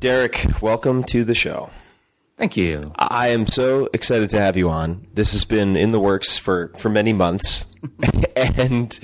Derek, 0.00 0.62
welcome 0.62 1.04
to 1.04 1.24
the 1.24 1.34
show. 1.34 1.68
Thank 2.38 2.56
you. 2.56 2.90
I 2.96 3.28
am 3.28 3.46
so 3.46 3.90
excited 3.92 4.30
to 4.30 4.40
have 4.40 4.56
you 4.56 4.70
on. 4.70 5.06
This 5.12 5.32
has 5.32 5.44
been 5.44 5.76
in 5.76 5.92
the 5.92 6.00
works 6.00 6.38
for, 6.38 6.72
for 6.78 6.88
many 6.88 7.12
months. 7.12 7.66
and 8.34 8.98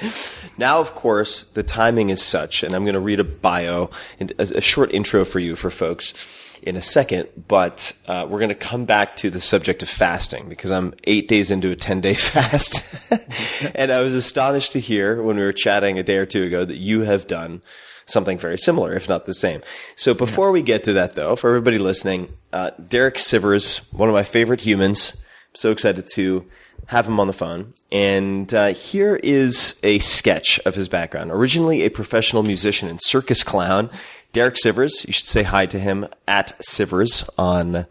now, 0.56 0.80
of 0.80 0.94
course, 0.94 1.42
the 1.50 1.62
timing 1.62 2.08
is 2.08 2.22
such, 2.22 2.62
and 2.62 2.74
I'm 2.74 2.84
going 2.84 2.94
to 2.94 3.00
read 3.00 3.20
a 3.20 3.24
bio, 3.24 3.90
and 4.18 4.32
a, 4.38 4.62
short 4.62 4.90
intro 4.90 5.26
for 5.26 5.38
you 5.38 5.54
for 5.54 5.70
folks 5.70 6.14
in 6.62 6.76
a 6.76 6.82
second, 6.82 7.28
but 7.46 7.92
uh, 8.06 8.26
we're 8.26 8.38
going 8.38 8.48
to 8.48 8.54
come 8.54 8.86
back 8.86 9.16
to 9.16 9.28
the 9.28 9.42
subject 9.42 9.82
of 9.82 9.90
fasting 9.90 10.48
because 10.48 10.70
I'm 10.70 10.94
eight 11.04 11.28
days 11.28 11.50
into 11.50 11.70
a 11.70 11.76
10 11.76 12.00
day 12.00 12.14
fast. 12.14 13.12
and 13.74 13.92
I 13.92 14.00
was 14.00 14.14
astonished 14.14 14.72
to 14.72 14.80
hear 14.80 15.22
when 15.22 15.36
we 15.36 15.42
were 15.42 15.52
chatting 15.52 15.98
a 15.98 16.02
day 16.02 16.16
or 16.16 16.24
two 16.24 16.44
ago 16.44 16.64
that 16.64 16.78
you 16.78 17.02
have 17.02 17.26
done 17.26 17.60
something 18.06 18.38
very 18.38 18.58
similar, 18.58 18.94
if 18.94 19.08
not 19.08 19.26
the 19.26 19.34
same. 19.34 19.62
So 19.96 20.14
before 20.14 20.50
we 20.50 20.62
get 20.62 20.84
to 20.84 20.92
that, 20.94 21.14
though, 21.14 21.36
for 21.36 21.50
everybody 21.50 21.78
listening, 21.78 22.28
uh, 22.52 22.70
Derek 22.88 23.16
Sivers, 23.16 23.92
one 23.92 24.08
of 24.08 24.14
my 24.14 24.22
favorite 24.22 24.60
humans, 24.62 25.12
I'm 25.14 25.56
so 25.56 25.70
excited 25.70 26.06
to 26.14 26.46
have 26.86 27.06
him 27.06 27.18
on 27.18 27.26
the 27.26 27.32
phone. 27.32 27.74
And 27.90 28.52
uh, 28.54 28.68
here 28.68 29.16
is 29.22 29.78
a 29.82 29.98
sketch 29.98 30.60
of 30.64 30.74
his 30.74 30.88
background. 30.88 31.30
Originally 31.32 31.82
a 31.82 31.90
professional 31.90 32.42
musician 32.42 32.88
and 32.88 33.00
circus 33.02 33.42
clown, 33.42 33.90
Derek 34.32 34.56
Sivers, 34.62 35.06
you 35.06 35.12
should 35.12 35.26
say 35.26 35.42
hi 35.42 35.66
to 35.66 35.78
him 35.78 36.06
at 36.28 36.52
Sivers 36.60 37.28
on 37.38 37.86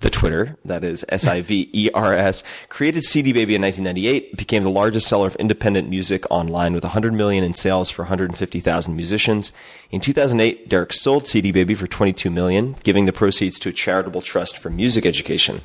the 0.00 0.10
Twitter, 0.10 0.58
that 0.62 0.84
is 0.84 1.06
S-I-V-E-R-S, 1.08 2.44
created 2.68 3.02
CD 3.02 3.32
Baby 3.32 3.54
in 3.54 3.62
1998, 3.62 4.36
became 4.36 4.62
the 4.62 4.68
largest 4.68 5.08
seller 5.08 5.26
of 5.26 5.36
independent 5.36 5.88
music 5.88 6.30
online 6.30 6.74
with 6.74 6.82
100 6.82 7.14
million 7.14 7.42
in 7.42 7.54
sales 7.54 7.88
for 7.88 8.02
150,000 8.02 8.94
musicians. 8.94 9.52
In 9.90 10.00
2008, 10.02 10.68
Derek 10.68 10.92
sold 10.92 11.26
CD 11.26 11.50
Baby 11.50 11.74
for 11.74 11.86
22 11.86 12.28
million, 12.28 12.76
giving 12.82 13.06
the 13.06 13.12
proceeds 13.12 13.58
to 13.60 13.70
a 13.70 13.72
charitable 13.72 14.20
trust 14.20 14.58
for 14.58 14.68
music 14.68 15.06
education. 15.06 15.62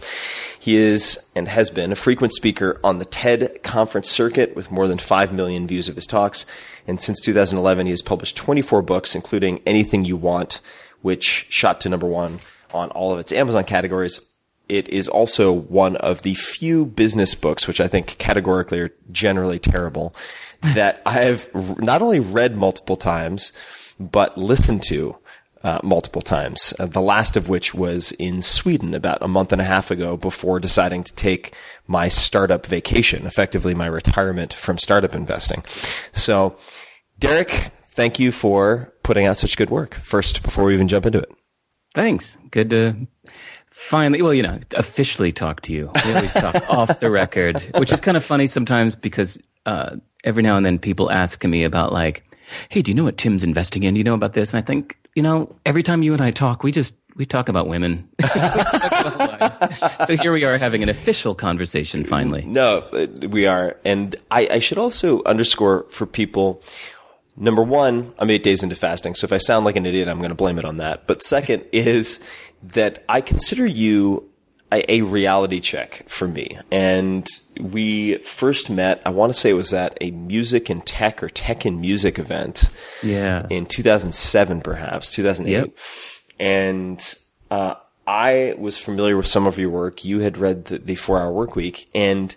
He 0.57 0.77
is 0.77 1.29
and 1.35 1.49
has 1.49 1.69
been 1.69 1.91
a 1.91 1.95
frequent 1.95 2.33
speaker 2.33 2.79
on 2.85 2.99
the 2.99 3.05
TED 3.05 3.61
conference 3.63 4.09
circuit 4.09 4.55
with 4.55 4.71
more 4.71 4.87
than 4.87 4.97
5 4.97 5.33
million 5.33 5.67
views 5.67 5.89
of 5.89 5.95
his 5.95 6.07
talks. 6.07 6.45
And 6.87 7.01
since 7.01 7.19
2011, 7.19 7.85
he 7.85 7.91
has 7.91 8.01
published 8.01 8.37
24 8.37 8.81
books, 8.81 9.13
including 9.13 9.59
Anything 9.65 10.05
You 10.05 10.15
Want, 10.15 10.61
which 11.01 11.47
shot 11.49 11.81
to 11.81 11.89
number 11.89 12.07
one 12.07 12.39
on 12.73 12.89
all 12.91 13.13
of 13.13 13.19
its 13.19 13.31
Amazon 13.31 13.63
categories. 13.63 14.19
It 14.69 14.87
is 14.89 15.07
also 15.07 15.51
one 15.51 15.97
of 15.97 16.21
the 16.21 16.33
few 16.33 16.85
business 16.85 17.35
books, 17.35 17.67
which 17.67 17.81
I 17.81 17.87
think 17.87 18.17
categorically 18.17 18.79
are 18.79 18.93
generally 19.11 19.59
terrible, 19.59 20.15
that 20.61 21.01
I 21.05 21.13
have 21.13 21.79
not 21.79 22.01
only 22.01 22.19
read 22.19 22.55
multiple 22.55 22.95
times, 22.95 23.51
but 23.99 24.37
listened 24.37 24.83
to 24.83 25.17
uh, 25.63 25.79
multiple 25.83 26.21
times. 26.21 26.73
Uh, 26.79 26.85
the 26.85 27.01
last 27.01 27.37
of 27.37 27.49
which 27.49 27.73
was 27.73 28.11
in 28.13 28.41
Sweden 28.41 28.93
about 28.93 29.21
a 29.21 29.27
month 29.27 29.51
and 29.51 29.61
a 29.61 29.65
half 29.65 29.91
ago 29.91 30.17
before 30.17 30.59
deciding 30.59 31.03
to 31.03 31.13
take 31.13 31.53
my 31.87 32.07
startup 32.07 32.65
vacation, 32.65 33.25
effectively 33.25 33.73
my 33.73 33.85
retirement 33.85 34.53
from 34.53 34.77
startup 34.77 35.13
investing. 35.13 35.63
So, 36.11 36.57
Derek, 37.19 37.71
thank 37.89 38.19
you 38.19 38.31
for 38.31 38.93
putting 39.03 39.25
out 39.25 39.37
such 39.37 39.57
good 39.57 39.69
work 39.69 39.95
first 39.95 40.41
before 40.41 40.65
we 40.65 40.73
even 40.73 40.87
jump 40.87 41.05
into 41.05 41.19
it. 41.19 41.31
Thanks. 41.93 42.37
Good 42.51 42.69
to 42.69 42.95
finally, 43.69 44.21
well, 44.21 44.33
you 44.33 44.43
know, 44.43 44.59
officially 44.75 45.31
talk 45.31 45.61
to 45.61 45.73
you. 45.73 45.91
We 46.05 46.13
always 46.13 46.33
talk 46.33 46.55
off 46.69 46.99
the 46.99 47.09
record, 47.09 47.61
which 47.77 47.91
is 47.91 47.99
kind 47.99 48.15
of 48.15 48.23
funny 48.23 48.47
sometimes 48.47 48.95
because 48.95 49.41
uh, 49.65 49.97
every 50.23 50.43
now 50.43 50.55
and 50.55 50.65
then 50.65 50.79
people 50.79 51.11
ask 51.11 51.43
me 51.43 51.63
about 51.63 51.91
like, 51.91 52.23
hey, 52.69 52.81
do 52.81 52.91
you 52.91 52.95
know 52.95 53.03
what 53.03 53.17
Tim's 53.17 53.43
investing 53.43 53.83
in? 53.83 53.93
Do 53.93 53.97
you 53.97 54.03
know 54.03 54.13
about 54.13 54.33
this? 54.33 54.53
And 54.53 54.61
I 54.61 54.65
think, 54.65 54.97
you 55.15 55.23
know, 55.23 55.55
every 55.65 55.83
time 55.83 56.03
you 56.03 56.13
and 56.13 56.21
I 56.21 56.31
talk, 56.31 56.63
we 56.63 56.71
just 56.71 56.95
we 57.15 57.25
talk 57.25 57.49
about 57.49 57.67
women. 57.67 58.07
so 60.05 60.15
here 60.15 60.31
we 60.31 60.45
are 60.45 60.57
having 60.57 60.81
an 60.81 60.89
official 60.89 61.35
conversation 61.35 62.05
finally. 62.05 62.43
No, 62.45 62.87
we 63.27 63.47
are. 63.47 63.77
And 63.83 64.15
I, 64.31 64.47
I 64.51 64.59
should 64.59 64.77
also 64.77 65.21
underscore 65.23 65.85
for 65.89 66.05
people 66.05 66.63
number 67.41 67.63
one, 67.63 68.13
I'm 68.19 68.29
eight 68.29 68.43
days 68.43 68.63
into 68.63 68.75
fasting. 68.75 69.15
So 69.15 69.25
if 69.25 69.33
I 69.33 69.39
sound 69.39 69.65
like 69.65 69.75
an 69.75 69.85
idiot, 69.85 70.07
I'm 70.07 70.19
going 70.19 70.29
to 70.29 70.35
blame 70.35 70.59
it 70.59 70.65
on 70.65 70.77
that. 70.77 71.07
But 71.07 71.23
second 71.23 71.65
is 71.73 72.21
that 72.63 73.03
I 73.09 73.19
consider 73.19 73.65
you 73.65 74.29
a, 74.71 74.89
a 74.89 75.01
reality 75.01 75.59
check 75.59 76.07
for 76.07 76.27
me. 76.27 76.57
And 76.71 77.27
we 77.59 78.17
first 78.19 78.69
met, 78.69 79.01
I 79.05 79.09
want 79.09 79.33
to 79.33 79.39
say 79.39 79.49
it 79.49 79.53
was 79.53 79.73
at 79.73 79.97
a 79.99 80.11
music 80.11 80.69
and 80.69 80.85
tech 80.85 81.21
or 81.21 81.29
tech 81.29 81.65
and 81.65 81.81
music 81.81 82.19
event. 82.19 82.69
Yeah. 83.03 83.47
In 83.49 83.65
2007, 83.65 84.61
perhaps, 84.61 85.11
2008. 85.11 85.51
Yep. 85.51 85.77
And, 86.39 87.13
uh, 87.49 87.75
I 88.07 88.55
was 88.57 88.77
familiar 88.77 89.15
with 89.15 89.27
some 89.27 89.45
of 89.45 89.57
your 89.59 89.69
work. 89.69 90.03
You 90.03 90.19
had 90.19 90.37
read 90.37 90.65
the, 90.65 90.79
the 90.79 90.95
four 90.95 91.19
hour 91.19 91.31
work 91.31 91.55
week 91.55 91.89
and 91.93 92.35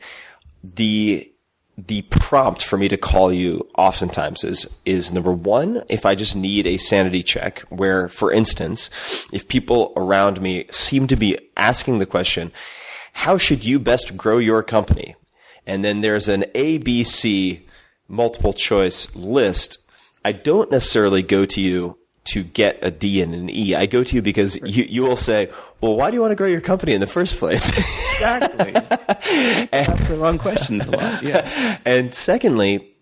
the 0.62 1.32
the 1.76 2.02
prompt 2.02 2.62
for 2.62 2.76
me 2.76 2.88
to 2.88 2.96
call 2.96 3.32
you 3.32 3.68
oftentimes 3.76 4.44
is 4.44 4.72
is 4.84 5.12
number 5.12 5.32
one 5.32 5.82
if 5.88 6.06
i 6.06 6.14
just 6.14 6.36
need 6.36 6.68
a 6.68 6.76
sanity 6.76 7.20
check 7.20 7.60
where 7.62 8.08
for 8.08 8.30
instance 8.30 8.88
if 9.32 9.48
people 9.48 9.92
around 9.96 10.40
me 10.40 10.66
seem 10.70 11.08
to 11.08 11.16
be 11.16 11.36
asking 11.56 11.98
the 11.98 12.06
question 12.06 12.52
how 13.14 13.38
should 13.38 13.64
you 13.64 13.78
best 13.78 14.16
grow 14.16 14.38
your 14.38 14.62
company? 14.62 15.14
And 15.66 15.82
then 15.82 16.02
there's 16.02 16.28
an 16.28 16.44
abc 16.54 17.62
multiple 18.06 18.52
choice 18.52 19.14
list. 19.16 19.78
I 20.24 20.32
don't 20.32 20.70
necessarily 20.70 21.22
go 21.22 21.46
to 21.46 21.60
you 21.60 21.96
to 22.24 22.42
get 22.42 22.78
a 22.82 22.90
D 22.90 23.20
and 23.20 23.34
an 23.34 23.50
E. 23.50 23.74
I 23.74 23.86
go 23.86 24.02
to 24.02 24.16
you 24.16 24.22
because 24.22 24.56
you, 24.62 24.84
you 24.84 25.02
will 25.02 25.16
say, 25.16 25.50
well, 25.80 25.96
why 25.96 26.10
do 26.10 26.16
you 26.16 26.20
want 26.20 26.32
to 26.32 26.36
grow 26.36 26.48
your 26.48 26.60
company 26.60 26.92
in 26.92 27.00
the 27.00 27.06
first 27.06 27.36
place? 27.36 27.68
Exactly. 27.68 28.74
and, 29.72 29.88
Ask 29.88 30.06
the 30.06 30.16
wrong 30.16 30.38
questions 30.38 30.86
a 30.86 30.90
lot. 30.90 31.22
Yeah. 31.22 31.78
and 31.84 32.14
secondly, 32.14 32.94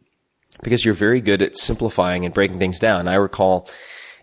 because 0.63 0.85
you're 0.85 0.95
very 0.95 1.21
good 1.21 1.43
at 1.43 1.57
simplifying 1.57 2.25
and 2.25 2.35
breaking 2.35 2.59
things 2.59 2.79
down. 2.79 3.07
I 3.07 3.15
recall, 3.15 3.69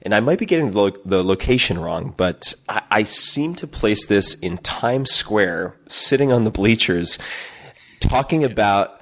and 0.01 0.13
I 0.13 0.19
might 0.19 0.39
be 0.39 0.45
getting 0.45 0.71
the, 0.71 0.77
lo- 0.77 0.97
the 1.05 1.23
location 1.23 1.79
wrong, 1.79 2.13
but 2.17 2.53
I, 2.67 2.81
I 2.91 3.03
seem 3.03 3.55
to 3.55 3.67
place 3.67 4.05
this 4.05 4.37
in 4.39 4.57
Times 4.57 5.11
Square, 5.11 5.75
sitting 5.87 6.31
on 6.31 6.43
the 6.43 6.51
bleachers, 6.51 7.17
talking 8.01 8.43
about 8.43 8.99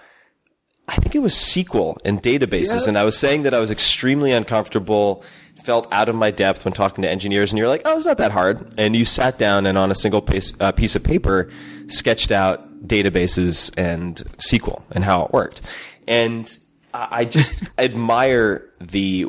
I 0.88 0.95
think 0.95 1.15
it 1.15 1.19
was 1.19 1.33
SQL 1.33 1.97
and 2.05 2.23
databases. 2.23 2.88
And 2.88 2.97
I 2.97 3.03
was 3.03 3.17
saying 3.17 3.44
that 3.44 3.53
I 3.53 3.59
was 3.59 3.71
extremely 3.71 4.31
uncomfortable, 4.31 5.23
felt 5.67 5.85
out 5.91 6.07
of 6.07 6.15
my 6.15 6.31
depth 6.31 6.63
when 6.63 6.73
talking 6.73 7.01
to 7.01 7.09
engineers. 7.09 7.51
And 7.51 7.59
you're 7.59 7.67
like, 7.67 7.81
oh, 7.83 7.97
it's 7.97 8.05
not 8.05 8.19
that 8.19 8.31
hard. 8.31 8.73
And 8.77 8.95
you 8.95 9.03
sat 9.03 9.37
down 9.37 9.65
and 9.65 9.77
on 9.77 9.91
a 9.91 9.95
single 9.95 10.21
piece, 10.21 10.53
uh, 10.61 10.71
piece 10.71 10.95
of 10.95 11.03
paper 11.03 11.51
sketched 11.89 12.31
out 12.31 12.87
databases 12.87 13.69
and 13.77 14.15
SQL 14.37 14.83
and 14.91 15.03
how 15.03 15.25
it 15.25 15.33
worked. 15.33 15.59
And 16.07 16.57
I 16.93 17.07
I 17.11 17.25
just 17.25 17.65
admire 17.77 18.63
the 18.79 19.27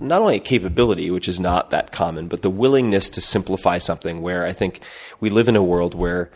not 0.00 0.22
only 0.22 0.40
capability, 0.40 1.10
which 1.10 1.28
is 1.28 1.38
not 1.38 1.68
that 1.68 1.92
common, 1.92 2.28
but 2.28 2.40
the 2.40 2.48
willingness 2.48 3.10
to 3.10 3.20
simplify 3.20 3.76
something 3.76 4.22
where 4.22 4.46
I 4.46 4.54
think 4.54 4.80
we 5.20 5.28
live 5.28 5.48
in 5.48 5.56
a 5.56 5.62
world 5.62 5.94
where 5.94 6.30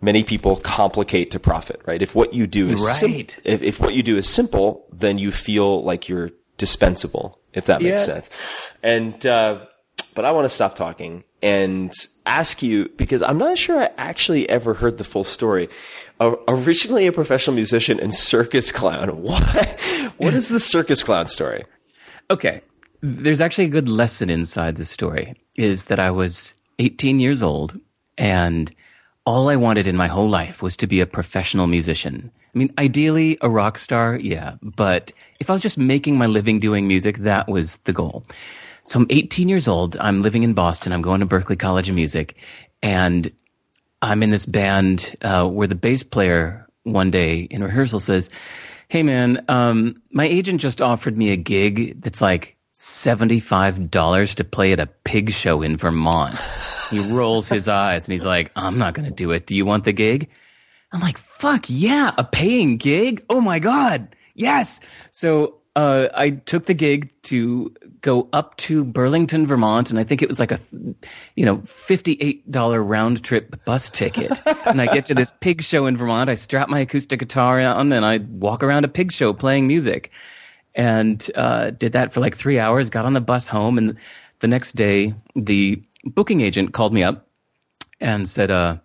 many 0.00 0.22
people 0.22 0.54
complicate 0.56 1.32
to 1.32 1.40
profit, 1.40 1.80
right? 1.86 2.00
If 2.00 2.14
what 2.14 2.34
you 2.34 2.46
do 2.46 2.68
is 2.68 2.98
sim- 2.98 3.26
if, 3.42 3.62
if 3.62 3.80
what 3.80 3.94
you 3.94 4.04
do 4.04 4.16
is 4.16 4.28
simple, 4.28 4.86
then 4.92 5.18
you 5.18 5.32
feel 5.32 5.82
like 5.82 6.08
you're 6.08 6.30
dispensable, 6.56 7.41
if 7.54 7.66
that 7.66 7.82
makes 7.82 8.06
Yes. 8.06 8.28
sense. 8.30 8.70
And, 8.82 9.26
uh, 9.26 9.66
but 10.14 10.24
I 10.24 10.30
want 10.32 10.44
to 10.44 10.48
stop 10.50 10.74
talking 10.76 11.24
and 11.42 11.92
ask 12.26 12.62
you 12.62 12.90
because 12.96 13.22
I'm 13.22 13.38
not 13.38 13.58
sure 13.58 13.82
I 13.82 13.90
actually 13.96 14.48
ever 14.48 14.74
heard 14.74 14.98
the 14.98 15.04
full 15.04 15.24
story. 15.24 15.68
O- 16.20 16.40
originally 16.46 17.06
a 17.06 17.12
professional 17.12 17.54
musician 17.56 17.98
and 17.98 18.12
circus 18.14 18.70
clown. 18.72 19.08
What? 19.22 19.80
What 20.18 20.34
is 20.34 20.48
the 20.50 20.60
circus 20.60 21.02
clown 21.02 21.26
story? 21.28 21.64
Okay. 22.30 22.60
There's 23.00 23.40
actually 23.40 23.64
a 23.64 23.68
good 23.68 23.88
lesson 23.88 24.30
inside 24.30 24.76
the 24.76 24.84
story 24.84 25.34
is 25.56 25.84
that 25.84 25.98
I 25.98 26.10
was 26.10 26.54
18 26.78 27.18
years 27.18 27.42
old 27.42 27.80
and 28.16 28.70
all 29.26 29.48
I 29.48 29.56
wanted 29.56 29.86
in 29.88 29.96
my 29.96 30.06
whole 30.08 30.28
life 30.28 30.62
was 30.62 30.76
to 30.76 30.86
be 30.86 31.00
a 31.00 31.06
professional 31.06 31.66
musician. 31.66 32.30
I 32.54 32.58
mean, 32.58 32.72
ideally 32.78 33.38
a 33.40 33.48
rock 33.50 33.78
star, 33.78 34.16
yeah, 34.16 34.54
but 34.62 35.10
if 35.42 35.50
I 35.50 35.52
was 35.52 35.62
just 35.62 35.76
making 35.76 36.16
my 36.16 36.26
living 36.26 36.60
doing 36.60 36.86
music, 36.86 37.18
that 37.18 37.48
was 37.48 37.76
the 37.78 37.92
goal. 37.92 38.24
So 38.84 39.00
I'm 39.00 39.06
18 39.10 39.48
years 39.48 39.68
old. 39.68 39.96
I'm 39.98 40.22
living 40.22 40.44
in 40.44 40.54
Boston. 40.54 40.92
I'm 40.92 41.02
going 41.02 41.20
to 41.20 41.26
Berklee 41.26 41.58
College 41.58 41.88
of 41.88 41.94
Music 41.94 42.36
and 42.82 43.30
I'm 44.00 44.22
in 44.22 44.30
this 44.30 44.46
band 44.46 45.16
uh, 45.22 45.48
where 45.48 45.68
the 45.68 45.74
bass 45.74 46.02
player 46.02 46.66
one 46.84 47.10
day 47.10 47.40
in 47.42 47.62
rehearsal 47.62 48.00
says, 48.00 48.30
"Hey 48.88 49.02
man, 49.02 49.44
um, 49.48 50.02
my 50.10 50.24
agent 50.24 50.60
just 50.60 50.82
offered 50.82 51.16
me 51.16 51.30
a 51.30 51.36
gig 51.36 52.00
that's 52.00 52.20
like 52.20 52.56
seventy-five 52.72 53.90
dollars 53.90 54.34
to 54.36 54.44
play 54.44 54.72
at 54.72 54.80
a 54.80 54.86
pig 54.86 55.32
show 55.32 55.62
in 55.62 55.76
Vermont." 55.76 56.36
he 56.90 56.98
rolls 56.98 57.48
his 57.48 57.68
eyes 57.68 58.06
and 58.06 58.12
he's 58.12 58.26
like, 58.26 58.50
"I'm 58.56 58.78
not 58.78 58.94
going 58.94 59.08
to 59.08 59.14
do 59.14 59.30
it. 59.30 59.46
Do 59.46 59.54
you 59.54 59.64
want 59.64 59.84
the 59.84 59.92
gig?" 59.92 60.28
I'm 60.92 61.00
like, 61.00 61.18
"Fuck 61.18 61.66
yeah, 61.68 62.10
a 62.18 62.24
paying 62.24 62.76
gig! 62.76 63.24
Oh 63.30 63.40
my 63.40 63.60
god, 63.60 64.16
yes!" 64.34 64.80
So 65.10 65.58
uh, 65.74 66.08
I 66.14 66.30
took 66.30 66.66
the 66.66 66.74
gig 66.74 67.10
to 67.22 67.74
go 68.02 68.28
up 68.32 68.56
to 68.58 68.84
Burlington, 68.84 69.46
Vermont, 69.46 69.90
and 69.90 69.98
I 69.98 70.04
think 70.04 70.20
it 70.20 70.28
was 70.28 70.38
like 70.38 70.52
a, 70.52 70.60
you 71.34 71.46
know, 71.46 71.58
fifty-eight 71.64 72.50
dollar 72.50 72.82
round 72.82 73.22
trip 73.22 73.64
bus 73.64 73.88
ticket. 73.88 74.32
and 74.66 74.82
I 74.82 74.86
get 74.92 75.06
to 75.06 75.14
this 75.14 75.32
pig 75.40 75.62
show 75.62 75.86
in 75.86 75.96
Vermont. 75.96 76.28
I 76.28 76.34
strap 76.34 76.68
my 76.68 76.80
acoustic 76.80 77.20
guitar 77.20 77.60
on, 77.60 77.92
and 77.92 78.04
I 78.04 78.18
walk 78.18 78.62
around 78.62 78.84
a 78.84 78.88
pig 78.88 79.12
show 79.12 79.32
playing 79.32 79.66
music, 79.66 80.10
and 80.74 81.26
uh, 81.34 81.70
did 81.70 81.92
that 81.92 82.12
for 82.12 82.20
like 82.20 82.36
three 82.36 82.58
hours. 82.58 82.90
Got 82.90 83.06
on 83.06 83.14
the 83.14 83.20
bus 83.20 83.48
home, 83.48 83.78
and 83.78 83.96
the 84.40 84.48
next 84.48 84.72
day, 84.72 85.14
the 85.34 85.82
booking 86.04 86.42
agent 86.42 86.74
called 86.74 86.92
me 86.92 87.02
up 87.02 87.28
and 88.00 88.28
said, 88.28 88.50
uh, 88.50 88.76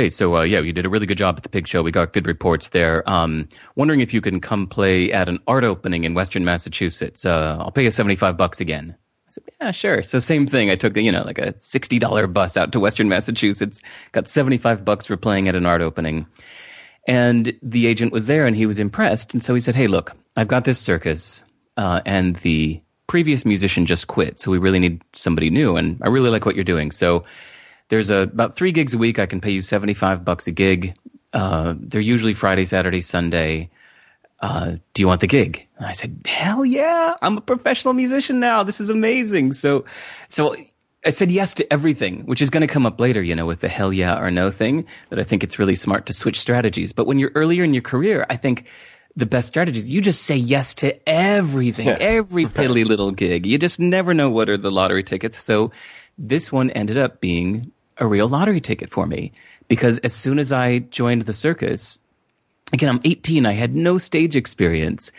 "Hey, 0.00 0.08
so 0.08 0.38
uh, 0.38 0.42
yeah, 0.42 0.60
you 0.60 0.72
did 0.72 0.86
a 0.86 0.88
really 0.88 1.04
good 1.04 1.18
job 1.18 1.36
at 1.36 1.42
the 1.42 1.50
pig 1.50 1.68
show. 1.68 1.82
We 1.82 1.90
got 1.90 2.14
good 2.14 2.26
reports 2.26 2.70
there. 2.70 3.08
Um, 3.08 3.48
wondering 3.76 4.00
if 4.00 4.14
you 4.14 4.22
can 4.22 4.40
come 4.40 4.66
play 4.66 5.12
at 5.12 5.28
an 5.28 5.40
art 5.46 5.62
opening 5.62 6.04
in 6.04 6.14
Western 6.14 6.42
Massachusetts. 6.42 7.26
Uh, 7.26 7.58
I'll 7.60 7.70
pay 7.70 7.84
you 7.84 7.90
seventy 7.90 8.16
five 8.16 8.38
bucks 8.38 8.62
again." 8.62 8.96
I 9.26 9.30
said, 9.30 9.44
"Yeah, 9.60 9.70
sure." 9.72 10.02
So 10.02 10.18
same 10.18 10.46
thing. 10.46 10.70
I 10.70 10.74
took 10.74 10.94
the 10.94 11.02
you 11.02 11.12
know 11.12 11.22
like 11.24 11.38
a 11.38 11.52
sixty 11.58 11.98
dollar 11.98 12.26
bus 12.26 12.56
out 12.56 12.72
to 12.72 12.80
Western 12.80 13.10
Massachusetts. 13.10 13.82
Got 14.12 14.26
seventy 14.26 14.56
five 14.56 14.86
bucks 14.86 15.04
for 15.04 15.18
playing 15.18 15.48
at 15.48 15.54
an 15.54 15.66
art 15.66 15.82
opening. 15.82 16.26
And 17.06 17.58
the 17.62 17.86
agent 17.86 18.12
was 18.12 18.24
there 18.24 18.46
and 18.46 18.56
he 18.56 18.66
was 18.66 18.78
impressed. 18.78 19.34
And 19.34 19.42
so 19.42 19.52
he 19.54 19.60
said, 19.60 19.74
Hey, 19.74 19.86
look, 19.86 20.16
I've 20.36 20.48
got 20.48 20.64
this 20.64 20.78
circus, 20.78 21.42
uh, 21.76 22.00
and 22.06 22.36
the 22.36 22.80
previous 23.06 23.44
musician 23.44 23.86
just 23.86 24.06
quit. 24.06 24.38
So 24.38 24.50
we 24.50 24.58
really 24.58 24.78
need 24.78 25.02
somebody 25.14 25.50
new. 25.50 25.76
And 25.76 26.00
I 26.02 26.08
really 26.08 26.30
like 26.30 26.46
what 26.46 26.54
you're 26.54 26.62
doing. 26.62 26.92
So 26.92 27.24
there's 27.90 28.08
a, 28.08 28.22
about 28.22 28.56
three 28.56 28.72
gigs 28.72 28.94
a 28.94 28.98
week. 28.98 29.18
I 29.18 29.26
can 29.26 29.40
pay 29.40 29.50
you 29.50 29.60
75 29.60 30.24
bucks 30.24 30.46
a 30.46 30.52
gig. 30.52 30.96
Uh, 31.32 31.74
they're 31.78 32.00
usually 32.00 32.34
Friday, 32.34 32.64
Saturday, 32.64 33.00
Sunday. 33.00 33.70
Uh, 34.40 34.76
do 34.94 35.02
you 35.02 35.06
want 35.06 35.20
the 35.20 35.26
gig? 35.26 35.66
And 35.76 35.86
I 35.86 35.92
said, 35.92 36.22
hell 36.24 36.64
yeah. 36.64 37.14
I'm 37.20 37.36
a 37.36 37.40
professional 37.40 37.92
musician 37.92 38.40
now. 38.40 38.62
This 38.62 38.80
is 38.80 38.90
amazing. 38.90 39.52
So, 39.52 39.84
so 40.28 40.56
I 41.04 41.10
said 41.10 41.30
yes 41.30 41.52
to 41.54 41.72
everything, 41.72 42.24
which 42.26 42.40
is 42.40 42.48
going 42.48 42.62
to 42.62 42.72
come 42.72 42.86
up 42.86 43.00
later, 43.00 43.22
you 43.22 43.34
know, 43.34 43.46
with 43.46 43.60
the 43.60 43.68
hell 43.68 43.92
yeah 43.92 44.18
or 44.18 44.30
no 44.30 44.50
thing 44.50 44.86
that 45.10 45.18
I 45.18 45.24
think 45.24 45.42
it's 45.42 45.58
really 45.58 45.74
smart 45.74 46.06
to 46.06 46.12
switch 46.12 46.40
strategies. 46.40 46.92
But 46.92 47.06
when 47.06 47.18
you're 47.18 47.32
earlier 47.34 47.64
in 47.64 47.74
your 47.74 47.82
career, 47.82 48.24
I 48.30 48.36
think 48.36 48.66
the 49.16 49.26
best 49.26 49.48
strategies, 49.48 49.90
you 49.90 50.00
just 50.00 50.22
say 50.22 50.36
yes 50.36 50.74
to 50.76 51.08
everything, 51.08 51.88
every 51.88 52.44
piddly 52.46 52.84
little 52.84 53.10
gig. 53.10 53.46
You 53.46 53.58
just 53.58 53.80
never 53.80 54.14
know 54.14 54.30
what 54.30 54.48
are 54.48 54.56
the 54.56 54.70
lottery 54.70 55.02
tickets. 55.02 55.42
So 55.42 55.72
this 56.16 56.52
one 56.52 56.70
ended 56.70 56.96
up 56.96 57.20
being 57.20 57.72
a 58.00 58.06
real 58.06 58.28
lottery 58.28 58.60
ticket 58.60 58.90
for 58.90 59.06
me 59.06 59.32
because 59.68 59.98
as 59.98 60.12
soon 60.12 60.38
as 60.38 60.50
I 60.50 60.80
joined 60.80 61.22
the 61.22 61.34
circus, 61.34 61.98
again, 62.72 62.88
I'm 62.88 63.00
18. 63.04 63.46
I 63.46 63.52
had 63.52 63.76
no 63.76 63.98
stage 63.98 64.34
experience. 64.34 65.12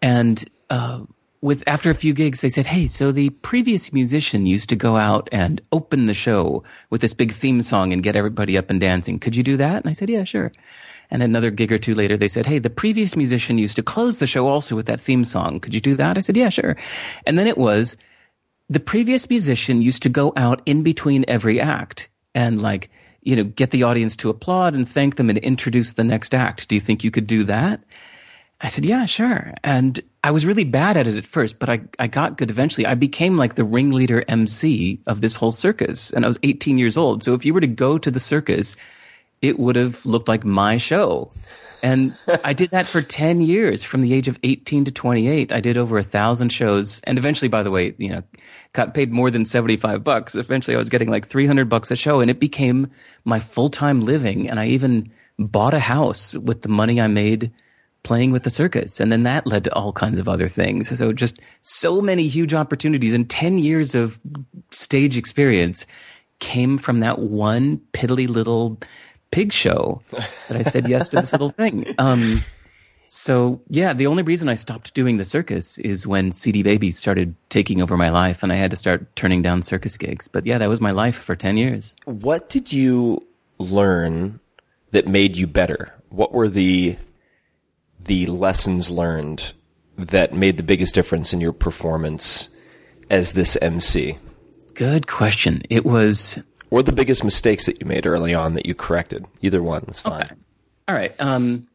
And, 0.00 0.42
uh, 0.70 1.00
with 1.42 1.64
after 1.66 1.90
a 1.90 1.94
few 1.94 2.12
gigs, 2.12 2.42
they 2.42 2.50
said, 2.50 2.66
"Hey, 2.66 2.86
so 2.86 3.12
the 3.12 3.30
previous 3.30 3.92
musician 3.92 4.44
used 4.46 4.68
to 4.68 4.76
go 4.76 4.96
out 4.96 5.28
and 5.32 5.60
open 5.72 6.04
the 6.04 6.14
show 6.14 6.62
with 6.90 7.00
this 7.00 7.14
big 7.14 7.32
theme 7.32 7.62
song 7.62 7.92
and 7.92 8.02
get 8.02 8.14
everybody 8.14 8.58
up 8.58 8.68
and 8.68 8.78
dancing. 8.78 9.18
Could 9.18 9.34
you 9.34 9.42
do 9.42 9.56
that?" 9.56 9.82
And 9.82 9.88
I 9.88 9.94
said, 9.94 10.10
"Yeah, 10.10 10.24
sure." 10.24 10.52
And 11.10 11.22
another 11.22 11.50
gig 11.50 11.72
or 11.72 11.78
two 11.78 11.94
later, 11.94 12.16
they 12.16 12.28
said, 12.28 12.46
"Hey, 12.46 12.58
the 12.58 12.68
previous 12.68 13.16
musician 13.16 13.56
used 13.56 13.76
to 13.76 13.82
close 13.82 14.18
the 14.18 14.26
show 14.26 14.48
also 14.48 14.76
with 14.76 14.86
that 14.86 15.00
theme 15.00 15.24
song. 15.24 15.60
Could 15.60 15.74
you 15.74 15.80
do 15.80 15.94
that?" 15.96 16.18
I 16.18 16.20
said, 16.20 16.36
"Yeah, 16.36 16.50
sure." 16.50 16.76
And 17.26 17.38
then 17.38 17.46
it 17.46 17.56
was 17.56 17.96
the 18.68 18.80
previous 18.80 19.28
musician 19.30 19.80
used 19.80 20.02
to 20.02 20.10
go 20.10 20.34
out 20.36 20.60
in 20.66 20.82
between 20.82 21.24
every 21.26 21.58
act 21.58 22.08
and 22.34 22.62
like 22.62 22.90
you 23.22 23.36
know 23.36 23.44
get 23.44 23.70
the 23.70 23.82
audience 23.82 24.16
to 24.16 24.30
applaud 24.30 24.74
and 24.74 24.88
thank 24.88 25.16
them 25.16 25.28
and 25.30 25.38
introduce 25.38 25.92
the 25.92 26.04
next 26.04 26.34
act. 26.34 26.68
Do 26.68 26.74
you 26.74 26.80
think 26.80 27.04
you 27.04 27.10
could 27.10 27.26
do 27.26 27.44
that? 27.44 27.82
I 28.62 28.68
said, 28.68 28.84
yeah, 28.84 29.06
sure. 29.06 29.54
And 29.64 30.00
I 30.22 30.30
was 30.30 30.44
really 30.44 30.64
bad 30.64 30.96
at 30.98 31.08
it 31.08 31.16
at 31.16 31.26
first, 31.26 31.58
but 31.58 31.70
I, 31.70 31.80
I 31.98 32.08
got 32.08 32.36
good 32.36 32.50
eventually. 32.50 32.86
I 32.86 32.94
became 32.94 33.38
like 33.38 33.54
the 33.54 33.64
ringleader 33.64 34.22
MC 34.28 35.00
of 35.06 35.22
this 35.22 35.36
whole 35.36 35.52
circus 35.52 36.12
and 36.12 36.24
I 36.24 36.28
was 36.28 36.38
18 36.42 36.76
years 36.76 36.96
old. 36.96 37.22
So 37.24 37.32
if 37.32 37.46
you 37.46 37.54
were 37.54 37.62
to 37.62 37.66
go 37.66 37.96
to 37.96 38.10
the 38.10 38.20
circus, 38.20 38.76
it 39.40 39.58
would 39.58 39.76
have 39.76 40.04
looked 40.04 40.28
like 40.28 40.44
my 40.44 40.76
show. 40.76 41.32
And 41.82 42.14
I 42.44 42.52
did 42.52 42.70
that 42.70 42.86
for 42.86 43.02
10 43.02 43.40
years 43.40 43.82
from 43.82 44.00
the 44.02 44.14
age 44.14 44.28
of 44.28 44.38
18 44.42 44.84
to 44.86 44.90
28. 44.90 45.52
I 45.52 45.60
did 45.60 45.76
over 45.76 45.98
a 45.98 46.02
thousand 46.02 46.50
shows. 46.50 47.00
And 47.04 47.18
eventually, 47.18 47.48
by 47.48 47.62
the 47.62 47.70
way, 47.70 47.94
you 47.98 48.10
know, 48.10 48.22
got 48.72 48.94
paid 48.94 49.12
more 49.12 49.30
than 49.30 49.44
75 49.44 50.04
bucks. 50.04 50.34
Eventually, 50.34 50.74
I 50.74 50.78
was 50.78 50.88
getting 50.88 51.10
like 51.10 51.26
300 51.26 51.68
bucks 51.68 51.90
a 51.90 51.96
show 51.96 52.20
and 52.20 52.30
it 52.30 52.40
became 52.40 52.90
my 53.24 53.38
full 53.38 53.70
time 53.70 54.00
living. 54.00 54.48
And 54.48 54.60
I 54.60 54.66
even 54.66 55.10
bought 55.38 55.74
a 55.74 55.80
house 55.80 56.34
with 56.34 56.62
the 56.62 56.68
money 56.68 57.00
I 57.00 57.06
made 57.06 57.52
playing 58.02 58.30
with 58.30 58.44
the 58.44 58.50
circus. 58.50 59.00
And 59.00 59.12
then 59.12 59.24
that 59.24 59.46
led 59.46 59.64
to 59.64 59.74
all 59.74 59.92
kinds 59.92 60.18
of 60.18 60.28
other 60.28 60.48
things. 60.48 60.96
So 60.98 61.12
just 61.12 61.38
so 61.60 62.00
many 62.00 62.26
huge 62.28 62.54
opportunities 62.54 63.14
and 63.14 63.28
10 63.28 63.58
years 63.58 63.94
of 63.94 64.18
stage 64.70 65.16
experience 65.16 65.86
came 66.38 66.78
from 66.78 67.00
that 67.00 67.18
one 67.18 67.78
piddly 67.92 68.26
little 68.26 68.80
pig 69.30 69.52
show 69.52 70.02
that 70.10 70.56
I 70.56 70.62
said 70.62 70.88
yes 70.88 71.08
to 71.10 71.16
this 71.20 71.32
little 71.32 71.50
thing. 71.50 71.94
Um, 71.98 72.44
so 73.04 73.60
yeah, 73.68 73.92
the 73.92 74.06
only 74.06 74.22
reason 74.22 74.48
I 74.48 74.54
stopped 74.54 74.94
doing 74.94 75.16
the 75.16 75.24
circus 75.24 75.78
is 75.78 76.06
when 76.06 76.30
CD 76.32 76.62
Baby 76.62 76.92
started 76.92 77.34
taking 77.48 77.82
over 77.82 77.96
my 77.96 78.08
life 78.08 78.42
and 78.42 78.52
I 78.52 78.56
had 78.56 78.70
to 78.70 78.76
start 78.76 79.16
turning 79.16 79.42
down 79.42 79.62
circus 79.62 79.96
gigs. 79.96 80.28
But 80.28 80.46
yeah, 80.46 80.58
that 80.58 80.68
was 80.68 80.80
my 80.80 80.92
life 80.92 81.16
for 81.16 81.34
10 81.34 81.56
years. 81.56 81.94
What 82.04 82.48
did 82.48 82.72
you 82.72 83.26
learn 83.58 84.38
that 84.92 85.08
made 85.08 85.36
you 85.36 85.46
better? 85.46 85.92
What 86.10 86.32
were 86.32 86.48
the 86.48 86.96
the 88.04 88.26
lessons 88.26 88.90
learned 88.90 89.52
that 89.96 90.32
made 90.32 90.56
the 90.56 90.62
biggest 90.62 90.94
difference 90.94 91.32
in 91.32 91.40
your 91.40 91.52
performance 91.52 92.48
as 93.10 93.32
this 93.32 93.58
MC? 93.60 94.18
Good 94.74 95.06
question. 95.06 95.62
It 95.68 95.84
was 95.84 96.38
or 96.70 96.82
the 96.82 96.92
biggest 96.92 97.24
mistakes 97.24 97.66
that 97.66 97.80
you 97.80 97.86
made 97.86 98.06
early 98.06 98.34
on 98.34 98.54
that 98.54 98.66
you 98.66 98.74
corrected. 98.74 99.26
Either 99.42 99.62
one 99.62 99.84
is 99.88 100.00
fine. 100.00 100.22
Okay. 100.22 100.34
All 100.88 100.94
right. 100.94 101.14
Um, 101.20 101.68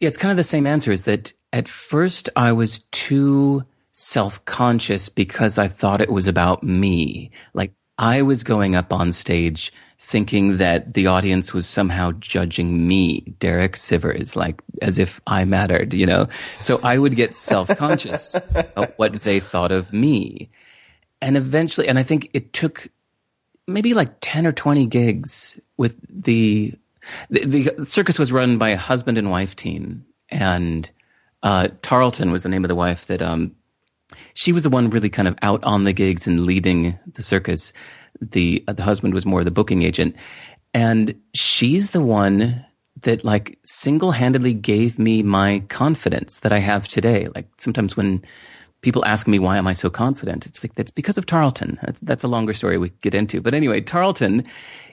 yeah, 0.00 0.08
it's 0.08 0.16
kind 0.16 0.30
of 0.30 0.36
the 0.36 0.44
same 0.44 0.66
answer. 0.66 0.92
Is 0.92 1.04
that 1.04 1.32
at 1.52 1.68
first 1.68 2.28
I 2.36 2.52
was 2.52 2.80
too 2.90 3.64
self 3.92 4.44
conscious 4.44 5.08
because 5.08 5.58
I 5.58 5.68
thought 5.68 6.00
it 6.00 6.10
was 6.10 6.26
about 6.26 6.62
me. 6.62 7.30
Like 7.54 7.72
I 7.98 8.22
was 8.22 8.42
going 8.42 8.74
up 8.74 8.92
on 8.92 9.12
stage 9.12 9.72
thinking 9.98 10.56
that 10.56 10.94
the 10.94 11.06
audience 11.06 11.54
was 11.54 11.66
somehow 11.66 12.10
judging 12.12 12.88
me, 12.88 13.20
Derek 13.38 13.74
Sivers, 13.74 14.34
like 14.34 14.60
as 14.82 14.98
if 14.98 15.20
I 15.26 15.44
mattered, 15.44 15.94
you 15.94 16.06
know? 16.06 16.28
So 16.58 16.80
I 16.82 16.98
would 16.98 17.14
get 17.14 17.36
self 17.36 17.68
conscious 17.76 18.34
of 18.76 18.92
what 18.96 19.20
they 19.20 19.38
thought 19.40 19.70
of 19.70 19.92
me. 19.92 20.50
And 21.20 21.36
eventually, 21.36 21.86
and 21.86 21.98
I 21.98 22.02
think 22.02 22.30
it 22.32 22.52
took 22.52 22.88
maybe 23.66 23.94
like 23.94 24.14
10 24.20 24.46
or 24.46 24.52
20 24.52 24.86
gigs 24.86 25.58
with 25.76 25.96
the, 26.08 26.74
the, 27.30 27.44
the 27.44 27.84
circus 27.84 28.18
was 28.18 28.32
run 28.32 28.58
by 28.58 28.70
a 28.70 28.76
husband 28.76 29.18
and 29.18 29.30
wife 29.30 29.56
team. 29.56 30.04
And, 30.28 30.90
uh, 31.42 31.68
Tarleton 31.82 32.32
was 32.32 32.42
the 32.42 32.48
name 32.48 32.64
of 32.64 32.68
the 32.68 32.74
wife 32.74 33.06
that, 33.06 33.22
um, 33.22 33.54
she 34.34 34.52
was 34.52 34.62
the 34.62 34.70
one 34.70 34.90
really 34.90 35.08
kind 35.08 35.28
of 35.28 35.36
out 35.42 35.62
on 35.64 35.84
the 35.84 35.92
gigs 35.92 36.26
and 36.26 36.44
leading 36.44 36.98
the 37.14 37.22
circus. 37.22 37.72
The, 38.20 38.62
uh, 38.68 38.72
the 38.74 38.82
husband 38.82 39.14
was 39.14 39.26
more 39.26 39.42
the 39.42 39.50
booking 39.50 39.82
agent. 39.82 40.16
And 40.74 41.14
she's 41.34 41.90
the 41.90 42.00
one 42.00 42.64
that 43.02 43.24
like 43.24 43.58
single 43.64 44.12
handedly 44.12 44.54
gave 44.54 44.98
me 44.98 45.22
my 45.22 45.64
confidence 45.68 46.40
that 46.40 46.52
I 46.52 46.58
have 46.58 46.88
today. 46.88 47.28
Like 47.34 47.48
sometimes 47.58 47.96
when 47.96 48.24
people 48.82 49.04
ask 49.04 49.26
me 49.26 49.38
why 49.38 49.56
am 49.56 49.66
I 49.66 49.72
so 49.72 49.88
confident? 49.88 50.44
It's 50.44 50.62
like 50.62 50.74
that's 50.74 50.90
because 50.90 51.16
of 51.16 51.24
Tarleton. 51.24 51.78
That's 51.82 52.00
that's 52.00 52.24
a 52.24 52.28
longer 52.28 52.52
story 52.52 52.76
we 52.76 52.90
get 53.00 53.14
into. 53.14 53.40
But 53.40 53.54
anyway, 53.54 53.80
Tarleton 53.80 54.44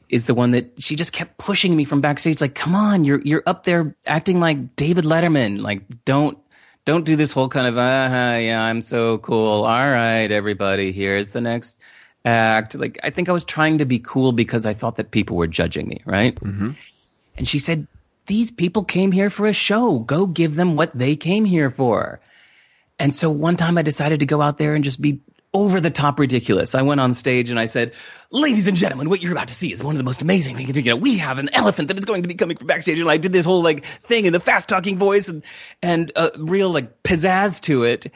is 0.07 0.25
the 0.25 0.33
one 0.33 0.51
that 0.51 0.81
she 0.81 0.95
just 0.95 1.11
kept 1.11 1.37
pushing 1.37 1.75
me 1.75 1.83
from 1.83 1.99
backstage. 1.99 2.39
Like, 2.39 2.55
come 2.55 2.75
on, 2.75 3.03
you're 3.03 3.21
you're 3.21 3.43
up 3.45 3.65
there 3.65 3.95
acting 4.07 4.39
like 4.39 4.75
David 4.75 5.03
Letterman. 5.03 5.61
Like, 5.61 5.81
don't 6.05 6.37
don't 6.85 7.05
do 7.05 7.15
this 7.15 7.31
whole 7.31 7.49
kind 7.49 7.67
of 7.67 7.77
uh 7.77 8.37
yeah, 8.39 8.63
I'm 8.63 8.81
so 8.81 9.17
cool. 9.17 9.65
All 9.65 9.89
right, 9.89 10.31
everybody, 10.31 10.91
here's 10.91 11.31
the 11.31 11.41
next 11.41 11.79
act. 12.25 12.75
Like, 12.75 12.99
I 13.03 13.09
think 13.09 13.27
I 13.27 13.33
was 13.33 13.43
trying 13.43 13.79
to 13.79 13.85
be 13.85 13.99
cool 13.99 14.31
because 14.31 14.65
I 14.65 14.73
thought 14.73 14.95
that 14.95 15.11
people 15.11 15.35
were 15.35 15.47
judging 15.47 15.87
me, 15.87 16.01
right? 16.05 16.35
Mm-hmm. 16.35 16.71
And 17.37 17.47
she 17.47 17.57
said, 17.57 17.87
"These 18.27 18.51
people 18.51 18.83
came 18.83 19.11
here 19.11 19.29
for 19.29 19.47
a 19.47 19.53
show. 19.53 19.99
Go 19.99 20.27
give 20.27 20.55
them 20.55 20.75
what 20.75 20.95
they 20.95 21.15
came 21.15 21.45
here 21.45 21.71
for." 21.71 22.19
And 22.99 23.15
so 23.15 23.31
one 23.31 23.55
time 23.55 23.77
I 23.77 23.81
decided 23.81 24.19
to 24.19 24.25
go 24.25 24.41
out 24.41 24.57
there 24.57 24.75
and 24.75 24.83
just 24.83 25.01
be 25.01 25.21
over 25.53 25.81
the 25.81 25.89
top 25.89 26.19
ridiculous. 26.19 26.75
I 26.75 26.83
went 26.83 27.01
on 27.01 27.13
stage 27.13 27.49
and 27.49 27.59
I 27.59 27.65
said, 27.65 27.93
ladies 28.29 28.67
and 28.67 28.77
gentlemen, 28.77 29.09
what 29.09 29.21
you're 29.21 29.31
about 29.31 29.47
to 29.47 29.55
see 29.55 29.71
is 29.71 29.83
one 29.83 29.95
of 29.95 29.97
the 29.97 30.03
most 30.03 30.21
amazing 30.21 30.55
things. 30.55 30.77
You 30.77 30.83
know, 30.83 30.95
we 30.95 31.17
have 31.17 31.39
an 31.39 31.49
elephant 31.53 31.87
that 31.87 31.97
is 31.97 32.05
going 32.05 32.21
to 32.21 32.27
be 32.27 32.35
coming 32.35 32.55
from 32.55 32.67
backstage. 32.67 32.99
And 32.99 33.09
I 33.09 33.17
did 33.17 33.33
this 33.33 33.45
whole 33.45 33.63
like 33.63 33.83
thing 33.83 34.25
in 34.25 34.33
the 34.33 34.39
fast 34.39 34.69
talking 34.69 34.97
voice 34.97 35.27
and, 35.27 35.41
and 35.81 36.11
a 36.15 36.31
real 36.37 36.69
like 36.69 37.01
pizzazz 37.01 37.61
to 37.63 37.83
it. 37.83 38.11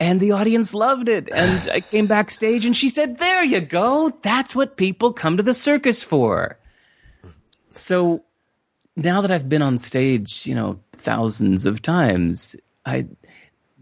And 0.00 0.18
the 0.18 0.32
audience 0.32 0.72
loved 0.72 1.08
it. 1.08 1.28
And 1.30 1.68
I 1.68 1.80
came 1.80 2.06
backstage 2.06 2.64
and 2.64 2.74
she 2.74 2.88
said, 2.88 3.18
there 3.18 3.44
you 3.44 3.60
go. 3.60 4.10
That's 4.22 4.54
what 4.56 4.76
people 4.76 5.12
come 5.12 5.36
to 5.36 5.42
the 5.42 5.54
circus 5.54 6.02
for. 6.02 6.58
So 7.68 8.24
now 8.96 9.20
that 9.20 9.30
I've 9.30 9.48
been 9.48 9.62
on 9.62 9.78
stage, 9.78 10.46
you 10.46 10.54
know, 10.54 10.80
thousands 10.92 11.66
of 11.66 11.82
times, 11.82 12.56
I, 12.86 13.06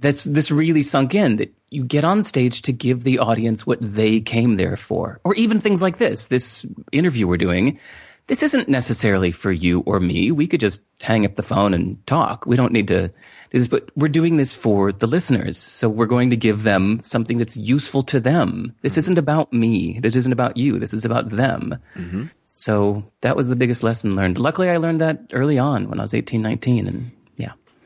that's 0.00 0.25
this 0.25 0.50
really 0.50 0.83
sunk 0.83 1.14
in 1.14 1.37
that 1.37 1.54
you 1.71 1.85
get 1.85 2.04
on 2.04 2.23
stage 2.23 2.62
to 2.62 2.73
give 2.73 3.04
the 3.04 3.19
audience 3.19 3.66
what 3.66 3.78
they 3.80 4.21
came 4.21 4.57
there 4.57 4.76
for. 4.76 5.21
Or 5.25 5.35
even 5.37 5.61
things 5.61 5.83
like 5.83 5.99
this, 5.99 6.26
this 6.26 6.66
interview 6.90 7.26
we're 7.26 7.37
doing. 7.37 7.78
This 8.26 8.42
isn't 8.45 8.69
necessarily 8.69 9.33
for 9.33 9.50
you 9.50 9.80
or 9.87 9.99
me. 9.99 10.30
We 10.30 10.47
could 10.47 10.61
just 10.61 10.83
hang 11.00 11.25
up 11.25 11.35
the 11.35 11.42
phone 11.42 11.75
and 11.75 12.04
talk. 12.07 12.47
We 12.47 12.57
don't 12.57 12.73
need 12.73 12.87
to 12.88 13.09
do 13.09 13.14
this, 13.59 13.66
but 13.66 13.90
we're 13.97 14.09
doing 14.09 14.37
this 14.37 14.54
for 14.54 14.92
the 14.92 15.09
listeners. 15.09 15.59
So 15.59 15.88
we're 15.88 16.07
going 16.07 16.30
to 16.30 16.37
give 16.37 16.62
them 16.62 17.00
something 17.02 17.38
that's 17.38 17.57
useful 17.57 18.02
to 18.04 18.21
them. 18.21 18.73
This 18.83 18.97
isn't 18.99 19.19
about 19.19 19.52
me. 19.52 19.99
It 20.02 20.14
isn't 20.14 20.33
about 20.33 20.57
you. 20.57 20.78
This 20.78 20.95
is 20.95 21.04
about 21.04 21.30
them. 21.30 21.76
Mm-hmm. 21.97 22.26
So 22.45 23.11
that 23.23 23.37
was 23.37 23.49
the 23.49 23.57
biggest 23.57 23.83
lesson 23.83 24.14
learned. 24.14 24.38
Luckily, 24.38 24.71
I 24.71 24.76
learned 24.76 25.00
that 25.00 25.23
early 25.33 25.59
on 25.59 25.88
when 25.88 25.99
I 25.99 26.02
was 26.02 26.14
18, 26.14 26.40
19 26.40 26.87
and 26.87 27.11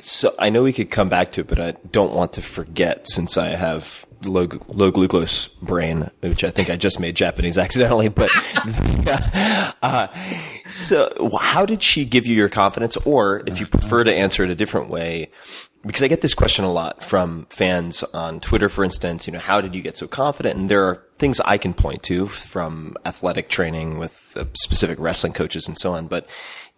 so 0.04 0.34
I 0.38 0.50
know 0.50 0.62
we 0.62 0.74
could 0.74 0.90
come 0.90 1.08
back 1.08 1.30
to 1.32 1.40
it, 1.40 1.46
but 1.46 1.58
I 1.58 1.72
don't 1.90 2.12
want 2.12 2.34
to 2.34 2.42
forget 2.42 3.08
since 3.08 3.38
I 3.38 3.48
have 3.48 4.04
low, 4.26 4.46
low 4.68 4.90
glucose 4.90 5.48
brain, 5.62 6.10
which 6.20 6.44
I 6.44 6.50
think 6.50 6.68
I 6.68 6.76
just 6.76 7.00
made 7.00 7.16
Japanese 7.16 7.56
accidentally. 7.64 8.08
But 8.08 8.30
uh, 9.82 10.08
so, 10.68 11.30
how 11.40 11.64
did 11.64 11.82
she 11.82 12.04
give 12.04 12.26
you 12.26 12.36
your 12.36 12.50
confidence, 12.50 12.98
or 12.98 13.42
if 13.46 13.58
you 13.58 13.66
prefer 13.66 14.04
to 14.04 14.12
answer 14.12 14.44
it 14.44 14.50
a 14.50 14.54
different 14.54 14.90
way? 14.90 15.30
Because 15.86 16.02
I 16.02 16.08
get 16.08 16.20
this 16.20 16.34
question 16.34 16.66
a 16.66 16.72
lot 16.72 17.02
from 17.02 17.46
fans 17.48 18.02
on 18.02 18.40
Twitter, 18.40 18.68
for 18.68 18.84
instance. 18.84 19.26
You 19.26 19.32
know, 19.32 19.38
how 19.38 19.62
did 19.62 19.74
you 19.74 19.80
get 19.80 19.96
so 19.96 20.06
confident? 20.06 20.58
And 20.58 20.68
there 20.68 20.84
are 20.84 21.02
things 21.18 21.40
I 21.40 21.56
can 21.56 21.72
point 21.72 22.02
to 22.04 22.26
from 22.26 22.96
athletic 23.06 23.48
training 23.48 23.98
with 23.98 24.32
uh, 24.36 24.44
specific 24.54 24.98
wrestling 24.98 25.32
coaches 25.32 25.66
and 25.66 25.78
so 25.78 25.94
on, 25.94 26.08
but 26.08 26.26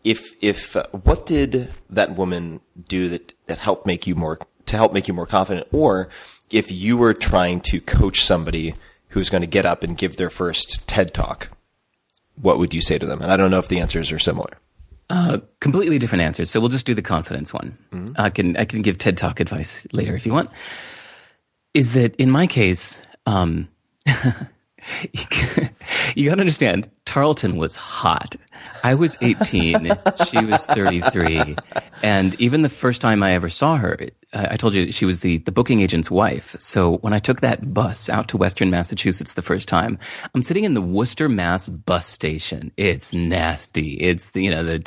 if 0.07 0.35
if 0.41 0.77
uh, 0.77 0.87
what 0.93 1.27
did 1.27 1.69
that 1.91 2.15
woman 2.15 2.61
do 2.89 3.09
that 3.09 3.33
that 3.47 3.59
helped 3.59 3.87
make 3.87 4.07
you 4.07 4.15
more 4.15 4.39
to 4.67 4.77
help 4.77 4.93
make 4.93 5.09
you 5.09 5.15
more 5.15 5.27
confident, 5.27 5.67
or 5.73 6.09
if 6.51 6.71
you 6.71 6.97
were 6.97 7.13
trying 7.13 7.61
to 7.61 7.81
coach 7.81 8.25
somebody 8.25 8.75
who's 9.09 9.29
going 9.29 9.41
to 9.41 9.49
get 9.49 9.67
up 9.67 9.83
and 9.83 9.99
give 9.99 10.17
their 10.17 10.31
first 10.31 10.87
TED 10.87 11.13
talk, 11.13 11.51
what 12.41 12.57
would 12.57 12.73
you 12.73 12.81
say 12.81 12.99
to 12.99 13.07
them? 13.07 13.21
And 13.21 13.33
I 13.33 13.37
don't 13.37 13.51
know 13.51 13.59
if 13.59 13.67
the 13.67 13.81
answers 13.81 14.13
are 14.13 14.21
similar. 14.21 14.59
Uh, 15.11 15.39
completely 15.59 15.99
different 15.99 16.23
answers. 16.23 16.51
So 16.51 16.61
we'll 16.61 16.69
just 16.69 16.87
do 16.87 16.95
the 16.95 17.03
confidence 17.03 17.53
one. 17.53 17.77
Mm-hmm. 17.93 18.15
I 18.17 18.31
can 18.31 18.57
I 18.57 18.65
can 18.65 18.83
give 18.83 18.99
TED 18.99 19.17
talk 19.17 19.41
advice 19.41 19.89
later 19.93 20.15
if 20.15 20.25
you 20.25 20.33
want. 20.33 20.51
Is 21.75 21.95
that 21.95 22.15
in 22.15 22.31
my 22.31 22.47
case? 22.47 23.03
Um, 23.27 23.69
you 26.15 26.29
got 26.29 26.37
to 26.37 26.41
understand, 26.41 26.91
Tarleton 27.05 27.57
was 27.57 27.77
hot. 27.77 28.37
I 28.85 28.95
was 28.95 29.17
18, 29.21 29.93
she 30.27 30.45
was 30.45 30.67
33. 30.67 31.57
And 32.03 32.39
even 32.41 32.63
the 32.63 32.69
first 32.69 33.01
time 33.01 33.23
I 33.23 33.33
ever 33.33 33.49
saw 33.49 33.77
her, 33.77 33.99
I 34.33 34.57
told 34.57 34.75
you 34.75 34.93
she 34.93 35.05
was 35.05 35.21
the, 35.21 35.39
the 35.39 35.53
booking 35.53 35.81
agent's 35.81 36.11
wife. 36.11 36.57
So 36.59 36.99
when 36.99 37.13
I 37.13 37.19
took 37.19 37.41
that 37.41 37.73
bus 37.73 38.11
out 38.11 38.29
to 38.29 38.37
Western 38.37 38.71
Massachusetts 38.71 39.35
the 39.35 39.43
first 39.43 39.69
time, 39.69 39.99
I'm 40.35 40.43
sitting 40.43 40.65
in 40.65 40.75
the 40.75 40.83
Worcester, 40.83 41.29
Mass 41.29 41.69
bus 41.69 42.07
station. 42.07 42.73
It's 42.77 43.15
nasty. 43.15 43.95
It's 43.95 44.31
the, 44.31 44.45
you 44.45 44.51
know, 44.51 44.65
the 44.65 44.87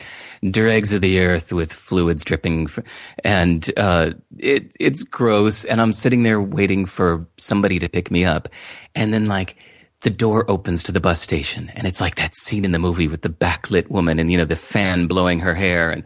dregs 0.51 0.93
of 0.93 1.01
the 1.01 1.19
earth 1.19 1.51
with 1.51 1.73
fluids 1.73 2.23
dripping 2.23 2.69
and, 3.23 3.71
uh, 3.77 4.11
it, 4.37 4.71
it's 4.79 5.03
gross. 5.03 5.65
And 5.65 5.81
I'm 5.81 5.93
sitting 5.93 6.23
there 6.23 6.41
waiting 6.41 6.85
for 6.85 7.25
somebody 7.37 7.79
to 7.79 7.89
pick 7.89 8.11
me 8.11 8.25
up. 8.25 8.49
And 8.93 9.13
then 9.13 9.25
like, 9.25 9.55
the 10.01 10.09
door 10.09 10.49
opens 10.49 10.83
to 10.83 10.91
the 10.91 11.01
bus 11.01 11.21
station 11.21 11.71
and 11.75 11.85
it's 11.85 11.99
like 11.99 12.15
that 12.15 12.33
scene 12.33 12.63
in 12.63 12.71
the 12.71 12.79
movie 12.79 13.07
with 13.07 13.21
the 13.21 13.29
backlit 13.29 13.89
woman 13.89 14.17
and, 14.17 14.31
you 14.31 14.37
know, 14.37 14.45
the 14.45 14.55
fan 14.55 15.07
blowing 15.07 15.39
her 15.41 15.53
hair 15.53 15.91
and 15.91 16.03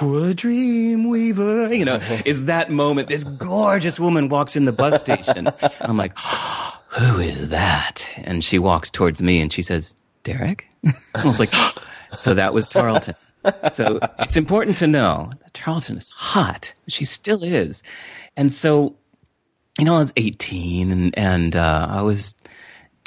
a 0.00 0.34
dream 0.34 1.08
weaver, 1.08 1.72
you 1.74 1.84
know, 1.84 2.00
is 2.24 2.46
that 2.46 2.70
moment. 2.70 3.08
This 3.08 3.24
gorgeous 3.24 4.00
woman 4.00 4.28
walks 4.28 4.56
in 4.56 4.64
the 4.64 4.72
bus 4.72 5.00
station. 5.00 5.48
I'm 5.80 5.96
like, 5.96 6.12
oh, 6.16 6.80
who 6.88 7.20
is 7.20 7.50
that? 7.50 8.10
And 8.18 8.42
she 8.42 8.58
walks 8.58 8.90
towards 8.90 9.20
me 9.20 9.40
and 9.40 9.52
she 9.52 9.62
says, 9.62 9.94
Derek? 10.24 10.66
I 11.14 11.26
was 11.26 11.38
like, 11.38 11.50
oh. 11.52 11.72
so 12.12 12.32
that 12.34 12.54
was 12.54 12.68
Tarleton. 12.68 13.14
so 13.70 14.00
it's 14.18 14.36
important 14.36 14.78
to 14.78 14.86
know 14.86 15.30
that 15.42 15.54
Tarleton 15.54 15.98
is 15.98 16.10
hot. 16.10 16.72
She 16.88 17.04
still 17.04 17.44
is. 17.44 17.82
And 18.36 18.52
so, 18.52 18.96
you 19.78 19.84
know, 19.84 19.96
I 19.96 19.98
was 19.98 20.14
18 20.16 20.90
and, 20.90 21.18
and 21.18 21.54
uh, 21.54 21.86
I 21.90 22.00
was 22.00 22.34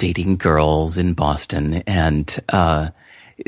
dating 0.00 0.38
girls 0.38 0.96
in 0.96 1.12
Boston. 1.12 1.82
And 1.86 2.36
uh, 2.48 2.88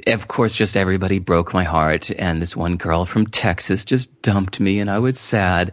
of 0.06 0.28
course, 0.28 0.54
just 0.54 0.76
everybody 0.76 1.18
broke 1.18 1.54
my 1.54 1.64
heart. 1.64 2.10
And 2.18 2.42
this 2.42 2.54
one 2.54 2.76
girl 2.76 3.06
from 3.06 3.26
Texas 3.26 3.84
just 3.84 4.20
dumped 4.20 4.60
me, 4.60 4.78
and 4.78 4.90
I 4.90 4.98
was 4.98 5.18
sad. 5.18 5.72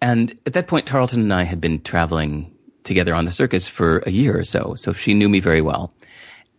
And 0.00 0.30
at 0.46 0.52
that 0.52 0.68
point, 0.68 0.86
Tarleton 0.86 1.20
and 1.20 1.34
I 1.34 1.42
had 1.42 1.60
been 1.60 1.82
traveling 1.82 2.54
together 2.84 3.14
on 3.14 3.24
the 3.24 3.32
circus 3.32 3.66
for 3.66 3.98
a 4.06 4.10
year 4.10 4.38
or 4.38 4.44
so. 4.44 4.74
So 4.76 4.92
she 4.92 5.12
knew 5.12 5.28
me 5.28 5.40
very 5.40 5.60
well. 5.60 5.92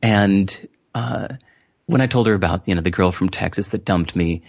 And 0.01 0.67
uh, 0.93 1.29
when 1.85 2.01
I 2.01 2.07
told 2.07 2.27
her 2.27 2.33
about, 2.33 2.67
you 2.67 2.75
know, 2.75 2.81
the 2.81 2.91
girl 2.91 3.11
from 3.13 3.29
Texas 3.29 3.69
that 3.69 3.85
dumped 3.85 4.15
me, 4.15 4.41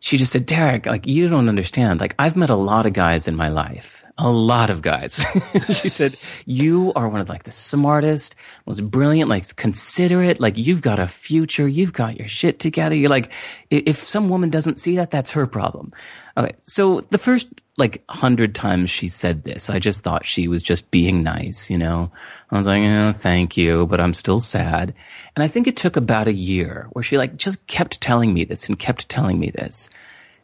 she 0.00 0.18
just 0.18 0.32
said, 0.32 0.46
Derek, 0.46 0.84
like, 0.86 1.06
you 1.06 1.28
don't 1.28 1.48
understand. 1.48 2.00
Like, 2.00 2.14
I've 2.18 2.36
met 2.36 2.50
a 2.50 2.54
lot 2.54 2.86
of 2.86 2.92
guys 2.92 3.28
in 3.28 3.34
my 3.34 3.48
life, 3.48 4.04
a 4.18 4.30
lot 4.30 4.68
of 4.68 4.82
guys. 4.82 5.24
she 5.68 5.88
said, 5.88 6.16
you 6.44 6.92
are 6.96 7.08
one 7.08 7.20
of 7.20 7.28
like 7.28 7.44
the 7.44 7.52
smartest, 7.52 8.34
most 8.66 8.80
brilliant, 8.90 9.30
like 9.30 9.54
considerate, 9.56 10.40
like 10.40 10.58
you've 10.58 10.82
got 10.82 10.98
a 10.98 11.06
future. 11.06 11.68
You've 11.68 11.92
got 11.92 12.18
your 12.18 12.28
shit 12.28 12.58
together. 12.58 12.96
You're 12.96 13.10
like, 13.10 13.32
if 13.70 13.98
some 13.98 14.28
woman 14.28 14.50
doesn't 14.50 14.78
see 14.78 14.96
that, 14.96 15.12
that's 15.12 15.30
her 15.30 15.46
problem. 15.46 15.92
Okay. 16.36 16.54
So 16.60 17.02
the 17.10 17.18
first 17.18 17.48
like 17.78 18.02
hundred 18.08 18.56
times 18.56 18.90
she 18.90 19.08
said 19.08 19.44
this, 19.44 19.70
I 19.70 19.78
just 19.78 20.02
thought 20.02 20.26
she 20.26 20.48
was 20.48 20.62
just 20.64 20.90
being 20.90 21.22
nice, 21.22 21.70
you 21.70 21.78
know? 21.78 22.10
I 22.50 22.56
was 22.56 22.66
like, 22.66 22.82
oh, 22.82 23.12
thank 23.12 23.56
you, 23.56 23.86
but 23.86 24.00
I'm 24.00 24.14
still 24.14 24.40
sad. 24.40 24.94
And 25.36 25.42
I 25.44 25.48
think 25.48 25.66
it 25.66 25.76
took 25.76 25.96
about 25.96 26.26
a 26.26 26.32
year 26.32 26.88
where 26.90 27.02
she 27.02 27.18
like 27.18 27.36
just 27.36 27.64
kept 27.68 28.00
telling 28.00 28.34
me 28.34 28.44
this 28.44 28.68
and 28.68 28.78
kept 28.78 29.08
telling 29.08 29.38
me 29.38 29.50
this. 29.50 29.88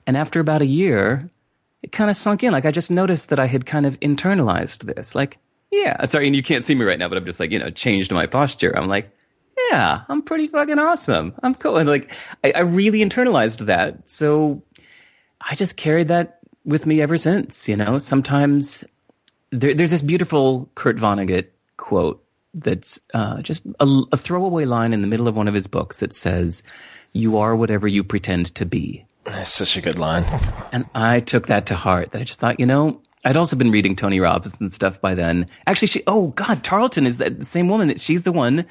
And 0.07 0.16
after 0.16 0.38
about 0.38 0.62
a 0.62 0.66
year, 0.66 1.28
it 1.84 1.92
kind 1.92 2.10
of 2.10 2.16
sunk 2.16 2.42
in. 2.42 2.50
Like 2.50 2.64
I 2.64 2.70
just 2.70 2.90
noticed 2.90 3.28
that 3.28 3.38
I 3.38 3.44
had 3.44 3.66
kind 3.66 3.84
of 3.84 4.00
internalized 4.00 4.94
this. 4.94 5.14
Like, 5.14 5.36
yeah, 5.70 6.06
sorry, 6.06 6.26
and 6.26 6.34
you 6.34 6.42
can't 6.42 6.64
see 6.64 6.74
me 6.74 6.82
right 6.86 6.98
now, 6.98 7.08
but 7.08 7.18
I'm 7.18 7.26
just 7.26 7.38
like, 7.38 7.50
you 7.50 7.58
know, 7.58 7.68
changed 7.68 8.10
my 8.10 8.26
posture. 8.26 8.74
I'm 8.74 8.88
like, 8.88 9.14
yeah, 9.70 10.00
I'm 10.08 10.22
pretty 10.22 10.48
fucking 10.48 10.78
awesome. 10.78 11.34
I'm 11.42 11.54
cool. 11.54 11.76
And 11.76 11.86
like, 11.86 12.10
I, 12.42 12.52
I 12.56 12.60
really 12.60 13.00
internalized 13.00 13.66
that. 13.66 14.08
So 14.08 14.62
I 15.42 15.54
just 15.56 15.76
carried 15.76 16.08
that 16.08 16.38
with 16.64 16.86
me 16.86 17.02
ever 17.02 17.18
since. 17.18 17.68
You 17.68 17.76
know, 17.76 17.98
sometimes 17.98 18.82
there, 19.50 19.74
there's 19.74 19.90
this 19.90 20.02
beautiful 20.02 20.70
Kurt 20.76 20.96
Vonnegut 20.96 21.48
quote 21.76 22.24
that's 22.54 22.98
uh, 23.12 23.42
just 23.42 23.66
a, 23.78 24.02
a 24.10 24.16
throwaway 24.16 24.64
line 24.64 24.94
in 24.94 25.02
the 25.02 25.06
middle 25.06 25.28
of 25.28 25.36
one 25.36 25.48
of 25.48 25.54
his 25.54 25.66
books 25.66 25.98
that 25.98 26.14
says, 26.14 26.62
"You 27.12 27.36
are 27.36 27.54
whatever 27.54 27.86
you 27.86 28.02
pretend 28.02 28.54
to 28.54 28.64
be." 28.64 29.04
That's 29.25 29.52
such 29.52 29.76
a 29.76 29.81
good 29.81 29.99
line. 29.99 30.25
And 30.73 30.87
I 30.95 31.21
took 31.21 31.47
that 31.47 31.66
to 31.66 31.75
heart. 31.75 32.11
That 32.12 32.21
I 32.21 32.25
just 32.25 32.40
thought, 32.40 32.61
you 32.61 32.66
know, 32.66 33.00
I'd 33.25 33.37
also 33.37 33.57
been 33.57 33.71
reading 33.71 33.97
Tony 33.97 34.21
Robbins 34.21 34.54
and 34.61 34.73
stuff 34.73 35.00
by 35.00 35.14
then. 35.14 35.47
Actually, 35.66 35.88
she, 35.88 36.02
oh 36.07 36.28
God, 36.28 36.62
Tarleton 36.62 37.07
is 37.07 37.19
that 37.19 37.38
the 37.38 37.45
same 37.45 37.69
woman 37.69 37.88
that 37.88 38.00
she's 38.00 38.25
the 38.25 38.33
one 38.33 38.66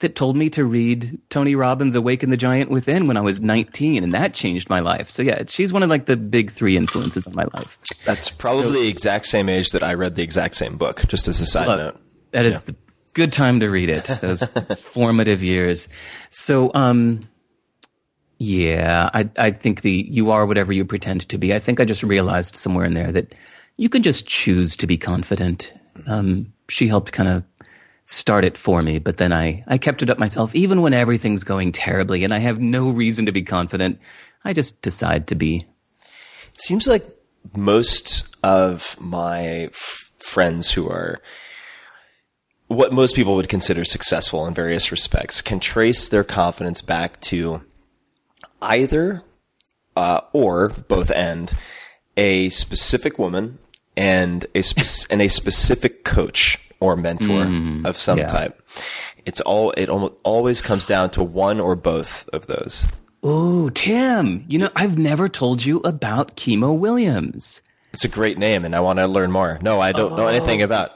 that 0.00 0.16
told 0.16 0.36
me 0.36 0.50
to 0.50 0.64
read 0.64 1.18
Tony 1.30 1.54
Robbins' 1.54 1.94
Awaken 1.94 2.28
the 2.28 2.36
Giant 2.36 2.68
Within 2.68 3.06
when 3.06 3.16
I 3.16 3.20
was 3.20 3.40
19, 3.40 4.02
and 4.02 4.12
that 4.12 4.34
changed 4.34 4.68
my 4.68 4.80
life. 4.80 5.08
So 5.08 5.22
yeah, 5.22 5.44
she's 5.48 5.72
one 5.72 5.82
of 5.82 5.88
like 5.88 6.06
the 6.06 6.16
big 6.16 6.50
three 6.50 6.76
influences 6.76 7.26
on 7.26 7.34
my 7.34 7.44
life. 7.54 7.78
That's 8.04 8.28
probably 8.28 8.82
the 8.82 8.88
exact 8.88 9.26
same 9.26 9.48
age 9.48 9.70
that 9.70 9.82
I 9.82 9.94
read 9.94 10.16
the 10.16 10.22
exact 10.22 10.56
same 10.56 10.76
book, 10.76 11.06
just 11.08 11.28
as 11.28 11.40
a 11.40 11.46
side 11.46 11.68
Love- 11.68 11.78
note. 11.78 12.00
That 12.32 12.44
is 12.44 12.62
the 12.62 12.74
good 13.12 13.32
time 13.32 13.60
to 13.60 13.68
read 13.68 13.88
it. 13.88 14.04
Those 14.20 14.42
formative 14.76 15.42
years. 15.42 15.88
So, 16.30 16.72
um, 16.74 17.28
yeah, 18.38 19.10
I, 19.14 19.28
I 19.36 19.50
think 19.50 19.82
the 19.82 20.06
you 20.08 20.30
are 20.30 20.46
whatever 20.46 20.72
you 20.72 20.84
pretend 20.84 21.28
to 21.28 21.38
be. 21.38 21.54
I 21.54 21.58
think 21.58 21.80
I 21.80 21.84
just 21.84 22.02
realized 22.02 22.56
somewhere 22.56 22.84
in 22.84 22.94
there 22.94 23.12
that 23.12 23.34
you 23.76 23.88
can 23.88 24.02
just 24.02 24.26
choose 24.26 24.76
to 24.76 24.86
be 24.86 24.96
confident. 24.96 25.72
Um, 26.06 26.52
she 26.68 26.88
helped 26.88 27.12
kind 27.12 27.28
of 27.28 27.44
start 28.04 28.44
it 28.44 28.58
for 28.58 28.82
me, 28.82 28.98
but 28.98 29.16
then 29.16 29.32
I, 29.32 29.64
I 29.66 29.78
kept 29.78 30.02
it 30.02 30.10
up 30.10 30.18
myself, 30.18 30.54
even 30.54 30.82
when 30.82 30.94
everything's 30.94 31.44
going 31.44 31.72
terribly 31.72 32.24
and 32.24 32.34
I 32.34 32.38
have 32.38 32.60
no 32.60 32.90
reason 32.90 33.26
to 33.26 33.32
be 33.32 33.42
confident. 33.42 33.98
I 34.44 34.52
just 34.52 34.82
decide 34.82 35.26
to 35.28 35.34
be. 35.34 35.64
It 36.48 36.60
seems 36.60 36.86
like 36.86 37.06
most 37.56 38.28
of 38.42 38.96
my 39.00 39.70
f- 39.72 40.12
friends 40.18 40.72
who 40.72 40.88
are 40.88 41.20
what 42.66 42.92
most 42.92 43.14
people 43.14 43.36
would 43.36 43.48
consider 43.48 43.84
successful 43.84 44.46
in 44.46 44.54
various 44.54 44.90
respects 44.90 45.40
can 45.40 45.60
trace 45.60 46.08
their 46.08 46.24
confidence 46.24 46.80
back 46.82 47.20
to 47.20 47.62
either 48.64 49.22
uh, 49.96 50.20
or 50.32 50.68
both 50.68 51.10
end 51.10 51.54
a 52.16 52.48
specific 52.50 53.18
woman 53.18 53.58
and 53.96 54.46
a 54.54 54.62
spec- 54.62 55.10
and 55.10 55.22
a 55.22 55.28
specific 55.28 56.04
coach 56.04 56.58
or 56.80 56.96
mentor 56.96 57.88
of 57.88 57.96
some 57.96 58.18
yeah. 58.18 58.26
type. 58.26 58.62
It's 59.24 59.40
all 59.40 59.70
it 59.72 59.88
almost 59.88 60.14
always 60.22 60.60
comes 60.60 60.86
down 60.86 61.10
to 61.10 61.22
one 61.22 61.60
or 61.60 61.76
both 61.76 62.28
of 62.32 62.46
those. 62.46 62.86
Ooh, 63.24 63.70
Tim, 63.70 64.44
you 64.48 64.58
know, 64.58 64.68
I've 64.76 64.98
never 64.98 65.28
told 65.30 65.64
you 65.64 65.78
about 65.80 66.36
Kimo 66.36 66.74
Williams. 66.74 67.62
It's 67.94 68.04
a 68.04 68.08
great 68.08 68.36
name, 68.36 68.66
and 68.66 68.76
I 68.76 68.80
want 68.80 68.98
to 68.98 69.06
learn 69.06 69.30
more. 69.30 69.58
No, 69.62 69.80
I 69.80 69.92
don't 69.92 70.16
know 70.16 70.26
anything 70.26 70.60
about. 70.60 70.90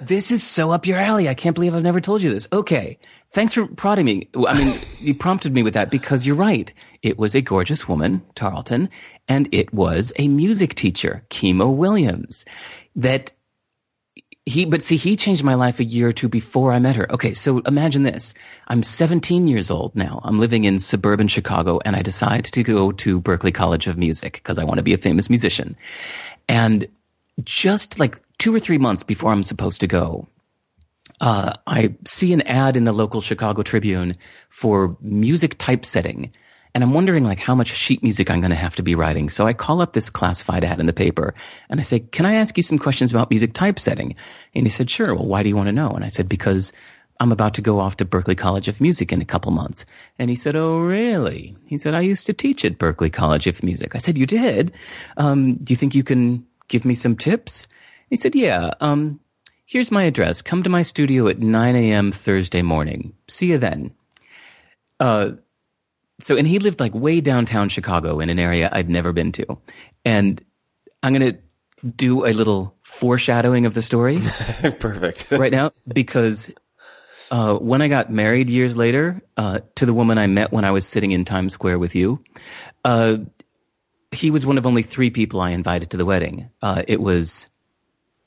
This 0.00 0.30
is 0.30 0.42
so 0.42 0.72
up 0.72 0.86
your 0.86 0.98
alley. 0.98 1.28
I 1.28 1.34
can't 1.34 1.54
believe 1.54 1.74
I've 1.74 1.82
never 1.82 2.00
told 2.00 2.22
you 2.22 2.30
this. 2.30 2.48
Okay. 2.52 2.98
Thanks 3.32 3.54
for 3.54 3.66
prodding 3.66 4.06
me. 4.06 4.28
I 4.46 4.58
mean, 4.58 4.78
you 5.00 5.14
prompted 5.14 5.54
me 5.54 5.62
with 5.62 5.74
that 5.74 5.90
because 5.90 6.26
you're 6.26 6.36
right. 6.36 6.72
It 7.02 7.18
was 7.18 7.34
a 7.34 7.40
gorgeous 7.40 7.88
woman, 7.88 8.22
Tarleton, 8.34 8.90
and 9.28 9.48
it 9.52 9.72
was 9.72 10.12
a 10.16 10.28
music 10.28 10.74
teacher, 10.74 11.24
Kimo 11.28 11.70
Williams, 11.70 12.44
that 12.96 13.32
he, 14.46 14.64
but 14.64 14.82
see, 14.82 14.96
he 14.96 15.16
changed 15.16 15.44
my 15.44 15.54
life 15.54 15.78
a 15.78 15.84
year 15.84 16.08
or 16.08 16.12
two 16.12 16.28
before 16.28 16.72
I 16.72 16.80
met 16.80 16.96
her. 16.96 17.10
Okay. 17.12 17.32
So 17.32 17.58
imagine 17.60 18.02
this. 18.02 18.34
I'm 18.68 18.82
17 18.82 19.46
years 19.46 19.70
old 19.70 19.94
now. 19.94 20.20
I'm 20.24 20.40
living 20.40 20.64
in 20.64 20.80
suburban 20.80 21.28
Chicago 21.28 21.78
and 21.84 21.94
I 21.94 22.02
decide 22.02 22.46
to 22.46 22.62
go 22.64 22.90
to 22.90 23.20
Berklee 23.20 23.54
College 23.54 23.86
of 23.86 23.96
Music 23.96 24.34
because 24.34 24.58
I 24.58 24.64
want 24.64 24.78
to 24.78 24.82
be 24.82 24.94
a 24.94 24.98
famous 24.98 25.30
musician. 25.30 25.76
And 26.48 26.88
just 27.44 28.00
like 28.00 28.18
two 28.38 28.52
or 28.52 28.58
three 28.58 28.78
months 28.78 29.04
before 29.04 29.30
I'm 29.30 29.44
supposed 29.44 29.80
to 29.82 29.86
go, 29.86 30.26
uh, 31.20 31.52
I 31.66 31.94
see 32.06 32.32
an 32.32 32.42
ad 32.42 32.76
in 32.76 32.84
the 32.84 32.92
local 32.92 33.20
Chicago 33.20 33.62
Tribune 33.62 34.16
for 34.48 34.96
music 35.00 35.56
typesetting. 35.58 36.32
And 36.74 36.84
I'm 36.84 36.94
wondering 36.94 37.24
like 37.24 37.40
how 37.40 37.54
much 37.54 37.68
sheet 37.68 38.02
music 38.02 38.30
I'm 38.30 38.40
going 38.40 38.50
to 38.50 38.56
have 38.56 38.76
to 38.76 38.82
be 38.82 38.94
writing. 38.94 39.28
So 39.28 39.46
I 39.46 39.52
call 39.52 39.80
up 39.80 39.92
this 39.92 40.08
classified 40.08 40.64
ad 40.64 40.78
in 40.78 40.86
the 40.86 40.92
paper 40.92 41.34
and 41.68 41.80
I 41.80 41.82
say, 41.82 41.98
can 41.98 42.26
I 42.26 42.34
ask 42.34 42.56
you 42.56 42.62
some 42.62 42.78
questions 42.78 43.10
about 43.10 43.28
music 43.28 43.54
typesetting? 43.54 44.14
And 44.54 44.66
he 44.66 44.70
said, 44.70 44.88
sure. 44.88 45.14
Well, 45.14 45.26
why 45.26 45.42
do 45.42 45.48
you 45.48 45.56
want 45.56 45.66
to 45.66 45.72
know? 45.72 45.90
And 45.90 46.04
I 46.04 46.08
said, 46.08 46.28
because 46.28 46.72
I'm 47.20 47.32
about 47.32 47.52
to 47.54 47.62
go 47.62 47.78
off 47.78 47.98
to 47.98 48.06
Berklee 48.06 48.38
College 48.38 48.66
of 48.66 48.80
Music 48.80 49.12
in 49.12 49.20
a 49.20 49.26
couple 49.26 49.52
months. 49.52 49.84
And 50.18 50.30
he 50.30 50.36
said, 50.36 50.56
Oh, 50.56 50.78
really? 50.78 51.54
He 51.66 51.76
said, 51.76 51.92
I 51.92 52.00
used 52.00 52.24
to 52.26 52.32
teach 52.32 52.64
at 52.64 52.78
Berklee 52.78 53.12
College 53.12 53.46
of 53.46 53.62
Music. 53.62 53.94
I 53.94 53.98
said, 53.98 54.16
You 54.16 54.24
did? 54.24 54.72
Um, 55.18 55.56
do 55.56 55.72
you 55.72 55.76
think 55.76 55.94
you 55.94 56.02
can 56.02 56.46
give 56.68 56.86
me 56.86 56.94
some 56.94 57.14
tips? 57.14 57.68
He 58.08 58.16
said, 58.16 58.34
Yeah. 58.34 58.70
Um, 58.80 59.19
here's 59.70 59.92
my 59.92 60.02
address. 60.02 60.42
Come 60.42 60.64
to 60.64 60.70
my 60.70 60.82
studio 60.82 61.28
at 61.28 61.38
9 61.38 61.76
a.m. 61.76 62.10
Thursday 62.10 62.60
morning. 62.60 63.14
See 63.28 63.52
you 63.52 63.58
then. 63.58 63.94
Uh, 64.98 65.32
so, 66.20 66.36
and 66.36 66.46
he 66.46 66.58
lived 66.58 66.80
like 66.80 66.92
way 66.92 67.20
downtown 67.20 67.68
Chicago 67.68 68.18
in 68.18 68.30
an 68.30 68.40
area 68.40 68.68
I'd 68.72 68.90
never 68.90 69.12
been 69.12 69.30
to. 69.32 69.58
And 70.04 70.44
I'm 71.04 71.14
going 71.14 71.34
to 71.34 71.38
do 71.88 72.26
a 72.26 72.32
little 72.32 72.76
foreshadowing 72.82 73.64
of 73.64 73.74
the 73.74 73.82
story 73.82 74.18
Perfect. 74.80 75.30
right 75.30 75.52
now 75.52 75.70
because 75.86 76.50
uh, 77.30 77.54
when 77.54 77.80
I 77.80 77.86
got 77.86 78.10
married 78.10 78.50
years 78.50 78.76
later 78.76 79.22
uh, 79.36 79.60
to 79.76 79.86
the 79.86 79.94
woman 79.94 80.18
I 80.18 80.26
met 80.26 80.50
when 80.50 80.64
I 80.64 80.72
was 80.72 80.84
sitting 80.84 81.12
in 81.12 81.24
Times 81.24 81.52
Square 81.52 81.78
with 81.78 81.94
you, 81.94 82.18
uh, 82.84 83.18
he 84.10 84.32
was 84.32 84.44
one 84.44 84.58
of 84.58 84.66
only 84.66 84.82
three 84.82 85.10
people 85.10 85.40
I 85.40 85.50
invited 85.50 85.90
to 85.90 85.96
the 85.96 86.04
wedding. 86.04 86.50
Uh, 86.60 86.82
it 86.88 87.00
was 87.00 87.49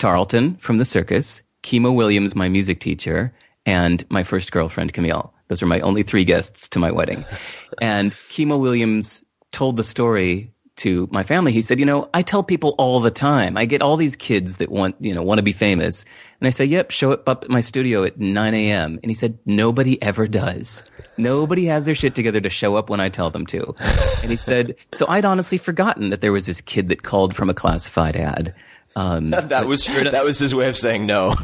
Tarleton 0.04 0.58
from 0.58 0.80
the 0.80 0.84
circus, 0.84 1.44
Kimo 1.62 1.94
Williams, 1.94 2.36
my 2.36 2.50
music 2.50 2.82
teacher, 2.82 3.32
and 3.66 4.06
my 4.10 4.22
first 4.22 4.52
girlfriend, 4.52 4.92
Camille. 4.92 5.34
Those 5.48 5.64
are 5.64 5.66
my 5.66 5.80
only 5.80 6.04
three 6.04 6.26
guests 6.26 6.68
to 6.68 6.80
my 6.80 6.92
wedding. 6.92 7.24
and 7.82 8.14
Kimo 8.28 8.58
Williams 8.58 9.24
told 9.54 9.78
the 9.78 9.84
story 9.86 10.52
to 10.76 11.08
my 11.10 11.24
family. 11.24 11.54
He 11.54 11.62
said, 11.62 11.80
you 11.80 11.86
know, 11.86 12.10
I 12.14 12.22
tell 12.22 12.44
people 12.44 12.76
all 12.78 13.00
the 13.00 13.12
time, 13.12 13.56
I 13.56 13.64
get 13.64 13.82
all 13.82 13.96
these 13.96 14.18
kids 14.18 14.58
that 14.58 14.70
want, 14.70 14.98
you 15.00 15.14
know, 15.14 15.24
want 15.24 15.38
to 15.38 15.42
be 15.42 15.54
famous. 15.54 16.04
And 16.42 16.48
I 16.48 16.50
say, 16.50 16.66
yep, 16.66 16.92
show 16.92 17.14
up 17.14 17.30
up 17.30 17.46
at 17.46 17.50
my 17.50 17.62
studio 17.62 18.04
at 18.04 18.20
9 18.20 18.54
a.m. 18.54 19.00
And 19.02 19.10
he 19.10 19.16
said, 19.16 19.40
nobody 19.46 20.02
ever 20.02 20.28
does. 20.28 20.84
Nobody 21.16 21.68
has 21.68 21.86
their 21.86 21.96
shit 21.96 22.14
together 22.14 22.42
to 22.42 22.50
show 22.50 22.76
up 22.76 22.90
when 22.90 23.00
I 23.00 23.08
tell 23.08 23.30
them 23.30 23.46
to. 23.46 23.74
And 24.22 24.32
he 24.32 24.38
said, 24.38 24.76
so 24.94 25.06
I'd 25.08 25.24
honestly 25.24 25.58
forgotten 25.58 26.10
that 26.10 26.20
there 26.20 26.34
was 26.34 26.46
this 26.46 26.60
kid 26.60 26.90
that 26.90 27.04
called 27.04 27.38
from 27.38 27.50
a 27.50 27.54
classified 27.54 28.18
ad. 28.18 28.54
Um, 28.96 29.30
That 29.32 29.66
was 29.68 29.86
that 29.86 30.24
was 30.24 30.40
his 30.40 30.54
way 30.54 30.68
of 30.70 30.78
saying 30.78 31.06
no. 31.06 31.36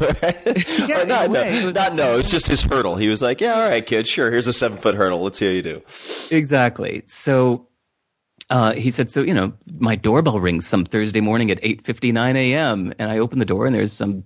Yeah, 0.86 1.04
not, 1.04 1.30
way, 1.30 1.50
no, 1.50 1.56
it 1.60 1.64
was 1.64 1.74
not 1.74 1.88
like- 1.90 1.94
no. 1.94 2.18
It's 2.18 2.30
just 2.30 2.46
his 2.46 2.62
hurdle. 2.62 2.96
He 2.96 3.08
was 3.08 3.20
like, 3.22 3.40
"Yeah, 3.40 3.54
all 3.54 3.68
right, 3.68 3.84
kid, 3.84 4.06
sure. 4.08 4.30
Here's 4.30 4.46
a 4.46 4.52
seven 4.52 4.78
foot 4.78 4.94
hurdle. 4.94 5.22
Let's 5.22 5.38
see 5.38 5.46
how 5.46 5.52
you 5.52 5.62
do." 5.62 5.82
Exactly. 6.30 7.02
So 7.06 7.66
uh, 8.50 8.72
he 8.72 8.90
said, 8.90 9.10
so, 9.12 9.22
you 9.22 9.32
know, 9.34 9.52
my 9.78 9.94
doorbell 9.94 10.40
rings 10.40 10.66
some 10.66 10.84
Thursday 10.84 11.20
morning 11.20 11.52
at 11.52 11.60
8.59 11.62 12.34
a.m. 12.36 12.92
And 12.98 13.08
I 13.08 13.18
open 13.18 13.38
the 13.38 13.44
door 13.44 13.64
and 13.64 13.72
there's 13.74 13.92
some 13.92 14.24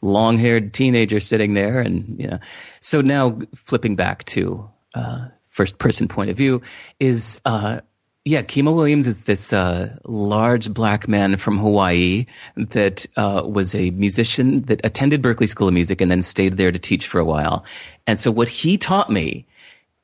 long 0.00 0.38
haired 0.38 0.72
teenager 0.72 1.18
sitting 1.18 1.54
there. 1.54 1.80
And, 1.80 2.16
you 2.20 2.28
know, 2.28 2.38
so 2.80 3.00
now 3.00 3.36
flipping 3.56 3.96
back 3.96 4.24
to, 4.26 4.70
uh, 4.94 5.26
first 5.48 5.78
person 5.78 6.06
point 6.06 6.30
of 6.30 6.36
view 6.36 6.62
is, 7.00 7.40
uh, 7.46 7.80
yeah, 8.24 8.40
Kimo 8.40 8.72
Williams 8.72 9.06
is 9.06 9.24
this 9.24 9.52
uh, 9.52 9.98
large 10.04 10.72
black 10.72 11.06
man 11.06 11.36
from 11.36 11.58
Hawaii 11.58 12.24
that 12.56 13.04
uh, 13.16 13.42
was 13.44 13.74
a 13.74 13.90
musician 13.90 14.62
that 14.62 14.80
attended 14.84 15.20
Berklee 15.20 15.48
School 15.48 15.68
of 15.68 15.74
Music 15.74 16.00
and 16.00 16.10
then 16.10 16.22
stayed 16.22 16.56
there 16.56 16.72
to 16.72 16.78
teach 16.78 17.06
for 17.06 17.18
a 17.18 17.24
while. 17.24 17.64
And 18.06 18.18
so, 18.18 18.30
what 18.30 18.48
he 18.48 18.78
taught 18.78 19.10
me 19.10 19.46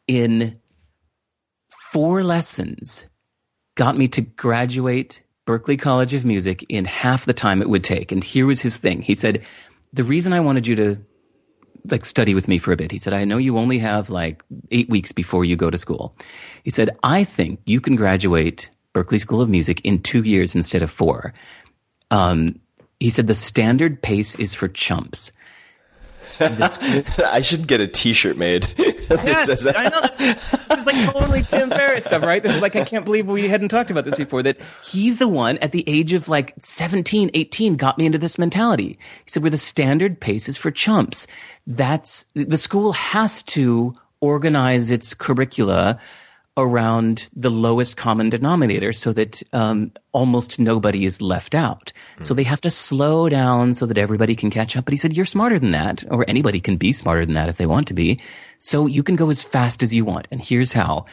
in 0.06 0.60
four 1.92 2.22
lessons 2.22 3.06
got 3.74 3.96
me 3.96 4.06
to 4.08 4.20
graduate 4.20 5.22
Berklee 5.46 5.80
College 5.80 6.12
of 6.12 6.26
Music 6.26 6.62
in 6.68 6.84
half 6.84 7.24
the 7.24 7.32
time 7.32 7.62
it 7.62 7.70
would 7.70 7.84
take. 7.84 8.12
And 8.12 8.22
here 8.22 8.46
was 8.46 8.60
his 8.60 8.76
thing. 8.76 9.00
He 9.00 9.14
said, 9.14 9.42
"The 9.94 10.04
reason 10.04 10.34
I 10.34 10.40
wanted 10.40 10.66
you 10.66 10.76
to 10.76 10.98
like 11.88 12.04
study 12.04 12.34
with 12.34 12.48
me 12.48 12.58
for 12.58 12.72
a 12.72 12.76
bit. 12.76 12.92
He 12.92 12.98
said, 12.98 13.12
I 13.12 13.24
know 13.24 13.38
you 13.38 13.58
only 13.58 13.78
have 13.78 14.10
like 14.10 14.42
eight 14.70 14.88
weeks 14.88 15.12
before 15.12 15.44
you 15.44 15.56
go 15.56 15.70
to 15.70 15.78
school. 15.78 16.14
He 16.64 16.70
said, 16.70 16.90
I 17.02 17.24
think 17.24 17.60
you 17.66 17.80
can 17.80 17.96
graduate 17.96 18.70
Berklee 18.94 19.20
School 19.20 19.40
of 19.40 19.48
Music 19.48 19.80
in 19.82 20.02
two 20.02 20.22
years 20.22 20.54
instead 20.54 20.82
of 20.82 20.90
four. 20.90 21.32
Um, 22.10 22.58
he 22.98 23.10
said, 23.10 23.26
the 23.26 23.34
standard 23.34 24.02
pace 24.02 24.34
is 24.36 24.54
for 24.54 24.68
chumps. 24.68 25.32
I 27.26 27.40
should 27.42 27.66
get 27.66 27.80
a 27.80 27.86
T-shirt 27.86 28.36
made. 28.36 28.66
Yes. 29.10 29.66
I 29.66 29.82
know. 29.82 30.00
That's, 30.02 30.18
this 30.18 30.78
is 30.78 30.86
like 30.86 31.12
totally 31.12 31.42
Tim 31.42 31.68
Ferriss 31.68 32.04
stuff, 32.04 32.22
right? 32.22 32.40
This 32.40 32.54
is 32.54 32.62
like, 32.62 32.76
I 32.76 32.84
can't 32.84 33.04
believe 33.04 33.26
we 33.26 33.48
hadn't 33.48 33.70
talked 33.70 33.90
about 33.90 34.04
this 34.04 34.14
before. 34.14 34.40
That 34.40 34.56
he's 34.84 35.18
the 35.18 35.26
one 35.26 35.58
at 35.58 35.72
the 35.72 35.82
age 35.88 36.12
of 36.12 36.28
like 36.28 36.54
17, 36.60 37.28
18 37.34 37.74
got 37.74 37.98
me 37.98 38.06
into 38.06 38.18
this 38.18 38.38
mentality. 38.38 39.00
He 39.24 39.26
said, 39.26 39.42
where 39.42 39.50
the 39.50 39.58
standard 39.58 40.20
pace 40.20 40.48
is 40.48 40.56
for 40.56 40.70
chumps. 40.70 41.26
That's, 41.66 42.24
the 42.34 42.56
school 42.56 42.92
has 42.92 43.42
to 43.44 43.96
organize 44.20 44.92
its 44.92 45.12
curricula 45.12 45.98
around 46.56 47.28
the 47.34 47.50
lowest 47.50 47.96
common 47.96 48.28
denominator 48.28 48.92
so 48.92 49.12
that 49.12 49.42
um, 49.52 49.92
almost 50.12 50.58
nobody 50.58 51.04
is 51.04 51.22
left 51.22 51.54
out. 51.54 51.92
So 52.20 52.34
they 52.34 52.42
have 52.42 52.60
to 52.62 52.70
slow 52.70 53.28
down 53.28 53.74
so 53.74 53.86
that 53.86 53.96
everybody 53.96 54.34
can 54.34 54.50
catch 54.50 54.76
up. 54.76 54.84
But 54.84 54.92
he 54.92 54.98
said, 54.98 55.16
You're 55.16 55.26
smarter 55.26 55.58
than 55.58 55.70
that, 55.70 56.04
or 56.10 56.24
anybody 56.28 56.60
can 56.60 56.76
be 56.76 56.92
smarter 56.92 57.24
than 57.24 57.34
that 57.34 57.48
if 57.48 57.56
they 57.56 57.66
want 57.66 57.88
to 57.88 57.94
be. 57.94 58.20
So 58.58 58.86
you 58.86 59.02
can 59.02 59.16
go 59.16 59.30
as 59.30 59.42
fast 59.42 59.82
as 59.82 59.94
you 59.94 60.04
want. 60.04 60.28
And 60.30 60.44
here's 60.44 60.72
how. 60.72 61.06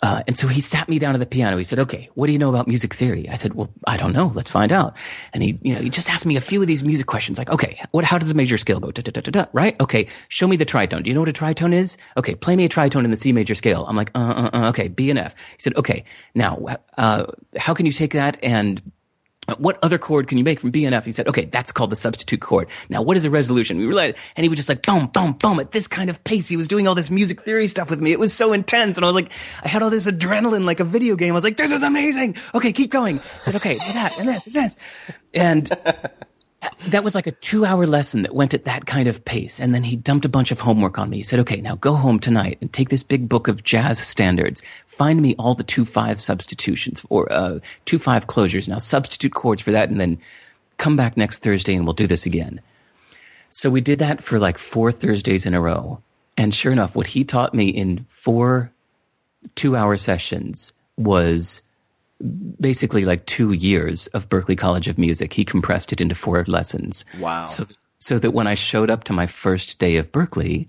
Uh, 0.00 0.22
and 0.28 0.36
so 0.36 0.46
he 0.46 0.60
sat 0.60 0.88
me 0.88 0.98
down 0.98 1.14
at 1.14 1.20
the 1.20 1.26
piano. 1.26 1.56
He 1.56 1.64
said, 1.64 1.80
"Okay, 1.80 2.08
what 2.14 2.26
do 2.26 2.32
you 2.32 2.38
know 2.38 2.48
about 2.48 2.68
music 2.68 2.94
theory?" 2.94 3.28
I 3.28 3.34
said, 3.34 3.54
"Well, 3.54 3.68
I 3.86 3.96
don't 3.96 4.12
know. 4.12 4.30
Let's 4.32 4.50
find 4.50 4.70
out." 4.70 4.96
And 5.32 5.42
he, 5.42 5.58
you 5.62 5.74
know, 5.74 5.80
he 5.80 5.90
just 5.90 6.08
asked 6.08 6.24
me 6.24 6.36
a 6.36 6.40
few 6.40 6.60
of 6.60 6.68
these 6.68 6.84
music 6.84 7.06
questions, 7.06 7.36
like, 7.36 7.50
"Okay, 7.50 7.80
what? 7.90 8.04
How 8.04 8.16
does 8.16 8.30
a 8.30 8.34
major 8.34 8.58
scale 8.58 8.78
go?" 8.78 8.92
Da, 8.92 9.02
da, 9.02 9.10
da, 9.10 9.20
da, 9.20 9.30
da, 9.30 9.44
right? 9.52 9.80
Okay, 9.80 10.06
show 10.28 10.46
me 10.46 10.56
the 10.56 10.66
tritone. 10.66 11.02
Do 11.02 11.10
you 11.10 11.14
know 11.14 11.20
what 11.20 11.28
a 11.28 11.32
tritone 11.32 11.72
is? 11.72 11.96
Okay, 12.16 12.36
play 12.36 12.54
me 12.54 12.64
a 12.64 12.68
tritone 12.68 13.04
in 13.04 13.10
the 13.10 13.16
C 13.16 13.32
major 13.32 13.56
scale. 13.56 13.86
I'm 13.88 13.96
like, 13.96 14.12
uh, 14.14 14.50
uh, 14.52 14.56
uh 14.56 14.68
okay, 14.68 14.86
B 14.86 15.10
and 15.10 15.18
F. 15.18 15.34
He 15.56 15.62
said, 15.62 15.76
"Okay, 15.76 16.04
now, 16.34 16.64
uh, 16.96 17.24
how 17.56 17.74
can 17.74 17.84
you 17.84 17.92
take 17.92 18.12
that 18.12 18.38
and 18.40 18.80
what 19.56 19.78
other 19.82 19.98
chord 19.98 20.28
can 20.28 20.36
you 20.38 20.44
make 20.44 20.60
from 20.60 20.70
B 20.70 20.84
and 20.84 20.94
F? 20.94 21.04
He 21.04 21.12
said, 21.12 21.26
okay, 21.28 21.46
that's 21.46 21.72
called 21.72 21.90
the 21.90 21.96
substitute 21.96 22.40
chord. 22.40 22.68
Now, 22.88 23.02
what 23.02 23.16
is 23.16 23.24
a 23.24 23.30
resolution? 23.30 23.78
We 23.78 23.86
realized, 23.86 24.16
and 24.36 24.44
he 24.44 24.48
was 24.48 24.56
just 24.56 24.68
like, 24.68 24.82
boom, 24.82 25.06
boom, 25.06 25.32
boom, 25.32 25.58
at 25.60 25.72
this 25.72 25.88
kind 25.88 26.10
of 26.10 26.22
pace. 26.24 26.48
He 26.48 26.56
was 26.56 26.68
doing 26.68 26.86
all 26.86 26.94
this 26.94 27.10
music 27.10 27.42
theory 27.42 27.66
stuff 27.66 27.88
with 27.88 28.00
me. 28.00 28.12
It 28.12 28.20
was 28.20 28.32
so 28.32 28.52
intense. 28.52 28.96
And 28.96 29.04
I 29.04 29.08
was 29.08 29.14
like, 29.14 29.32
I 29.62 29.68
had 29.68 29.82
all 29.82 29.90
this 29.90 30.06
adrenaline 30.06 30.64
like 30.64 30.80
a 30.80 30.84
video 30.84 31.16
game. 31.16 31.32
I 31.32 31.34
was 31.34 31.44
like, 31.44 31.56
this 31.56 31.72
is 31.72 31.82
amazing. 31.82 32.36
Okay, 32.54 32.72
keep 32.72 32.90
going. 32.90 33.20
I 33.20 33.38
said, 33.42 33.56
okay, 33.56 33.76
that 33.78 34.18
and 34.18 34.28
this 34.28 34.46
and 34.46 34.54
this. 34.54 34.76
And 35.32 35.70
that 36.88 37.04
was 37.04 37.14
like 37.14 37.26
a 37.26 37.32
two 37.32 37.64
hour 37.64 37.86
lesson 37.86 38.22
that 38.22 38.34
went 38.34 38.54
at 38.54 38.64
that 38.64 38.86
kind 38.86 39.08
of 39.08 39.24
pace. 39.24 39.60
And 39.60 39.74
then 39.74 39.84
he 39.84 39.96
dumped 39.96 40.24
a 40.24 40.28
bunch 40.28 40.50
of 40.50 40.60
homework 40.60 40.98
on 40.98 41.10
me. 41.10 41.18
He 41.18 41.22
said, 41.22 41.40
okay, 41.40 41.60
now 41.60 41.76
go 41.76 41.94
home 41.94 42.18
tonight 42.18 42.58
and 42.60 42.72
take 42.72 42.88
this 42.88 43.02
big 43.02 43.28
book 43.28 43.48
of 43.48 43.62
jazz 43.62 43.98
standards. 44.00 44.62
Find 44.86 45.22
me 45.22 45.34
all 45.38 45.54
the 45.54 45.62
two 45.62 45.84
five 45.84 46.20
substitutions 46.20 47.04
or 47.10 47.30
uh, 47.32 47.60
two 47.84 47.98
five 47.98 48.26
closures. 48.26 48.68
Now 48.68 48.78
substitute 48.78 49.34
chords 49.34 49.62
for 49.62 49.72
that 49.72 49.90
and 49.90 50.00
then 50.00 50.18
come 50.76 50.96
back 50.96 51.16
next 51.16 51.42
Thursday 51.42 51.74
and 51.74 51.84
we'll 51.84 51.94
do 51.94 52.06
this 52.06 52.26
again. 52.26 52.60
So 53.48 53.70
we 53.70 53.80
did 53.80 53.98
that 54.00 54.22
for 54.22 54.38
like 54.38 54.58
four 54.58 54.92
Thursdays 54.92 55.46
in 55.46 55.54
a 55.54 55.60
row. 55.60 56.02
And 56.36 56.54
sure 56.54 56.72
enough, 56.72 56.94
what 56.94 57.08
he 57.08 57.24
taught 57.24 57.54
me 57.54 57.68
in 57.68 58.06
four 58.08 58.72
two 59.54 59.76
hour 59.76 59.96
sessions 59.96 60.72
was 60.96 61.62
basically 62.60 63.04
like 63.04 63.26
two 63.26 63.52
years 63.52 64.06
of 64.08 64.28
Berklee 64.28 64.58
College 64.58 64.88
of 64.88 64.98
Music. 64.98 65.32
He 65.32 65.44
compressed 65.44 65.92
it 65.92 66.00
into 66.00 66.14
four 66.14 66.44
lessons. 66.48 67.04
Wow. 67.18 67.44
So, 67.44 67.64
so 68.00 68.18
that 68.18 68.32
when 68.32 68.46
I 68.46 68.54
showed 68.54 68.90
up 68.90 69.04
to 69.04 69.12
my 69.12 69.26
first 69.26 69.78
day 69.78 69.96
of 69.96 70.10
Berklee, 70.12 70.68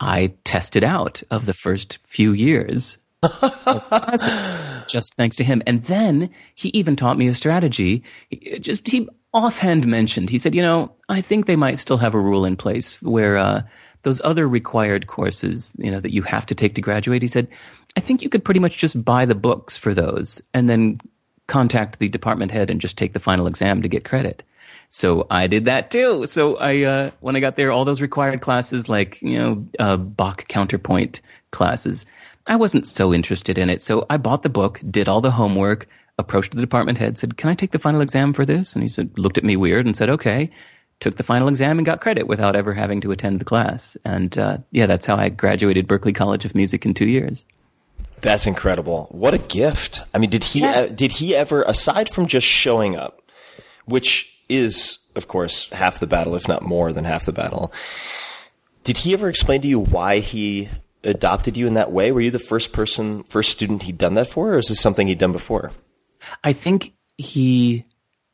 I 0.00 0.34
tested 0.44 0.84
out 0.84 1.22
of 1.30 1.46
the 1.46 1.54
first 1.54 1.98
few 2.04 2.32
years 2.32 2.98
of 3.22 3.30
classes, 3.88 4.52
just 4.88 5.14
thanks 5.14 5.36
to 5.36 5.44
him. 5.44 5.62
And 5.66 5.82
then 5.84 6.30
he 6.54 6.68
even 6.70 6.96
taught 6.96 7.16
me 7.16 7.28
a 7.28 7.34
strategy. 7.34 8.02
He- 8.28 8.58
Just 8.58 8.88
he 8.88 9.08
offhand 9.32 9.86
mentioned, 9.86 10.30
he 10.30 10.38
said, 10.38 10.54
you 10.54 10.62
know, 10.62 10.92
I 11.08 11.20
think 11.20 11.46
they 11.46 11.56
might 11.56 11.78
still 11.78 11.96
have 11.98 12.14
a 12.14 12.20
rule 12.20 12.44
in 12.44 12.56
place 12.56 13.00
where 13.02 13.36
uh, 13.36 13.62
those 14.02 14.20
other 14.24 14.46
required 14.48 15.06
courses, 15.06 15.72
you 15.78 15.90
know, 15.90 16.00
that 16.00 16.12
you 16.12 16.22
have 16.22 16.46
to 16.46 16.54
take 16.54 16.74
to 16.76 16.80
graduate. 16.80 17.22
He 17.22 17.28
said, 17.28 17.48
I 17.96 18.00
think 18.00 18.22
you 18.22 18.28
could 18.28 18.44
pretty 18.44 18.60
much 18.60 18.76
just 18.76 19.04
buy 19.04 19.24
the 19.24 19.34
books 19.34 19.76
for 19.76 19.94
those 19.94 20.42
and 20.52 20.68
then 20.68 21.00
contact 21.46 21.98
the 21.98 22.08
department 22.08 22.50
head 22.50 22.70
and 22.70 22.80
just 22.80 22.98
take 22.98 23.12
the 23.12 23.20
final 23.20 23.46
exam 23.46 23.82
to 23.82 23.88
get 23.88 24.04
credit. 24.04 24.42
So 24.88 25.26
I 25.30 25.46
did 25.46 25.64
that 25.64 25.90
too. 25.90 26.26
So 26.26 26.56
I, 26.56 26.82
uh, 26.82 27.10
when 27.20 27.36
I 27.36 27.40
got 27.40 27.56
there, 27.56 27.72
all 27.72 27.84
those 27.84 28.00
required 28.00 28.40
classes, 28.40 28.88
like, 28.88 29.20
you 29.22 29.38
know, 29.38 29.66
uh, 29.78 29.96
Bach 29.96 30.46
counterpoint 30.48 31.20
classes, 31.50 32.06
I 32.46 32.56
wasn't 32.56 32.86
so 32.86 33.12
interested 33.12 33.58
in 33.58 33.70
it. 33.70 33.82
So 33.82 34.06
I 34.10 34.16
bought 34.18 34.42
the 34.42 34.48
book, 34.48 34.80
did 34.88 35.08
all 35.08 35.20
the 35.20 35.32
homework, 35.32 35.88
approached 36.18 36.52
the 36.52 36.60
department 36.60 36.98
head, 36.98 37.18
said, 37.18 37.36
can 37.36 37.50
I 37.50 37.54
take 37.54 37.72
the 37.72 37.78
final 37.78 38.00
exam 38.00 38.32
for 38.32 38.44
this? 38.44 38.74
And 38.74 38.82
he 38.82 38.88
said, 38.88 39.18
looked 39.18 39.38
at 39.38 39.44
me 39.44 39.56
weird 39.56 39.86
and 39.86 39.96
said, 39.96 40.10
okay. 40.10 40.50
Took 41.00 41.16
the 41.16 41.24
final 41.24 41.48
exam 41.48 41.78
and 41.78 41.84
got 41.84 42.00
credit 42.00 42.28
without 42.28 42.54
ever 42.54 42.72
having 42.72 43.00
to 43.00 43.10
attend 43.10 43.40
the 43.40 43.44
class. 43.44 43.96
And, 44.04 44.38
uh, 44.38 44.58
yeah, 44.70 44.86
that's 44.86 45.06
how 45.06 45.16
I 45.16 45.28
graduated 45.28 45.88
Berklee 45.88 46.14
College 46.14 46.44
of 46.44 46.54
Music 46.54 46.86
in 46.86 46.94
two 46.94 47.08
years. 47.08 47.44
That's 48.24 48.46
incredible. 48.46 49.06
What 49.10 49.34
a 49.34 49.38
gift. 49.38 50.00
I 50.12 50.18
mean, 50.18 50.30
did 50.30 50.42
he 50.44 50.60
Yes. 50.60 50.90
uh, 50.90 50.94
did 50.94 51.12
he 51.12 51.34
ever 51.36 51.62
aside 51.62 52.08
from 52.08 52.26
just 52.26 52.46
showing 52.46 52.96
up, 52.96 53.22
which 53.84 54.40
is 54.48 54.98
of 55.14 55.28
course 55.28 55.70
half 55.70 56.00
the 56.00 56.06
battle 56.06 56.34
if 56.34 56.48
not 56.48 56.62
more 56.62 56.92
than 56.92 57.04
half 57.04 57.24
the 57.24 57.32
battle. 57.32 57.72
Did 58.82 58.98
he 58.98 59.12
ever 59.14 59.28
explain 59.28 59.62
to 59.62 59.68
you 59.68 59.78
why 59.78 60.18
he 60.20 60.68
adopted 61.02 61.56
you 61.56 61.66
in 61.66 61.74
that 61.74 61.92
way? 61.92 62.12
Were 62.12 62.20
you 62.20 62.30
the 62.30 62.38
first 62.38 62.72
person, 62.72 63.22
first 63.24 63.50
student 63.52 63.84
he'd 63.84 63.96
done 63.98 64.14
that 64.14 64.28
for, 64.28 64.54
or 64.54 64.58
is 64.58 64.66
this 64.68 64.80
something 64.80 65.06
he'd 65.06 65.18
done 65.18 65.32
before? 65.32 65.70
I 66.42 66.52
think 66.52 66.94
he, 67.16 67.84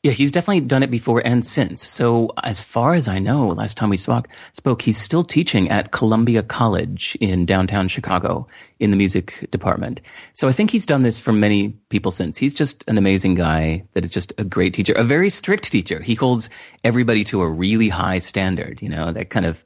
yeah, 0.02 0.12
he's 0.12 0.32
definitely 0.32 0.60
done 0.60 0.82
it 0.82 0.90
before 0.90 1.20
and 1.26 1.44
since. 1.44 1.86
So 1.86 2.30
as 2.42 2.58
far 2.58 2.94
as 2.94 3.06
I 3.06 3.18
know, 3.18 3.48
last 3.48 3.76
time 3.76 3.90
we 3.90 3.98
spoke, 3.98 4.28
spoke, 4.54 4.80
he's 4.80 4.96
still 4.96 5.24
teaching 5.24 5.68
at 5.68 5.90
Columbia 5.90 6.42
College 6.42 7.18
in 7.20 7.44
downtown 7.44 7.86
Chicago 7.86 8.46
in 8.78 8.92
the 8.92 8.96
music 8.96 9.46
department. 9.50 10.00
So 10.32 10.48
I 10.48 10.52
think 10.52 10.70
he's 10.70 10.86
done 10.86 11.02
this 11.02 11.18
for 11.18 11.32
many 11.32 11.70
people 11.90 12.12
since. 12.12 12.38
He's 12.38 12.54
just 12.54 12.82
an 12.88 12.96
amazing 12.96 13.34
guy 13.34 13.84
that 13.92 14.02
is 14.02 14.10
just 14.10 14.32
a 14.38 14.44
great 14.44 14.72
teacher, 14.72 14.94
a 14.94 15.04
very 15.04 15.28
strict 15.28 15.70
teacher. 15.70 16.00
He 16.00 16.14
holds 16.14 16.48
everybody 16.82 17.22
to 17.24 17.42
a 17.42 17.48
really 17.48 17.90
high 17.90 18.20
standard, 18.20 18.80
you 18.80 18.88
know, 18.88 19.12
that 19.12 19.28
kind 19.28 19.44
of, 19.44 19.62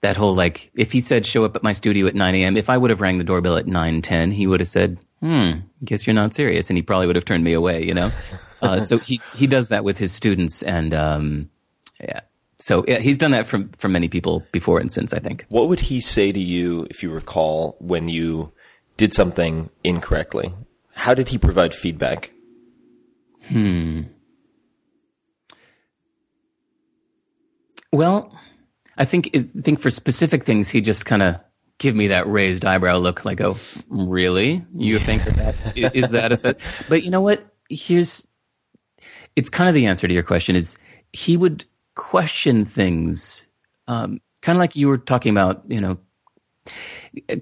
that 0.00 0.16
whole 0.16 0.36
like, 0.36 0.70
if 0.76 0.92
he 0.92 1.00
said 1.00 1.26
show 1.26 1.44
up 1.44 1.56
at 1.56 1.64
my 1.64 1.72
studio 1.72 2.06
at 2.06 2.14
9 2.14 2.34
a.m., 2.36 2.56
if 2.56 2.70
I 2.70 2.78
would 2.78 2.90
have 2.90 3.00
rang 3.00 3.18
the 3.18 3.24
doorbell 3.24 3.56
at 3.56 3.66
9:10, 3.66 4.32
he 4.32 4.46
would 4.46 4.60
have 4.60 4.68
said, 4.68 4.98
"Hmm, 5.20 5.52
guess 5.84 6.06
you're 6.06 6.14
not 6.14 6.34
serious," 6.34 6.68
and 6.70 6.76
he 6.76 6.82
probably 6.82 7.06
would 7.06 7.16
have 7.16 7.24
turned 7.24 7.42
me 7.42 7.54
away. 7.54 7.82
You 7.82 7.94
know, 7.94 8.12
uh, 8.66 8.80
so 8.80 8.98
he 8.98 9.20
he 9.34 9.46
does 9.46 9.68
that 9.68 9.84
with 9.84 9.98
his 9.98 10.12
students, 10.12 10.62
and 10.62 10.94
um, 10.94 11.50
yeah, 12.00 12.20
so 12.58 12.84
yeah, 12.88 12.98
he's 12.98 13.18
done 13.18 13.32
that 13.32 13.46
from 13.46 13.68
from 13.70 13.92
many 13.92 14.08
people 14.08 14.46
before 14.52 14.78
and 14.78 14.90
since. 14.90 15.12
I 15.14 15.18
think. 15.18 15.46
What 15.48 15.68
would 15.68 15.80
he 15.80 16.00
say 16.00 16.32
to 16.32 16.40
you 16.40 16.86
if 16.90 17.02
you 17.02 17.10
recall 17.10 17.76
when 17.80 18.08
you 18.08 18.52
did 18.96 19.12
something 19.12 19.70
incorrectly? 19.84 20.54
How 20.94 21.14
did 21.14 21.28
he 21.28 21.38
provide 21.38 21.74
feedback? 21.74 22.32
Hmm. 23.48 24.02
Well, 27.92 28.36
I 28.98 29.04
think 29.04 29.30
I 29.34 29.46
think 29.62 29.80
for 29.80 29.90
specific 29.90 30.44
things, 30.44 30.68
he 30.68 30.80
just 30.80 31.06
kind 31.06 31.22
of 31.22 31.36
give 31.78 31.94
me 31.94 32.08
that 32.08 32.26
raised 32.26 32.64
eyebrow 32.64 32.96
look, 32.96 33.24
like, 33.24 33.40
"Oh, 33.40 33.58
really? 33.88 34.64
You 34.72 34.98
think 34.98 35.24
that 35.24 35.76
is 35.94 36.10
that 36.10 36.32
a 36.32 36.36
set?" 36.36 36.60
But 36.88 37.04
you 37.04 37.10
know 37.10 37.20
what? 37.20 37.46
Here's 37.68 38.25
it's 39.36 39.50
kind 39.50 39.68
of 39.68 39.74
the 39.74 39.86
answer 39.86 40.08
to 40.08 40.14
your 40.14 40.22
question. 40.22 40.56
Is 40.56 40.76
he 41.12 41.36
would 41.36 41.64
question 41.94 42.64
things, 42.64 43.46
um, 43.86 44.20
kind 44.42 44.56
of 44.56 44.60
like 44.60 44.76
you 44.76 44.88
were 44.88 44.98
talking 44.98 45.30
about, 45.30 45.62
you 45.68 45.80
know, 45.80 45.98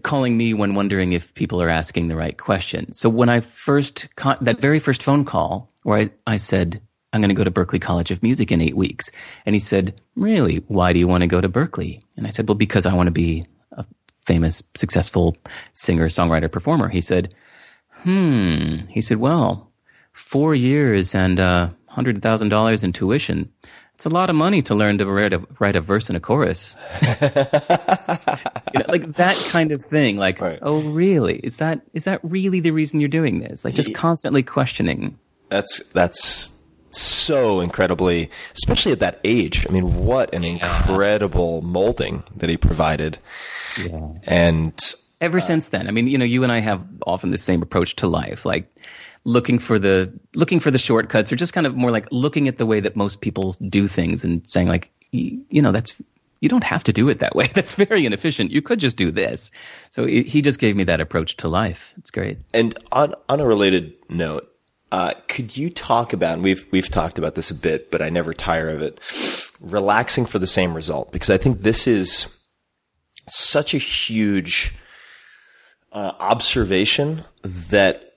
calling 0.02 0.36
me 0.36 0.54
when 0.54 0.74
wondering 0.74 1.12
if 1.12 1.34
people 1.34 1.60
are 1.60 1.68
asking 1.68 2.08
the 2.08 2.16
right 2.16 2.36
question. 2.36 2.92
So 2.92 3.08
when 3.08 3.28
I 3.28 3.40
first, 3.40 4.08
con- 4.16 4.38
that 4.40 4.60
very 4.60 4.78
first 4.78 5.02
phone 5.02 5.24
call 5.24 5.70
where 5.82 5.98
I, 5.98 6.10
I 6.26 6.36
said, 6.36 6.80
I'm 7.12 7.20
going 7.20 7.30
to 7.30 7.34
go 7.34 7.44
to 7.44 7.50
Berklee 7.50 7.80
College 7.80 8.10
of 8.10 8.22
Music 8.22 8.50
in 8.50 8.60
eight 8.60 8.76
weeks. 8.76 9.10
And 9.46 9.54
he 9.54 9.60
said, 9.60 10.00
really? 10.16 10.64
Why 10.68 10.92
do 10.92 10.98
you 10.98 11.08
want 11.08 11.22
to 11.22 11.28
go 11.28 11.40
to 11.40 11.48
Berklee 11.48 12.02
And 12.16 12.26
I 12.26 12.30
said, 12.30 12.48
well, 12.48 12.56
because 12.56 12.86
I 12.86 12.94
want 12.94 13.06
to 13.06 13.12
be 13.12 13.44
a 13.72 13.84
famous, 14.22 14.62
successful 14.74 15.36
singer, 15.72 16.08
songwriter, 16.08 16.50
performer. 16.50 16.88
He 16.88 17.00
said, 17.00 17.34
hmm. 18.02 18.78
He 18.88 19.00
said, 19.00 19.18
well, 19.18 19.72
four 20.12 20.54
years 20.54 21.14
and 21.14 21.38
uh, 21.38 21.70
$100,000 21.94 22.84
in 22.84 22.92
tuition. 22.92 23.52
It's 23.94 24.04
a 24.04 24.08
lot 24.08 24.28
of 24.28 24.34
money 24.36 24.60
to 24.62 24.74
learn 24.74 24.98
to 24.98 25.06
write 25.06 25.32
a, 25.32 25.42
write 25.60 25.76
a 25.76 25.80
verse 25.80 26.08
and 26.08 26.16
a 26.16 26.20
chorus. 26.20 26.74
you 27.02 28.80
know, 28.80 28.84
like 28.88 29.06
that 29.14 29.36
kind 29.50 29.70
of 29.72 29.82
thing. 29.84 30.16
Like, 30.16 30.40
Right. 30.40 30.58
oh, 30.62 30.80
really? 30.80 31.36
Is 31.38 31.58
that 31.58 31.80
is 31.92 32.04
that 32.04 32.20
really 32.22 32.60
the 32.60 32.72
reason 32.72 32.98
you're 33.00 33.08
doing 33.08 33.40
this? 33.40 33.64
Like, 33.64 33.74
just 33.74 33.94
constantly 33.94 34.42
questioning. 34.42 35.16
That's 35.48 35.78
that's 35.90 36.52
so 36.90 37.60
incredibly, 37.60 38.30
especially 38.54 38.92
at 38.92 39.00
that 39.00 39.20
age. 39.24 39.66
I 39.68 39.72
mean, 39.72 40.04
what 40.04 40.34
an 40.34 40.42
incredible 40.44 41.62
molding 41.62 42.24
that 42.36 42.48
he 42.50 42.56
provided. 42.56 43.18
And 44.24 44.72
Ever 45.20 45.38
uh, 45.38 45.40
since 45.40 45.68
then, 45.68 45.86
I 45.88 45.90
mean, 45.90 46.06
you 46.08 46.18
know, 46.18 46.24
you 46.24 46.42
and 46.42 46.52
I 46.52 46.58
have 46.58 46.86
often 47.06 47.30
the 47.30 47.38
same 47.38 47.62
approach 47.62 47.96
to 47.96 48.06
life, 48.08 48.44
like 48.44 48.70
looking 49.24 49.58
for 49.58 49.78
the 49.78 50.12
looking 50.34 50.60
for 50.60 50.70
the 50.70 50.78
shortcuts, 50.78 51.32
or 51.32 51.36
just 51.36 51.52
kind 51.52 51.66
of 51.66 51.76
more 51.76 51.90
like 51.90 52.06
looking 52.10 52.48
at 52.48 52.58
the 52.58 52.66
way 52.66 52.80
that 52.80 52.96
most 52.96 53.20
people 53.20 53.56
do 53.68 53.88
things 53.88 54.24
and 54.24 54.46
saying, 54.48 54.68
like, 54.68 54.90
you 55.10 55.62
know, 55.62 55.72
that's 55.72 55.94
you 56.40 56.48
don't 56.48 56.64
have 56.64 56.84
to 56.84 56.92
do 56.92 57.08
it 57.08 57.20
that 57.20 57.34
way. 57.34 57.46
That's 57.54 57.74
very 57.74 58.04
inefficient. 58.04 58.50
You 58.50 58.60
could 58.60 58.78
just 58.78 58.96
do 58.96 59.10
this. 59.10 59.50
So 59.88 60.04
he 60.04 60.42
just 60.42 60.58
gave 60.58 60.76
me 60.76 60.84
that 60.84 61.00
approach 61.00 61.38
to 61.38 61.48
life. 61.48 61.94
It's 61.96 62.10
great. 62.10 62.38
And 62.52 62.78
on 62.92 63.14
on 63.30 63.40
a 63.40 63.46
related 63.46 63.94
note, 64.10 64.50
uh, 64.92 65.14
could 65.26 65.56
you 65.56 65.70
talk 65.70 66.12
about? 66.12 66.34
And 66.34 66.42
we've 66.42 66.66
we've 66.70 66.90
talked 66.90 67.18
about 67.18 67.34
this 67.34 67.50
a 67.50 67.54
bit, 67.54 67.90
but 67.90 68.02
I 68.02 68.10
never 68.10 68.34
tire 68.34 68.68
of 68.68 68.82
it. 68.82 69.00
Relaxing 69.58 70.26
for 70.26 70.38
the 70.38 70.46
same 70.46 70.74
result, 70.74 71.12
because 71.12 71.30
I 71.30 71.38
think 71.38 71.62
this 71.62 71.86
is 71.86 72.38
such 73.26 73.72
a 73.72 73.78
huge 73.78 74.74
uh, 75.92 76.12
observation 76.20 77.24
that 77.42 78.13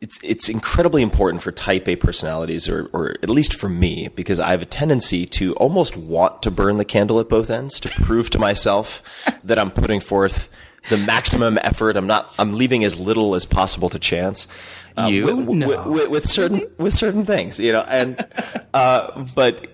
it's 0.00 0.18
it's 0.22 0.48
incredibly 0.48 1.02
important 1.02 1.42
for 1.42 1.52
type 1.52 1.86
A 1.88 1.96
personalities, 1.96 2.68
or 2.68 2.88
or 2.92 3.16
at 3.22 3.28
least 3.30 3.54
for 3.54 3.68
me, 3.68 4.08
because 4.08 4.40
I 4.40 4.50
have 4.50 4.62
a 4.62 4.66
tendency 4.66 5.26
to 5.26 5.54
almost 5.54 5.96
want 5.96 6.42
to 6.42 6.50
burn 6.50 6.78
the 6.78 6.84
candle 6.84 7.20
at 7.20 7.28
both 7.28 7.50
ends 7.50 7.78
to 7.80 7.88
prove 7.88 8.30
to 8.30 8.38
myself 8.38 9.02
that 9.44 9.58
I'm 9.58 9.70
putting 9.70 10.00
forth 10.00 10.48
the 10.88 10.96
maximum 10.96 11.58
effort. 11.58 11.96
I'm 11.96 12.06
not. 12.06 12.32
I'm 12.38 12.54
leaving 12.54 12.82
as 12.84 12.98
little 12.98 13.34
as 13.34 13.44
possible 13.44 13.88
to 13.90 13.98
chance. 13.98 14.48
Uh, 14.96 15.06
You? 15.10 15.24
with, 15.26 15.46
with- 15.46 15.56
No. 15.58 15.90
with, 15.90 16.08
with 16.08 16.28
certain 16.30 16.62
with 16.78 16.94
certain 16.94 17.24
things, 17.26 17.60
you 17.60 17.72
know, 17.72 17.82
and 17.82 18.26
uh, 18.74 19.24
but 19.34 19.66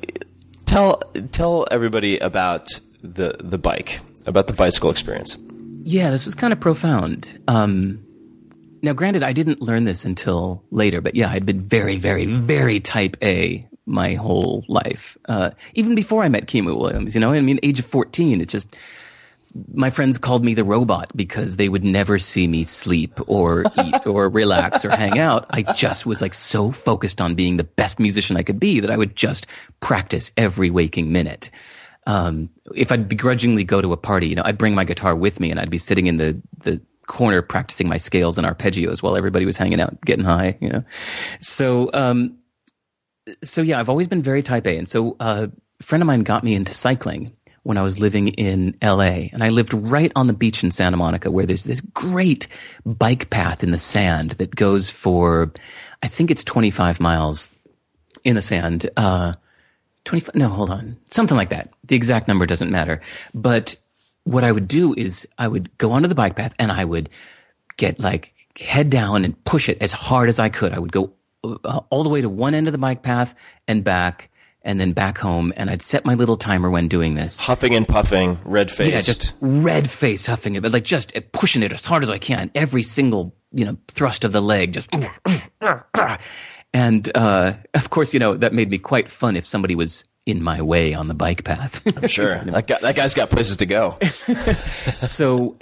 tell 0.66 0.98
tell 1.32 1.66
everybody 1.70 2.18
about 2.18 2.68
the 3.02 3.36
the 3.42 3.58
bike, 3.58 4.00
about 4.26 4.46
the 4.48 4.52
bicycle 4.54 4.90
experience. 4.90 5.36
Yeah, 5.84 6.10
this 6.10 6.24
was 6.24 6.34
kind 6.34 6.52
of 6.52 6.58
profound. 6.58 7.40
Um, 7.46 8.02
now, 8.86 8.92
granted, 8.92 9.24
I 9.24 9.32
didn't 9.32 9.60
learn 9.60 9.84
this 9.84 10.04
until 10.04 10.62
later, 10.70 11.00
but 11.00 11.16
yeah, 11.16 11.28
I'd 11.28 11.44
been 11.44 11.60
very, 11.60 11.96
very, 11.96 12.24
very 12.24 12.78
type 12.78 13.16
A 13.20 13.68
my 13.84 14.14
whole 14.14 14.64
life. 14.68 15.18
Uh, 15.28 15.50
even 15.74 15.96
before 15.96 16.22
I 16.22 16.28
met 16.28 16.46
Kimo 16.46 16.76
Williams, 16.76 17.12
you 17.12 17.20
know, 17.20 17.32
I 17.32 17.40
mean, 17.40 17.58
age 17.64 17.80
of 17.80 17.86
14, 17.86 18.40
it's 18.40 18.52
just, 18.52 18.76
my 19.74 19.90
friends 19.90 20.18
called 20.18 20.44
me 20.44 20.54
the 20.54 20.62
robot 20.62 21.10
because 21.16 21.56
they 21.56 21.68
would 21.68 21.82
never 21.82 22.20
see 22.20 22.46
me 22.46 22.62
sleep 22.62 23.18
or 23.26 23.64
eat 23.84 24.06
or 24.06 24.28
relax 24.30 24.84
or 24.84 24.90
hang 24.90 25.18
out. 25.18 25.46
I 25.50 25.62
just 25.74 26.06
was 26.06 26.22
like 26.22 26.34
so 26.34 26.70
focused 26.70 27.20
on 27.20 27.34
being 27.34 27.56
the 27.56 27.64
best 27.64 27.98
musician 27.98 28.36
I 28.36 28.44
could 28.44 28.60
be 28.60 28.78
that 28.78 28.90
I 28.90 28.96
would 28.96 29.16
just 29.16 29.48
practice 29.80 30.30
every 30.36 30.70
waking 30.70 31.10
minute. 31.10 31.50
Um, 32.06 32.50
if 32.72 32.92
I'd 32.92 33.08
begrudgingly 33.08 33.64
go 33.64 33.80
to 33.80 33.92
a 33.92 33.96
party, 33.96 34.28
you 34.28 34.36
know, 34.36 34.42
I'd 34.44 34.58
bring 34.58 34.76
my 34.76 34.84
guitar 34.84 35.16
with 35.16 35.40
me 35.40 35.50
and 35.50 35.58
I'd 35.58 35.70
be 35.70 35.78
sitting 35.78 36.06
in 36.06 36.18
the, 36.18 36.40
the 36.62 36.80
corner 37.06 37.42
practicing 37.42 37.88
my 37.88 37.96
scales 37.96 38.38
and 38.38 38.46
arpeggios 38.46 39.02
while 39.02 39.16
everybody 39.16 39.46
was 39.46 39.56
hanging 39.56 39.80
out, 39.80 40.00
getting 40.02 40.24
high, 40.24 40.56
you 40.60 40.68
know. 40.68 40.84
So, 41.40 41.90
um, 41.94 42.38
so 43.42 43.62
yeah, 43.62 43.80
I've 43.80 43.88
always 43.88 44.08
been 44.08 44.22
very 44.22 44.42
type 44.42 44.66
A. 44.66 44.76
And 44.76 44.88
so 44.88 45.16
uh, 45.20 45.48
a 45.80 45.82
friend 45.82 46.02
of 46.02 46.06
mine 46.06 46.22
got 46.22 46.44
me 46.44 46.54
into 46.54 46.74
cycling 46.74 47.32
when 47.62 47.76
I 47.76 47.82
was 47.82 47.98
living 47.98 48.28
in 48.28 48.76
LA. 48.82 49.28
And 49.32 49.42
I 49.42 49.48
lived 49.48 49.74
right 49.74 50.12
on 50.14 50.28
the 50.28 50.32
beach 50.32 50.62
in 50.62 50.70
Santa 50.70 50.96
Monica 50.96 51.30
where 51.30 51.46
there's 51.46 51.64
this 51.64 51.80
great 51.80 52.46
bike 52.84 53.28
path 53.30 53.64
in 53.64 53.72
the 53.72 53.78
sand 53.78 54.32
that 54.32 54.54
goes 54.54 54.88
for, 54.88 55.52
I 56.02 56.08
think 56.08 56.30
it's 56.30 56.44
25 56.44 57.00
miles 57.00 57.48
in 58.24 58.36
the 58.36 58.42
sand. 58.42 58.88
Uh, 58.96 59.34
25, 60.04 60.36
no, 60.36 60.48
hold 60.48 60.70
on. 60.70 60.96
Something 61.10 61.36
like 61.36 61.50
that. 61.50 61.72
The 61.84 61.96
exact 61.96 62.28
number 62.28 62.46
doesn't 62.46 62.70
matter. 62.70 63.00
But 63.34 63.74
what 64.26 64.44
I 64.44 64.50
would 64.50 64.66
do 64.68 64.92
is 64.96 65.26
I 65.38 65.46
would 65.46 65.76
go 65.78 65.92
onto 65.92 66.08
the 66.08 66.14
bike 66.14 66.34
path 66.34 66.54
and 66.58 66.72
I 66.72 66.84
would 66.84 67.08
get 67.76 68.00
like 68.00 68.34
head 68.58 68.90
down 68.90 69.24
and 69.24 69.42
push 69.44 69.68
it 69.68 69.80
as 69.80 69.92
hard 69.92 70.28
as 70.28 70.38
I 70.38 70.48
could. 70.48 70.72
I 70.72 70.78
would 70.80 70.92
go 70.92 71.12
uh, 71.44 71.80
all 71.90 72.02
the 72.02 72.08
way 72.08 72.20
to 72.20 72.28
one 72.28 72.54
end 72.54 72.66
of 72.66 72.72
the 72.72 72.78
bike 72.78 73.02
path 73.02 73.34
and 73.68 73.84
back 73.84 74.30
and 74.62 74.80
then 74.80 74.92
back 74.92 75.18
home. 75.18 75.52
And 75.56 75.70
I'd 75.70 75.80
set 75.80 76.04
my 76.04 76.14
little 76.14 76.36
timer 76.36 76.70
when 76.70 76.88
doing 76.88 77.14
this. 77.14 77.38
Huffing 77.38 77.74
and 77.74 77.86
puffing, 77.86 78.38
red 78.44 78.70
faced. 78.70 78.90
Yeah, 78.90 79.00
just 79.00 79.32
red 79.40 79.88
face 79.88 80.26
huffing 80.26 80.56
it, 80.56 80.62
but 80.62 80.72
like 80.72 80.84
just 80.84 81.12
pushing 81.30 81.62
it 81.62 81.72
as 81.72 81.84
hard 81.84 82.02
as 82.02 82.10
I 82.10 82.18
can. 82.18 82.50
Every 82.54 82.82
single, 82.82 83.32
you 83.52 83.64
know, 83.64 83.76
thrust 83.86 84.24
of 84.24 84.32
the 84.32 84.42
leg, 84.42 84.72
just. 84.72 84.90
And 86.74 87.10
uh, 87.14 87.54
of 87.72 87.88
course, 87.88 88.12
you 88.12 88.20
know, 88.20 88.34
that 88.34 88.52
made 88.52 88.68
me 88.68 88.76
quite 88.76 89.08
fun 89.08 89.34
if 89.34 89.46
somebody 89.46 89.74
was 89.74 90.04
in 90.26 90.42
my 90.42 90.60
way 90.60 90.92
on 90.92 91.06
the 91.06 91.14
bike 91.14 91.44
path. 91.44 91.82
I'm 91.96 92.08
sure. 92.08 92.38
that, 92.46 92.66
guy, 92.66 92.78
that 92.82 92.96
guy's 92.96 93.14
got 93.14 93.30
places 93.30 93.56
to 93.58 93.66
go. 93.66 93.96
so, 94.02 95.56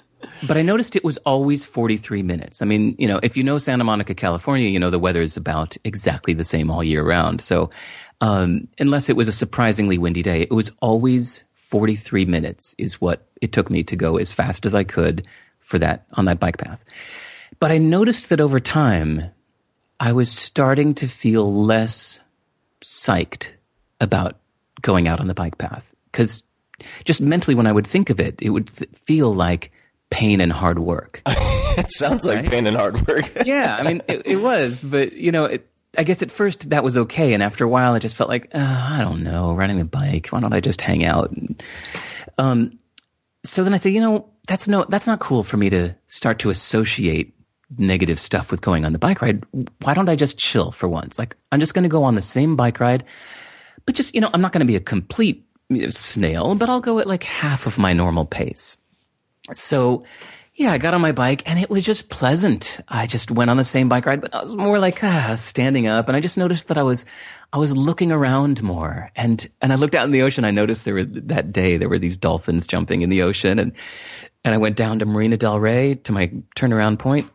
but 0.46 0.56
I 0.56 0.62
noticed 0.62 0.96
it 0.96 1.04
was 1.04 1.18
always 1.18 1.66
43 1.66 2.22
minutes. 2.22 2.62
I 2.62 2.64
mean, 2.64 2.96
you 2.98 3.06
know, 3.06 3.20
if 3.22 3.36
you 3.36 3.44
know 3.44 3.58
Santa 3.58 3.84
Monica, 3.84 4.14
California, 4.14 4.68
you 4.68 4.80
know, 4.80 4.88
the 4.88 4.98
weather 4.98 5.20
is 5.20 5.36
about 5.36 5.76
exactly 5.84 6.32
the 6.32 6.44
same 6.44 6.70
all 6.70 6.82
year 6.82 7.04
round. 7.04 7.42
So, 7.42 7.68
um, 8.22 8.66
unless 8.78 9.10
it 9.10 9.16
was 9.16 9.28
a 9.28 9.32
surprisingly 9.32 9.98
windy 9.98 10.22
day, 10.22 10.40
it 10.42 10.52
was 10.52 10.72
always 10.80 11.44
43 11.54 12.24
minutes 12.24 12.74
is 12.78 13.00
what 13.00 13.28
it 13.42 13.52
took 13.52 13.70
me 13.70 13.82
to 13.84 13.96
go 13.96 14.16
as 14.16 14.32
fast 14.32 14.64
as 14.64 14.74
I 14.74 14.84
could 14.84 15.26
for 15.60 15.78
that 15.78 16.06
on 16.12 16.24
that 16.24 16.40
bike 16.40 16.56
path. 16.56 16.82
But 17.60 17.70
I 17.70 17.78
noticed 17.78 18.30
that 18.30 18.40
over 18.40 18.60
time, 18.60 19.30
I 20.00 20.12
was 20.12 20.30
starting 20.30 20.94
to 20.94 21.06
feel 21.06 21.52
less 21.52 22.20
psyched 22.80 23.50
about 24.00 24.36
going 24.84 25.08
out 25.08 25.18
on 25.18 25.26
the 25.26 25.34
bike 25.34 25.58
path 25.58 25.92
because 26.12 26.44
just 27.04 27.20
mentally 27.20 27.56
when 27.56 27.66
I 27.66 27.72
would 27.72 27.86
think 27.86 28.10
of 28.10 28.20
it, 28.20 28.40
it 28.40 28.50
would 28.50 28.68
th- 28.68 28.90
feel 28.90 29.34
like 29.34 29.72
pain 30.10 30.40
and 30.40 30.52
hard 30.52 30.78
work. 30.78 31.22
it 31.26 31.90
sounds 31.90 32.24
like 32.24 32.48
pain 32.48 32.68
and 32.68 32.76
hard 32.76 33.04
work. 33.06 33.24
yeah, 33.44 33.76
I 33.78 33.82
mean, 33.82 34.02
it, 34.06 34.22
it 34.24 34.36
was, 34.36 34.80
but 34.80 35.12
you 35.14 35.32
know, 35.32 35.46
it, 35.46 35.68
I 35.98 36.04
guess 36.04 36.22
at 36.22 36.30
first 36.30 36.70
that 36.70 36.84
was 36.84 36.96
okay, 36.96 37.32
and 37.32 37.42
after 37.42 37.64
a 37.64 37.68
while, 37.68 37.94
I 37.94 37.98
just 37.98 38.16
felt 38.16 38.28
like 38.28 38.48
uh, 38.54 38.88
I 38.92 39.00
don't 39.00 39.24
know, 39.24 39.54
riding 39.54 39.78
the 39.78 39.84
bike. 39.84 40.28
Why 40.28 40.40
don't 40.40 40.52
I 40.52 40.60
just 40.60 40.80
hang 40.80 41.04
out? 41.04 41.30
And, 41.30 41.62
um, 42.38 42.78
so 43.44 43.64
then 43.64 43.74
I 43.74 43.78
said, 43.78 43.92
you 43.92 44.00
know, 44.00 44.28
that's 44.46 44.68
no, 44.68 44.84
that's 44.88 45.06
not 45.06 45.20
cool 45.20 45.42
for 45.44 45.56
me 45.56 45.70
to 45.70 45.96
start 46.06 46.38
to 46.40 46.50
associate 46.50 47.32
negative 47.78 48.20
stuff 48.20 48.50
with 48.50 48.60
going 48.60 48.84
on 48.84 48.92
the 48.92 48.98
bike 48.98 49.22
ride. 49.22 49.44
Why 49.82 49.94
don't 49.94 50.08
I 50.08 50.16
just 50.16 50.38
chill 50.38 50.70
for 50.70 50.88
once? 50.88 51.18
Like 51.18 51.36
I'm 51.52 51.60
just 51.60 51.74
going 51.74 51.84
to 51.84 51.88
go 51.88 52.04
on 52.04 52.14
the 52.14 52.22
same 52.22 52.56
bike 52.56 52.80
ride, 52.80 53.04
but 53.86 53.94
just 53.94 54.14
you 54.14 54.20
know, 54.20 54.30
I'm 54.32 54.40
not 54.40 54.52
going 54.52 54.60
to 54.60 54.66
be 54.66 54.76
a 54.76 54.80
complete 54.80 55.44
snail, 55.90 56.54
but 56.54 56.68
I'll 56.68 56.80
go 56.80 56.98
at 56.98 57.06
like 57.06 57.24
half 57.24 57.66
of 57.66 57.78
my 57.78 57.92
normal 57.92 58.26
pace. 58.26 58.76
So, 59.52 60.04
yeah, 60.54 60.72
I 60.72 60.78
got 60.78 60.94
on 60.94 61.00
my 61.00 61.12
bike 61.12 61.42
and 61.46 61.58
it 61.58 61.68
was 61.68 61.84
just 61.84 62.10
pleasant. 62.10 62.80
I 62.88 63.06
just 63.06 63.30
went 63.30 63.50
on 63.50 63.56
the 63.56 63.64
same 63.64 63.88
bike 63.88 64.06
ride, 64.06 64.20
but 64.20 64.34
I 64.34 64.42
was 64.42 64.56
more 64.56 64.78
like 64.78 65.02
ah, 65.02 65.34
standing 65.34 65.86
up, 65.86 66.08
and 66.08 66.16
I 66.16 66.20
just 66.20 66.38
noticed 66.38 66.68
that 66.68 66.78
I 66.78 66.82
was 66.82 67.04
I 67.52 67.58
was 67.58 67.76
looking 67.76 68.12
around 68.12 68.62
more, 68.62 69.10
and 69.16 69.48
and 69.60 69.72
I 69.72 69.76
looked 69.76 69.94
out 69.94 70.04
in 70.04 70.12
the 70.12 70.22
ocean. 70.22 70.44
I 70.44 70.50
noticed 70.50 70.84
there 70.84 70.94
were 70.94 71.04
that 71.04 71.52
day 71.52 71.76
there 71.76 71.88
were 71.88 71.98
these 71.98 72.16
dolphins 72.16 72.66
jumping 72.66 73.02
in 73.02 73.10
the 73.10 73.22
ocean, 73.22 73.58
and 73.58 73.72
and 74.44 74.54
I 74.54 74.58
went 74.58 74.76
down 74.76 74.98
to 75.00 75.06
Marina 75.06 75.36
Del 75.36 75.58
Rey 75.58 75.96
to 76.04 76.12
my 76.12 76.28
turnaround 76.56 76.98
point, 76.98 77.28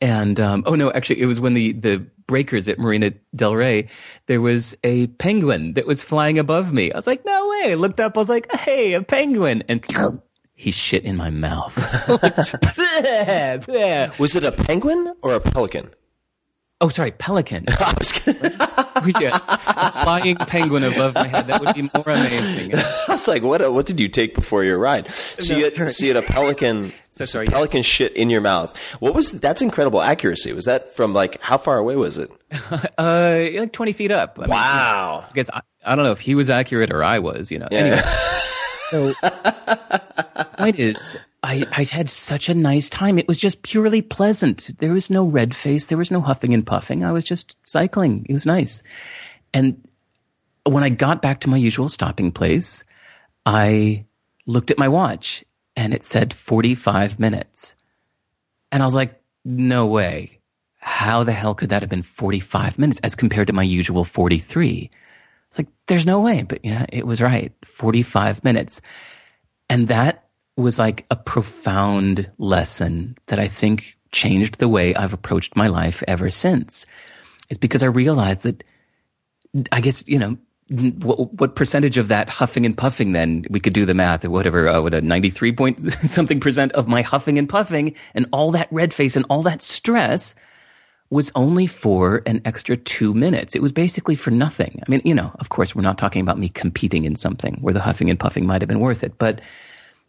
and 0.00 0.38
um, 0.40 0.64
oh 0.66 0.74
no, 0.74 0.90
actually, 0.92 1.20
it 1.20 1.26
was 1.26 1.40
when 1.40 1.54
the 1.54 1.72
the 1.72 2.06
breakers 2.26 2.68
at 2.68 2.78
Marina 2.78 3.12
Del 3.34 3.54
Rey, 3.54 3.88
there 4.26 4.40
was 4.40 4.76
a 4.84 5.06
penguin 5.18 5.74
that 5.74 5.86
was 5.86 6.02
flying 6.02 6.38
above 6.38 6.72
me. 6.72 6.92
I 6.92 6.96
was 6.96 7.06
like, 7.06 7.24
no 7.24 7.48
way. 7.48 7.72
I 7.72 7.74
looked 7.74 8.00
up. 8.00 8.16
I 8.16 8.20
was 8.20 8.28
like, 8.28 8.50
hey, 8.52 8.94
a 8.94 9.02
penguin, 9.02 9.62
and 9.68 9.84
he 10.54 10.70
shit 10.70 11.04
in 11.04 11.16
my 11.16 11.30
mouth. 11.30 11.76
Was 12.08 12.22
like, 12.22 12.34
"Bleh, 12.36 13.64
bleh." 13.64 14.18
Was 14.18 14.34
it 14.34 14.42
a 14.44 14.52
penguin 14.52 15.14
or 15.20 15.34
a 15.34 15.40
pelican? 15.40 15.90
Oh, 16.82 16.90
sorry, 16.90 17.10
pelican. 17.12 17.64
yes, 19.18 19.48
a 19.48 19.90
flying 19.92 20.36
penguin 20.36 20.82
above 20.84 21.14
my 21.14 21.26
head. 21.26 21.46
That 21.46 21.60
would 21.62 21.74
be 21.74 21.82
more 21.82 22.04
amazing. 22.06 22.74
I 22.74 23.04
was 23.08 23.26
like, 23.26 23.42
what? 23.42 23.72
What 23.72 23.86
did 23.86 23.98
you 23.98 24.08
take 24.10 24.34
before 24.34 24.62
your 24.62 24.78
ride? 24.78 25.10
So 25.10 25.54
No, 25.54 25.58
you 25.58 25.64
had, 25.64 25.90
so 25.90 26.04
you 26.04 26.14
had 26.14 26.22
a 26.22 26.26
pelican, 26.26 26.92
So 27.10 27.24
sorry, 27.24 27.46
yeah. 27.46 27.52
pelican 27.52 27.80
shit 27.82 28.12
in 28.14 28.28
your 28.28 28.42
mouth. 28.42 28.76
What 29.00 29.14
was? 29.14 29.32
That's 29.32 29.62
incredible 29.62 30.02
accuracy. 30.02 30.52
Was 30.52 30.66
that 30.66 30.94
from 30.94 31.14
like 31.14 31.40
how 31.40 31.56
far 31.56 31.78
away 31.78 31.96
was 31.96 32.18
it? 32.18 32.30
Uh, 32.98 33.46
like 33.54 33.72
twenty 33.72 33.94
feet 33.94 34.10
up. 34.10 34.36
I 34.38 34.42
mean, 34.42 34.50
Wow. 34.50 35.24
because 35.28 35.48
I, 35.48 35.62
I 35.84 35.94
don't 35.96 36.04
know 36.04 36.12
if 36.12 36.20
he 36.20 36.34
was 36.34 36.50
accurate 36.50 36.92
or 36.92 37.02
I 37.02 37.20
was. 37.20 37.50
You 37.50 37.58
know. 37.60 37.68
Anyway, 37.70 38.02
so 38.68 39.12
point 40.56 40.78
is, 40.78 41.16
I 41.42 41.66
I 41.72 41.84
had 41.84 42.10
such 42.10 42.48
a 42.48 42.54
nice 42.54 42.88
time. 42.88 43.18
It 43.18 43.28
was 43.28 43.36
just 43.36 43.62
purely 43.62 44.02
pleasant. 44.02 44.70
There 44.78 44.92
was 44.92 45.10
no 45.10 45.26
red 45.26 45.54
face. 45.54 45.86
There 45.86 45.98
was 45.98 46.10
no 46.10 46.20
huffing 46.20 46.54
and 46.54 46.66
puffing. 46.66 47.04
I 47.04 47.12
was 47.12 47.24
just 47.24 47.56
cycling. 47.64 48.26
It 48.28 48.32
was 48.32 48.46
nice. 48.46 48.82
And 49.54 49.82
when 50.64 50.82
I 50.82 50.88
got 50.88 51.22
back 51.22 51.40
to 51.40 51.48
my 51.48 51.56
usual 51.56 51.88
stopping 51.88 52.32
place, 52.32 52.84
I 53.44 54.04
looked 54.46 54.70
at 54.70 54.78
my 54.78 54.88
watch 54.88 55.44
and 55.76 55.94
it 55.94 56.04
said 56.04 56.34
45 56.34 57.20
minutes. 57.20 57.74
And 58.72 58.82
I 58.82 58.86
was 58.86 58.94
like, 58.94 59.20
no 59.44 59.86
way. 59.86 60.40
How 60.78 61.24
the 61.24 61.32
hell 61.32 61.54
could 61.54 61.68
that 61.68 61.82
have 61.82 61.90
been 61.90 62.02
45 62.02 62.78
minutes 62.78 63.00
as 63.00 63.14
compared 63.14 63.46
to 63.46 63.52
my 63.52 63.62
usual 63.62 64.04
43? 64.04 64.90
It's 65.48 65.58
like, 65.58 65.68
there's 65.86 66.06
no 66.06 66.20
way. 66.20 66.42
But 66.42 66.64
yeah, 66.64 66.86
it 66.92 67.06
was 67.06 67.20
right. 67.20 67.52
45 67.64 68.44
minutes. 68.44 68.80
And 69.68 69.88
that 69.88 70.28
was 70.56 70.78
like 70.78 71.06
a 71.10 71.16
profound 71.16 72.30
lesson 72.38 73.16
that 73.26 73.38
I 73.38 73.48
think 73.48 73.96
changed 74.12 74.58
the 74.58 74.68
way 74.68 74.94
I've 74.94 75.12
approached 75.12 75.56
my 75.56 75.68
life 75.68 76.02
ever 76.08 76.30
since. 76.30 76.86
Is 77.50 77.58
because 77.58 77.82
I 77.82 77.86
realized 77.86 78.42
that 78.42 78.64
I 79.72 79.80
guess, 79.80 80.06
you 80.08 80.18
know, 80.18 80.36
what, 80.68 81.32
what 81.34 81.54
percentage 81.54 81.96
of 81.96 82.08
that 82.08 82.28
huffing 82.28 82.66
and 82.66 82.76
puffing 82.76 83.12
then 83.12 83.44
we 83.48 83.60
could 83.60 83.72
do 83.72 83.84
the 83.84 83.94
math 83.94 84.24
or 84.24 84.30
whatever, 84.30 84.68
uh, 84.68 84.82
what 84.82 84.94
a 84.94 85.00
93 85.00 85.52
point 85.52 85.80
something 86.10 86.40
percent 86.40 86.72
of 86.72 86.88
my 86.88 87.02
huffing 87.02 87.38
and 87.38 87.48
puffing 87.48 87.94
and 88.14 88.26
all 88.32 88.50
that 88.50 88.68
red 88.72 88.92
face 88.92 89.14
and 89.14 89.24
all 89.30 89.42
that 89.42 89.62
stress 89.62 90.34
was 91.10 91.30
only 91.34 91.66
for 91.66 92.22
an 92.26 92.42
extra 92.44 92.76
two 92.76 93.14
minutes. 93.14 93.54
It 93.54 93.62
was 93.62 93.72
basically 93.72 94.16
for 94.16 94.30
nothing. 94.30 94.82
I 94.86 94.90
mean, 94.90 95.02
you 95.04 95.14
know, 95.14 95.32
of 95.38 95.50
course, 95.50 95.74
we're 95.74 95.82
not 95.82 95.98
talking 95.98 96.20
about 96.20 96.38
me 96.38 96.48
competing 96.48 97.04
in 97.04 97.14
something 97.14 97.58
where 97.60 97.74
the 97.74 97.80
huffing 97.80 98.10
and 98.10 98.18
puffing 98.18 98.46
might 98.46 98.60
have 98.62 98.68
been 98.68 98.80
worth 98.80 99.04
it. 99.04 99.18
But 99.18 99.40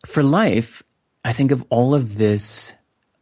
for 0.05 0.23
life, 0.23 0.81
I 1.23 1.33
think 1.33 1.51
of 1.51 1.63
all 1.69 1.93
of 1.93 2.17
this 2.17 2.73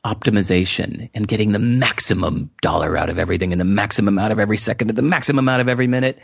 optimization 0.06 1.10
and 1.14 1.28
getting 1.28 1.52
the 1.52 1.60
maximum 1.60 2.52
dollar 2.62 2.96
out 2.96 3.10
of 3.10 3.18
everything 3.18 3.52
and 3.52 3.60
the 3.60 3.66
maximum 3.66 4.20
out 4.20 4.32
of 4.32 4.40
every 4.40 4.58
second 4.58 4.90
and 4.90 4.98
the 4.98 5.02
maximum 5.02 5.50
out 5.50 5.60
of 5.60 5.68
every 5.68 5.88
minute. 5.88 6.20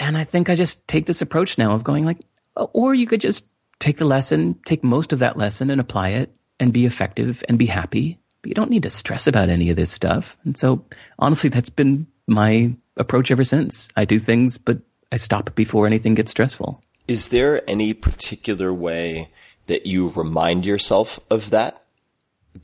And 0.00 0.16
I 0.16 0.24
think 0.24 0.48
I 0.48 0.56
just 0.56 0.88
take 0.88 1.06
this 1.06 1.20
approach 1.20 1.58
now 1.58 1.72
of 1.74 1.84
going 1.84 2.06
like, 2.06 2.18
or 2.56 2.94
you 2.94 3.06
could 3.06 3.20
just 3.20 3.46
take 3.78 3.98
the 3.98 4.04
lesson, 4.06 4.58
take 4.64 4.82
most 4.82 5.12
of 5.12 5.18
that 5.18 5.36
lesson 5.36 5.70
and 5.70 5.80
apply 5.80 6.10
it 6.10 6.34
and 6.58 6.72
be 6.72 6.86
effective 6.86 7.42
and 7.48 7.58
be 7.58 7.66
happy. 7.66 8.19
But 8.42 8.48
you 8.48 8.54
don't 8.54 8.70
need 8.70 8.84
to 8.84 8.90
stress 8.90 9.26
about 9.26 9.48
any 9.48 9.70
of 9.70 9.76
this 9.76 9.90
stuff. 9.90 10.36
And 10.44 10.56
so 10.56 10.84
honestly, 11.18 11.50
that's 11.50 11.70
been 11.70 12.06
my 12.26 12.74
approach 12.96 13.30
ever 13.30 13.44
since. 13.44 13.88
I 13.96 14.04
do 14.04 14.18
things, 14.18 14.56
but 14.56 14.78
I 15.12 15.16
stop 15.16 15.54
before 15.54 15.86
anything 15.86 16.14
gets 16.14 16.30
stressful. 16.30 16.82
Is 17.08 17.28
there 17.28 17.68
any 17.68 17.92
particular 17.92 18.72
way 18.72 19.30
that 19.66 19.86
you 19.86 20.08
remind 20.10 20.64
yourself 20.64 21.18
of 21.28 21.50
that, 21.50 21.82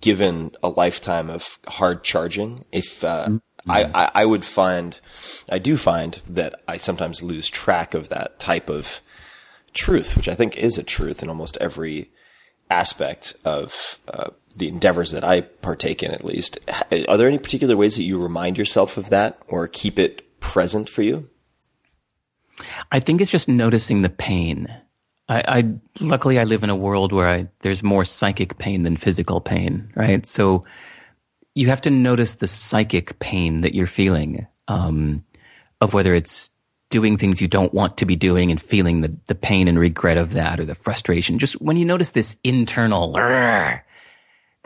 given 0.01 0.53
a 0.63 0.69
lifetime 0.69 1.29
of 1.29 1.59
hard 1.67 2.05
charging? 2.05 2.65
If 2.71 3.03
uh, 3.03 3.39
I, 3.69 3.85
I, 3.85 4.11
I 4.15 4.25
would 4.25 4.45
find, 4.45 5.01
I 5.49 5.59
do 5.59 5.77
find 5.77 6.21
that 6.29 6.63
I 6.69 6.77
sometimes 6.77 7.23
lose 7.23 7.51
track 7.51 7.95
of 7.95 8.09
that 8.11 8.39
type 8.39 8.71
of 8.71 9.01
truth, 9.73 10.17
which 10.17 10.29
I 10.29 10.35
think 10.35 10.57
is 10.57 10.79
a 10.79 10.83
truth 10.83 11.23
in 11.23 11.29
almost 11.29 11.57
every 11.61 12.11
aspect 12.71 13.35
of 13.45 13.99
uh, 14.09 14.31
the 14.57 14.69
endeavors 14.69 15.13
that 15.13 15.23
I 15.23 15.43
partake 15.43 16.03
in, 16.03 16.11
at 16.11 16.25
least. 16.25 16.59
Are 17.09 17.17
there 17.17 17.29
any 17.29 17.39
particular 17.39 17.77
ways 17.77 17.97
that 17.97 18.05
you 18.05 18.21
remind 18.21 18.57
yourself 18.57 18.97
of 18.97 19.11
that 19.11 19.39
or 19.49 19.69
keep 19.69 19.99
it 19.99 20.41
present 20.41 20.89
for 20.89 21.03
you? 21.03 21.29
I 22.91 23.01
think 23.01 23.21
it's 23.21 23.31
just 23.31 23.49
noticing 23.49 24.03
the 24.03 24.09
pain. 24.09 24.75
I, 25.29 25.43
I 25.47 25.75
luckily 26.01 26.39
I 26.39 26.45
live 26.45 26.63
in 26.63 26.71
a 26.71 26.77
world 26.77 27.13
where 27.13 27.29
I, 27.29 27.49
there's 27.61 27.83
more 27.83 28.05
psychic 28.05 28.59
pain 28.59 28.83
than 28.83 28.97
physical 28.97 29.41
pain, 29.41 29.93
right? 29.95 30.25
So 30.25 30.65
you 31.55 31.69
have 31.69 31.83
to 31.83 31.91
notice 31.91 32.35
the 32.35 32.47
psychic 32.47 33.19
pain 33.19 33.61
that 33.63 33.75
you're 33.75 33.87
feeling, 33.87 34.47
um, 34.69 35.25
of 35.81 35.93
whether 35.93 36.15
it's 36.15 36.51
doing 36.89 37.19
things 37.19 37.43
you 37.43 37.49
don't 37.49 37.75
want 37.75 37.97
to 37.99 38.07
be 38.07 38.17
doing 38.17 38.51
and 38.51 38.61
feeling 38.61 39.01
the, 39.01 39.15
the 39.27 39.35
pain 39.35 39.67
and 39.69 39.79
regret 39.79 40.17
of 40.17 40.33
that 40.35 40.61
or 40.61 40.65
the 40.65 40.75
frustration. 40.75 41.39
Just 41.39 41.61
when 41.61 41.77
you 41.77 41.85
notice 41.85 42.11
this 42.11 42.37
internal, 42.45 43.13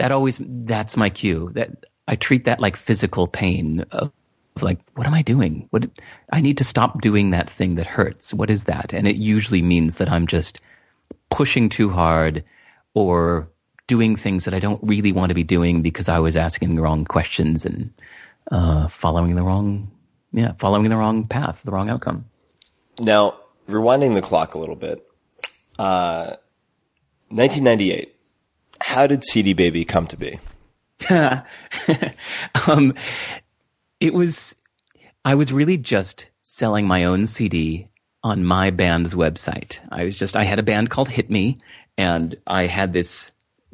that 0.00 0.12
always, 0.12 0.40
that's 0.40 0.96
my 0.96 1.10
cue. 1.10 1.50
That 1.52 1.84
I 2.08 2.16
treat 2.16 2.46
that 2.46 2.58
like 2.58 2.74
physical 2.74 3.26
pain 3.26 3.84
of, 3.90 4.10
of 4.56 4.62
like, 4.62 4.78
what 4.94 5.06
am 5.06 5.12
I 5.12 5.20
doing? 5.20 5.68
What 5.70 5.90
I 6.32 6.40
need 6.40 6.56
to 6.56 6.64
stop 6.64 7.02
doing 7.02 7.32
that 7.32 7.50
thing 7.50 7.74
that 7.74 7.86
hurts. 7.86 8.32
What 8.32 8.48
is 8.48 8.64
that? 8.64 8.94
And 8.94 9.06
it 9.06 9.16
usually 9.16 9.60
means 9.60 9.96
that 9.96 10.10
I'm 10.10 10.26
just 10.26 10.62
pushing 11.30 11.68
too 11.68 11.90
hard 11.90 12.42
or 12.94 13.50
doing 13.88 14.16
things 14.16 14.46
that 14.46 14.54
I 14.54 14.58
don't 14.58 14.80
really 14.82 15.12
want 15.12 15.28
to 15.28 15.34
be 15.34 15.42
doing 15.42 15.82
because 15.82 16.08
I 16.08 16.18
was 16.18 16.34
asking 16.34 16.76
the 16.76 16.82
wrong 16.82 17.04
questions 17.04 17.66
and 17.66 17.92
uh, 18.50 18.88
following 18.88 19.34
the 19.34 19.42
wrong, 19.42 19.90
yeah, 20.32 20.52
following 20.52 20.88
the 20.88 20.96
wrong 20.96 21.26
path, 21.26 21.62
the 21.62 21.72
wrong 21.72 21.90
outcome. 21.90 22.24
Now, 22.98 23.36
rewinding 23.68 24.14
the 24.14 24.22
clock 24.22 24.54
a 24.54 24.58
little 24.58 24.76
bit, 24.76 25.06
uh, 25.78 26.36
1998. 27.28 28.16
How 28.82 29.06
did 29.06 29.24
CD 29.24 29.52
Baby 29.52 29.84
come 29.84 30.06
to 30.08 30.16
be? 30.16 30.38
um, 32.68 32.94
it 34.00 34.14
was, 34.14 34.54
I 35.24 35.34
was 35.34 35.52
really 35.52 35.78
just 35.78 36.28
selling 36.42 36.86
my 36.86 37.04
own 37.04 37.26
CD 37.26 37.88
on 38.22 38.44
my 38.44 38.70
band's 38.70 39.14
website. 39.14 39.80
I 39.90 40.04
was 40.04 40.16
just, 40.16 40.36
I 40.36 40.44
had 40.44 40.58
a 40.58 40.62
band 40.62 40.90
called 40.90 41.08
Hit 41.08 41.30
Me, 41.30 41.58
and 41.96 42.34
I 42.46 42.66
had 42.66 42.92
this 42.92 43.32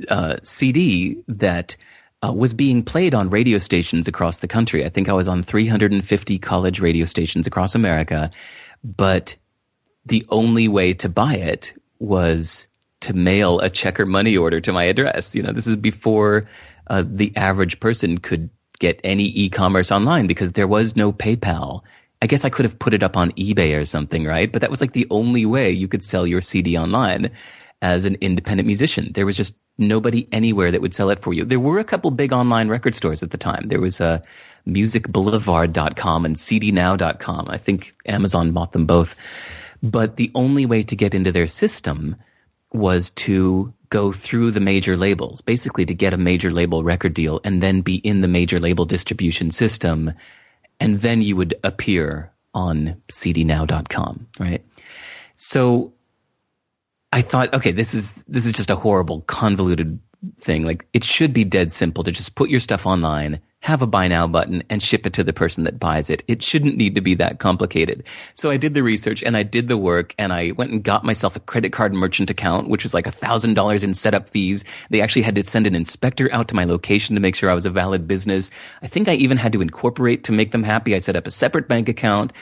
uh, 0.08 0.36
CD 0.42 1.16
that 1.28 1.76
uh, 2.24 2.32
was 2.32 2.54
being 2.54 2.82
played 2.82 3.14
on 3.14 3.30
radio 3.30 3.58
stations 3.58 4.08
across 4.08 4.38
the 4.38 4.48
country. 4.48 4.84
I 4.84 4.88
think 4.88 5.08
I 5.08 5.12
was 5.12 5.28
on 5.28 5.42
350 5.42 6.38
college 6.38 6.80
radio 6.80 7.04
stations 7.04 7.46
across 7.46 7.74
America, 7.74 8.30
but 8.82 9.36
the 10.04 10.24
only 10.28 10.68
way 10.68 10.92
to 10.94 11.08
buy 11.08 11.34
it 11.34 11.74
was 11.98 12.66
to 13.06 13.14
mail 13.14 13.60
a 13.60 13.70
check 13.70 14.00
or 14.00 14.06
money 14.06 14.36
order 14.36 14.60
to 14.60 14.72
my 14.72 14.84
address. 14.84 15.34
You 15.34 15.42
know, 15.42 15.52
this 15.52 15.66
is 15.66 15.76
before 15.76 16.48
uh, 16.88 17.04
the 17.06 17.34
average 17.36 17.78
person 17.78 18.18
could 18.18 18.50
get 18.80 19.00
any 19.04 19.24
e-commerce 19.24 19.92
online 19.92 20.26
because 20.26 20.52
there 20.52 20.66
was 20.66 20.96
no 20.96 21.12
PayPal. 21.12 21.82
I 22.20 22.26
guess 22.26 22.44
I 22.44 22.50
could 22.50 22.64
have 22.64 22.78
put 22.78 22.94
it 22.94 23.04
up 23.04 23.16
on 23.16 23.30
eBay 23.32 23.78
or 23.80 23.84
something, 23.84 24.24
right? 24.24 24.50
But 24.50 24.60
that 24.60 24.70
was 24.70 24.80
like 24.80 24.92
the 24.92 25.06
only 25.10 25.46
way 25.46 25.70
you 25.70 25.86
could 25.86 26.02
sell 26.02 26.26
your 26.26 26.42
CD 26.42 26.76
online 26.76 27.30
as 27.80 28.04
an 28.04 28.16
independent 28.20 28.66
musician. 28.66 29.12
There 29.12 29.26
was 29.26 29.36
just 29.36 29.54
nobody 29.78 30.26
anywhere 30.32 30.72
that 30.72 30.80
would 30.80 30.94
sell 30.94 31.10
it 31.10 31.20
for 31.22 31.32
you. 31.32 31.44
There 31.44 31.60
were 31.60 31.78
a 31.78 31.84
couple 31.84 32.10
big 32.10 32.32
online 32.32 32.68
record 32.68 32.94
stores 32.94 33.22
at 33.22 33.30
the 33.30 33.38
time. 33.38 33.66
There 33.66 33.80
was 33.80 34.00
uh, 34.00 34.20
musicboulevard.com 34.66 36.24
and 36.24 36.36
cdnow.com. 36.36 37.46
I 37.48 37.58
think 37.58 37.94
Amazon 38.06 38.52
bought 38.52 38.72
them 38.72 38.86
both. 38.86 39.14
But 39.82 40.16
the 40.16 40.30
only 40.34 40.66
way 40.66 40.82
to 40.82 40.96
get 40.96 41.14
into 41.14 41.30
their 41.30 41.46
system 41.46 42.16
was 42.78 43.10
to 43.10 43.72
go 43.88 44.12
through 44.12 44.50
the 44.50 44.60
major 44.60 44.96
labels, 44.96 45.40
basically 45.40 45.86
to 45.86 45.94
get 45.94 46.12
a 46.12 46.18
major 46.18 46.50
label 46.50 46.82
record 46.82 47.14
deal 47.14 47.40
and 47.44 47.62
then 47.62 47.80
be 47.80 47.96
in 47.96 48.20
the 48.20 48.28
major 48.28 48.58
label 48.58 48.84
distribution 48.84 49.50
system. 49.50 50.12
And 50.80 51.00
then 51.00 51.22
you 51.22 51.36
would 51.36 51.54
appear 51.62 52.32
on 52.54 53.00
cdnow.com, 53.08 54.26
right? 54.38 54.64
So 55.34 55.92
I 57.12 57.22
thought, 57.22 57.52
okay, 57.54 57.72
this 57.72 57.94
is, 57.94 58.24
this 58.26 58.46
is 58.46 58.52
just 58.52 58.70
a 58.70 58.76
horrible, 58.76 59.20
convoluted 59.22 59.98
thing. 60.40 60.64
Like 60.64 60.86
it 60.92 61.04
should 61.04 61.32
be 61.32 61.44
dead 61.44 61.70
simple 61.70 62.02
to 62.04 62.10
just 62.10 62.34
put 62.34 62.50
your 62.50 62.60
stuff 62.60 62.86
online, 62.86 63.40
have 63.66 63.82
a 63.82 63.86
buy 63.86 64.06
now 64.06 64.28
button 64.28 64.62
and 64.70 64.80
ship 64.80 65.06
it 65.06 65.12
to 65.14 65.24
the 65.24 65.32
person 65.32 65.64
that 65.64 65.80
buys 65.80 66.08
it. 66.08 66.22
It 66.28 66.40
shouldn't 66.40 66.76
need 66.76 66.94
to 66.94 67.00
be 67.00 67.14
that 67.16 67.40
complicated. 67.40 68.04
So 68.34 68.48
I 68.48 68.56
did 68.56 68.74
the 68.74 68.82
research 68.84 69.24
and 69.24 69.36
I 69.36 69.42
did 69.42 69.66
the 69.66 69.76
work 69.76 70.14
and 70.18 70.32
I 70.32 70.52
went 70.52 70.70
and 70.70 70.84
got 70.84 71.02
myself 71.02 71.34
a 71.34 71.40
credit 71.40 71.72
card 71.72 71.92
merchant 71.92 72.30
account, 72.30 72.68
which 72.68 72.84
was 72.84 72.94
like 72.94 73.08
a 73.08 73.10
thousand 73.10 73.54
dollars 73.54 73.82
in 73.82 73.92
setup 73.92 74.28
fees. 74.28 74.64
They 74.90 75.00
actually 75.00 75.22
had 75.22 75.34
to 75.34 75.42
send 75.42 75.66
an 75.66 75.74
inspector 75.74 76.28
out 76.32 76.46
to 76.46 76.54
my 76.54 76.62
location 76.62 77.16
to 77.16 77.20
make 77.20 77.34
sure 77.34 77.50
I 77.50 77.54
was 77.54 77.66
a 77.66 77.70
valid 77.70 78.06
business. 78.06 78.52
I 78.82 78.86
think 78.86 79.08
I 79.08 79.14
even 79.14 79.36
had 79.36 79.52
to 79.52 79.60
incorporate 79.60 80.22
to 80.24 80.32
make 80.32 80.52
them 80.52 80.62
happy. 80.62 80.94
I 80.94 81.00
set 81.00 81.16
up 81.16 81.26
a 81.26 81.32
separate 81.32 81.66
bank 81.66 81.88
account, 81.88 82.32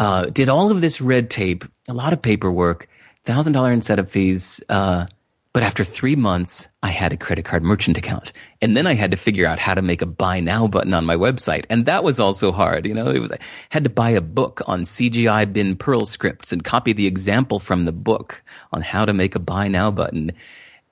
uh, 0.00 0.26
did 0.26 0.48
all 0.48 0.72
of 0.72 0.80
this 0.80 1.00
red 1.00 1.30
tape, 1.30 1.64
a 1.88 1.94
lot 1.94 2.12
of 2.12 2.20
paperwork, 2.20 2.88
thousand 3.24 3.52
dollar 3.52 3.70
in 3.70 3.80
setup 3.80 4.10
fees, 4.10 4.60
uh, 4.68 5.06
But 5.54 5.62
after 5.62 5.84
three 5.84 6.16
months, 6.16 6.66
I 6.82 6.88
had 6.88 7.12
a 7.12 7.16
credit 7.16 7.44
card 7.44 7.62
merchant 7.62 7.96
account. 7.96 8.32
And 8.60 8.76
then 8.76 8.88
I 8.88 8.94
had 8.94 9.12
to 9.12 9.16
figure 9.16 9.46
out 9.46 9.60
how 9.60 9.72
to 9.74 9.82
make 9.82 10.02
a 10.02 10.06
buy 10.06 10.40
now 10.40 10.66
button 10.66 10.92
on 10.92 11.06
my 11.06 11.14
website. 11.14 11.64
And 11.70 11.86
that 11.86 12.02
was 12.02 12.18
also 12.18 12.50
hard. 12.50 12.86
You 12.86 12.92
know, 12.92 13.08
it 13.08 13.20
was, 13.20 13.30
I 13.30 13.38
had 13.70 13.84
to 13.84 13.90
buy 13.90 14.10
a 14.10 14.20
book 14.20 14.62
on 14.66 14.82
CGI 14.82 15.50
bin 15.50 15.76
Perl 15.76 16.06
scripts 16.06 16.52
and 16.52 16.64
copy 16.64 16.92
the 16.92 17.06
example 17.06 17.60
from 17.60 17.84
the 17.84 17.92
book 17.92 18.42
on 18.72 18.82
how 18.82 19.04
to 19.04 19.12
make 19.12 19.36
a 19.36 19.38
buy 19.38 19.68
now 19.68 19.92
button. 19.92 20.32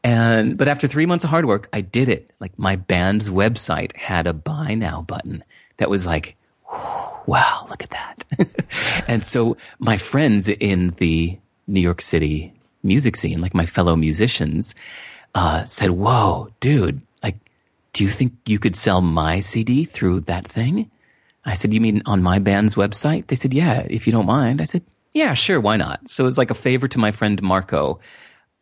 And, 0.05 0.57
but 0.57 0.69
after 0.69 0.87
three 0.87 1.07
months 1.07 1.25
of 1.25 1.31
hard 1.31 1.47
work, 1.47 1.69
I 1.73 1.81
did 1.81 2.09
it. 2.09 2.31
Like 2.39 2.57
my 2.57 2.77
band's 2.77 3.29
website 3.29 3.97
had 3.97 4.29
a 4.29 4.33
buy 4.33 4.75
now 4.75 5.03
button 5.03 5.43
that 5.79 5.91
was 5.91 6.07
like, 6.07 6.37
wow, 7.27 7.67
look 7.69 7.83
at 7.83 7.91
that. 7.91 8.25
and 9.09 9.27
so 9.27 9.57
my 9.81 9.99
friends 9.99 10.49
in 10.49 10.91
the 10.99 11.37
New 11.67 11.81
York 11.81 12.01
City 12.01 12.55
music 12.83 13.17
scene, 13.17 13.41
like 13.41 13.55
my 13.55 13.67
fellow 13.67 13.97
musicians, 13.97 14.75
uh, 15.35 15.65
said, 15.65 15.91
whoa, 15.91 16.49
dude, 16.61 17.03
like, 17.23 17.37
do 17.93 18.05
you 18.05 18.11
think 18.11 18.35
you 18.47 18.59
could 18.59 18.77
sell 18.77 19.01
my 19.01 19.41
CD 19.41 19.85
through 19.85 20.21
that 20.21 20.47
thing? 20.47 20.91
I 21.45 21.55
said, 21.55 21.75
you 21.75 21.81
mean 21.81 22.03
on 22.07 22.23
my 22.23 22.39
band's 22.39 22.75
website? 22.75 23.27
They 23.27 23.37
said, 23.37 23.53
yeah, 23.53 23.87
if 23.91 24.07
you 24.07 24.13
don't 24.13 24.27
mind. 24.27 24.61
I 24.61 24.65
said, 24.65 24.83
yeah, 25.13 25.35
sure, 25.35 25.61
why 25.61 25.77
not? 25.77 26.09
So 26.09 26.25
it 26.25 26.27
was 26.27 26.39
like 26.39 26.51
a 26.51 26.55
favor 26.55 26.89
to 26.89 26.99
my 26.99 27.13
friend 27.13 27.43
Marco. 27.43 28.01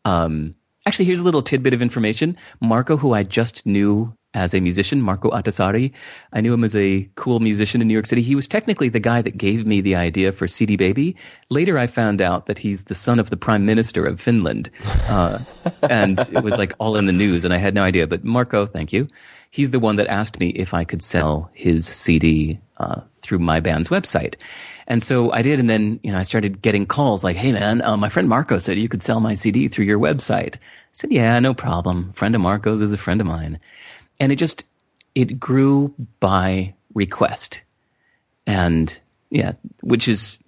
Um, 0.04 0.54
actually, 0.86 1.04
here's 1.04 1.20
a 1.20 1.24
little 1.24 1.42
tidbit 1.42 1.74
of 1.74 1.82
information. 1.82 2.36
Marco, 2.60 2.96
who 2.96 3.12
I 3.12 3.22
just 3.22 3.66
knew 3.66 4.14
as 4.34 4.54
a 4.54 4.60
musician, 4.60 5.02
Marco 5.02 5.30
Ahtisaari. 5.30 5.92
I 6.32 6.40
knew 6.40 6.54
him 6.54 6.62
as 6.62 6.76
a 6.76 7.08
cool 7.16 7.40
musician 7.40 7.80
in 7.80 7.88
New 7.88 7.94
York 7.94 8.06
City. 8.06 8.22
He 8.22 8.36
was 8.36 8.46
technically 8.46 8.88
the 8.88 9.00
guy 9.00 9.22
that 9.22 9.36
gave 9.36 9.66
me 9.66 9.80
the 9.80 9.96
idea 9.96 10.30
for 10.30 10.46
CD 10.46 10.76
Baby. 10.76 11.16
Later, 11.48 11.78
I 11.78 11.86
found 11.86 12.20
out 12.20 12.46
that 12.46 12.58
he's 12.58 12.84
the 12.84 12.94
son 12.94 13.18
of 13.18 13.30
the 13.30 13.36
prime 13.36 13.66
minister 13.66 14.06
of 14.06 14.20
Finland. 14.20 14.70
Uh, 15.08 15.40
and 15.90 16.20
it 16.20 16.44
was 16.44 16.58
like 16.58 16.72
all 16.78 16.96
in 16.96 17.06
the 17.06 17.12
news, 17.12 17.44
and 17.44 17.52
I 17.52 17.56
had 17.58 17.74
no 17.74 17.82
idea. 17.82 18.06
But 18.06 18.24
Marco, 18.24 18.66
thank 18.66 18.92
you. 18.92 19.08
He's 19.50 19.72
the 19.72 19.80
one 19.80 19.96
that 19.96 20.06
asked 20.06 20.38
me 20.38 20.50
if 20.50 20.74
I 20.74 20.84
could 20.84 21.02
sell 21.02 21.50
his 21.52 21.86
CD 21.86 22.60
uh, 22.76 23.00
through 23.16 23.40
my 23.40 23.58
band's 23.58 23.88
website. 23.88 24.36
And 24.86 25.02
so 25.02 25.32
I 25.32 25.42
did. 25.42 25.58
And 25.58 25.68
then, 25.68 25.98
you 26.04 26.12
know, 26.12 26.18
I 26.18 26.22
started 26.22 26.62
getting 26.62 26.86
calls 26.86 27.24
like, 27.24 27.36
Hey 27.36 27.50
man, 27.50 27.82
uh, 27.82 27.96
my 27.96 28.08
friend 28.08 28.28
Marco 28.28 28.58
said 28.58 28.78
you 28.78 28.88
could 28.88 29.02
sell 29.02 29.18
my 29.18 29.34
CD 29.34 29.66
through 29.66 29.86
your 29.86 29.98
website. 29.98 30.54
I 30.56 30.92
said, 30.92 31.12
yeah, 31.12 31.38
no 31.38 31.54
problem. 31.54 32.12
Friend 32.12 32.34
of 32.34 32.40
Marco's 32.40 32.80
is 32.80 32.92
a 32.92 32.98
friend 32.98 33.20
of 33.20 33.26
mine 33.26 33.60
and 34.20 34.30
it 34.30 34.36
just 34.36 34.64
it 35.14 35.40
grew 35.40 35.94
by 36.20 36.74
request. 36.94 37.62
And 38.46 38.98
yeah 39.30 39.52
which 39.80 40.08
is 40.08 40.38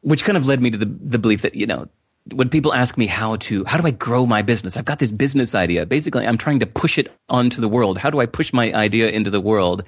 which 0.00 0.24
kind 0.24 0.36
of 0.36 0.46
led 0.46 0.60
me 0.60 0.70
to 0.70 0.78
the, 0.78 0.86
the 0.86 1.18
belief 1.18 1.42
that 1.42 1.54
you 1.54 1.66
know 1.66 1.88
when 2.32 2.48
people 2.48 2.72
ask 2.72 2.96
me 2.96 3.06
how 3.06 3.36
to 3.36 3.64
how 3.66 3.78
do 3.78 3.86
i 3.86 3.90
grow 3.90 4.26
my 4.26 4.42
business? 4.42 4.76
I've 4.76 4.84
got 4.84 4.98
this 4.98 5.12
business 5.12 5.54
idea. 5.54 5.86
Basically 5.86 6.26
i'm 6.26 6.38
trying 6.38 6.60
to 6.60 6.66
push 6.66 6.98
it 6.98 7.12
onto 7.28 7.60
the 7.60 7.68
world. 7.68 7.98
How 7.98 8.10
do 8.10 8.20
i 8.20 8.26
push 8.26 8.52
my 8.52 8.72
idea 8.72 9.08
into 9.08 9.30
the 9.30 9.40
world? 9.40 9.84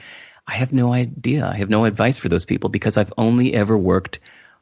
I 0.47 0.55
have 0.55 0.73
no 0.73 0.93
idea. 0.93 1.45
I 1.47 1.57
have 1.57 1.71
no 1.71 1.87
advice 1.87 2.19
for 2.19 2.29
those 2.29 2.45
people 2.45 2.71
because 2.71 2.97
i've 2.97 3.13
only 3.19 3.55
ever 3.55 3.77
worked 3.77 4.19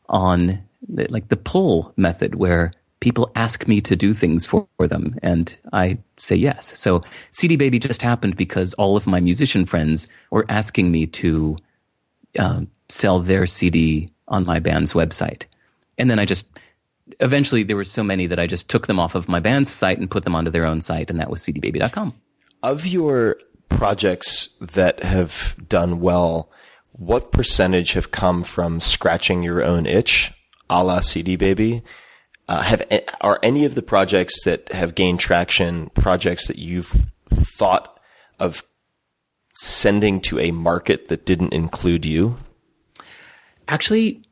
on 0.09 0.63
the, 0.89 1.07
like 1.09 1.29
the 1.29 1.37
pull 1.37 1.93
method 1.97 2.37
where 2.37 2.73
people 3.05 3.31
ask 3.37 3.69
me 3.69 3.83
to 3.83 3.95
do 3.95 4.15
things 4.15 4.47
for, 4.47 4.67
them 4.79 5.19
and 5.23 5.57
I 5.73 5.99
say 6.17 6.37
yes. 6.37 6.79
So 6.79 7.03
CD 7.31 7.57
Baby 7.57 7.79
just 7.79 8.03
happened 8.03 8.37
because 8.37 8.73
all 8.75 8.97
of 8.97 9.07
my 9.07 9.21
musician 9.21 9.67
friends 9.67 10.09
were 10.31 10.47
asking 10.49 10.91
me 10.91 11.07
to 11.07 11.57
um, 12.39 12.69
sell 12.89 13.21
their 13.21 13.47
CD 13.47 14.09
on 14.29 14.45
my 14.45 14.59
band's 14.59 14.95
website. 14.95 15.45
And 15.97 16.11
then 16.11 16.19
I 16.19 16.25
just, 16.25 16.47
eventually 17.21 17.63
there 17.63 17.77
were 17.77 17.85
so 17.85 18.03
many 18.03 18.27
that 18.27 18.39
I 18.39 18.47
just 18.47 18.69
took 18.69 18.87
them 18.87 18.99
off 18.99 19.15
of 19.15 19.29
my 19.29 19.41
band's 19.41 19.71
site 19.71 19.99
and 19.99 20.11
put 20.11 20.25
them 20.25 20.35
onto 20.35 20.51
their 20.51 20.67
own 20.67 20.81
site 20.81 21.11
and 21.11 21.21
that 21.21 21.31
was 21.31 21.43
cdbaby.com. 21.43 22.15
Of 22.63 22.87
your 22.87 23.37
projects 23.69 24.49
that 24.61 25.03
have 25.03 25.57
done 25.69 26.01
well, 26.01 26.51
what 26.93 27.33
percentage 27.33 27.93
have 27.93 28.11
come 28.11 28.43
from 28.43 28.81
scratching 28.81 29.43
your 29.43 29.63
own 29.63 29.87
itch, 29.87 30.33
a 30.69 30.83
la 30.83 31.01
CD 31.01 31.37
Baby, 31.37 31.83
uh, 32.49 32.63
have 32.63 32.83
are 33.21 33.39
any 33.43 33.65
of 33.65 33.75
the 33.75 33.83
projects 33.83 34.45
that 34.45 34.71
have 34.73 34.95
gained 34.95 35.21
traction 35.21 35.91
projects 35.91 36.47
that 36.49 36.59
you've 36.59 36.93
thought 37.31 37.99
of 38.39 38.65
sending 39.55 40.21
to 40.21 40.39
a 40.39 40.51
market 40.51 41.09
that 41.09 41.25
didn't 41.25 41.53
include 41.53 42.05
you? 42.05 42.37
Actually, 43.67 44.23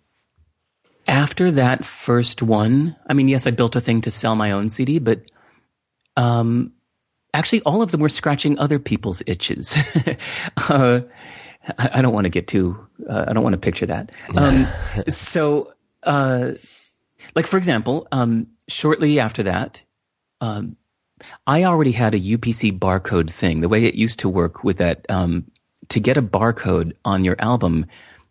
after 1.09 1.51
that 1.53 1.85
first 1.85 2.43
one, 2.43 2.97
I 3.07 3.15
mean, 3.15 3.29
yes, 3.29 3.47
I 3.47 3.51
built 3.51 3.77
a 3.77 3.81
thing 3.81 4.03
to 4.03 4.11
sell 4.11 4.37
my 4.37 4.53
own 4.53 4.69
CD, 4.69 4.99
but 4.99 5.23
um, 6.17 6.73
actually, 7.33 7.63
all 7.63 7.81
of 7.81 7.93
them 7.93 8.01
were 8.01 8.11
scratching 8.11 8.59
other 8.59 8.79
people's 8.79 9.23
itches. 9.27 9.75
uh, 10.69 11.01
I, 11.79 11.91
I, 11.95 12.03
don't 12.03 12.13
want 12.13 12.27
to 12.27 12.31
get 12.31 12.47
too. 12.47 12.87
Uh, 13.09 13.25
I 13.29 13.33
don't 13.33 13.43
want 13.43 13.55
to 13.55 13.59
picture 13.59 13.87
that. 13.87 14.13
Um, 14.37 14.67
so. 15.09 15.73
Like 17.35 17.47
for 17.47 17.57
example, 17.57 18.07
um, 18.13 18.49
shortly 18.69 19.19
after 19.19 19.43
that, 19.45 19.83
um, 20.41 20.77
I 21.47 21.65
already 21.65 21.93
had 21.93 22.15
a 22.15 22.21
UPC 22.21 22.79
barcode 22.79 23.31
thing. 23.31 23.61
The 23.61 23.69
way 23.69 23.85
it 23.85 23.95
used 23.95 24.19
to 24.21 24.29
work 24.29 24.65
with 24.65 24.79
that, 24.79 25.07
um, 25.09 25.45
to 25.89 26.01
get 26.01 26.17
a 26.17 26.23
barcode 26.23 26.93
on 27.05 27.25
your 27.25 27.37
album, 27.39 27.87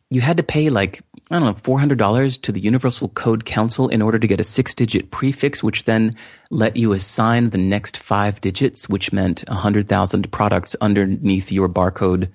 you 0.09 0.21
had 0.21 0.37
to 0.37 0.43
pay 0.43 0.69
like 0.69 1.01
I 1.29 1.39
don't 1.39 1.47
know 1.47 1.53
four 1.53 1.79
hundred 1.79 1.97
dollars 1.97 2.37
to 2.39 2.51
the 2.51 2.59
Universal 2.59 3.09
Code 3.09 3.45
Council 3.45 3.87
in 3.87 4.01
order 4.01 4.19
to 4.19 4.27
get 4.27 4.41
a 4.41 4.43
six-digit 4.43 5.09
prefix, 5.11 5.63
which 5.63 5.85
then 5.85 6.13
let 6.49 6.75
you 6.75 6.91
assign 6.91 7.51
the 7.51 7.57
next 7.57 7.97
five 7.97 8.41
digits, 8.41 8.89
which 8.89 9.13
meant 9.13 9.47
hundred 9.47 9.87
thousand 9.87 10.29
products 10.31 10.75
underneath 10.81 11.51
your 11.51 11.69
barcode 11.69 12.29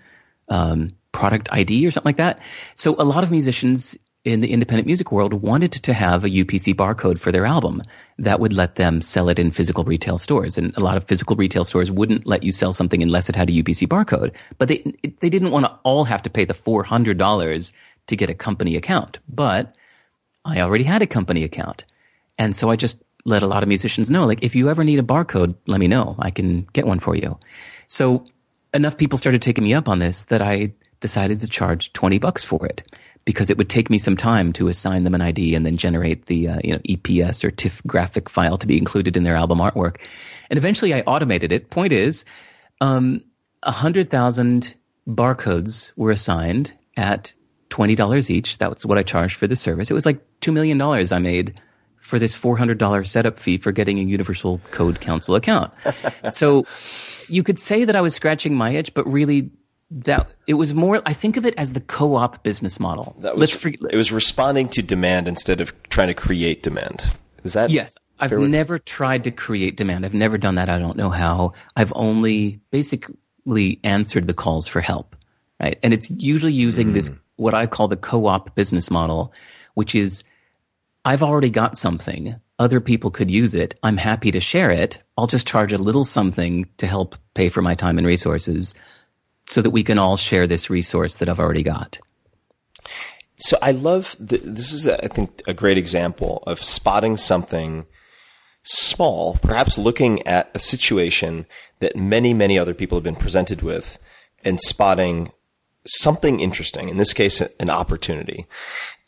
um, 0.48 0.90
product 1.12 1.48
ID 1.52 1.86
or 1.86 1.90
something 1.90 2.08
like 2.08 2.16
that. 2.16 2.40
So 2.74 2.96
a 2.98 3.04
lot 3.04 3.22
of 3.22 3.30
musicians 3.30 3.96
in 4.26 4.40
the 4.40 4.52
independent 4.52 4.86
music 4.86 5.12
world 5.12 5.32
wanted 5.34 5.70
to 5.70 5.92
have 5.92 6.24
a 6.24 6.28
UPC 6.28 6.74
barcode 6.74 7.16
for 7.16 7.30
their 7.30 7.46
album 7.46 7.80
that 8.18 8.40
would 8.40 8.52
let 8.52 8.74
them 8.74 9.00
sell 9.00 9.28
it 9.28 9.38
in 9.38 9.52
physical 9.52 9.84
retail 9.84 10.18
stores. 10.18 10.58
And 10.58 10.76
a 10.76 10.80
lot 10.80 10.96
of 10.96 11.04
physical 11.04 11.36
retail 11.36 11.64
stores 11.64 11.92
wouldn't 11.92 12.26
let 12.26 12.42
you 12.42 12.50
sell 12.50 12.72
something 12.72 13.04
unless 13.04 13.28
it 13.28 13.36
had 13.36 13.48
a 13.48 13.52
UPC 13.52 13.86
barcode. 13.86 14.34
But 14.58 14.66
they, 14.66 14.82
they 15.20 15.30
didn't 15.30 15.52
want 15.52 15.66
to 15.66 15.78
all 15.84 16.04
have 16.04 16.24
to 16.24 16.30
pay 16.30 16.44
the 16.44 16.54
$400 16.54 17.72
to 18.08 18.16
get 18.16 18.28
a 18.28 18.34
company 18.34 18.74
account. 18.74 19.20
But 19.28 19.76
I 20.44 20.60
already 20.60 20.84
had 20.84 21.02
a 21.02 21.06
company 21.06 21.44
account. 21.44 21.84
And 22.36 22.56
so 22.56 22.68
I 22.68 22.74
just 22.74 23.00
let 23.24 23.44
a 23.44 23.46
lot 23.46 23.62
of 23.62 23.68
musicians 23.68 24.10
know, 24.10 24.26
like, 24.26 24.42
if 24.42 24.56
you 24.56 24.68
ever 24.68 24.82
need 24.82 24.98
a 24.98 25.04
barcode, 25.04 25.54
let 25.68 25.78
me 25.78 25.86
know. 25.86 26.16
I 26.18 26.32
can 26.32 26.62
get 26.72 26.84
one 26.84 26.98
for 26.98 27.14
you. 27.14 27.38
So 27.86 28.24
enough 28.74 28.98
people 28.98 29.18
started 29.18 29.40
taking 29.40 29.62
me 29.62 29.72
up 29.72 29.88
on 29.88 30.00
this 30.00 30.24
that 30.24 30.42
I 30.42 30.72
decided 30.98 31.38
to 31.40 31.46
charge 31.46 31.92
20 31.92 32.18
bucks 32.18 32.42
for 32.42 32.66
it 32.66 32.82
because 33.26 33.50
it 33.50 33.58
would 33.58 33.68
take 33.68 33.90
me 33.90 33.98
some 33.98 34.16
time 34.16 34.52
to 34.54 34.68
assign 34.68 35.04
them 35.04 35.14
an 35.14 35.20
ID 35.20 35.54
and 35.54 35.66
then 35.66 35.76
generate 35.76 36.26
the 36.26 36.48
uh, 36.48 36.58
you 36.64 36.72
know 36.72 36.78
EPS 36.78 37.44
or 37.44 37.50
TIFF 37.50 37.82
graphic 37.86 38.30
file 38.30 38.56
to 38.56 38.66
be 38.66 38.78
included 38.78 39.16
in 39.16 39.24
their 39.24 39.36
album 39.36 39.58
artwork. 39.58 40.00
And 40.48 40.56
eventually, 40.56 40.94
I 40.94 41.00
automated 41.00 41.52
it. 41.52 41.68
Point 41.68 41.92
is, 41.92 42.24
um, 42.80 43.22
a 43.62 43.72
hundred 43.72 44.08
thousand 44.08 44.74
barcodes 45.06 45.92
were 45.96 46.12
assigned 46.12 46.72
at 46.96 47.34
twenty 47.68 47.94
dollars 47.94 48.30
each. 48.30 48.56
That 48.58 48.70
was 48.70 48.86
what 48.86 48.96
I 48.96 49.02
charged 49.02 49.36
for 49.36 49.46
the 49.46 49.56
service. 49.56 49.90
It 49.90 49.94
was 49.94 50.06
like 50.06 50.24
two 50.40 50.52
million 50.52 50.78
dollars 50.78 51.12
I 51.12 51.18
made 51.18 51.60
for 52.00 52.20
this 52.20 52.34
four 52.34 52.56
hundred 52.56 52.78
dollar 52.78 53.02
setup 53.04 53.40
fee 53.40 53.58
for 53.58 53.72
getting 53.72 53.98
a 53.98 54.02
Universal 54.02 54.60
Code 54.70 55.00
Council 55.00 55.34
account. 55.34 55.72
so 56.30 56.64
you 57.28 57.42
could 57.42 57.58
say 57.58 57.84
that 57.84 57.96
I 57.96 58.00
was 58.00 58.14
scratching 58.14 58.54
my 58.54 58.70
itch, 58.70 58.94
but 58.94 59.04
really 59.08 59.50
that 59.90 60.28
it 60.46 60.54
was 60.54 60.74
more 60.74 61.00
i 61.06 61.12
think 61.12 61.36
of 61.36 61.46
it 61.46 61.54
as 61.56 61.72
the 61.72 61.80
co-op 61.80 62.42
business 62.42 62.80
model. 62.80 63.14
That 63.20 63.36
was 63.36 63.54
for, 63.54 63.68
it 63.68 63.94
was 63.94 64.10
responding 64.10 64.68
to 64.70 64.82
demand 64.82 65.28
instead 65.28 65.60
of 65.60 65.72
trying 65.90 66.08
to 66.08 66.14
create 66.14 66.62
demand. 66.62 67.04
Is 67.44 67.52
that 67.52 67.70
yes. 67.70 67.94
I've 68.18 68.32
never 68.32 68.78
tried 68.78 69.24
to 69.24 69.30
create 69.30 69.76
demand. 69.76 70.06
I've 70.06 70.14
never 70.14 70.38
done 70.38 70.54
that. 70.54 70.70
I 70.70 70.78
don't 70.78 70.96
know 70.96 71.10
how. 71.10 71.52
I've 71.76 71.92
only 71.94 72.60
basically 72.70 73.78
answered 73.84 74.26
the 74.26 74.34
calls 74.34 74.66
for 74.66 74.80
help 74.80 75.14
right? 75.60 75.78
And 75.82 75.92
it's 75.92 76.10
usually 76.10 76.52
using 76.52 76.88
mm. 76.88 76.94
this 76.94 77.10
what 77.36 77.54
i 77.54 77.66
call 77.66 77.88
the 77.88 77.96
co-op 77.96 78.54
business 78.54 78.90
model 78.90 79.32
which 79.74 79.94
is 79.94 80.24
i've 81.04 81.22
already 81.22 81.50
got 81.50 81.76
something. 81.76 82.36
Other 82.58 82.80
people 82.80 83.10
could 83.10 83.30
use 83.30 83.54
it. 83.54 83.78
I'm 83.82 83.98
happy 83.98 84.30
to 84.30 84.40
share 84.40 84.70
it. 84.70 84.96
I'll 85.18 85.26
just 85.26 85.46
charge 85.46 85.74
a 85.74 85.78
little 85.78 86.06
something 86.06 86.66
to 86.78 86.86
help 86.86 87.14
pay 87.34 87.50
for 87.50 87.60
my 87.60 87.74
time 87.74 87.98
and 87.98 88.06
resources 88.06 88.74
so 89.46 89.62
that 89.62 89.70
we 89.70 89.82
can 89.82 89.98
all 89.98 90.16
share 90.16 90.46
this 90.46 90.70
resource 90.70 91.16
that 91.16 91.28
I've 91.28 91.40
already 91.40 91.62
got. 91.62 91.98
So 93.38 93.58
I 93.60 93.72
love 93.72 94.16
the, 94.18 94.38
this 94.38 94.72
is 94.72 94.88
I 94.88 95.08
think 95.08 95.42
a 95.46 95.54
great 95.54 95.76
example 95.78 96.42
of 96.46 96.62
spotting 96.62 97.16
something 97.16 97.86
small, 98.62 99.36
perhaps 99.36 99.76
looking 99.78 100.26
at 100.26 100.50
a 100.54 100.58
situation 100.58 101.46
that 101.80 101.96
many 101.96 102.32
many 102.34 102.58
other 102.58 102.74
people 102.74 102.96
have 102.96 103.04
been 103.04 103.14
presented 103.14 103.62
with 103.62 103.98
and 104.42 104.60
spotting 104.60 105.32
something 105.86 106.40
interesting, 106.40 106.88
in 106.88 106.96
this 106.96 107.12
case 107.12 107.40
an 107.40 107.70
opportunity. 107.70 108.46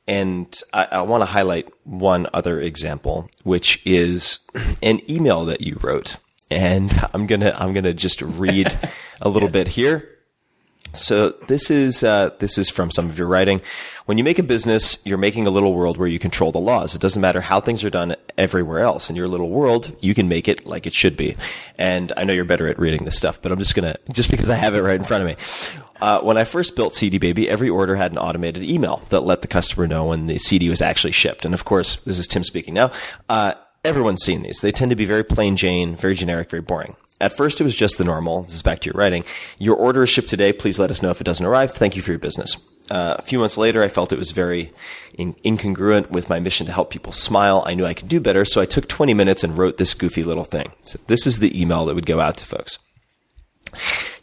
and 0.06 0.62
I, 0.72 0.84
I 0.84 1.00
want 1.02 1.20
to 1.22 1.26
highlight 1.26 1.68
one 1.84 2.26
other 2.32 2.60
example, 2.60 3.28
which 3.44 3.82
is 3.84 4.38
an 4.82 5.00
email 5.10 5.44
that 5.46 5.60
you 5.60 5.78
wrote. 5.82 6.16
And 6.50 6.92
I'm 7.12 7.26
gonna 7.26 7.54
I'm 7.56 7.72
gonna 7.72 7.92
just 7.94 8.22
read 8.22 8.76
a 9.20 9.28
little 9.28 9.50
bit 9.50 9.68
here. 9.68 10.17
So 10.94 11.30
this 11.46 11.70
is 11.70 12.02
uh, 12.02 12.30
this 12.38 12.58
is 12.58 12.70
from 12.70 12.90
some 12.90 13.10
of 13.10 13.18
your 13.18 13.28
writing. 13.28 13.60
When 14.06 14.18
you 14.18 14.24
make 14.24 14.38
a 14.38 14.42
business, 14.42 15.04
you're 15.06 15.18
making 15.18 15.46
a 15.46 15.50
little 15.50 15.74
world 15.74 15.96
where 15.96 16.08
you 16.08 16.18
control 16.18 16.50
the 16.50 16.58
laws. 16.58 16.94
It 16.94 17.00
doesn't 17.00 17.20
matter 17.20 17.40
how 17.40 17.60
things 17.60 17.84
are 17.84 17.90
done 17.90 18.16
everywhere 18.36 18.80
else. 18.80 19.10
In 19.10 19.16
your 19.16 19.28
little 19.28 19.50
world, 19.50 19.94
you 20.00 20.14
can 20.14 20.28
make 20.28 20.48
it 20.48 20.66
like 20.66 20.86
it 20.86 20.94
should 20.94 21.16
be. 21.16 21.36
And 21.76 22.12
I 22.16 22.24
know 22.24 22.32
you're 22.32 22.44
better 22.44 22.68
at 22.68 22.78
reading 22.78 23.04
this 23.04 23.18
stuff, 23.18 23.40
but 23.42 23.52
I'm 23.52 23.58
just 23.58 23.74
gonna 23.74 23.96
just 24.10 24.30
because 24.30 24.50
I 24.50 24.54
have 24.54 24.74
it 24.74 24.82
right 24.82 24.98
in 24.98 25.04
front 25.04 25.22
of 25.22 25.28
me. 25.28 25.36
Uh, 26.00 26.20
when 26.20 26.38
I 26.38 26.44
first 26.44 26.76
built 26.76 26.94
CD 26.94 27.18
Baby, 27.18 27.48
every 27.48 27.68
order 27.68 27.96
had 27.96 28.12
an 28.12 28.18
automated 28.18 28.62
email 28.62 29.02
that 29.10 29.20
let 29.20 29.42
the 29.42 29.48
customer 29.48 29.86
know 29.86 30.06
when 30.06 30.26
the 30.26 30.38
CD 30.38 30.68
was 30.68 30.80
actually 30.80 31.12
shipped. 31.12 31.44
And 31.44 31.54
of 31.54 31.64
course, 31.64 31.96
this 32.00 32.18
is 32.18 32.26
Tim 32.26 32.44
speaking 32.44 32.74
now. 32.74 32.92
Uh, 33.28 33.54
everyone's 33.84 34.22
seen 34.22 34.42
these. 34.42 34.60
They 34.60 34.72
tend 34.72 34.90
to 34.90 34.96
be 34.96 35.04
very 35.04 35.24
plain 35.24 35.56
Jane, 35.56 35.96
very 35.96 36.14
generic, 36.14 36.50
very 36.50 36.62
boring. 36.62 36.96
At 37.20 37.36
first, 37.36 37.60
it 37.60 37.64
was 37.64 37.74
just 37.74 37.98
the 37.98 38.04
normal. 38.04 38.42
This 38.42 38.54
is 38.54 38.62
back 38.62 38.80
to 38.80 38.86
your 38.86 38.94
writing. 38.94 39.24
Your 39.58 39.76
order 39.76 40.04
is 40.04 40.10
shipped 40.10 40.28
today. 40.28 40.52
Please 40.52 40.78
let 40.78 40.90
us 40.90 41.02
know 41.02 41.10
if 41.10 41.20
it 41.20 41.24
doesn't 41.24 41.44
arrive. 41.44 41.72
Thank 41.72 41.96
you 41.96 42.02
for 42.02 42.12
your 42.12 42.18
business. 42.18 42.56
Uh, 42.90 43.16
a 43.18 43.22
few 43.22 43.38
months 43.38 43.58
later, 43.58 43.82
I 43.82 43.88
felt 43.88 44.12
it 44.12 44.18
was 44.18 44.30
very 44.30 44.72
in- 45.14 45.34
incongruent 45.44 46.10
with 46.10 46.28
my 46.28 46.38
mission 46.38 46.66
to 46.66 46.72
help 46.72 46.90
people 46.90 47.12
smile. 47.12 47.62
I 47.66 47.74
knew 47.74 47.84
I 47.84 47.92
could 47.92 48.08
do 48.08 48.20
better, 48.20 48.44
so 48.44 48.60
I 48.60 48.66
took 48.66 48.88
20 48.88 49.14
minutes 49.14 49.44
and 49.44 49.58
wrote 49.58 49.76
this 49.76 49.94
goofy 49.94 50.22
little 50.22 50.44
thing. 50.44 50.72
So 50.84 50.98
this 51.06 51.26
is 51.26 51.40
the 51.40 51.60
email 51.60 51.84
that 51.86 51.94
would 51.94 52.06
go 52.06 52.20
out 52.20 52.36
to 52.38 52.44
folks. 52.44 52.78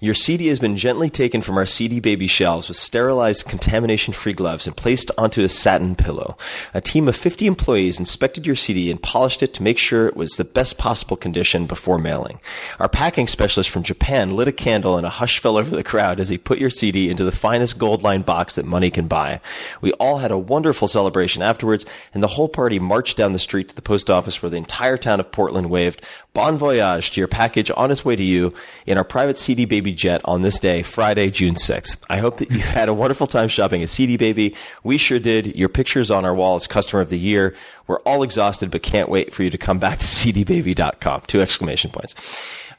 Your 0.01 0.13
CD 0.13 0.47
has 0.47 0.59
been 0.59 0.75
gently 0.75 1.09
taken 1.09 1.41
from 1.41 1.57
our 1.57 1.65
CD 1.65 2.01
baby 2.01 2.27
shelves 2.27 2.67
with 2.67 2.77
sterilized, 2.77 3.47
contamination 3.47 4.13
free 4.13 4.33
gloves 4.33 4.67
and 4.67 4.75
placed 4.75 5.09
onto 5.17 5.41
a 5.41 5.49
satin 5.49 5.95
pillow. 5.95 6.37
A 6.73 6.81
team 6.81 7.07
of 7.07 7.15
50 7.15 7.47
employees 7.47 7.97
inspected 7.97 8.45
your 8.45 8.57
CD 8.57 8.91
and 8.91 9.01
polished 9.01 9.41
it 9.41 9.53
to 9.53 9.63
make 9.63 9.77
sure 9.77 10.07
it 10.07 10.17
was 10.17 10.31
the 10.31 10.43
best 10.43 10.77
possible 10.77 11.15
condition 11.15 11.65
before 11.65 11.97
mailing. 11.97 12.39
Our 12.77 12.89
packing 12.89 13.27
specialist 13.27 13.69
from 13.69 13.83
Japan 13.83 14.35
lit 14.35 14.49
a 14.49 14.51
candle 14.51 14.97
and 14.97 15.05
a 15.05 15.09
hush 15.09 15.39
fell 15.39 15.57
over 15.57 15.73
the 15.73 15.83
crowd 15.83 16.19
as 16.19 16.27
he 16.27 16.37
put 16.37 16.59
your 16.59 16.69
CD 16.69 17.09
into 17.09 17.23
the 17.23 17.31
finest 17.31 17.79
gold 17.79 18.03
lined 18.03 18.25
box 18.25 18.55
that 18.55 18.65
money 18.65 18.91
can 18.91 19.07
buy. 19.07 19.39
We 19.79 19.93
all 19.93 20.17
had 20.17 20.31
a 20.31 20.37
wonderful 20.37 20.89
celebration 20.89 21.41
afterwards, 21.41 21.85
and 22.13 22.21
the 22.21 22.27
whole 22.27 22.49
party 22.49 22.79
marched 22.79 23.15
down 23.15 23.31
the 23.31 23.39
street 23.39 23.69
to 23.69 23.75
the 23.75 23.81
post 23.81 24.09
office 24.09 24.41
where 24.41 24.49
the 24.49 24.57
entire 24.57 24.97
town 24.97 25.21
of 25.21 25.31
Portland 25.31 25.69
waved 25.69 26.01
Bon 26.35 26.57
voyage 26.57 27.11
to 27.11 27.21
your 27.21 27.29
package 27.29 27.71
on 27.77 27.91
its 27.91 28.03
way 28.03 28.17
to 28.17 28.23
you 28.23 28.51
in 28.85 28.97
our 28.97 29.05
private 29.05 29.37
CD 29.37 29.63
Baby 29.63 29.84
jet 29.93 30.21
on 30.25 30.41
this 30.41 30.59
day, 30.59 30.81
Friday, 30.83 31.29
June 31.29 31.55
6th. 31.55 32.03
I 32.09 32.17
hope 32.17 32.37
that 32.37 32.51
you 32.51 32.59
had 32.61 32.89
a 32.89 32.93
wonderful 32.93 33.27
time 33.27 33.47
shopping 33.47 33.83
at 33.83 33.89
CD 33.89 34.17
Baby. 34.17 34.55
We 34.83 34.97
sure 34.97 35.19
did. 35.19 35.55
Your 35.55 35.69
picture's 35.69 36.09
on 36.11 36.25
our 36.25 36.33
wall 36.33 36.55
as 36.55 36.67
customer 36.67 37.01
of 37.01 37.09
the 37.09 37.19
year. 37.19 37.55
We're 37.87 37.99
all 37.99 38.23
exhausted, 38.23 38.71
but 38.71 38.83
can't 38.83 39.09
wait 39.09 39.33
for 39.33 39.43
you 39.43 39.49
to 39.49 39.57
come 39.57 39.79
back 39.79 39.99
to 39.99 40.05
cdbaby.com. 40.05 41.21
Two 41.27 41.41
exclamation 41.41 41.91
points. 41.91 42.15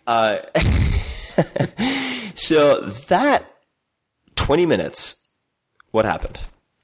Uh, 0.07 0.39
so 2.35 2.81
that 2.81 3.45
20 4.37 4.67
minutes, 4.67 5.17
what 5.91 6.05
happened 6.05 6.39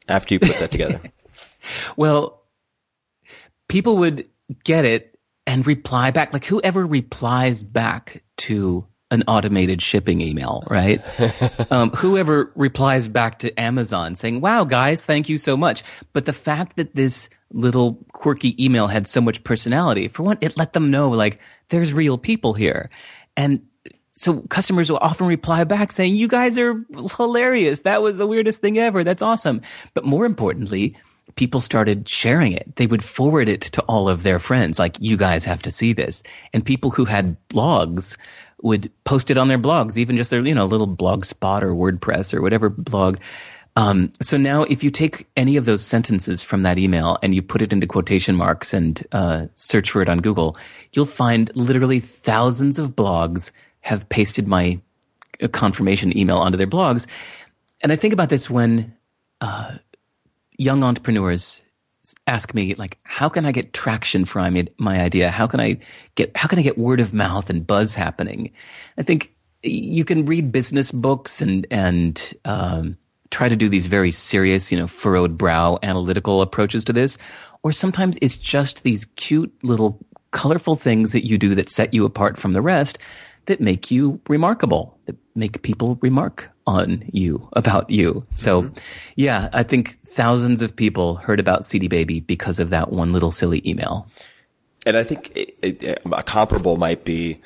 after 0.09 0.35
you 0.35 0.41
put 0.41 0.57
that 0.57 0.71
together? 0.71 1.01
Well, 1.97 2.43
people 3.69 3.97
would 3.99 4.29
get 4.65 4.85
it 4.85 5.19
and 5.47 5.67
reply 5.67 6.11
back. 6.11 6.33
Like 6.33 6.45
whoever 6.45 6.87
replies 6.87 7.63
back 7.63 8.23
to 8.39 8.87
an 9.13 9.23
automated 9.29 9.83
shipping 9.83 10.23
email, 10.23 10.65
right? 10.69 11.03
um, 11.71 11.91
whoever 11.91 12.51
replies 12.57 13.07
back 13.07 13.39
to 13.41 13.61
Amazon 13.61 14.15
saying, 14.15 14.41
wow, 14.41 14.65
guys, 14.65 15.05
thank 15.05 15.29
you 15.29 15.37
so 15.37 15.55
much. 15.55 15.83
But 16.15 16.25
the 16.25 16.33
fact 16.33 16.77
that 16.77 16.95
this 16.95 17.29
little 17.53 17.99
quirky 18.13 18.63
email 18.63 18.87
had 18.87 19.07
so 19.07 19.21
much 19.21 19.45
personality, 19.45 20.09
for 20.09 20.23
one, 20.23 20.39
it 20.41 20.57
let 20.57 20.73
them 20.73 20.91
know 20.91 21.11
like 21.11 21.39
there's 21.69 21.93
real 21.93 22.17
people 22.17 22.55
here. 22.55 22.89
And 23.37 23.67
so 24.13 24.41
customers 24.49 24.91
will 24.91 24.99
often 24.99 25.27
reply 25.27 25.65
back 25.65 25.93
saying, 25.93 26.15
you 26.17 26.27
guys 26.27 26.57
are 26.57 26.83
hilarious. 27.17 27.81
That 27.81 28.01
was 28.01 28.17
the 28.17 28.27
weirdest 28.27 28.63
thing 28.63 28.79
ever. 28.79 29.05
That's 29.05 29.23
awesome. 29.23 29.61
But 29.93 30.07
more 30.07 30.25
importantly, 30.25 30.97
people 31.37 31.61
started 31.61 32.09
sharing 32.09 32.53
it. 32.53 32.77
They 32.77 32.87
would 32.87 33.05
forward 33.05 33.49
it 33.49 33.63
to 33.63 33.83
all 33.83 34.09
of 34.09 34.23
their 34.23 34.39
friends, 34.39 34.79
like, 34.79 34.97
you 35.01 35.17
guys 35.17 35.45
have 35.45 35.63
to 35.63 35.71
see 35.71 35.93
this. 35.93 36.23
And 36.53 36.65
people 36.65 36.91
who 36.91 37.05
had 37.05 37.37
blogs 37.49 38.17
would 38.63 38.91
post 39.05 39.31
it 39.31 39.39
on 39.39 39.49
their 39.49 39.59
blogs, 39.59 39.97
even 39.97 40.17
just 40.17 40.31
their, 40.31 40.45
you 40.45 40.55
know, 40.55 40.67
little 40.67 40.87
blog 40.87 41.25
spot 41.25 41.65
or 41.65 41.73
WordPress 41.73 42.35
or 42.35 42.43
whatever 42.43 42.69
blog. 42.69 43.19
Um, 43.75 44.13
so 44.21 44.37
now 44.37 44.63
if 44.65 44.85
you 44.85 44.91
take 44.91 45.27
any 45.37 45.57
of 45.57 45.65
those 45.65 45.83
sentences 45.83 46.43
from 46.43 46.63
that 46.63 46.79
email 46.79 47.17
and 47.23 47.35
you 47.35 47.41
put 47.41 47.63
it 47.63 47.73
into 47.73 47.87
quotation 47.87 48.37
marks 48.37 48.75
and 48.75 49.05
uh, 49.13 49.47
search 49.55 49.91
for 49.91 50.03
it 50.03 50.09
on 50.09 50.21
Google, 50.21 50.57
you'll 50.93 51.07
find 51.07 51.51
literally 51.57 51.99
thousands 51.99 52.79
of 52.79 52.95
blogs 52.95 53.51
have 53.81 54.09
pasted 54.11 54.47
my 54.47 54.81
uh, 55.43 55.49
confirmation 55.49 56.17
email 56.17 56.37
onto 56.37 56.59
their 56.59 56.67
blogs. 56.67 57.07
And 57.83 57.91
I 57.91 57.97
think 57.97 58.13
about 58.13 58.29
this 58.29 58.51
when 58.51 58.95
uh, 59.41 59.79
young 60.63 60.85
entrepreneurs 60.85 61.63
ask 62.27 62.55
me 62.55 62.75
like 62.75 62.99
how 63.05 63.29
can 63.29 63.47
i 63.47 63.53
get 63.53 63.73
traction 63.73 64.25
for 64.25 64.39
my, 64.79 65.01
idea? 65.01 65.31
How 65.31 65.47
can 65.47 65.61
i 65.61 65.79
get 66.15 66.37
how 66.37 66.49
can 66.49 66.59
i 66.59 66.63
get 66.63 66.79
word 66.79 67.01
of 67.01 67.13
mouth 67.13 67.51
and 67.51 67.67
buzz 67.67 67.95
happening? 67.95 68.53
I 68.97 69.03
think 69.03 69.35
you 69.63 70.05
can 70.05 70.25
read 70.25 70.53
business 70.53 70.93
books 70.93 71.43
and 71.43 71.67
and 71.71 72.35
um, 72.45 72.97
try 73.31 73.49
to 73.49 73.57
do 73.57 73.69
these 73.69 73.87
very 73.87 74.11
serious 74.11 74.71
you 74.73 74.79
know 74.79 74.87
furrowed 74.87 75.37
brow 75.37 75.79
analytical 75.83 76.43
approaches 76.43 76.85
to 76.85 76.93
this. 76.93 77.19
Or 77.65 77.73
sometimes 77.73 78.19
it's 78.21 78.37
just 78.37 78.83
these 78.83 79.05
cute 79.17 79.53
little 79.63 80.05
colorful 80.33 80.75
things 80.75 81.13
that 81.13 81.27
you 81.27 81.39
do 81.39 81.55
that 81.55 81.69
set 81.69 81.95
you 81.95 82.05
apart 82.05 82.39
from 82.39 82.53
the 82.53 82.63
rest 82.63 82.99
that 83.47 83.61
make 83.61 83.91
you 83.91 84.21
remarkable 84.29 84.99
that 85.07 85.17
make 85.35 85.63
people 85.63 85.99
remark 86.01 86.52
on 86.67 87.03
you 87.13 87.49
about 87.55 87.91
you 87.91 88.25
so 88.35 88.63
mm-hmm. 88.63 88.79
yeah 89.17 89.49
i 89.53 89.63
think 89.63 89.99
thousands 90.13 90.63
of 90.63 90.77
people 90.77 91.17
heard 91.17 91.41
about 91.41 91.65
CD 91.65 91.89
Baby 91.89 92.21
because 92.21 92.59
of 92.59 92.71
that 92.71 92.93
one 92.93 93.13
little 93.13 93.33
silly 93.33 93.63
email. 93.69 94.07
And 94.85 94.97
I 94.97 95.05
think 95.05 95.33
it, 95.35 95.57
it, 95.63 96.03
a 96.13 96.23
comparable 96.23 96.77
might 96.77 97.05
be 97.05 97.41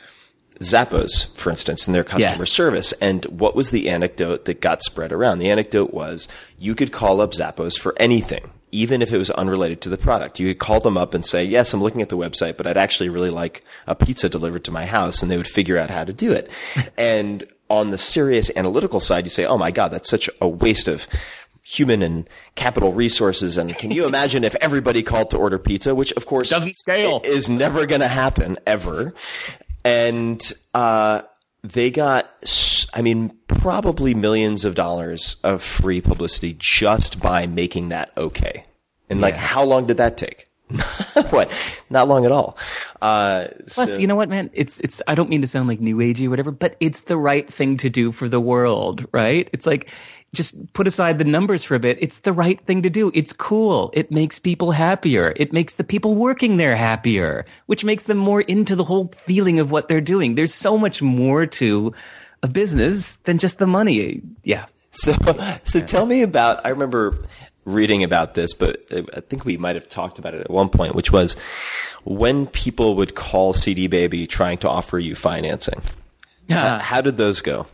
Zappos, 0.61 1.35
for 1.37 1.51
instance, 1.51 1.87
in 1.87 1.93
their 1.93 2.05
customer 2.05 2.37
Yes. 2.39 2.51
service. 2.51 2.93
And 2.93 3.25
what 3.27 3.55
was 3.55 3.71
the 3.71 3.89
anecdote 3.91 4.47
that 4.47 4.61
got 4.61 4.83
spread 4.83 5.13
around? 5.13 5.39
The 5.39 5.51
anecdote 5.51 5.93
was 5.93 6.29
you 6.59 6.75
could 6.75 6.93
call 6.93 7.21
up 7.21 7.33
Zappos 7.33 7.79
for 7.79 7.95
anything, 7.99 8.51
even 8.77 9.01
if 9.01 9.11
it 9.11 9.17
was 9.17 9.31
unrelated 9.31 9.81
to 9.81 9.89
the 9.89 9.97
product. 9.97 10.39
You 10.39 10.49
could 10.49 10.59
call 10.59 10.81
them 10.81 10.99
up 10.99 11.15
and 11.15 11.25
say, 11.25 11.43
yes, 11.43 11.73
I'm 11.73 11.83
looking 11.83 12.03
at 12.03 12.11
the 12.11 12.17
website, 12.19 12.59
but 12.59 12.67
I'd 12.67 12.77
actually 12.77 13.09
really 13.09 13.31
like 13.31 13.65
a 13.87 13.95
pizza 13.95 14.29
delivered 14.29 14.65
to 14.65 14.71
my 14.71 14.85
house. 14.85 15.23
And 15.23 15.31
they 15.31 15.39
would 15.39 15.49
figure 15.49 15.79
out 15.79 15.89
how 15.89 16.05
to 16.05 16.13
do 16.13 16.31
it. 16.33 16.51
and 16.99 17.47
on 17.71 17.91
the 17.91 17.97
serious 17.97 18.51
analytical 18.55 19.01
side, 19.01 19.25
you 19.25 19.31
say, 19.31 19.47
oh 19.47 19.57
my 19.57 19.71
God, 19.71 19.89
that's 19.89 20.11
such 20.11 20.29
a 20.43 20.49
waste 20.49 20.89
of 20.89 21.09
human 21.63 22.03
and 22.03 22.29
capital 22.55 22.93
resources. 22.93 23.57
And 23.57 23.77
can 23.79 23.91
you 23.91 24.05
imagine 24.07 24.45
if 24.45 24.55
everybody 24.57 25.03
called 25.03 25.31
to 25.31 25.39
order 25.39 25.59
pizza, 25.59 25.95
which 25.95 26.13
of 26.13 26.27
course 26.27 26.51
Doesn't 26.51 26.77
scale. 26.77 27.23
is 27.25 27.49
never 27.49 27.87
going 27.87 28.03
to 28.03 28.09
happen 28.09 28.59
ever. 28.67 29.15
And, 29.85 30.41
uh, 30.75 31.23
they 31.65 31.91
got, 31.91 32.31
I 32.95 33.03
mean, 33.03 33.37
probably 33.49 34.15
millions 34.15 34.65
of 34.65 34.75
dollars 34.75 35.37
of 35.43 35.63
free 35.63 36.01
publicity 36.01 36.57
just 36.59 37.21
by 37.21 37.47
making 37.47 37.89
that 37.89 38.13
okay. 38.17 38.65
And 39.09 39.21
like, 39.21 39.37
how 39.37 39.65
long 39.65 39.87
did 39.87 39.99
that 39.99 40.17
take? 40.17 40.49
what? 41.31 41.49
Not 41.91 42.09
long 42.09 42.25
at 42.25 42.33
all. 42.33 42.59
Uh, 43.01 43.47
Plus, 43.69 43.95
so- 43.95 44.01
you 44.01 44.07
know 44.09 44.17
what, 44.17 44.29
man? 44.29 44.51
It's 44.53 44.81
it's. 44.81 45.01
I 45.07 45.15
don't 45.15 45.31
mean 45.31 45.43
to 45.43 45.47
sound 45.47 45.69
like 45.69 45.81
new 45.81 45.99
agey 45.99 46.27
or 46.27 46.31
whatever, 46.31 46.51
but 46.51 46.77
it's 46.81 47.03
the 47.05 47.17
right 47.17 47.49
thing 47.49 47.77
to 47.79 47.89
do 47.89 48.11
for 48.11 48.29
the 48.29 48.41
world, 48.41 49.07
right? 49.13 49.49
It's 49.53 49.65
like 49.67 49.93
just 50.33 50.73
put 50.73 50.89
aside 50.89 51.19
the 51.19 51.25
numbers 51.25 51.63
for 51.63 51.77
a 51.77 51.79
bit. 51.79 51.99
It's 52.01 52.19
the 52.19 52.33
right 52.33 52.61
thing 52.63 52.83
to 52.83 52.91
do. 52.91 53.13
It's 53.15 53.33
cool. 53.33 53.91
It 53.95 54.11
makes 54.11 54.41
people 54.41 54.73
happier. 54.73 55.33
It 55.37 55.53
makes 55.53 55.75
the 55.75 55.85
people 55.85 56.17
working 56.17 56.57
there 56.57 56.75
happier, 56.75 57.45
which 57.67 57.85
makes 57.85 58.03
them 58.03 58.19
more 58.19 58.41
into 58.43 58.75
the 58.75 58.85
whole 58.85 59.09
feeling 59.15 59.61
of 59.61 59.71
what 59.71 59.87
they're 59.87 60.01
doing. 60.01 60.35
There's 60.35 60.53
so 60.53 60.77
much 60.77 61.01
more 61.01 61.47
to 61.47 61.95
a 62.43 62.49
business 62.49 63.17
than 63.17 63.39
just 63.39 63.59
the 63.59 63.67
money. 63.67 64.23
Yeah. 64.43 64.67
So, 64.93 65.15
so 65.65 65.81
tell 65.81 66.07
me 66.07 66.23
about. 66.23 66.65
I 66.65 66.71
remember 66.71 67.19
reading 67.65 68.05
about 68.05 68.35
this, 68.35 68.55
but 68.55 68.85
I 68.91 69.21
think 69.21 69.45
we 69.45 69.57
might 69.57 69.75
have 69.75 69.89
talked 69.89 70.19
about 70.19 70.35
it 70.35 70.41
at 70.41 70.51
one 70.51 70.69
point, 70.69 70.95
which 70.95 71.13
was 71.13 71.35
when 72.05 72.47
people 72.47 72.95
would 72.97 73.15
call 73.15 73.53
CD 73.53 73.89
Baby 73.89 74.27
trying 74.27 74.59
to 74.59 74.69
offer 74.69 74.99
you 74.99 75.15
financing. 75.15 75.83
How, 76.49 76.79
how 76.79 77.01
did 77.01 77.17
those 77.17 77.41
go? 77.41 77.67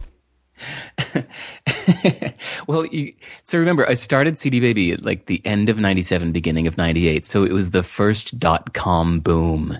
well, 2.67 2.87
you, 2.87 3.15
so 3.43 3.59
remember, 3.59 3.89
I 3.89 3.95
started 3.95 4.39
CD 4.39 4.61
Baby 4.61 4.93
at 4.93 5.05
like 5.05 5.27
the 5.27 5.45
end 5.45 5.69
of 5.69 5.79
97, 5.79 6.33
beginning 6.33 6.67
of 6.67 6.77
98. 6.77 7.25
So 7.25 7.45
it 7.45 7.53
was 7.53 7.71
the 7.71 7.83
first 7.83 8.39
dot 8.39 8.75
com 8.75 9.21
boom 9.21 9.77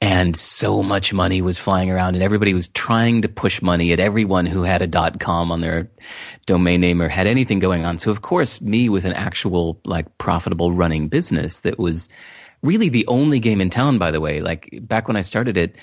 and 0.00 0.36
so 0.36 0.82
much 0.82 1.12
money 1.12 1.42
was 1.42 1.58
flying 1.58 1.90
around 1.90 2.14
and 2.14 2.22
everybody 2.22 2.54
was 2.54 2.68
trying 2.68 3.22
to 3.22 3.28
push 3.28 3.60
money 3.60 3.92
at 3.92 4.00
everyone 4.00 4.46
who 4.46 4.62
had 4.62 4.82
a 4.82 4.86
dot 4.86 5.20
com 5.20 5.52
on 5.52 5.60
their 5.60 5.90
domain 6.46 6.80
name 6.80 7.02
or 7.02 7.08
had 7.08 7.26
anything 7.26 7.58
going 7.58 7.84
on. 7.84 7.98
So 7.98 8.10
of 8.10 8.22
course, 8.22 8.60
me 8.60 8.88
with 8.88 9.04
an 9.04 9.12
actual 9.12 9.80
like 9.84 10.18
profitable 10.18 10.72
running 10.72 11.08
business 11.08 11.60
that 11.60 11.78
was 11.78 12.08
really 12.62 12.88
the 12.88 13.06
only 13.06 13.40
game 13.40 13.60
in 13.60 13.70
town, 13.70 13.98
by 13.98 14.10
the 14.10 14.20
way, 14.20 14.40
like 14.40 14.78
back 14.82 15.08
when 15.08 15.16
I 15.16 15.22
started 15.22 15.56
it, 15.56 15.76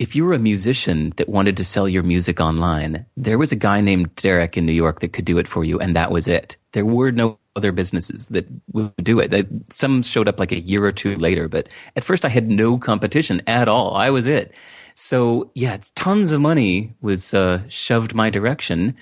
if 0.00 0.16
you 0.16 0.24
were 0.24 0.32
a 0.32 0.38
musician 0.38 1.12
that 1.16 1.28
wanted 1.28 1.58
to 1.58 1.64
sell 1.64 1.86
your 1.86 2.02
music 2.02 2.40
online, 2.40 3.04
there 3.18 3.36
was 3.36 3.52
a 3.52 3.56
guy 3.56 3.82
named 3.82 4.16
Derek 4.16 4.56
in 4.56 4.64
New 4.64 4.72
York 4.72 5.00
that 5.00 5.12
could 5.12 5.26
do 5.26 5.36
it 5.36 5.46
for 5.46 5.62
you, 5.62 5.78
and 5.78 5.94
that 5.94 6.10
was 6.10 6.26
it. 6.26 6.56
There 6.72 6.86
were 6.86 7.12
no 7.12 7.38
other 7.54 7.70
businesses 7.70 8.28
that 8.28 8.46
would 8.72 8.94
do 8.96 9.20
it. 9.20 9.46
Some 9.70 10.02
showed 10.02 10.26
up 10.26 10.40
like 10.40 10.52
a 10.52 10.60
year 10.60 10.84
or 10.84 10.92
two 10.92 11.16
later, 11.16 11.48
but 11.48 11.68
at 11.96 12.04
first 12.04 12.24
I 12.24 12.30
had 12.30 12.48
no 12.48 12.78
competition 12.78 13.42
at 13.46 13.68
all. 13.68 13.94
I 13.94 14.08
was 14.08 14.26
it. 14.26 14.54
So 14.94 15.50
yeah, 15.54 15.76
tons 15.94 16.32
of 16.32 16.40
money 16.40 16.94
was 17.02 17.34
uh, 17.34 17.60
shoved 17.68 18.14
my 18.14 18.30
direction, 18.30 18.96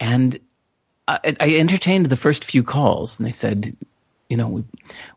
and 0.00 0.40
I, 1.06 1.36
I 1.38 1.56
entertained 1.56 2.06
the 2.06 2.16
first 2.16 2.46
few 2.46 2.62
calls, 2.62 3.18
and 3.18 3.26
they 3.26 3.32
said, 3.32 3.76
you 4.30 4.38
know, 4.38 4.48
we, 4.48 4.64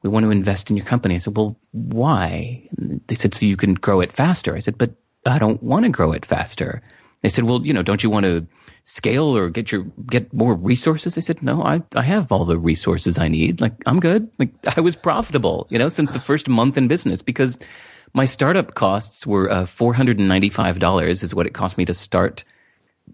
we 0.01 0.09
want 0.09 0.25
to 0.25 0.31
invest 0.31 0.69
in 0.69 0.75
your 0.75 0.85
company. 0.85 1.15
I 1.15 1.19
said, 1.19 1.37
well, 1.37 1.55
why? 1.71 2.67
They 3.07 3.15
said, 3.15 3.33
so 3.33 3.45
you 3.45 3.55
can 3.55 3.75
grow 3.75 4.01
it 4.01 4.11
faster. 4.11 4.53
I 4.55 4.59
said, 4.59 4.77
but 4.77 4.91
I 5.25 5.39
don't 5.39 5.61
want 5.63 5.85
to 5.85 5.91
grow 5.91 6.11
it 6.11 6.25
faster. 6.25 6.81
They 7.21 7.29
said, 7.29 7.45
well, 7.45 7.65
you 7.65 7.73
know, 7.73 7.83
don't 7.83 8.03
you 8.03 8.09
want 8.09 8.25
to 8.25 8.45
scale 8.83 9.35
or 9.35 9.49
get 9.49 9.71
your, 9.71 9.83
get 10.07 10.33
more 10.33 10.55
resources? 10.55 11.17
I 11.17 11.21
said, 11.21 11.41
no, 11.41 11.63
I, 11.63 11.81
I 11.95 12.01
have 12.01 12.31
all 12.31 12.43
the 12.45 12.59
resources 12.59 13.17
I 13.17 13.29
need. 13.29 13.61
Like, 13.61 13.75
I'm 13.85 13.99
good. 13.99 14.29
Like, 14.39 14.53
I 14.77 14.81
was 14.81 14.95
profitable, 14.95 15.67
you 15.69 15.79
know, 15.79 15.89
since 15.89 16.11
the 16.11 16.19
first 16.19 16.49
month 16.49 16.77
in 16.77 16.87
business 16.87 17.21
because 17.21 17.59
my 18.13 18.25
startup 18.25 18.75
costs 18.75 19.25
were 19.25 19.49
uh, 19.49 19.63
$495 19.63 21.23
is 21.23 21.33
what 21.33 21.47
it 21.47 21.53
cost 21.53 21.77
me 21.77 21.85
to 21.85 21.93
start 21.93 22.43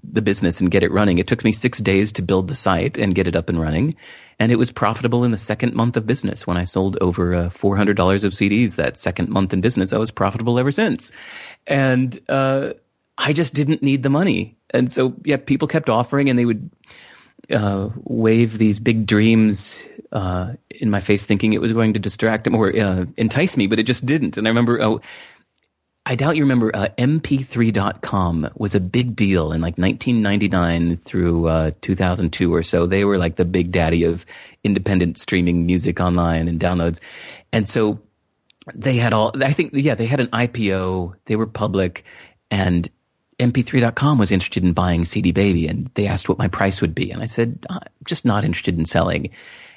the 0.04 0.22
business 0.22 0.62
and 0.62 0.72
get 0.72 0.84
it 0.84 0.92
running. 0.92 1.18
It 1.18 1.28
took 1.28 1.44
me 1.44 1.52
six 1.52 1.80
days 1.80 2.12
to 2.14 2.22
build 2.22 2.48
the 2.48 2.56
site 2.56 2.98
and 2.98 3.16
get 3.16 3.28
it 3.28 3.36
up 3.36 3.50
and 3.50 3.60
running. 3.60 3.96
And 4.40 4.52
it 4.52 4.56
was 4.56 4.72
profitable 4.72 5.24
in 5.24 5.32
the 5.32 5.38
second 5.38 5.74
month 5.74 5.98
of 5.98 6.06
business. 6.06 6.48
When 6.48 6.58
I 6.58 6.64
sold 6.64 6.98
over 7.02 7.36
uh, 7.36 7.50
$400 7.50 8.24
of 8.24 8.34
CDs 8.34 8.76
that 8.76 8.98
second 8.98 9.30
month 9.30 9.52
in 9.54 9.62
business, 9.62 9.92
I 9.92 9.98
was 9.98 10.12
profitable 10.12 10.60
ever 10.60 10.72
since. 10.72 11.12
And, 11.68 12.20
uh, 12.30 12.74
I 13.18 13.34
just 13.34 13.54
didn't 13.54 13.84
need 13.84 14.04
the 14.04 14.10
money. 14.10 14.58
And 14.72 14.92
so, 14.92 15.14
yeah, 15.24 15.38
people 15.38 15.68
kept 15.68 15.90
offering 15.90 16.30
and 16.30 16.40
they 16.40 16.46
would, 16.46 16.70
uh, 17.52 17.90
wave 18.04 18.58
these 18.58 18.80
big 18.80 19.06
dreams, 19.06 19.84
uh, 20.12 20.54
in 20.70 20.90
my 20.90 21.02
face 21.02 21.26
thinking 21.26 21.54
it 21.54 21.62
was 21.62 21.74
going 21.74 21.94
to 21.94 22.00
distract 22.00 22.44
them 22.46 22.56
or, 22.56 22.76
uh, 22.76 23.06
entice 23.18 23.58
me, 23.58 23.68
but 23.68 23.80
it 23.80 23.84
just 23.84 24.06
didn't. 24.06 24.38
And 24.38 24.48
I 24.48 24.50
remember, 24.50 24.82
oh, 24.82 25.02
I 26.10 26.16
doubt 26.16 26.38
you 26.38 26.44
remember, 26.44 26.76
uh, 26.76 26.88
MP3.com 26.98 28.50
was 28.56 28.74
a 28.74 28.80
big 28.80 29.16
deal 29.16 29.52
in 29.52 29.62
like 29.62 29.78
1999 29.78 30.98
through 30.98 31.48
uh, 31.48 31.72
2002 31.82 32.52
or 32.52 32.64
so. 32.64 32.88
They 32.88 33.06
were 33.06 33.20
like 33.20 33.36
the 33.36 33.46
big 33.46 33.72
daddy 33.72 34.04
of 34.06 34.26
independent 34.64 35.20
streaming 35.20 35.68
music 35.68 36.00
online 36.00 36.48
and 36.48 36.60
downloads. 36.60 37.00
And 37.54 37.70
so 37.70 38.00
they 38.76 38.98
had 38.98 39.14
all, 39.14 39.32
I 39.44 39.54
think, 39.54 39.72
yeah, 39.74 39.96
they 39.96 40.06
had 40.06 40.20
an 40.20 40.28
IPO, 40.28 41.16
they 41.26 41.36
were 41.36 41.48
public, 41.48 42.04
and 42.52 42.90
MP3.com 43.40 44.18
was 44.18 44.32
interested 44.32 44.64
in 44.64 44.74
buying 44.74 45.06
CD 45.06 45.32
Baby, 45.32 45.68
and 45.68 45.90
they 45.96 46.08
asked 46.08 46.28
what 46.28 46.38
my 46.38 46.48
price 46.48 46.82
would 46.82 46.94
be. 46.94 47.10
And 47.12 47.24
I 47.24 47.26
said, 47.26 47.66
I'm 47.70 47.82
just 48.06 48.26
not 48.26 48.44
interested 48.44 48.78
in 48.78 48.86
selling. 48.86 49.30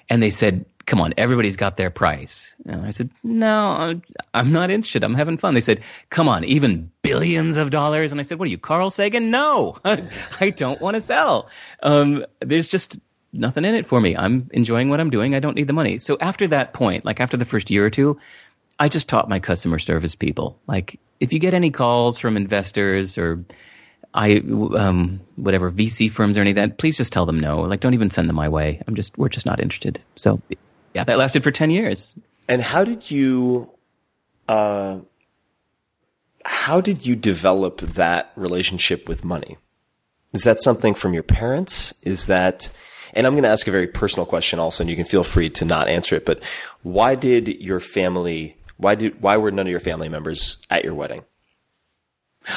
And 0.09 0.23
they 0.23 0.31
said, 0.31 0.67
come 0.87 1.01
on, 1.01 1.15
everybody's 1.17 1.57
got 1.57 1.77
their 1.77 1.91
price. 1.91 2.55
And 2.67 2.85
I 2.85 2.91
said, 2.91 3.11
no, 3.23 4.01
I'm 4.35 4.53
not 4.53 4.71
interested. 4.71 5.05
I'm 5.05 5.15
having 5.15 5.39
fun. 5.39 5.55
They 5.55 5.61
said, 5.61 5.81
come 6.11 6.29
on, 6.29 6.45
even 6.45 6.91
billions 7.03 7.57
of 7.57 7.71
dollars. 7.71 8.11
And 8.11 8.21
I 8.21 8.25
said, 8.25 8.39
what 8.39 8.47
are 8.47 8.51
you, 8.51 8.59
Carl 8.59 8.91
Sagan? 8.91 9.31
No, 9.31 9.79
I 9.85 10.51
don't 10.51 10.81
want 10.81 10.97
to 10.97 11.01
sell. 11.01 11.49
Um, 11.83 12.25
there's 12.41 12.69
just 12.69 12.99
nothing 13.33 13.65
in 13.65 13.75
it 13.75 13.87
for 13.87 14.01
me. 14.01 14.17
I'm 14.17 14.51
enjoying 14.53 14.89
what 14.89 15.01
I'm 15.01 15.11
doing. 15.11 15.35
I 15.35 15.41
don't 15.41 15.55
need 15.55 15.69
the 15.69 15.73
money. 15.73 15.99
So 15.99 16.19
after 16.21 16.47
that 16.49 16.73
point, 16.73 17.05
like 17.05 17.21
after 17.21 17.37
the 17.37 17.45
first 17.45 17.71
year 17.71 17.87
or 17.87 17.91
two, 17.91 18.19
I 18.79 18.89
just 18.89 19.09
taught 19.09 19.29
my 19.29 19.39
customer 19.39 19.79
service 19.79 20.15
people, 20.15 20.59
like, 20.67 20.99
if 21.21 21.33
you 21.33 21.39
get 21.39 21.55
any 21.55 21.71
calls 21.71 22.19
from 22.19 22.37
investors 22.37 23.17
or 23.17 23.45
I 24.15 24.43
um, 24.77 25.21
whatever 25.37 25.71
VC 25.71 26.11
firms 26.11 26.37
or 26.37 26.41
any 26.43 26.51
of 26.51 26.57
that, 26.57 26.79
please 26.79 26.97
just 26.97 27.13
tell 27.13 27.27
them 27.27 27.41
no. 27.41 27.61
Like, 27.61 27.81
don't 27.81 27.95
even 27.95 28.11
send 28.11 28.29
them 28.29 28.37
my 28.37 28.49
way. 28.49 28.83
I'm 28.87 28.95
just 28.95 29.17
we're 29.17 29.29
just 29.29 29.47
not 29.47 29.61
interested. 29.61 30.01
So, 30.17 30.41
yeah, 30.95 31.05
that 31.05 31.19
lasted 31.19 31.43
for 31.45 31.51
ten 31.51 31.71
years. 31.71 32.15
And 32.49 32.61
how 32.61 32.85
did 32.85 33.11
you, 33.11 33.71
uh, 34.49 34.99
how 36.45 36.81
did 36.81 37.07
you 37.07 37.15
develop 37.15 37.81
that 37.81 38.33
relationship 38.37 39.09
with 39.09 39.25
money? 39.25 39.59
Is 40.35 40.43
that 40.43 40.61
something 40.61 40.95
from 40.95 41.15
your 41.15 41.23
parents? 41.23 41.95
Is 42.03 42.27
that, 42.27 42.69
and 43.15 43.27
I'm 43.27 43.35
going 43.35 43.45
to 43.45 43.49
ask 43.49 43.67
a 43.67 43.71
very 43.71 43.87
personal 43.87 44.27
question 44.27 44.59
also, 44.59 44.83
and 44.83 44.91
you 44.91 44.97
can 44.97 45.05
feel 45.05 45.25
free 45.25 45.51
to 45.51 45.65
not 45.65 45.89
answer 45.89 46.17
it. 46.17 46.27
But 46.27 46.43
why 46.83 47.15
did 47.15 47.49
your 47.49 47.81
family? 47.81 48.57
Why 48.83 48.95
did 48.95 49.21
why 49.23 49.37
were 49.37 49.51
none 49.51 49.67
of 49.67 49.71
your 49.71 49.81
family 49.81 50.09
members 50.09 50.59
at 50.71 50.85
your 50.85 50.95
wedding? 50.95 51.25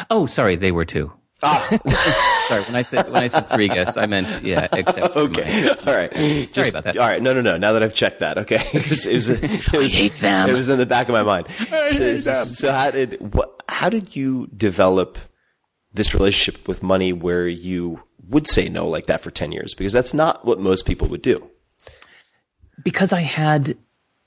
Oh, 0.10 0.26
sorry, 0.26 0.56
they 0.56 0.72
were 0.72 0.86
too. 0.86 1.14
Ah. 1.44 1.68
Sorry, 2.48 2.64
when 2.64 2.76
I 2.76 2.82
said 2.82 3.12
when 3.12 3.24
I 3.24 3.28
said 3.28 3.50
three 3.50 3.68
guests, 3.68 3.98
I 3.98 4.06
meant 4.06 4.42
yeah. 4.42 4.68
Except 4.72 5.16
okay, 5.16 5.70
all 5.86 5.94
right. 5.94 6.12
Sorry 6.14 6.46
Just, 6.48 6.70
about 6.72 6.84
that. 6.86 6.98
All 6.98 7.08
right, 7.08 7.22
no, 7.22 7.34
no, 7.34 7.42
no. 7.42 7.58
Now 7.58 7.74
that 7.74 7.84
I've 7.84 7.94
checked 7.94 8.20
that, 8.20 8.38
okay. 8.40 8.56
It 8.74 8.90
was, 8.90 9.06
it 9.06 9.14
was, 9.14 9.30
it 9.30 9.72
was, 9.72 9.94
I 9.94 9.98
hate 9.98 10.16
them. 10.16 10.50
It 10.50 10.54
was 10.54 10.70
in 10.70 10.80
the 10.80 10.86
back 10.86 11.10
of 11.10 11.14
my 11.14 11.24
mind. 11.24 11.48
So, 11.92 12.16
so, 12.16 12.72
how 12.72 12.92
did 12.92 13.34
what? 13.34 13.64
How 13.68 13.90
did 13.90 14.16
you 14.16 14.48
develop 14.56 15.18
this 15.94 16.14
relationship 16.14 16.68
with 16.68 16.82
money 16.82 17.12
where 17.12 17.48
you 17.48 18.02
would 18.28 18.48
say 18.48 18.70
no 18.70 18.88
like 18.88 19.08
that 19.08 19.22
for 19.22 19.32
ten 19.32 19.52
years? 19.52 19.74
Because 19.74 19.92
that's 19.92 20.14
not 20.14 20.46
what 20.46 20.60
most 20.60 20.86
people 20.86 21.08
would 21.10 21.22
do. 21.22 21.50
Because 22.84 23.12
I 23.12 23.22
had 23.22 23.78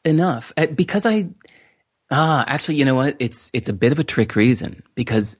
enough. 0.04 0.52
Uh, 0.56 0.66
because 0.66 1.06
I 1.06 1.30
ah, 2.10 2.44
actually, 2.46 2.76
you 2.76 2.84
know 2.84 2.94
what? 2.94 3.16
It's 3.18 3.50
it's 3.52 3.68
a 3.68 3.72
bit 3.72 3.92
of 3.92 3.98
a 3.98 4.04
trick 4.04 4.36
reason 4.36 4.82
because 4.94 5.38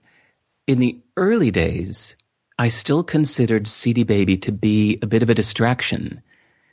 in 0.67 0.79
the 0.79 1.01
early 1.17 1.51
days, 1.51 2.15
I 2.59 2.69
still 2.69 3.03
considered 3.03 3.69
CD 3.69 4.03
Baby 4.03 4.37
to 4.39 4.53
be 4.53 4.99
a 5.03 5.07
bit 5.07 5.23
of 5.23 5.31
a 5.31 5.35
distraction. 5.35 6.23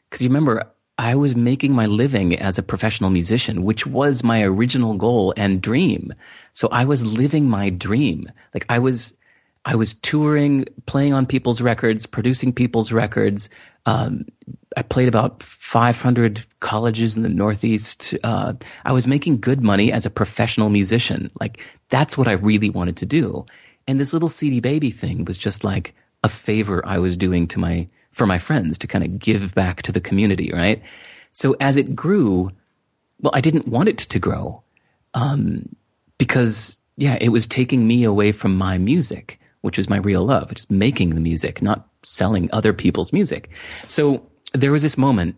Because 0.10 0.22
you 0.22 0.30
remember, 0.30 0.72
I 0.98 1.16
was 1.16 1.36
making 1.36 1.74
my 1.74 1.86
living 1.86 2.36
as 2.36 2.58
a 2.58 2.64
professional 2.64 3.10
musician, 3.10 3.64
which 3.64 3.86
was 3.86 4.24
my 4.24 4.44
original 4.44 4.96
goal 4.96 5.34
and 5.36 5.62
dream. 5.62 6.14
So 6.54 6.70
I 6.72 6.86
was 6.86 7.18
living 7.18 7.50
my 7.50 7.70
dream. 7.70 8.32
Like 8.54 8.66
I 8.70 8.80
was, 8.80 9.16
I 9.66 9.76
was 9.76 9.96
touring, 9.96 10.66
playing 10.86 11.14
on 11.14 11.26
people's 11.26 11.62
records, 11.62 12.06
producing 12.06 12.54
people's 12.54 12.92
records. 12.92 13.50
Um, 13.88 14.26
I 14.78 14.84
played 14.84 15.08
about 15.08 15.42
500 15.42 16.46
colleges 16.60 17.18
in 17.18 17.24
the 17.24 17.30
Northeast. 17.30 18.14
Uh, 18.24 18.54
I 18.86 18.94
was 18.94 19.08
making 19.08 19.42
good 19.42 19.64
money 19.64 19.92
as 19.92 20.06
a 20.06 20.12
professional 20.12 20.70
musician. 20.70 21.32
Like 21.40 21.60
that's 21.90 22.18
what 22.18 22.28
I 22.28 22.34
really 22.34 22.70
wanted 22.70 22.98
to 22.98 23.06
do. 23.06 23.46
And 23.88 24.00
this 24.00 24.14
little 24.14 24.30
CD 24.30 24.60
baby 24.60 24.92
thing 24.92 25.26
was 25.26 25.38
just 25.38 25.64
like 25.64 25.96
a 26.24 26.30
favor 26.30 26.86
I 26.86 27.00
was 27.00 27.18
doing 27.18 27.48
to 27.50 27.60
my, 27.60 27.88
for 28.12 28.28
my 28.28 28.38
friends 28.38 28.78
to 28.80 28.88
kind 28.88 29.04
of 29.04 29.18
give 29.18 29.56
back 29.56 29.82
to 29.84 29.92
the 29.92 30.02
community, 30.02 30.52
right? 30.54 30.82
So 31.32 31.56
as 31.60 31.76
it 31.76 31.96
grew, 31.96 32.52
well, 33.20 33.32
I 33.34 33.42
didn't 33.42 33.68
want 33.68 33.90
it 33.90 33.98
to 33.98 34.20
grow. 34.20 34.64
Um, 35.14 35.76
because 36.18 36.78
yeah, 36.98 37.18
it 37.20 37.30
was 37.30 37.48
taking 37.48 37.88
me 37.88 38.04
away 38.04 38.32
from 38.32 38.56
my 38.56 38.78
music, 38.78 39.40
which 39.66 39.80
is 39.80 39.90
my 39.90 39.98
real 39.98 40.24
love, 40.24 40.54
just 40.54 40.70
making 40.70 41.16
the 41.16 41.20
music, 41.20 41.60
not 41.60 41.90
selling 42.04 42.48
other 42.54 42.72
people's 42.72 43.12
music. 43.12 43.50
So 43.88 44.24
there 44.54 44.72
was 44.72 44.84
this 44.84 44.96
moment 44.96 45.38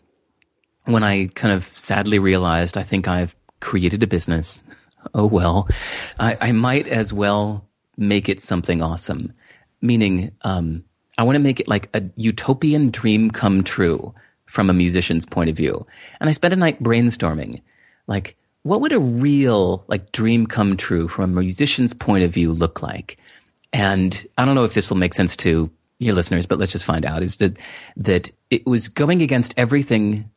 when 0.84 1.02
I 1.02 1.28
kind 1.28 1.54
of 1.54 1.64
sadly 1.68 2.20
realized 2.20 2.76
I 2.76 2.84
think 2.84 3.08
I've 3.08 3.38
created 3.62 4.04
a 4.04 4.08
business. 4.08 4.62
Oh 5.14 5.26
well, 5.26 5.70
I, 6.20 6.38
I 6.42 6.52
might 6.52 6.86
as 6.86 7.14
well 7.14 7.66
make 7.98 8.28
it 8.28 8.42
something 8.42 8.82
awesome. 8.82 9.32
Meaning, 9.82 10.36
um, 10.42 10.84
I 11.18 11.24
want 11.24 11.38
to 11.38 11.42
make 11.42 11.62
it 11.62 11.68
like 11.70 11.88
a 11.94 12.04
utopian 12.18 12.90
dream 12.90 13.32
come 13.32 13.64
true 13.64 14.14
from 14.48 14.70
a 14.70 14.74
musician's 14.74 15.26
point 15.26 15.50
of 15.50 15.56
view. 15.56 15.88
And 16.20 16.30
I 16.30 16.34
spent 16.34 16.54
a 16.54 16.58
night 16.58 16.84
brainstorming, 16.84 17.62
like, 18.06 18.36
what 18.64 18.82
would 18.82 18.92
a 18.92 19.00
real 19.00 19.86
like 19.88 20.12
dream 20.12 20.46
come 20.46 20.76
true 20.76 21.08
from 21.08 21.24
a 21.38 21.42
musician's 21.42 21.94
point 21.94 22.26
of 22.26 22.34
view 22.34 22.52
look 22.52 22.82
like? 22.82 23.18
And 23.74 24.26
I 24.38 24.46
don't 24.46 24.56
know 24.56 24.64
if 24.64 24.74
this 24.74 24.90
will 24.90 24.98
make 24.98 25.14
sense 25.14 25.36
to 25.38 25.72
your 26.00 26.14
listeners, 26.14 26.46
but 26.46 26.60
let's 26.60 26.72
just 26.72 26.86
find 26.86 27.06
out. 27.06 27.24
Is 27.24 27.38
that 27.38 27.58
that 27.98 28.32
it 28.50 28.66
was 28.66 28.88
going 28.88 29.22
against 29.22 29.54
everything 29.58 30.30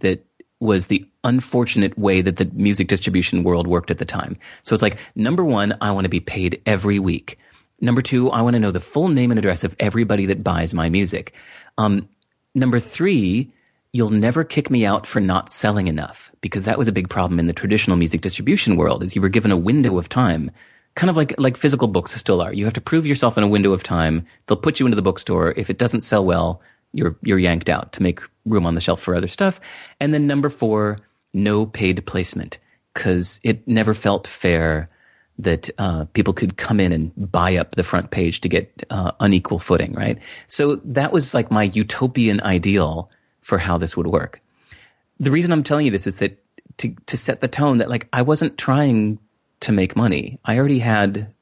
that 0.00 0.24
was 0.60 0.86
the 0.86 1.06
unfortunate 1.22 1.96
way 1.98 2.20
that 2.20 2.36
the 2.36 2.50
music 2.54 2.88
distribution 2.88 3.44
world 3.44 3.66
worked 3.66 3.90
at 3.90 3.98
the 3.98 4.04
time. 4.04 4.36
So 4.62 4.74
it's 4.74 4.82
like, 4.82 4.98
number 5.14 5.44
one, 5.44 5.76
I 5.80 5.92
want 5.92 6.04
to 6.04 6.10
be 6.10 6.20
paid 6.20 6.60
every 6.66 6.98
week. 6.98 7.38
Number 7.80 8.02
two, 8.02 8.30
I 8.30 8.42
want 8.42 8.54
to 8.54 8.60
know 8.60 8.72
the 8.72 8.80
full 8.80 9.08
name 9.08 9.30
and 9.30 9.38
address 9.38 9.62
of 9.62 9.76
everybody 9.78 10.26
that 10.26 10.42
buys 10.42 10.74
my 10.74 10.88
music. 10.88 11.32
Um, 11.76 12.08
number 12.54 12.80
three, 12.80 13.52
you'll 13.92 14.10
never 14.10 14.42
kick 14.42 14.68
me 14.68 14.84
out 14.84 15.06
for 15.06 15.20
not 15.20 15.48
selling 15.48 15.86
enough 15.86 16.32
because 16.40 16.64
that 16.64 16.78
was 16.78 16.88
a 16.88 16.92
big 16.92 17.08
problem 17.08 17.38
in 17.38 17.46
the 17.46 17.52
traditional 17.52 17.96
music 17.96 18.20
distribution 18.20 18.76
world 18.76 19.02
is 19.02 19.14
you 19.14 19.22
were 19.22 19.28
given 19.28 19.52
a 19.52 19.56
window 19.56 19.96
of 19.96 20.08
time 20.08 20.50
kind 20.98 21.10
of 21.10 21.16
like 21.16 21.32
like 21.38 21.56
physical 21.56 21.86
books 21.86 22.12
still 22.12 22.42
are 22.42 22.52
you 22.52 22.64
have 22.64 22.74
to 22.74 22.80
prove 22.80 23.06
yourself 23.06 23.38
in 23.38 23.44
a 23.44 23.48
window 23.48 23.72
of 23.72 23.84
time 23.84 24.26
they'll 24.46 24.56
put 24.56 24.80
you 24.80 24.86
into 24.86 24.96
the 24.96 25.02
bookstore 25.02 25.54
if 25.56 25.70
it 25.70 25.78
doesn't 25.78 26.00
sell 26.00 26.24
well 26.24 26.60
you're 26.92 27.16
you're 27.22 27.38
yanked 27.38 27.68
out 27.68 27.92
to 27.92 28.02
make 28.02 28.20
room 28.44 28.66
on 28.66 28.74
the 28.74 28.80
shelf 28.80 29.00
for 29.00 29.14
other 29.14 29.28
stuff 29.28 29.60
and 30.00 30.12
then 30.12 30.26
number 30.26 30.50
4 30.50 30.98
no 31.32 31.66
paid 31.66 32.04
placement 32.04 32.58
cuz 32.94 33.38
it 33.44 33.66
never 33.68 33.94
felt 33.94 34.26
fair 34.26 34.90
that 35.38 35.70
uh, 35.78 36.04
people 36.14 36.34
could 36.34 36.56
come 36.56 36.80
in 36.80 36.90
and 36.90 37.12
buy 37.30 37.54
up 37.54 37.76
the 37.76 37.84
front 37.84 38.10
page 38.10 38.40
to 38.40 38.48
get 38.48 38.84
uh, 38.90 39.12
unequal 39.20 39.60
footing, 39.60 39.92
right? 39.92 40.18
So 40.48 40.76
that 40.84 41.12
was 41.12 41.32
like 41.32 41.52
my 41.52 41.62
utopian 41.62 42.40
ideal 42.40 43.08
for 43.40 43.58
how 43.58 43.78
this 43.78 43.96
would 43.96 44.08
work. 44.08 44.40
The 45.20 45.30
reason 45.30 45.52
I'm 45.52 45.62
telling 45.62 45.84
you 45.84 45.92
this 45.92 46.08
is 46.08 46.18
that 46.18 46.42
to, 46.78 46.92
to 47.06 47.16
set 47.16 47.40
the 47.40 47.46
tone 47.46 47.78
that 47.78 47.88
like 47.88 48.08
I 48.12 48.22
wasn't 48.22 48.58
trying 48.58 49.20
to 49.60 49.72
make 49.72 49.96
money. 49.96 50.38
I 50.44 50.58
already 50.58 50.78
had 50.78 51.32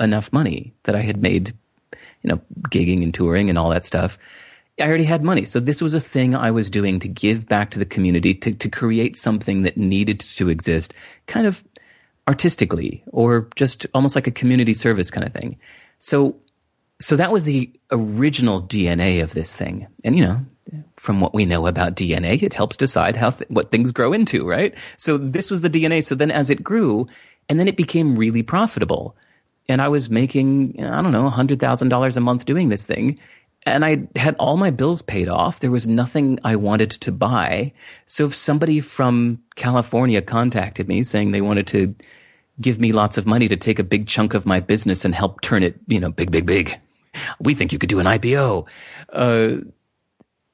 enough 0.00 0.32
money 0.32 0.74
that 0.84 0.94
I 0.94 1.00
had 1.00 1.22
made, 1.22 1.52
you 2.22 2.30
know, 2.30 2.40
gigging 2.68 3.02
and 3.02 3.12
touring 3.12 3.48
and 3.48 3.58
all 3.58 3.70
that 3.70 3.84
stuff. 3.84 4.18
I 4.80 4.88
already 4.88 5.04
had 5.04 5.22
money. 5.22 5.44
So 5.44 5.60
this 5.60 5.80
was 5.80 5.94
a 5.94 6.00
thing 6.00 6.34
I 6.34 6.50
was 6.50 6.68
doing 6.68 6.98
to 7.00 7.08
give 7.08 7.46
back 7.46 7.70
to 7.70 7.78
the 7.78 7.84
community, 7.84 8.34
to, 8.34 8.52
to 8.52 8.68
create 8.68 9.16
something 9.16 9.62
that 9.62 9.76
needed 9.76 10.20
to 10.20 10.48
exist 10.48 10.92
kind 11.26 11.46
of 11.46 11.62
artistically 12.26 13.04
or 13.08 13.48
just 13.54 13.86
almost 13.94 14.14
like 14.14 14.26
a 14.26 14.32
community 14.32 14.74
service 14.74 15.10
kind 15.10 15.26
of 15.26 15.32
thing. 15.32 15.56
So, 15.98 16.36
so 17.00 17.16
that 17.16 17.30
was 17.30 17.44
the 17.44 17.70
original 17.92 18.62
DNA 18.62 19.22
of 19.22 19.32
this 19.34 19.54
thing. 19.54 19.86
And, 20.02 20.16
you 20.16 20.24
know, 20.24 20.44
from 20.94 21.20
what 21.20 21.34
we 21.34 21.44
know 21.44 21.66
about 21.66 21.96
DNA, 21.96 22.42
it 22.42 22.54
helps 22.54 22.76
decide 22.76 23.16
how 23.16 23.30
th- 23.30 23.48
what 23.50 23.70
things 23.70 23.92
grow 23.92 24.12
into, 24.12 24.48
right? 24.48 24.74
So 24.96 25.18
this 25.18 25.50
was 25.50 25.60
the 25.60 25.70
DNA. 25.70 26.02
So 26.02 26.14
then 26.14 26.30
as 26.30 26.50
it 26.50 26.62
grew, 26.64 27.06
and 27.48 27.58
then 27.58 27.68
it 27.68 27.76
became 27.76 28.16
really 28.16 28.42
profitable. 28.42 29.16
And 29.68 29.80
I 29.80 29.88
was 29.88 30.10
making, 30.10 30.84
I 30.84 31.02
don't 31.02 31.12
know, 31.12 31.30
$100,000 31.30 32.16
a 32.16 32.20
month 32.20 32.44
doing 32.44 32.68
this 32.68 32.84
thing. 32.84 33.18
And 33.66 33.84
I 33.84 34.08
had 34.16 34.36
all 34.38 34.58
my 34.58 34.70
bills 34.70 35.00
paid 35.00 35.28
off. 35.28 35.60
There 35.60 35.70
was 35.70 35.86
nothing 35.86 36.38
I 36.44 36.56
wanted 36.56 36.90
to 36.90 37.12
buy. 37.12 37.72
So 38.04 38.26
if 38.26 38.34
somebody 38.34 38.80
from 38.80 39.42
California 39.56 40.20
contacted 40.20 40.86
me 40.86 41.02
saying 41.02 41.32
they 41.32 41.40
wanted 41.40 41.66
to 41.68 41.94
give 42.60 42.78
me 42.78 42.92
lots 42.92 43.16
of 43.16 43.26
money 43.26 43.48
to 43.48 43.56
take 43.56 43.78
a 43.78 43.84
big 43.84 44.06
chunk 44.06 44.34
of 44.34 44.44
my 44.44 44.60
business 44.60 45.04
and 45.04 45.14
help 45.14 45.40
turn 45.40 45.62
it, 45.62 45.80
you 45.86 45.98
know, 45.98 46.10
big, 46.10 46.30
big, 46.30 46.44
big. 46.44 46.78
We 47.40 47.54
think 47.54 47.72
you 47.72 47.78
could 47.78 47.88
do 47.88 48.00
an 48.00 48.06
IPO. 48.06 48.68
Uh, 49.10 49.56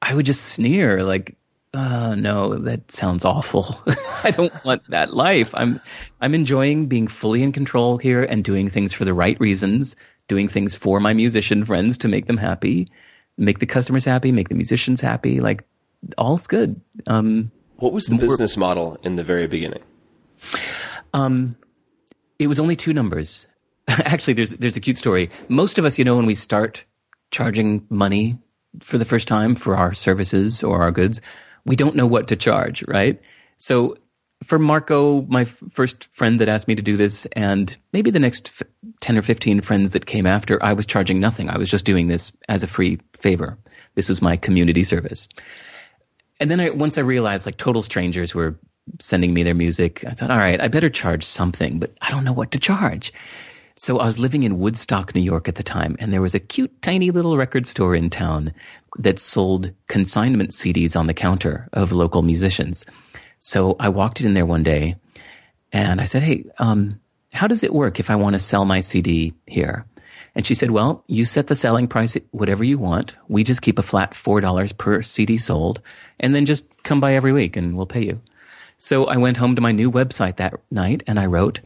I 0.01 0.13
would 0.13 0.25
just 0.25 0.45
sneer 0.45 1.03
like, 1.03 1.35
uh, 1.73 2.15
no, 2.15 2.55
that 2.55 2.91
sounds 2.91 3.23
awful. 3.23 3.81
I 4.23 4.31
don't 4.31 4.53
want 4.65 4.89
that 4.89 5.13
life. 5.13 5.53
I'm, 5.55 5.79
I'm 6.19 6.35
enjoying 6.35 6.87
being 6.87 7.07
fully 7.07 7.43
in 7.43 7.51
control 7.53 7.97
here 7.97 8.23
and 8.23 8.43
doing 8.43 8.69
things 8.69 8.93
for 8.93 9.05
the 9.05 9.13
right 9.13 9.39
reasons, 9.39 9.95
doing 10.27 10.49
things 10.49 10.75
for 10.75 10.99
my 10.99 11.13
musician 11.13 11.63
friends 11.63 11.97
to 11.99 12.09
make 12.09 12.25
them 12.25 12.37
happy, 12.37 12.89
make 13.37 13.59
the 13.59 13.65
customers 13.65 14.03
happy, 14.03 14.33
make 14.33 14.49
the 14.49 14.55
musicians 14.55 14.99
happy. 14.99 15.39
Like, 15.39 15.63
all's 16.17 16.45
good. 16.45 16.79
Um, 17.07 17.51
what 17.77 17.93
was 17.93 18.05
the 18.07 18.17
business 18.17 18.57
model 18.57 18.97
in 19.03 19.15
the 19.15 19.23
very 19.23 19.47
beginning? 19.47 19.81
Um, 21.13 21.55
it 22.37 22.47
was 22.47 22.59
only 22.59 22.75
two 22.75 22.91
numbers. 22.91 23.47
Actually, 23.87 24.33
there's, 24.33 24.51
there's 24.51 24.75
a 24.75 24.81
cute 24.81 24.97
story. 24.97 25.29
Most 25.47 25.79
of 25.79 25.85
us, 25.85 25.97
you 25.97 26.03
know, 26.03 26.17
when 26.17 26.25
we 26.25 26.35
start 26.35 26.83
charging 27.31 27.85
money 27.89 28.37
for 28.81 28.97
the 28.97 29.05
first 29.05 29.27
time 29.27 29.55
for 29.55 29.77
our 29.77 29.93
services 29.93 30.63
or 30.63 30.81
our 30.81 30.91
goods, 30.91 31.21
we 31.65 31.75
don't 31.75 31.95
know 31.95 32.07
what 32.07 32.27
to 32.29 32.35
charge, 32.35 32.83
right? 32.87 33.19
So 33.57 33.95
for 34.43 34.57
Marco, 34.57 35.21
my 35.23 35.41
f- 35.41 35.63
first 35.69 36.05
friend 36.05 36.39
that 36.39 36.49
asked 36.49 36.67
me 36.67 36.75
to 36.75 36.81
do 36.81 36.97
this, 36.97 37.25
and 37.33 37.77
maybe 37.93 38.09
the 38.09 38.19
next 38.19 38.47
f- 38.47 38.67
10 39.01 39.17
or 39.17 39.21
15 39.21 39.61
friends 39.61 39.91
that 39.91 40.05
came 40.07 40.25
after, 40.25 40.61
I 40.63 40.73
was 40.73 40.85
charging 40.85 41.19
nothing. 41.19 41.49
I 41.49 41.57
was 41.57 41.69
just 41.69 41.85
doing 41.85 42.07
this 42.07 42.31
as 42.49 42.63
a 42.63 42.67
free 42.67 42.99
favor. 43.13 43.57
This 43.95 44.09
was 44.09 44.21
my 44.21 44.37
community 44.37 44.83
service. 44.83 45.27
And 46.39 46.49
then 46.49 46.59
I, 46.59 46.71
once 46.71 46.97
I 46.97 47.01
realized 47.01 47.45
like 47.45 47.57
total 47.57 47.83
strangers 47.83 48.33
were 48.33 48.57
sending 48.99 49.33
me 49.33 49.43
their 49.43 49.53
music, 49.53 50.03
I 50.07 50.11
thought, 50.11 50.31
all 50.31 50.37
right, 50.37 50.59
I 50.59 50.67
better 50.67 50.89
charge 50.89 51.23
something, 51.23 51.77
but 51.77 51.93
I 52.01 52.09
don't 52.09 52.23
know 52.23 52.33
what 52.33 52.51
to 52.51 52.59
charge. 52.59 53.13
So 53.75 53.99
I 53.99 54.05
was 54.05 54.19
living 54.19 54.43
in 54.43 54.59
Woodstock, 54.59 55.15
New 55.15 55.21
York 55.21 55.47
at 55.47 55.55
the 55.55 55.63
time, 55.63 55.95
and 55.99 56.11
there 56.11 56.21
was 56.21 56.35
a 56.35 56.39
cute, 56.39 56.81
tiny 56.81 57.11
little 57.11 57.37
record 57.37 57.65
store 57.65 57.95
in 57.95 58.09
town 58.09 58.53
that 58.97 59.19
sold 59.19 59.71
consignment 59.87 60.51
CDs 60.51 60.95
on 60.95 61.07
the 61.07 61.13
counter 61.13 61.69
of 61.73 61.91
local 61.91 62.21
musicians. 62.21 62.85
So 63.39 63.75
I 63.79 63.89
walked 63.89 64.21
in 64.21 64.33
there 64.33 64.45
one 64.45 64.63
day 64.63 64.95
and 65.71 66.01
I 66.01 66.05
said, 66.05 66.23
Hey, 66.23 66.45
um, 66.59 66.99
how 67.33 67.47
does 67.47 67.63
it 67.63 67.73
work 67.73 67.99
if 67.99 68.09
I 68.09 68.15
want 68.15 68.33
to 68.33 68.39
sell 68.39 68.65
my 68.65 68.81
CD 68.81 69.33
here? 69.47 69.85
And 70.35 70.45
she 70.45 70.53
said, 70.53 70.71
Well, 70.71 71.03
you 71.07 71.25
set 71.25 71.47
the 71.47 71.55
selling 71.55 71.87
price 71.87 72.15
at 72.15 72.23
whatever 72.31 72.63
you 72.63 72.77
want. 72.77 73.15
We 73.27 73.43
just 73.43 73.61
keep 73.61 73.79
a 73.79 73.83
flat 73.83 74.11
$4 74.11 74.77
per 74.77 75.01
CD 75.01 75.37
sold, 75.37 75.81
and 76.19 76.35
then 76.35 76.45
just 76.45 76.65
come 76.83 76.99
by 76.99 77.13
every 77.13 77.33
week 77.33 77.55
and 77.55 77.75
we'll 77.75 77.85
pay 77.85 78.03
you. 78.03 78.21
So 78.77 79.05
I 79.05 79.17
went 79.17 79.37
home 79.37 79.55
to 79.55 79.61
my 79.61 79.71
new 79.71 79.91
website 79.91 80.37
that 80.37 80.55
night 80.71 81.03
and 81.05 81.19
I 81.19 81.27
wrote, 81.27 81.59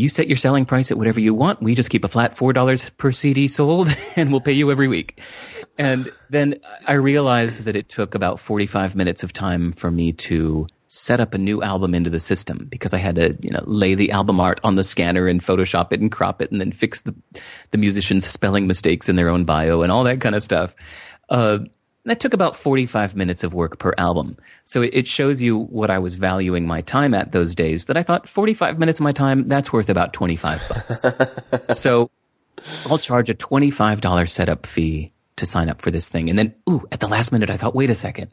you 0.00 0.08
set 0.08 0.28
your 0.28 0.36
selling 0.36 0.64
price 0.64 0.90
at 0.90 0.96
whatever 0.96 1.20
you 1.20 1.34
want. 1.34 1.62
We 1.62 1.74
just 1.74 1.90
keep 1.90 2.04
a 2.04 2.08
flat 2.08 2.34
$4 2.34 2.96
per 2.96 3.12
CD 3.12 3.48
sold 3.48 3.94
and 4.16 4.30
we'll 4.30 4.40
pay 4.40 4.52
you 4.52 4.70
every 4.70 4.88
week. 4.88 5.20
And 5.78 6.10
then 6.30 6.56
I 6.86 6.94
realized 6.94 7.64
that 7.64 7.76
it 7.76 7.88
took 7.88 8.14
about 8.14 8.40
45 8.40 8.96
minutes 8.96 9.22
of 9.22 9.32
time 9.32 9.72
for 9.72 9.90
me 9.90 10.12
to 10.12 10.66
set 10.88 11.20
up 11.20 11.34
a 11.34 11.38
new 11.38 11.62
album 11.62 11.94
into 11.94 12.10
the 12.10 12.18
system 12.18 12.66
because 12.68 12.92
I 12.92 12.98
had 12.98 13.14
to, 13.14 13.38
you 13.42 13.50
know, 13.50 13.62
lay 13.64 13.94
the 13.94 14.10
album 14.10 14.40
art 14.40 14.60
on 14.64 14.74
the 14.74 14.82
scanner 14.82 15.28
and 15.28 15.40
Photoshop 15.40 15.92
it 15.92 16.00
and 16.00 16.10
crop 16.10 16.42
it 16.42 16.50
and 16.50 16.60
then 16.60 16.72
fix 16.72 17.02
the, 17.02 17.14
the 17.70 17.78
musicians' 17.78 18.26
spelling 18.26 18.66
mistakes 18.66 19.08
in 19.08 19.14
their 19.14 19.28
own 19.28 19.44
bio 19.44 19.82
and 19.82 19.92
all 19.92 20.02
that 20.04 20.20
kind 20.20 20.34
of 20.34 20.42
stuff. 20.42 20.74
Uh, 21.28 21.60
that 22.04 22.20
took 22.20 22.32
about 22.32 22.56
45 22.56 23.14
minutes 23.14 23.44
of 23.44 23.52
work 23.52 23.78
per 23.78 23.92
album. 23.98 24.38
So 24.64 24.82
it 24.82 25.06
shows 25.06 25.42
you 25.42 25.58
what 25.58 25.90
I 25.90 25.98
was 25.98 26.14
valuing 26.14 26.66
my 26.66 26.80
time 26.80 27.14
at 27.14 27.32
those 27.32 27.54
days 27.54 27.86
that 27.86 27.96
I 27.96 28.02
thought 28.02 28.28
45 28.28 28.78
minutes 28.78 28.98
of 28.98 29.04
my 29.04 29.12
time, 29.12 29.48
that's 29.48 29.72
worth 29.72 29.90
about 29.90 30.12
25 30.12 30.62
bucks. 30.68 31.04
so 31.80 32.10
I'll 32.88 32.98
charge 32.98 33.28
a 33.30 33.34
$25 33.34 34.28
setup 34.28 34.66
fee 34.66 35.12
to 35.36 35.46
sign 35.46 35.68
up 35.68 35.82
for 35.82 35.90
this 35.90 36.08
thing. 36.08 36.30
And 36.30 36.38
then, 36.38 36.54
ooh, 36.68 36.86
at 36.92 37.00
the 37.00 37.08
last 37.08 37.32
minute, 37.32 37.50
I 37.50 37.56
thought, 37.56 37.74
wait 37.74 37.90
a 37.90 37.94
second. 37.94 38.30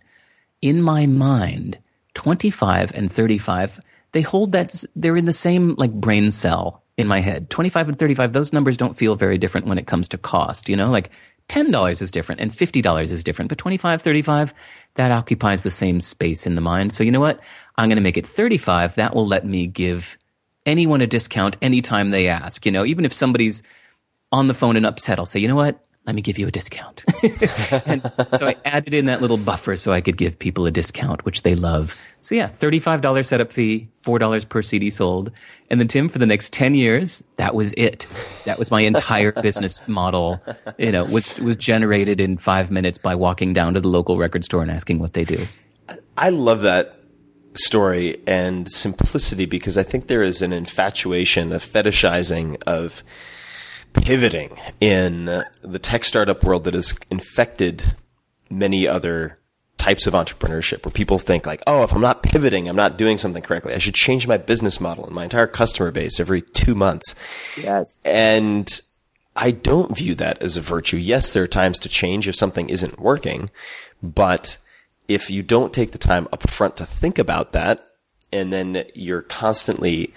In 0.61 0.81
my 0.81 1.05
mind, 1.05 1.77
25 2.13 2.93
and 2.95 3.11
35, 3.11 3.79
they 4.13 4.21
hold 4.21 4.53
that, 4.53 4.83
they're 4.95 5.17
in 5.17 5.25
the 5.25 5.33
same 5.33 5.75
like 5.75 5.91
brain 5.91 6.31
cell 6.31 6.83
in 6.97 7.07
my 7.07 7.19
head. 7.19 7.49
25 7.49 7.89
and 7.89 7.99
35, 7.99 8.33
those 8.33 8.53
numbers 8.53 8.77
don't 8.77 8.97
feel 8.97 9.15
very 9.15 9.37
different 9.37 9.67
when 9.67 9.77
it 9.77 9.87
comes 9.87 10.07
to 10.09 10.17
cost, 10.17 10.67
you 10.67 10.75
know, 10.75 10.89
like 10.89 11.11
$10 11.49 12.01
is 12.01 12.11
different 12.11 12.41
and 12.41 12.51
$50 12.51 13.11
is 13.11 13.23
different, 13.23 13.49
but 13.49 13.57
25, 13.57 14.01
35, 14.01 14.53
that 14.95 15.11
occupies 15.11 15.63
the 15.63 15.71
same 15.71 16.01
space 16.01 16.45
in 16.45 16.55
the 16.55 16.61
mind. 16.61 16.93
So 16.93 17.03
you 17.03 17.11
know 17.11 17.19
what? 17.19 17.39
I'm 17.77 17.89
going 17.89 17.97
to 17.97 18.03
make 18.03 18.17
it 18.17 18.27
35. 18.27 18.95
That 18.95 19.15
will 19.15 19.27
let 19.27 19.45
me 19.45 19.67
give 19.67 20.17
anyone 20.65 21.01
a 21.01 21.07
discount 21.07 21.57
anytime 21.61 22.11
they 22.11 22.27
ask. 22.27 22.65
You 22.65 22.71
know, 22.71 22.85
even 22.85 23.05
if 23.05 23.13
somebody's 23.13 23.63
on 24.31 24.47
the 24.47 24.53
phone 24.53 24.75
and 24.75 24.85
upset, 24.85 25.19
I'll 25.19 25.25
say, 25.25 25.39
you 25.39 25.47
know 25.47 25.55
what? 25.55 25.86
Let 26.07 26.15
me 26.15 26.21
give 26.21 26.39
you 26.39 26.47
a 26.47 26.51
discount. 26.51 27.03
and 27.85 28.01
so 28.37 28.47
I 28.47 28.55
added 28.63 28.93
in 28.93 29.07
that 29.07 29.21
little 29.21 29.37
buffer 29.37 29.75
so 29.75 29.91
I 29.91 29.99
could 29.99 30.15
give 30.15 30.39
people 30.39 30.65
a 30.65 30.71
discount, 30.71 31.25
which 31.25 31.41
they 31.41 31.53
love. 31.53 31.99
So 32.21 32.33
yeah, 32.33 32.47
$35 32.47 33.25
setup 33.25 33.51
fee, 33.51 33.89
$4 34.03 34.47
per 34.47 34.63
CD 34.63 34.89
sold. 34.89 35.31
And 35.69 35.81
then 35.81 35.89
Tim, 35.89 36.07
for 36.07 36.17
the 36.17 36.25
next 36.25 36.53
10 36.53 36.75
years, 36.75 37.21
that 37.35 37.53
was 37.53 37.73
it. 37.73 38.07
That 38.45 38.57
was 38.57 38.71
my 38.71 38.81
entire 38.81 39.31
business 39.41 39.85
model, 39.85 40.41
you 40.77 40.93
know, 40.93 41.03
was, 41.03 41.37
was 41.39 41.57
generated 41.57 42.21
in 42.21 42.37
five 42.37 42.71
minutes 42.71 42.97
by 42.97 43.13
walking 43.13 43.51
down 43.51 43.73
to 43.73 43.81
the 43.81 43.89
local 43.89 44.17
record 44.17 44.45
store 44.45 44.61
and 44.61 44.71
asking 44.71 44.99
what 44.99 45.11
they 45.11 45.25
do. 45.25 45.45
I 46.17 46.29
love 46.29 46.61
that 46.61 46.97
story 47.55 48.21
and 48.25 48.71
simplicity 48.71 49.45
because 49.45 49.77
I 49.77 49.83
think 49.83 50.07
there 50.07 50.23
is 50.23 50.41
an 50.41 50.53
infatuation, 50.53 51.51
a 51.51 51.57
fetishizing 51.57 52.63
of, 52.65 53.03
pivoting 53.93 54.57
in 54.79 55.25
the 55.25 55.79
tech 55.79 56.05
startup 56.05 56.43
world 56.43 56.63
that 56.65 56.73
has 56.73 56.97
infected 57.09 57.95
many 58.49 58.87
other 58.87 59.39
types 59.77 60.07
of 60.07 60.13
entrepreneurship 60.13 60.85
where 60.85 60.91
people 60.91 61.19
think 61.19 61.45
like, 61.45 61.61
oh, 61.67 61.83
if 61.83 61.93
I'm 61.93 62.01
not 62.01 62.23
pivoting, 62.23 62.67
I'm 62.67 62.75
not 62.75 62.97
doing 62.97 63.17
something 63.17 63.43
correctly. 63.43 63.73
I 63.73 63.77
should 63.77 63.93
change 63.93 64.27
my 64.27 64.37
business 64.37 64.81
model 64.81 65.05
and 65.05 65.13
my 65.13 65.23
entire 65.23 65.47
customer 65.47 65.91
base 65.91 66.19
every 66.19 66.41
two 66.41 66.75
months. 66.75 67.15
Yes. 67.55 67.99
And 68.03 68.67
I 69.35 69.51
don't 69.51 69.95
view 69.95 70.15
that 70.15 70.41
as 70.41 70.57
a 70.57 70.61
virtue. 70.61 70.97
Yes, 70.97 71.31
there 71.31 71.43
are 71.43 71.47
times 71.47 71.79
to 71.79 71.89
change 71.89 72.27
if 72.27 72.35
something 72.35 72.69
isn't 72.69 72.99
working, 72.99 73.49
but 74.01 74.57
if 75.07 75.29
you 75.29 75.43
don't 75.43 75.73
take 75.73 75.91
the 75.91 75.97
time 75.97 76.27
up 76.33 76.49
front 76.49 76.75
to 76.77 76.85
think 76.85 77.19
about 77.19 77.51
that, 77.53 77.87
and 78.33 78.51
then 78.51 78.83
you're 78.93 79.21
constantly 79.21 80.13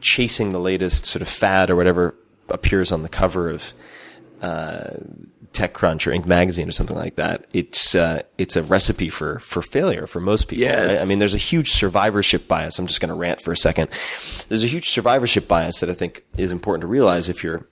chasing 0.00 0.52
the 0.52 0.60
latest 0.60 1.04
sort 1.04 1.20
of 1.20 1.28
fad 1.28 1.68
or 1.68 1.76
whatever 1.76 2.14
appears 2.50 2.92
on 2.92 3.02
the 3.02 3.08
cover 3.08 3.50
of 3.50 3.72
uh, 4.42 4.90
TechCrunch 5.52 6.06
or 6.06 6.12
Inc. 6.12 6.26
magazine 6.26 6.68
or 6.68 6.72
something 6.72 6.96
like 6.96 7.16
that. 7.16 7.44
It's 7.52 7.94
uh, 7.94 8.22
it's 8.38 8.56
a 8.56 8.62
recipe 8.62 9.10
for 9.10 9.38
for 9.40 9.62
failure 9.62 10.06
for 10.06 10.20
most 10.20 10.48
people. 10.48 10.64
Yes. 10.64 10.92
right? 10.92 11.02
I 11.02 11.04
mean, 11.04 11.18
there's 11.18 11.34
a 11.34 11.38
huge 11.38 11.72
survivorship 11.72 12.48
bias. 12.48 12.78
I'm 12.78 12.86
just 12.86 13.00
going 13.00 13.08
to 13.10 13.14
rant 13.14 13.42
for 13.42 13.52
a 13.52 13.56
second. 13.56 13.88
There's 14.48 14.64
a 14.64 14.68
huge 14.68 14.88
survivorship 14.88 15.48
bias 15.48 15.80
that 15.80 15.90
I 15.90 15.94
think 15.94 16.24
is 16.36 16.52
important 16.52 16.82
to 16.82 16.86
realize 16.86 17.28
if 17.28 17.42
you're 17.42 17.66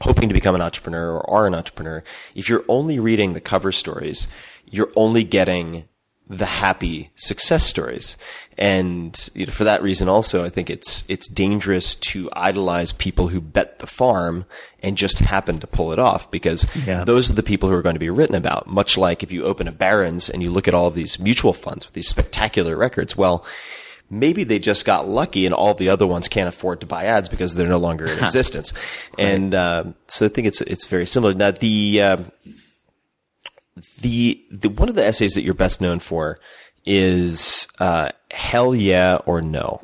hoping 0.00 0.28
to 0.28 0.34
become 0.34 0.54
an 0.54 0.62
entrepreneur 0.62 1.12
or 1.18 1.30
are 1.30 1.46
an 1.46 1.54
entrepreneur. 1.54 2.02
If 2.34 2.48
you're 2.48 2.64
only 2.68 2.98
reading 2.98 3.32
the 3.32 3.40
cover 3.40 3.70
stories, 3.70 4.26
you're 4.64 4.90
only 4.96 5.24
getting 5.24 5.84
the 6.28 6.46
happy 6.46 7.10
success 7.16 7.66
stories. 7.66 8.16
And 8.56 9.18
you 9.34 9.44
know, 9.46 9.52
for 9.52 9.64
that 9.64 9.82
reason 9.82 10.08
also, 10.08 10.44
I 10.44 10.48
think 10.48 10.70
it's, 10.70 11.04
it's 11.10 11.28
dangerous 11.28 11.94
to 11.96 12.30
idolize 12.32 12.92
people 12.92 13.28
who 13.28 13.40
bet 13.40 13.78
the 13.80 13.86
farm 13.86 14.46
and 14.82 14.96
just 14.96 15.18
happen 15.18 15.58
to 15.58 15.66
pull 15.66 15.92
it 15.92 15.98
off 15.98 16.30
because 16.30 16.66
Yeah. 16.86 17.04
those 17.04 17.28
are 17.30 17.34
the 17.34 17.42
people 17.42 17.68
who 17.68 17.74
are 17.74 17.82
going 17.82 17.96
to 17.96 18.00
be 18.00 18.10
written 18.10 18.36
about. 18.36 18.66
Much 18.66 18.96
like 18.96 19.22
if 19.22 19.32
you 19.32 19.44
open 19.44 19.68
a 19.68 19.72
Barron's 19.72 20.30
and 20.30 20.42
you 20.42 20.50
look 20.50 20.66
at 20.66 20.72
all 20.74 20.86
of 20.86 20.94
these 20.94 21.18
mutual 21.18 21.52
funds 21.52 21.84
with 21.86 21.94
these 21.94 22.08
spectacular 22.08 22.74
records, 22.76 23.16
well, 23.16 23.44
maybe 24.08 24.44
they 24.44 24.58
just 24.58 24.84
got 24.84 25.08
lucky 25.08 25.44
and 25.44 25.54
all 25.54 25.74
the 25.74 25.88
other 25.90 26.06
ones 26.06 26.28
can't 26.28 26.48
afford 26.48 26.80
to 26.80 26.86
buy 26.86 27.04
ads 27.04 27.28
because 27.28 27.54
they're 27.54 27.68
no 27.68 27.78
longer 27.78 28.06
in 28.06 28.18
existence. 28.24 28.72
And, 29.18 29.54
uh, 29.54 29.84
so 30.06 30.24
I 30.26 30.28
think 30.30 30.46
it's, 30.46 30.60
it's 30.62 30.86
very 30.86 31.06
similar. 31.06 31.34
Now, 31.34 31.50
the, 31.50 32.00
uh, 32.02 32.16
the, 34.00 34.44
the 34.50 34.68
one 34.68 34.88
of 34.88 34.94
the 34.94 35.04
essays 35.04 35.32
that 35.34 35.42
you're 35.42 35.54
best 35.54 35.80
known 35.80 35.98
for 35.98 36.38
is 36.84 37.66
uh, 37.80 38.10
hell 38.30 38.74
yeah 38.74 39.16
or 39.26 39.40
no. 39.40 39.82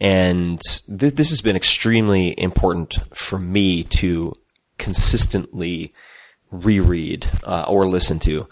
And 0.00 0.60
th- 0.86 1.14
this 1.14 1.30
has 1.30 1.40
been 1.40 1.56
extremely 1.56 2.38
important 2.38 2.98
for 3.16 3.38
me 3.38 3.82
to 3.84 4.34
consistently 4.78 5.92
reread 6.50 7.26
uh, 7.44 7.64
or 7.66 7.86
listen 7.86 8.18
to. 8.20 8.48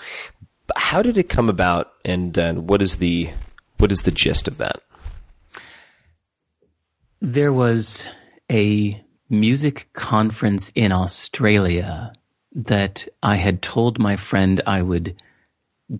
How 0.75 1.03
did 1.03 1.17
it 1.17 1.29
come 1.29 1.49
about 1.49 1.93
and 2.05 2.37
what 2.69 2.83
is 2.83 2.97
the 2.97 3.31
what 3.79 3.93
is 3.93 4.03
the 4.03 4.11
gist 4.11 4.49
of 4.49 4.59
that? 4.59 4.83
There 7.21 7.53
was 7.53 8.07
a 8.51 9.03
music 9.29 9.89
conference 9.93 10.73
in 10.75 10.93
Australia 10.93 12.12
that 12.57 13.07
I 13.23 13.37
had 13.37 13.61
told 13.61 13.99
my 13.99 14.17
friend 14.17 14.63
I 14.67 14.81
would 14.81 15.15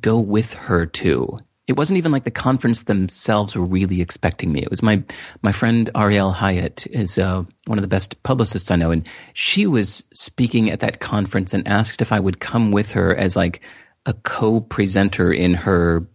go 0.01 0.19
with 0.19 0.55
her 0.55 0.87
to. 0.87 1.39
It 1.67 1.77
wasn't 1.77 1.99
even 1.99 2.13
like 2.13 2.25
the 2.25 2.31
conference 2.31 2.85
themselves 2.85 3.55
were 3.55 3.65
really 3.65 4.01
expecting 4.01 4.53
me. 4.53 4.63
It 4.63 4.71
was 4.71 4.83
my 4.83 5.03
my 5.43 5.53
friend 5.53 5.91
Ariel 5.95 6.33
Hyatt 6.33 6.87
is 6.87 7.19
uh, 7.19 7.45
one 7.67 7.77
of 7.77 7.83
the 7.83 7.89
best 7.89 8.23
publicists 8.23 8.71
I 8.71 8.77
know, 8.77 8.91
and 8.91 9.07
she 9.35 9.67
was 9.67 10.05
speaking 10.15 10.71
at 10.71 10.81
that 10.81 11.01
conference 11.01 11.53
and 11.53 11.67
asked 11.69 12.01
if 12.01 12.13
I 12.13 12.21
would 12.21 12.41
come 12.41 12.71
with 12.71 12.93
her 12.93 13.15
as 13.15 13.37
like 13.37 13.61
a 14.07 14.15
co-presenter 14.15 15.33
in 15.33 15.55
her 15.55 16.07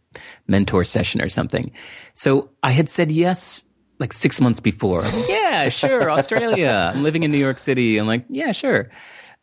mentor 0.47 0.85
session 0.85 1.21
or 1.21 1.29
something. 1.29 1.71
So 2.13 2.49
I 2.63 2.71
had 2.71 2.89
said 2.89 3.11
yes 3.11 3.63
like 3.99 4.13
six 4.13 4.41
months 4.41 4.59
before. 4.59 5.03
yeah, 5.27 5.69
sure, 5.69 6.09
Australia. 6.09 6.91
I'm 6.95 7.03
living 7.03 7.23
in 7.23 7.31
New 7.31 7.37
York 7.37 7.59
City. 7.59 7.97
I'm 7.97 8.07
like, 8.07 8.25
yeah, 8.29 8.53
sure. 8.53 8.89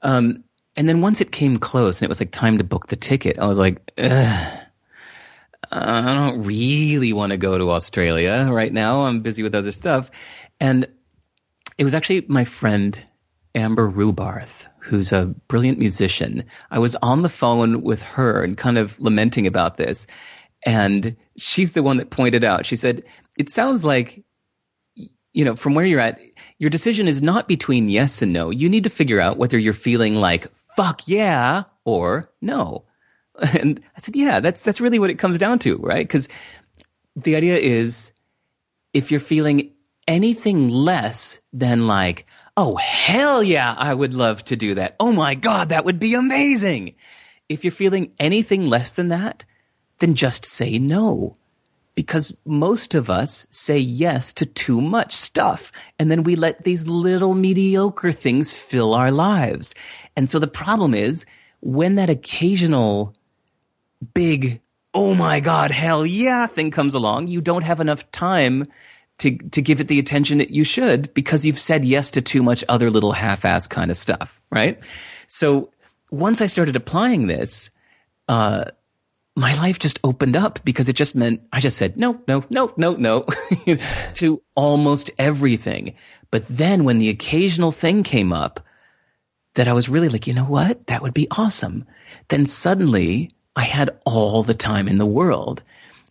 Um, 0.02 0.42
and 0.78 0.88
then 0.88 1.00
once 1.00 1.20
it 1.20 1.32
came 1.32 1.56
close 1.56 1.98
and 1.98 2.06
it 2.06 2.08
was 2.08 2.20
like 2.20 2.30
time 2.30 2.56
to 2.58 2.64
book 2.64 2.86
the 2.86 2.94
ticket, 2.94 3.36
I 3.36 3.48
was 3.48 3.58
like, 3.58 3.92
Ugh, 3.98 4.60
I 5.72 6.14
don't 6.14 6.44
really 6.44 7.12
want 7.12 7.32
to 7.32 7.36
go 7.36 7.58
to 7.58 7.72
Australia 7.72 8.48
right 8.48 8.72
now. 8.72 9.02
I'm 9.02 9.18
busy 9.18 9.42
with 9.42 9.56
other 9.56 9.72
stuff. 9.72 10.08
And 10.60 10.86
it 11.78 11.82
was 11.82 11.96
actually 11.96 12.24
my 12.28 12.44
friend 12.44 13.02
Amber 13.56 13.90
Rubarth, 13.90 14.68
who's 14.78 15.10
a 15.10 15.34
brilliant 15.48 15.80
musician. 15.80 16.44
I 16.70 16.78
was 16.78 16.94
on 17.02 17.22
the 17.22 17.28
phone 17.28 17.82
with 17.82 18.02
her 18.02 18.44
and 18.44 18.56
kind 18.56 18.78
of 18.78 19.00
lamenting 19.00 19.48
about 19.48 19.78
this. 19.78 20.06
And 20.64 21.16
she's 21.36 21.72
the 21.72 21.82
one 21.82 21.96
that 21.96 22.10
pointed 22.10 22.44
out, 22.44 22.66
she 22.66 22.76
said, 22.76 23.02
it 23.36 23.50
sounds 23.50 23.84
like 23.84 24.22
you 25.34 25.44
know, 25.44 25.54
from 25.54 25.74
where 25.74 25.84
you're 25.84 26.00
at, 26.00 26.20
your 26.58 26.70
decision 26.70 27.06
is 27.06 27.22
not 27.22 27.46
between 27.46 27.88
yes 27.88 28.22
and 28.22 28.32
no. 28.32 28.50
You 28.50 28.68
need 28.68 28.82
to 28.84 28.90
figure 28.90 29.20
out 29.20 29.36
whether 29.36 29.56
you're 29.56 29.74
feeling 29.74 30.16
like 30.16 30.48
fuck 30.78 31.02
yeah 31.08 31.64
or 31.84 32.30
no. 32.40 32.84
And 33.60 33.80
I 33.96 34.00
said, 34.00 34.16
yeah, 34.16 34.40
that's 34.40 34.62
that's 34.62 34.80
really 34.80 34.98
what 34.98 35.10
it 35.10 35.18
comes 35.18 35.38
down 35.38 35.60
to, 35.60 35.76
right? 35.78 36.06
Because 36.06 36.28
the 37.14 37.36
idea 37.36 37.56
is 37.56 38.12
if 38.92 39.10
you're 39.10 39.20
feeling 39.20 39.74
anything 40.08 40.68
less 40.68 41.38
than 41.52 41.86
like, 41.86 42.26
oh 42.56 42.76
hell 42.76 43.40
yeah, 43.42 43.74
I 43.78 43.94
would 43.94 44.12
love 44.14 44.42
to 44.44 44.56
do 44.56 44.74
that. 44.74 44.96
Oh 44.98 45.12
my 45.12 45.36
god, 45.36 45.68
that 45.68 45.84
would 45.84 46.00
be 46.00 46.14
amazing. 46.14 46.96
If 47.48 47.64
you're 47.64 47.70
feeling 47.70 48.12
anything 48.18 48.66
less 48.66 48.92
than 48.92 49.08
that, 49.08 49.44
then 50.00 50.14
just 50.14 50.44
say 50.44 50.78
no 50.78 51.36
because 51.98 52.32
most 52.44 52.94
of 52.94 53.10
us 53.10 53.48
say 53.50 53.76
yes 53.76 54.32
to 54.32 54.46
too 54.46 54.80
much 54.80 55.12
stuff. 55.12 55.72
And 55.98 56.12
then 56.12 56.22
we 56.22 56.36
let 56.36 56.62
these 56.62 56.86
little 56.86 57.34
mediocre 57.34 58.12
things 58.12 58.54
fill 58.54 58.94
our 58.94 59.10
lives. 59.10 59.74
And 60.14 60.30
so 60.30 60.38
the 60.38 60.46
problem 60.46 60.94
is 60.94 61.26
when 61.58 61.96
that 61.96 62.08
occasional 62.08 63.14
big, 64.14 64.60
oh 64.94 65.12
my 65.12 65.40
God, 65.40 65.72
hell 65.72 66.06
yeah 66.06 66.46
thing 66.46 66.70
comes 66.70 66.94
along, 66.94 67.26
you 67.26 67.40
don't 67.40 67.64
have 67.64 67.80
enough 67.80 68.08
time 68.12 68.66
to, 69.18 69.36
to 69.36 69.60
give 69.60 69.80
it 69.80 69.88
the 69.88 69.98
attention 69.98 70.38
that 70.38 70.50
you 70.50 70.62
should 70.62 71.12
because 71.14 71.44
you've 71.44 71.58
said 71.58 71.84
yes 71.84 72.12
to 72.12 72.22
too 72.22 72.44
much 72.44 72.62
other 72.68 72.92
little 72.92 73.10
half-ass 73.10 73.66
kind 73.66 73.90
of 73.90 73.96
stuff, 73.96 74.40
right? 74.52 74.78
So 75.26 75.72
once 76.12 76.40
I 76.40 76.46
started 76.46 76.76
applying 76.76 77.26
this, 77.26 77.70
uh, 78.28 78.66
my 79.38 79.54
life 79.54 79.78
just 79.78 80.00
opened 80.02 80.36
up 80.36 80.58
because 80.64 80.88
it 80.88 80.96
just 80.96 81.14
meant 81.14 81.42
I 81.52 81.60
just 81.60 81.76
said 81.76 81.96
no, 81.96 82.20
no, 82.26 82.44
no, 82.50 82.72
no, 82.76 82.94
no 82.94 83.26
to 84.14 84.42
almost 84.56 85.10
everything. 85.16 85.94
But 86.30 86.46
then 86.48 86.84
when 86.84 86.98
the 86.98 87.08
occasional 87.08 87.70
thing 87.70 88.02
came 88.02 88.32
up 88.32 88.60
that 89.54 89.68
I 89.68 89.72
was 89.72 89.88
really 89.88 90.08
like, 90.08 90.26
you 90.26 90.34
know 90.34 90.44
what? 90.44 90.86
That 90.88 91.02
would 91.02 91.14
be 91.14 91.28
awesome. 91.30 91.86
Then 92.28 92.46
suddenly 92.46 93.30
I 93.54 93.62
had 93.62 93.90
all 94.04 94.42
the 94.42 94.54
time 94.54 94.88
in 94.88 94.98
the 94.98 95.06
world. 95.06 95.62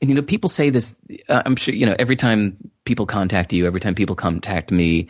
And 0.02 0.10
you 0.10 0.16
know, 0.16 0.22
people 0.22 0.50
say 0.50 0.70
this, 0.70 1.00
uh, 1.28 1.44
I'm 1.46 1.56
sure, 1.56 1.74
you 1.74 1.86
know, 1.86 1.96
every 2.00 2.16
time 2.16 2.58
people 2.86 3.06
contact 3.06 3.52
you, 3.52 3.68
every 3.68 3.80
time 3.80 3.96
people 3.96 4.16
contact 4.16 4.72
me, 4.72 5.08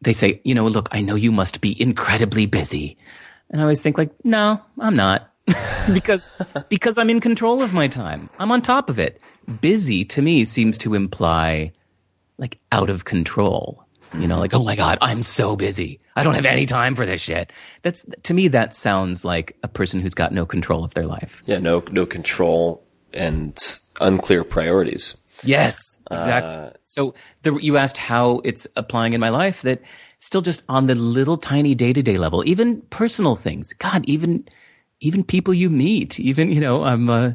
they 0.00 0.12
say, 0.12 0.40
you 0.44 0.54
know, 0.54 0.66
look, 0.68 0.88
I 0.92 1.00
know 1.00 1.16
you 1.16 1.32
must 1.32 1.60
be 1.60 1.80
incredibly 1.80 2.46
busy. 2.46 2.96
And 3.50 3.60
I 3.60 3.64
always 3.64 3.80
think 3.80 3.98
like, 3.98 4.12
no, 4.24 4.60
I'm 4.78 4.94
not. 4.94 5.27
because 5.92 6.30
because 6.68 6.98
I'm 6.98 7.10
in 7.10 7.20
control 7.20 7.62
of 7.62 7.72
my 7.72 7.88
time. 7.88 8.30
I'm 8.38 8.50
on 8.52 8.62
top 8.62 8.90
of 8.90 8.98
it. 8.98 9.20
Busy 9.60 10.04
to 10.06 10.22
me 10.22 10.44
seems 10.44 10.78
to 10.78 10.94
imply 10.94 11.72
like 12.38 12.58
out 12.72 12.90
of 12.90 13.04
control. 13.04 13.84
You 14.16 14.26
know, 14.26 14.38
like 14.38 14.54
oh 14.54 14.64
my 14.64 14.76
god, 14.76 14.98
I'm 15.02 15.22
so 15.22 15.54
busy. 15.56 16.00
I 16.16 16.22
don't 16.24 16.34
have 16.34 16.46
any 16.46 16.66
time 16.66 16.94
for 16.94 17.04
this 17.04 17.20
shit. 17.20 17.52
That's 17.82 18.06
to 18.22 18.34
me 18.34 18.48
that 18.48 18.74
sounds 18.74 19.24
like 19.24 19.56
a 19.62 19.68
person 19.68 20.00
who's 20.00 20.14
got 20.14 20.32
no 20.32 20.46
control 20.46 20.84
of 20.84 20.94
their 20.94 21.04
life. 21.04 21.42
yeah 21.46 21.58
no 21.58 21.82
no 21.90 22.06
control 22.06 22.82
and 23.12 23.80
unclear 24.00 24.44
priorities 24.44 25.16
Yes, 25.44 26.00
uh, 26.10 26.16
exactly. 26.16 26.80
so 26.84 27.14
the, 27.42 27.54
you 27.62 27.76
asked 27.76 27.96
how 27.96 28.40
it's 28.44 28.66
applying 28.76 29.12
in 29.12 29.20
my 29.20 29.28
life. 29.28 29.62
That 29.62 29.80
still 30.18 30.40
just 30.42 30.62
on 30.68 30.86
the 30.88 30.94
little 30.96 31.36
tiny 31.36 31.74
day 31.76 31.92
to 31.92 32.02
day 32.02 32.18
level, 32.18 32.42
even 32.46 32.80
personal 32.90 33.36
things. 33.36 33.72
God, 33.72 34.04
even 34.06 34.48
even 35.00 35.24
people 35.24 35.54
you 35.54 35.70
meet, 35.70 36.18
even 36.18 36.50
you 36.50 36.60
know, 36.60 36.84
I'm 36.84 37.08
uh, 37.08 37.32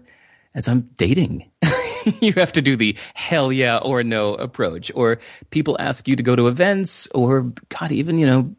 as 0.56 0.68
I'm 0.68 0.90
dating. 0.98 1.50
you 2.22 2.34
have 2.34 2.52
to 2.54 2.62
do 2.62 2.76
the 2.76 2.98
hell 3.14 3.52
yeah 3.52 3.78
or 3.78 4.04
no 4.04 4.36
approach, 4.36 4.92
or 4.96 5.20
people 5.50 5.78
ask 5.80 6.08
you 6.08 6.16
to 6.16 6.24
go 6.24 6.36
to 6.36 6.48
events, 6.48 7.08
or 7.14 7.54
God, 7.70 7.92
even 7.92 8.20
you 8.20 8.28
know, 8.28 8.56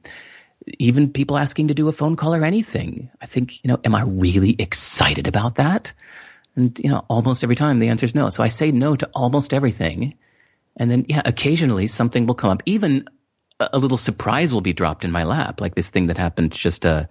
even 0.78 1.12
people 1.12 1.36
asking 1.36 1.68
to 1.68 1.74
do 1.74 1.88
a 1.88 1.92
phone 1.92 2.16
call 2.16 2.34
or 2.34 2.44
anything. 2.44 3.10
I 3.20 3.26
think 3.26 3.62
you 3.64 3.68
know, 3.68 3.78
am 3.84 3.94
I 3.94 4.04
really 4.04 4.56
excited 4.58 5.26
about 5.28 5.56
that? 5.56 5.92
And 6.56 6.78
you 6.78 6.90
know, 6.90 7.04
almost 7.08 7.42
every 7.42 7.56
time 7.56 7.78
the 7.78 7.88
answer 7.88 8.06
is 8.06 8.14
no. 8.14 8.28
So 8.30 8.42
I 8.42 8.48
say 8.48 8.70
no 8.72 8.96
to 8.96 9.08
almost 9.14 9.52
everything. 9.52 10.14
And 10.76 10.90
then, 10.90 11.06
yeah, 11.08 11.22
occasionally 11.24 11.86
something 11.86 12.26
will 12.26 12.34
come 12.34 12.50
up. 12.50 12.62
Even 12.66 13.04
a, 13.60 13.70
a 13.74 13.78
little 13.78 13.98
surprise 13.98 14.52
will 14.52 14.60
be 14.60 14.72
dropped 14.72 15.04
in 15.04 15.12
my 15.12 15.24
lap, 15.24 15.60
like 15.60 15.74
this 15.74 15.90
thing 15.90 16.06
that 16.06 16.18
happened 16.18 16.52
just 16.52 16.84
uh, 16.84 17.06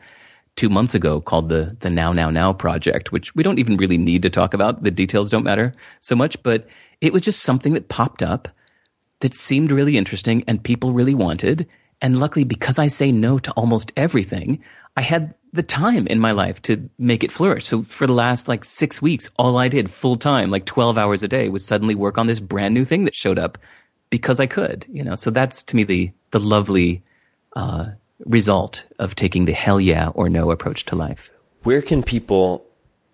two 0.55 0.69
months 0.69 0.93
ago 0.93 1.21
called 1.21 1.49
the 1.49 1.75
the 1.79 1.89
Now 1.89 2.13
Now 2.13 2.29
Now 2.29 2.53
project, 2.53 3.11
which 3.11 3.35
we 3.35 3.43
don't 3.43 3.59
even 3.59 3.77
really 3.77 3.97
need 3.97 4.21
to 4.23 4.29
talk 4.29 4.53
about. 4.53 4.83
The 4.83 4.91
details 4.91 5.29
don't 5.29 5.43
matter 5.43 5.73
so 5.99 6.15
much, 6.15 6.41
but 6.43 6.67
it 7.01 7.13
was 7.13 7.21
just 7.21 7.43
something 7.43 7.73
that 7.73 7.89
popped 7.89 8.21
up 8.21 8.47
that 9.19 9.33
seemed 9.33 9.71
really 9.71 9.97
interesting 9.97 10.43
and 10.47 10.63
people 10.63 10.91
really 10.91 11.15
wanted. 11.15 11.67
And 12.01 12.19
luckily, 12.19 12.43
because 12.43 12.77
I 12.77 12.87
say 12.87 13.11
no 13.11 13.39
to 13.39 13.51
almost 13.51 13.91
everything, 13.95 14.61
I 14.97 15.01
had 15.01 15.33
the 15.53 15.63
time 15.63 16.07
in 16.07 16.19
my 16.19 16.31
life 16.31 16.61
to 16.63 16.89
make 16.97 17.23
it 17.23 17.31
flourish. 17.31 17.65
So 17.65 17.83
for 17.83 18.07
the 18.07 18.13
last 18.13 18.47
like 18.47 18.65
six 18.65 19.01
weeks, 19.01 19.29
all 19.37 19.57
I 19.57 19.69
did 19.69 19.89
full 19.89 20.17
time, 20.17 20.51
like 20.51 20.65
12 20.65 20.97
hours 20.97 21.23
a 21.23 21.27
day 21.27 21.47
was 21.49 21.65
suddenly 21.65 21.95
work 21.95 22.17
on 22.17 22.27
this 22.27 22.39
brand 22.39 22.73
new 22.73 22.83
thing 22.83 23.05
that 23.05 23.15
showed 23.15 23.39
up 23.39 23.57
because 24.09 24.39
I 24.39 24.47
could, 24.47 24.85
you 24.89 25.03
know, 25.03 25.15
so 25.15 25.31
that's 25.31 25.63
to 25.63 25.75
me 25.75 25.83
the, 25.83 26.11
the 26.31 26.39
lovely, 26.39 27.03
uh, 27.55 27.91
result 28.25 28.85
of 28.99 29.15
taking 29.15 29.45
the 29.45 29.53
hell 29.53 29.79
yeah 29.79 30.09
or 30.09 30.29
no 30.29 30.51
approach 30.51 30.85
to 30.85 30.95
life. 30.95 31.31
Where 31.63 31.81
can 31.81 32.03
people 32.03 32.65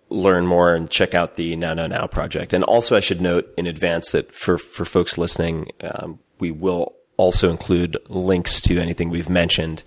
learn 0.08 0.46
more 0.46 0.74
and 0.74 0.90
check 0.90 1.14
out 1.14 1.36
the 1.36 1.56
Now 1.56 1.74
Now 1.74 1.86
Now 1.86 2.06
project? 2.06 2.52
And 2.52 2.64
also, 2.64 2.96
I 2.96 3.00
should 3.00 3.20
note 3.20 3.52
in 3.56 3.66
advance 3.66 4.12
that 4.12 4.32
for 4.32 4.58
for 4.58 4.84
folks 4.84 5.18
listening, 5.18 5.70
um, 5.80 6.18
we 6.38 6.50
will 6.50 6.94
also 7.16 7.50
include 7.50 7.98
links 8.08 8.60
to 8.62 8.78
anything 8.78 9.10
we've 9.10 9.28
mentioned 9.28 9.82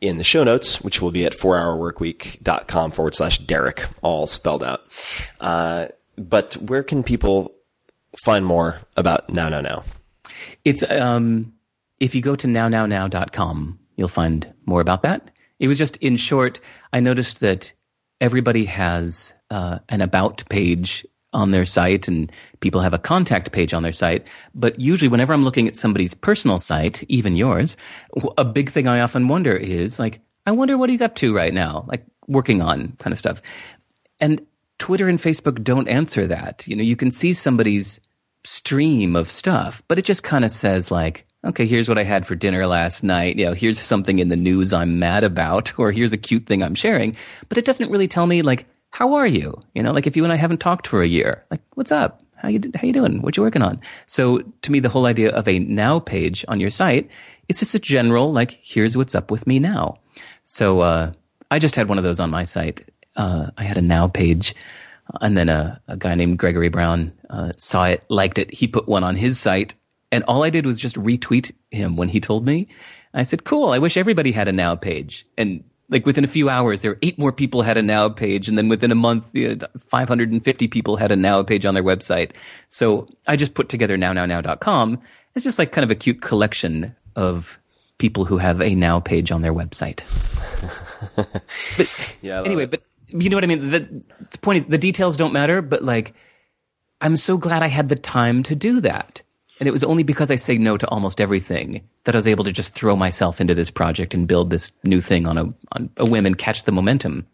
in 0.00 0.18
the 0.18 0.24
show 0.24 0.42
notes, 0.42 0.80
which 0.82 1.00
will 1.00 1.12
be 1.12 1.24
at 1.24 1.32
4hourworkweek.com 1.32 2.90
forward 2.90 3.14
slash 3.14 3.38
Derek, 3.38 3.86
all 4.02 4.26
spelled 4.26 4.64
out. 4.64 4.82
Uh, 5.40 5.86
but 6.18 6.54
where 6.54 6.82
can 6.82 7.04
people 7.04 7.54
find 8.24 8.44
more 8.44 8.80
about 8.96 9.30
Now 9.30 9.48
Now 9.48 9.60
Now? 9.60 9.84
It's, 10.64 10.82
um, 10.90 11.54
if 12.00 12.16
you 12.16 12.20
go 12.20 12.34
to 12.34 12.48
nownownow.com, 12.48 13.78
you'll 14.02 14.08
find 14.08 14.52
more 14.66 14.80
about 14.80 15.02
that. 15.04 15.30
It 15.60 15.68
was 15.68 15.78
just 15.78 15.96
in 15.98 16.16
short, 16.16 16.58
I 16.92 16.98
noticed 16.98 17.38
that 17.38 17.72
everybody 18.20 18.64
has 18.64 19.32
uh, 19.48 19.78
an 19.88 20.00
about 20.00 20.42
page 20.48 21.06
on 21.32 21.52
their 21.52 21.64
site 21.64 22.08
and 22.08 22.32
people 22.58 22.80
have 22.80 22.92
a 22.92 22.98
contact 22.98 23.52
page 23.52 23.72
on 23.72 23.84
their 23.84 23.92
site. 23.92 24.26
But 24.56 24.80
usually 24.80 25.08
whenever 25.08 25.32
I'm 25.32 25.44
looking 25.44 25.68
at 25.68 25.76
somebody's 25.76 26.14
personal 26.14 26.58
site, 26.58 27.04
even 27.04 27.36
yours, 27.36 27.76
a 28.36 28.44
big 28.44 28.70
thing 28.70 28.88
I 28.88 29.00
often 29.00 29.28
wonder 29.28 29.54
is 29.56 30.00
like, 30.00 30.20
I 30.46 30.50
wonder 30.50 30.76
what 30.76 30.90
he's 30.90 31.00
up 31.00 31.14
to 31.16 31.32
right 31.32 31.54
now, 31.54 31.84
like 31.86 32.04
working 32.26 32.60
on 32.60 32.96
kind 32.98 33.12
of 33.12 33.18
stuff. 33.20 33.40
And 34.18 34.44
Twitter 34.80 35.08
and 35.08 35.20
Facebook 35.20 35.62
don't 35.62 35.86
answer 35.86 36.26
that. 36.26 36.66
You 36.66 36.74
know, 36.74 36.82
you 36.82 36.96
can 36.96 37.12
see 37.12 37.32
somebody's 37.32 38.00
stream 38.42 39.14
of 39.14 39.30
stuff, 39.30 39.80
but 39.86 39.96
it 39.96 40.04
just 40.04 40.24
kind 40.24 40.44
of 40.44 40.50
says 40.50 40.90
like, 40.90 41.24
okay, 41.44 41.66
here's 41.66 41.88
what 41.88 41.98
I 41.98 42.04
had 42.04 42.26
for 42.26 42.34
dinner 42.34 42.66
last 42.66 43.02
night. 43.02 43.36
You 43.36 43.46
know, 43.46 43.52
here's 43.52 43.80
something 43.80 44.18
in 44.18 44.28
the 44.28 44.36
news 44.36 44.72
I'm 44.72 44.98
mad 44.98 45.24
about, 45.24 45.72
or 45.78 45.92
here's 45.92 46.12
a 46.12 46.18
cute 46.18 46.46
thing 46.46 46.62
I'm 46.62 46.74
sharing. 46.74 47.16
But 47.48 47.58
it 47.58 47.64
doesn't 47.64 47.90
really 47.90 48.08
tell 48.08 48.26
me 48.26 48.42
like, 48.42 48.66
how 48.90 49.14
are 49.14 49.26
you? 49.26 49.60
You 49.74 49.82
know, 49.82 49.92
like 49.92 50.06
if 50.06 50.16
you 50.16 50.24
and 50.24 50.32
I 50.32 50.36
haven't 50.36 50.60
talked 50.60 50.86
for 50.86 51.02
a 51.02 51.06
year, 51.06 51.44
like 51.50 51.62
what's 51.74 51.92
up? 51.92 52.22
How 52.36 52.48
you 52.48 52.60
how 52.74 52.86
you 52.86 52.92
doing? 52.92 53.22
What 53.22 53.36
you 53.36 53.42
working 53.42 53.62
on? 53.62 53.80
So 54.06 54.38
to 54.62 54.72
me, 54.72 54.80
the 54.80 54.88
whole 54.88 55.06
idea 55.06 55.30
of 55.30 55.46
a 55.46 55.60
now 55.60 56.00
page 56.00 56.44
on 56.48 56.60
your 56.60 56.70
site, 56.70 57.10
it's 57.48 57.60
just 57.60 57.74
a 57.74 57.78
general 57.78 58.32
like 58.32 58.58
here's 58.60 58.96
what's 58.96 59.14
up 59.14 59.30
with 59.30 59.46
me 59.46 59.58
now. 59.58 59.98
So 60.44 60.80
uh, 60.80 61.12
I 61.50 61.58
just 61.58 61.76
had 61.76 61.88
one 61.88 61.98
of 61.98 62.04
those 62.04 62.20
on 62.20 62.30
my 62.30 62.44
site. 62.44 62.82
Uh, 63.16 63.50
I 63.56 63.64
had 63.64 63.78
a 63.78 63.82
now 63.82 64.08
page, 64.08 64.54
and 65.20 65.36
then 65.36 65.48
a, 65.48 65.80
a 65.86 65.96
guy 65.96 66.14
named 66.14 66.38
Gregory 66.38 66.68
Brown 66.68 67.12
uh, 67.30 67.52
saw 67.56 67.84
it, 67.84 68.04
liked 68.08 68.38
it. 68.38 68.52
He 68.52 68.66
put 68.66 68.88
one 68.88 69.04
on 69.04 69.16
his 69.16 69.38
site, 69.38 69.74
and 70.12 70.22
all 70.24 70.44
I 70.44 70.50
did 70.50 70.64
was 70.66 70.78
just 70.78 70.94
retweet 70.96 71.50
him 71.72 71.96
when 71.96 72.08
he 72.08 72.20
told 72.20 72.46
me. 72.46 72.68
I 73.14 73.24
said, 73.24 73.42
"Cool. 73.44 73.70
I 73.70 73.78
wish 73.78 73.96
everybody 73.96 74.30
had 74.32 74.46
a 74.46 74.52
now 74.52 74.76
page." 74.76 75.26
And 75.36 75.64
like 75.88 76.06
within 76.06 76.24
a 76.24 76.28
few 76.28 76.48
hours, 76.48 76.80
there 76.80 76.92
were 76.92 76.98
eight 77.02 77.18
more 77.18 77.32
people 77.32 77.62
had 77.62 77.76
a 77.76 77.82
now 77.82 78.08
page. 78.08 78.48
And 78.48 78.56
then 78.56 78.68
within 78.68 78.90
a 78.90 78.94
month, 78.94 79.36
uh, 79.36 79.66
550 79.78 80.68
people 80.68 80.96
had 80.96 81.12
a 81.12 81.16
now 81.16 81.42
page 81.42 81.66
on 81.66 81.74
their 81.74 81.82
website. 81.82 82.30
So 82.68 83.08
I 83.26 83.36
just 83.36 83.52
put 83.54 83.68
together 83.68 83.98
nownownow.com. 83.98 85.00
It's 85.34 85.44
just 85.44 85.58
like 85.58 85.72
kind 85.72 85.84
of 85.84 85.90
a 85.90 85.94
cute 85.94 86.22
collection 86.22 86.96
of 87.14 87.58
people 87.98 88.24
who 88.24 88.38
have 88.38 88.62
a 88.62 88.74
now 88.74 89.00
page 89.00 89.30
on 89.30 89.42
their 89.42 89.52
website. 89.52 90.00
but 91.76 91.90
Yeah, 92.22 92.42
anyway, 92.42 92.64
it. 92.64 92.70
but 92.70 92.82
you 93.08 93.28
know 93.28 93.36
what 93.36 93.44
I 93.44 93.48
mean? 93.48 93.68
The, 93.70 93.80
the 94.30 94.38
point 94.38 94.58
is 94.58 94.66
the 94.66 94.78
details 94.78 95.16
don't 95.18 95.32
matter, 95.32 95.60
but 95.60 95.82
like, 95.84 96.14
I'm 97.02 97.16
so 97.16 97.36
glad 97.36 97.62
I 97.62 97.66
had 97.66 97.88
the 97.90 97.96
time 97.96 98.42
to 98.44 98.54
do 98.54 98.80
that. 98.80 99.20
And 99.62 99.68
it 99.68 99.70
was 99.72 99.84
only 99.84 100.02
because 100.02 100.32
I 100.32 100.34
say 100.34 100.58
no 100.58 100.76
to 100.76 100.88
almost 100.88 101.20
everything 101.20 101.86
that 102.02 102.16
I 102.16 102.18
was 102.18 102.26
able 102.26 102.42
to 102.42 102.50
just 102.50 102.74
throw 102.74 102.96
myself 102.96 103.40
into 103.40 103.54
this 103.54 103.70
project 103.70 104.12
and 104.12 104.26
build 104.26 104.50
this 104.50 104.72
new 104.82 105.00
thing 105.00 105.24
on 105.24 105.38
a, 105.38 105.54
on 105.70 105.88
a 105.98 106.04
whim 106.04 106.26
and 106.26 106.36
catch 106.36 106.64
the 106.64 106.72
momentum. 106.72 107.28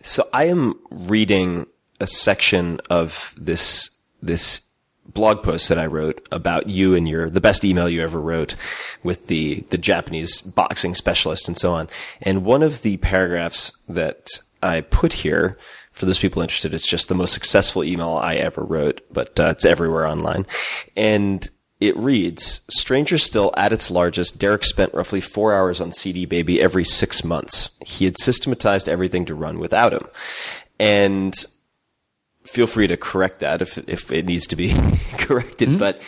So 0.00 0.28
I 0.32 0.44
am 0.44 0.78
reading 0.92 1.66
a 1.98 2.06
section 2.06 2.78
of 2.90 3.34
this 3.36 3.90
this 4.22 4.64
blog 5.04 5.42
post 5.42 5.68
that 5.68 5.80
I 5.80 5.86
wrote 5.86 6.24
about 6.30 6.68
you 6.68 6.94
and 6.94 7.08
your 7.08 7.28
the 7.28 7.40
best 7.40 7.64
email 7.64 7.88
you 7.88 8.02
ever 8.02 8.20
wrote 8.20 8.54
with 9.02 9.26
the 9.26 9.64
the 9.70 9.76
Japanese 9.76 10.42
boxing 10.42 10.94
specialist 10.94 11.48
and 11.48 11.58
so 11.58 11.72
on. 11.72 11.88
And 12.22 12.44
one 12.44 12.62
of 12.62 12.82
the 12.82 12.98
paragraphs 12.98 13.72
that 13.88 14.28
I 14.62 14.82
put 14.82 15.12
here 15.12 15.58
for 15.90 16.06
those 16.06 16.20
people 16.20 16.40
interested, 16.40 16.72
it's 16.72 16.88
just 16.88 17.08
the 17.08 17.16
most 17.16 17.32
successful 17.32 17.82
email 17.82 18.10
I 18.10 18.34
ever 18.34 18.62
wrote, 18.62 19.00
but 19.12 19.38
uh, 19.40 19.54
it's 19.56 19.64
everywhere 19.64 20.06
online. 20.06 20.46
And 20.96 21.48
it 21.88 21.96
reads, 21.96 22.60
Stranger 22.68 23.18
still, 23.18 23.52
at 23.56 23.72
its 23.72 23.90
largest, 23.90 24.38
Derek 24.38 24.64
spent 24.64 24.94
roughly 24.94 25.20
four 25.20 25.54
hours 25.54 25.80
on 25.80 25.92
CD 25.92 26.24
Baby 26.24 26.60
every 26.60 26.84
six 26.84 27.24
months. 27.24 27.70
He 27.84 28.04
had 28.04 28.18
systematized 28.18 28.88
everything 28.88 29.24
to 29.26 29.34
run 29.34 29.58
without 29.58 29.92
him. 29.92 30.06
And 30.78 31.34
feel 32.44 32.66
free 32.66 32.86
to 32.86 32.96
correct 32.96 33.40
that 33.40 33.62
if, 33.62 33.78
if 33.88 34.12
it 34.12 34.26
needs 34.26 34.46
to 34.48 34.56
be 34.56 34.74
corrected. 35.18 35.78
But 35.78 36.00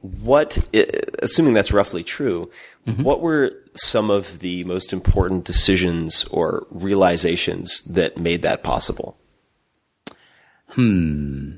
what, 0.00 0.58
assuming 1.20 1.54
that's 1.54 1.72
roughly 1.72 2.02
true, 2.02 2.50
what 2.84 3.20
were 3.20 3.52
some 3.74 4.10
of 4.10 4.40
the 4.40 4.64
most 4.64 4.92
important 4.92 5.44
decisions 5.44 6.24
or 6.24 6.66
realizations 6.70 7.82
that 7.82 8.18
made 8.18 8.42
that 8.42 8.64
possible? 8.64 9.16
Hmm. 10.70 11.52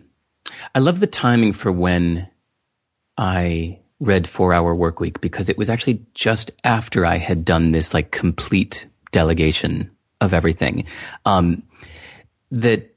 I 0.75 0.81
love 0.81 1.01
the 1.01 1.07
timing 1.07 1.53
for 1.53 1.73
when 1.73 2.29
I 3.17 3.81
read 4.01 4.27
Four 4.29 4.53
Hour 4.53 4.75
Work 4.75 5.01
Week 5.01 5.21
because 5.21 5.49
it 5.49 5.59
was 5.59 5.71
actually 5.71 6.05
just 6.15 6.51
after 6.63 7.07
I 7.07 7.19
had 7.19 7.45
done 7.45 7.73
this 7.73 7.95
like 7.95 8.11
complete 8.11 8.87
delegation 9.13 9.91
of 10.21 10.35
everything. 10.35 10.85
Um, 11.25 11.63
that 12.51 12.95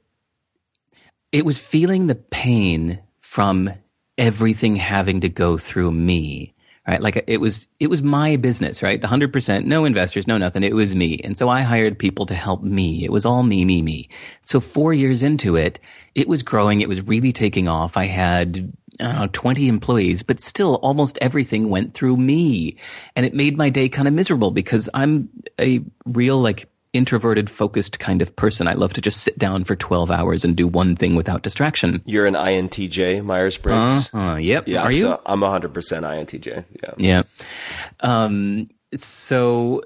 it 1.32 1.44
was 1.44 1.58
feeling 1.58 2.06
the 2.06 2.14
pain 2.14 3.00
from 3.18 3.70
everything 4.16 4.76
having 4.76 5.20
to 5.20 5.28
go 5.28 5.58
through 5.58 5.92
me. 5.92 6.54
Right. 6.86 7.02
Like 7.02 7.22
it 7.26 7.36
was, 7.36 7.66
it 7.78 7.90
was 7.90 8.02
my 8.02 8.36
business, 8.36 8.82
right? 8.82 8.98
100%, 8.98 9.64
no 9.66 9.84
investors, 9.84 10.26
no 10.26 10.38
nothing. 10.38 10.62
It 10.62 10.74
was 10.74 10.94
me. 10.94 11.20
And 11.22 11.36
so 11.36 11.50
I 11.50 11.60
hired 11.60 11.98
people 11.98 12.24
to 12.24 12.34
help 12.34 12.62
me. 12.62 13.04
It 13.04 13.12
was 13.12 13.26
all 13.26 13.42
me, 13.42 13.66
me, 13.66 13.82
me. 13.82 14.08
So 14.42 14.58
four 14.58 14.94
years 14.94 15.22
into 15.22 15.54
it, 15.54 15.78
it 16.14 16.28
was 16.28 16.42
growing. 16.42 16.80
It 16.80 16.88
was 16.88 17.02
really 17.02 17.30
taking 17.30 17.68
off. 17.68 17.98
I 17.98 18.04
had, 18.04 18.72
I 19.00 19.18
know, 19.20 19.28
20 19.32 19.68
employees, 19.68 20.22
but 20.22 20.40
still 20.40 20.76
almost 20.76 21.18
everything 21.20 21.70
went 21.70 21.94
through 21.94 22.16
me. 22.16 22.76
And 23.16 23.24
it 23.24 23.34
made 23.34 23.56
my 23.56 23.70
day 23.70 23.88
kind 23.88 24.08
of 24.08 24.14
miserable 24.14 24.50
because 24.50 24.88
I'm 24.94 25.28
a 25.60 25.80
real 26.06 26.40
like 26.40 26.68
introverted, 26.92 27.50
focused 27.50 27.98
kind 27.98 28.22
of 28.22 28.34
person. 28.34 28.66
I 28.66 28.72
love 28.72 28.92
to 28.94 29.00
just 29.00 29.20
sit 29.22 29.38
down 29.38 29.64
for 29.64 29.76
12 29.76 30.10
hours 30.10 30.44
and 30.44 30.56
do 30.56 30.66
one 30.66 30.96
thing 30.96 31.14
without 31.14 31.42
distraction. 31.42 32.02
You're 32.06 32.26
an 32.26 32.34
INTJ, 32.34 33.22
Myers 33.24 33.58
Briggs. 33.58 34.12
Uh, 34.12 34.38
yep. 34.40 34.64
yeah, 34.66 34.82
Are 34.82 34.92
you? 34.92 35.00
so 35.02 35.20
I'm 35.26 35.40
100% 35.40 35.70
INTJ. 35.72 36.64
Yeah. 36.82 36.94
Yeah. 36.96 37.22
Um, 38.00 38.68
so 38.94 39.82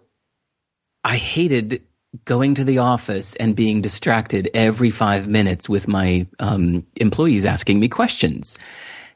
I 1.05 1.17
hated 1.17 1.83
going 2.25 2.55
to 2.55 2.65
the 2.65 2.79
office 2.79 3.35
and 3.37 3.57
being 3.57 3.81
distracted 3.81 4.51
every 4.55 4.91
five 4.91 5.27
minutes 5.27 5.69
with 5.69 5.89
my 5.89 6.27
um, 6.39 6.87
employees 6.97 7.45
asking 7.45 7.81
me 7.81 7.89
questions. 7.89 8.59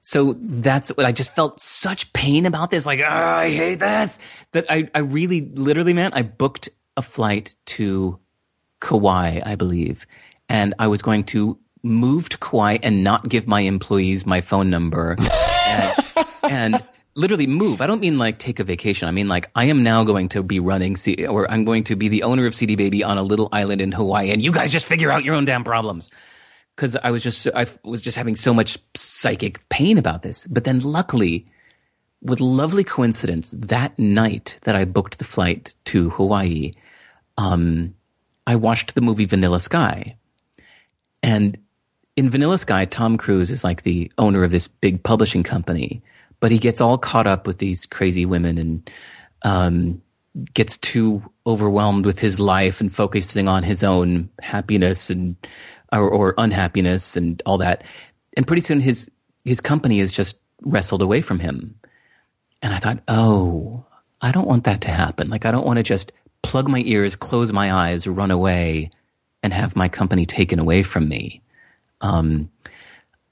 So 0.07 0.37
that's 0.39 0.91
what 0.91 1.05
I 1.05 1.11
just 1.11 1.35
felt 1.35 1.59
such 1.59 2.13
pain 2.13 2.47
about 2.47 2.71
this. 2.71 2.87
Like, 2.87 3.01
"Ah, 3.05 3.39
I 3.39 3.51
hate 3.51 3.81
this. 3.81 4.21
That 4.53 4.65
I, 4.71 4.89
I 4.95 5.01
really, 5.01 5.41
literally, 5.41 5.95
man, 5.95 6.13
I 6.15 6.23
booked 6.23 6.69
a 6.97 7.03
flight 7.03 7.57
to 7.75 8.21
Kauai, 8.79 9.41
I 9.45 9.57
believe, 9.57 10.07
and 10.49 10.75
I 10.79 10.87
was 10.87 11.03
going 11.03 11.25
to 11.35 11.59
move 11.83 12.29
to 12.29 12.39
Kauai 12.39 12.79
and 12.85 13.03
not 13.03 13.29
give 13.29 13.49
my 13.49 13.63
employees 13.63 14.25
my 14.25 14.41
phone 14.43 14.71
number 14.71 15.17
and, 15.67 15.95
and 16.45 16.83
literally 17.17 17.49
move. 17.49 17.81
I 17.81 17.89
don't 17.89 18.01
mean 18.01 18.17
like 18.17 18.39
take 18.39 18.61
a 18.61 18.65
vacation. 18.65 19.09
I 19.09 19.11
mean 19.11 19.27
like 19.27 19.51
I 19.57 19.65
am 19.65 19.83
now 19.83 20.05
going 20.05 20.29
to 20.31 20.43
be 20.45 20.61
running 20.61 20.95
C- 20.95 21.27
or 21.27 21.51
I'm 21.51 21.65
going 21.65 21.83
to 21.83 21.97
be 21.97 22.07
the 22.07 22.23
owner 22.23 22.47
of 22.47 22.55
CD 22.55 22.77
Baby 22.77 23.03
on 23.03 23.19
a 23.19 23.25
little 23.25 23.49
island 23.51 23.81
in 23.81 23.91
Hawaii 23.91 24.31
and 24.31 24.41
you 24.41 24.53
guys 24.53 24.71
just 24.71 24.87
figure 24.87 25.11
out 25.11 25.25
your 25.25 25.35
own 25.35 25.47
damn 25.47 25.65
problems. 25.65 26.11
Cause 26.77 26.97
I 27.03 27.11
was 27.11 27.23
just, 27.23 27.47
I 27.55 27.67
was 27.85 28.03
just 28.03 28.19
having 28.19 28.37
so 28.37 28.53
much 28.53 28.79
psychic 28.95 29.67
pain 29.71 29.97
about 29.97 30.23
this. 30.23 30.47
But 30.47 30.65
then 30.65 30.81
luckily, 30.81 31.47
with 32.23 32.41
lovely 32.41 32.85
coincidence, 32.85 33.55
that 33.57 33.99
night 33.99 34.59
that 34.63 34.77
I 34.77 34.85
booked 34.85 35.19
the 35.19 35.25
flight 35.25 35.75
to 35.87 36.11
Hawaii, 36.11 36.73
um, 37.39 37.95
I 38.47 38.57
watched 38.57 38.95
the 38.95 39.01
movie 39.01 39.25
Vanilla 39.25 39.61
Sky. 39.61 40.17
And 41.23 41.59
in 42.17 42.31
Vanilla 42.31 42.59
Sky, 42.59 42.85
Tom 42.85 43.17
Cruise 43.17 43.51
is 43.51 43.65
like 43.65 43.83
the 43.83 44.11
owner 44.19 44.45
of 44.45 44.51
this 44.51 44.69
big 44.69 45.03
publishing 45.03 45.43
company, 45.43 46.03
but 46.41 46.51
he 46.51 46.59
gets 46.59 46.81
all 46.81 46.99
caught 46.99 47.27
up 47.27 47.47
with 47.47 47.59
these 47.59 47.87
crazy 47.87 48.25
women 48.25 48.59
and 48.59 48.91
um, 49.43 50.03
gets 50.55 50.79
too 50.79 51.23
overwhelmed 51.47 52.07
with 52.07 52.19
his 52.19 52.41
life 52.41 52.81
and 52.81 52.95
focusing 52.95 53.49
on 53.49 53.63
his 53.63 53.83
own 53.83 54.31
happiness 54.41 55.11
and 55.11 55.37
or, 55.93 56.09
or 56.09 56.35
unhappiness 56.39 57.17
and 57.17 57.43
all 57.47 57.59
that. 57.59 57.85
And 58.37 58.47
pretty 58.47 58.63
soon, 58.63 58.81
his 58.81 59.11
his 59.45 59.61
company 59.61 60.01
is 60.01 60.11
just 60.11 60.41
wrestled 60.63 61.03
away 61.03 61.21
from 61.21 61.39
him. 61.39 61.79
And 62.63 62.75
I 62.75 62.79
thought, 62.79 63.03
oh, 63.07 63.85
I 64.21 64.33
don't 64.33 64.49
want 64.49 64.65
that 64.65 64.81
to 64.83 64.91
happen. 64.91 65.29
Like, 65.29 65.45
I 65.45 65.51
don't 65.51 65.67
want 65.67 65.77
to 65.77 65.83
just 65.83 66.13
plug 66.43 66.69
my 66.69 66.83
ears, 66.87 67.15
close 67.15 67.53
my 67.53 67.73
eyes, 67.73 68.07
run 68.07 68.31
away, 68.31 68.91
and 69.43 69.53
have 69.53 69.77
my 69.77 69.89
company 69.89 70.27
taken 70.27 70.59
away 70.59 70.83
from 70.83 71.09
me. 71.09 71.43
Um, 72.01 72.51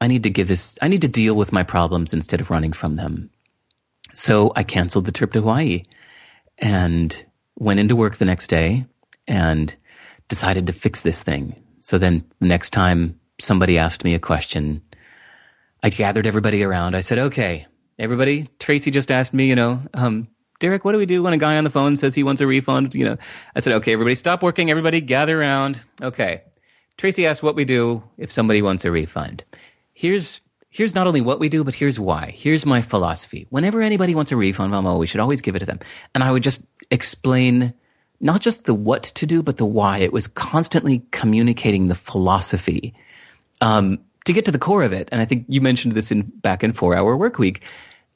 I 0.01 0.07
need 0.07 0.23
to 0.25 0.31
give 0.31 0.49
this, 0.49 0.79
I 0.83 0.89
need 0.89 1.03
to 1.03 1.09
deal 1.09 1.35
with 1.35 1.53
my 1.53 1.63
problems 1.63 2.13
instead 2.13 2.41
of 2.41 2.51
running 2.51 2.73
from 2.73 2.95
them. 2.95 3.31
So 4.13 4.53
I 4.55 4.63
canceled 4.63 5.07
the 5.07 5.13
trip 5.13 5.33
to 5.33 5.41
Hawaii 5.41 5.83
and 6.59 7.25
went 7.59 7.81
into 7.81 7.97
work 7.97 8.17
the 8.17 8.25
next 8.25 8.49
day 8.49 8.85
and 9.27 9.75
decided 10.29 10.67
to 10.67 10.73
fix 10.73 11.01
this 11.01 11.23
thing. 11.23 11.64
So 11.85 11.99
then 11.99 12.25
the 12.41 12.49
next 12.49 12.71
time 12.71 13.21
somebody 13.39 13.77
asked 13.77 14.05
me 14.05 14.15
a 14.15 14.19
question, 14.19 14.81
I 15.83 15.91
gathered 15.91 16.27
everybody 16.27 16.65
around. 16.65 16.97
I 16.97 17.01
said, 17.01 17.19
okay, 17.19 17.67
everybody, 17.99 18.49
Tracy 18.59 18.91
just 18.91 19.11
asked 19.11 19.35
me, 19.35 19.45
you 19.51 19.55
know, 19.55 19.81
um, 19.93 20.29
Derek, 20.61 20.87
what 20.87 20.93
do 20.93 20.99
we 20.99 21.05
do 21.05 21.23
when 21.23 21.35
a 21.35 21.37
guy 21.37 21.59
on 21.59 21.65
the 21.65 21.69
phone 21.69 21.99
says 21.99 22.15
he 22.15 22.23
wants 22.23 22.41
a 22.41 22.47
refund? 22.47 22.95
You 22.95 23.05
know, 23.05 23.19
I 23.55 23.61
said, 23.61 23.75
okay, 23.75 23.93
everybody 23.93 24.15
stop 24.15 24.43
working. 24.43 24.71
Everybody 24.71 25.03
gather 25.03 25.39
around. 25.39 25.79
Okay. 26.01 26.45
Tracy 26.97 27.27
asked 27.27 27.43
what 27.43 27.55
we 27.55 27.67
do 27.67 28.03
if 28.17 28.33
somebody 28.33 28.63
wants 28.63 28.87
a 28.87 28.91
refund. 28.91 29.45
Here's, 29.93 30.41
here's 30.71 30.95
not 30.95 31.07
only 31.07 31.21
what 31.21 31.39
we 31.39 31.51
do, 31.51 31.65
but 31.65 31.75
here's 31.75 32.01
why. 32.01 32.33
Here's 32.35 32.65
my 32.65 32.81
philosophy. 32.81 33.47
Whenever 33.51 33.83
anybody 33.83 34.15
wants 34.15 34.33
a 34.33 34.37
refund, 34.37 34.73
well, 34.73 34.99
we 34.99 35.07
should 35.07 35.21
always 35.21 35.43
give 35.43 35.55
it 35.55 35.59
to 35.59 35.67
them. 35.67 35.81
And 36.15 36.25
I 36.25 36.33
would 36.33 36.43
just 36.43 36.65
explain 36.91 37.75
not 38.25 38.41
just 38.41 38.65
the 38.65 38.75
what 38.75 39.03
to 39.03 39.27
do, 39.27 39.43
but 39.43 39.59
the 39.59 39.67
why. 39.67 39.99
It 39.99 40.13
was 40.13 40.27
constantly 40.27 41.03
communicating 41.11 41.89
the 41.89 41.95
philosophy. 41.95 42.95
Um, 43.61 44.01
to 44.25 44.33
get 44.33 44.47
to 44.47 44.51
the 44.51 44.59
core 44.59 44.83
of 44.83 44.95
it, 44.95 45.11
and 45.13 45.21
I 45.21 45.27
think 45.27 45.45
you 45.47 45.61
mentioned 45.61 45.93
this 45.93 46.11
in 46.11 46.23
back 46.23 46.65
in 46.65 46.73
four 46.73 46.97
hour 46.97 47.19
work 47.19 47.39
week, 47.39 47.63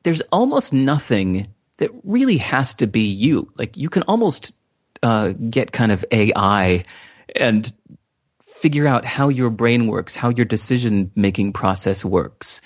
there's 0.04 0.22
almost 0.32 0.72
nothing 0.72 1.48
that 1.76 1.90
really 2.04 2.38
has 2.38 2.72
to 2.74 2.86
be 2.86 3.02
you. 3.02 3.52
Like 3.58 3.76
you 3.76 3.90
can 3.90 4.02
almost 4.04 4.52
uh, 5.02 5.34
get 5.50 5.72
kind 5.72 5.92
of 5.92 6.06
AI 6.10 6.84
and 7.36 7.70
figure 8.42 8.86
out 8.86 9.04
how 9.04 9.28
your 9.28 9.50
brain 9.50 9.88
works, 9.88 10.16
how 10.16 10.30
your 10.30 10.46
decision 10.46 11.12
making 11.16 11.52
process 11.52 12.02
works, 12.02 12.62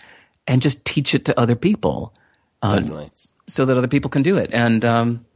and 0.47 0.62
just 0.62 0.84
teach 0.84 1.12
it 1.12 1.24
to 1.24 1.38
other 1.38 1.57
people. 1.57 2.14
Definitely. 2.62 3.11
So 3.49 3.64
that 3.64 3.76
other 3.76 3.88
people 3.88 4.11
can 4.11 4.22
do 4.22 4.36
it. 4.36 4.51
And 4.53 4.84
um, 4.84 5.26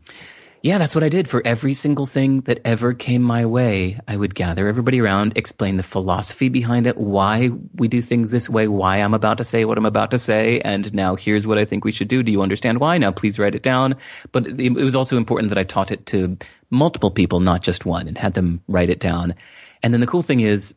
yeah, 0.66 0.78
that's 0.78 0.96
what 0.96 1.04
I 1.04 1.08
did 1.08 1.28
for 1.28 1.40
every 1.44 1.74
single 1.74 2.06
thing 2.06 2.40
that 2.40 2.58
ever 2.64 2.92
came 2.92 3.22
my 3.22 3.46
way. 3.46 4.00
I 4.08 4.16
would 4.16 4.34
gather 4.34 4.66
everybody 4.66 5.00
around, 5.00 5.34
explain 5.36 5.76
the 5.76 5.84
philosophy 5.84 6.48
behind 6.48 6.88
it, 6.88 6.96
why 6.96 7.50
we 7.76 7.86
do 7.86 8.02
things 8.02 8.32
this 8.32 8.50
way, 8.50 8.66
why 8.66 8.96
I'm 8.96 9.14
about 9.14 9.38
to 9.38 9.44
say 9.44 9.64
what 9.64 9.78
I'm 9.78 9.86
about 9.86 10.10
to 10.10 10.18
say, 10.18 10.58
and 10.62 10.92
now 10.92 11.14
here's 11.14 11.46
what 11.46 11.56
I 11.56 11.64
think 11.64 11.84
we 11.84 11.92
should 11.92 12.08
do. 12.08 12.24
Do 12.24 12.32
you 12.32 12.42
understand 12.42 12.80
why? 12.80 12.98
Now 12.98 13.12
please 13.12 13.38
write 13.38 13.54
it 13.54 13.62
down. 13.62 13.94
But 14.32 14.60
it 14.60 14.72
was 14.72 14.96
also 14.96 15.16
important 15.16 15.50
that 15.50 15.58
I 15.58 15.62
taught 15.62 15.92
it 15.92 16.04
to 16.06 16.36
multiple 16.68 17.12
people, 17.12 17.38
not 17.38 17.62
just 17.62 17.86
one, 17.86 18.08
and 18.08 18.18
had 18.18 18.34
them 18.34 18.60
write 18.66 18.88
it 18.88 18.98
down. 18.98 19.36
And 19.84 19.94
then 19.94 20.00
the 20.00 20.06
cool 20.08 20.22
thing 20.22 20.40
is, 20.40 20.74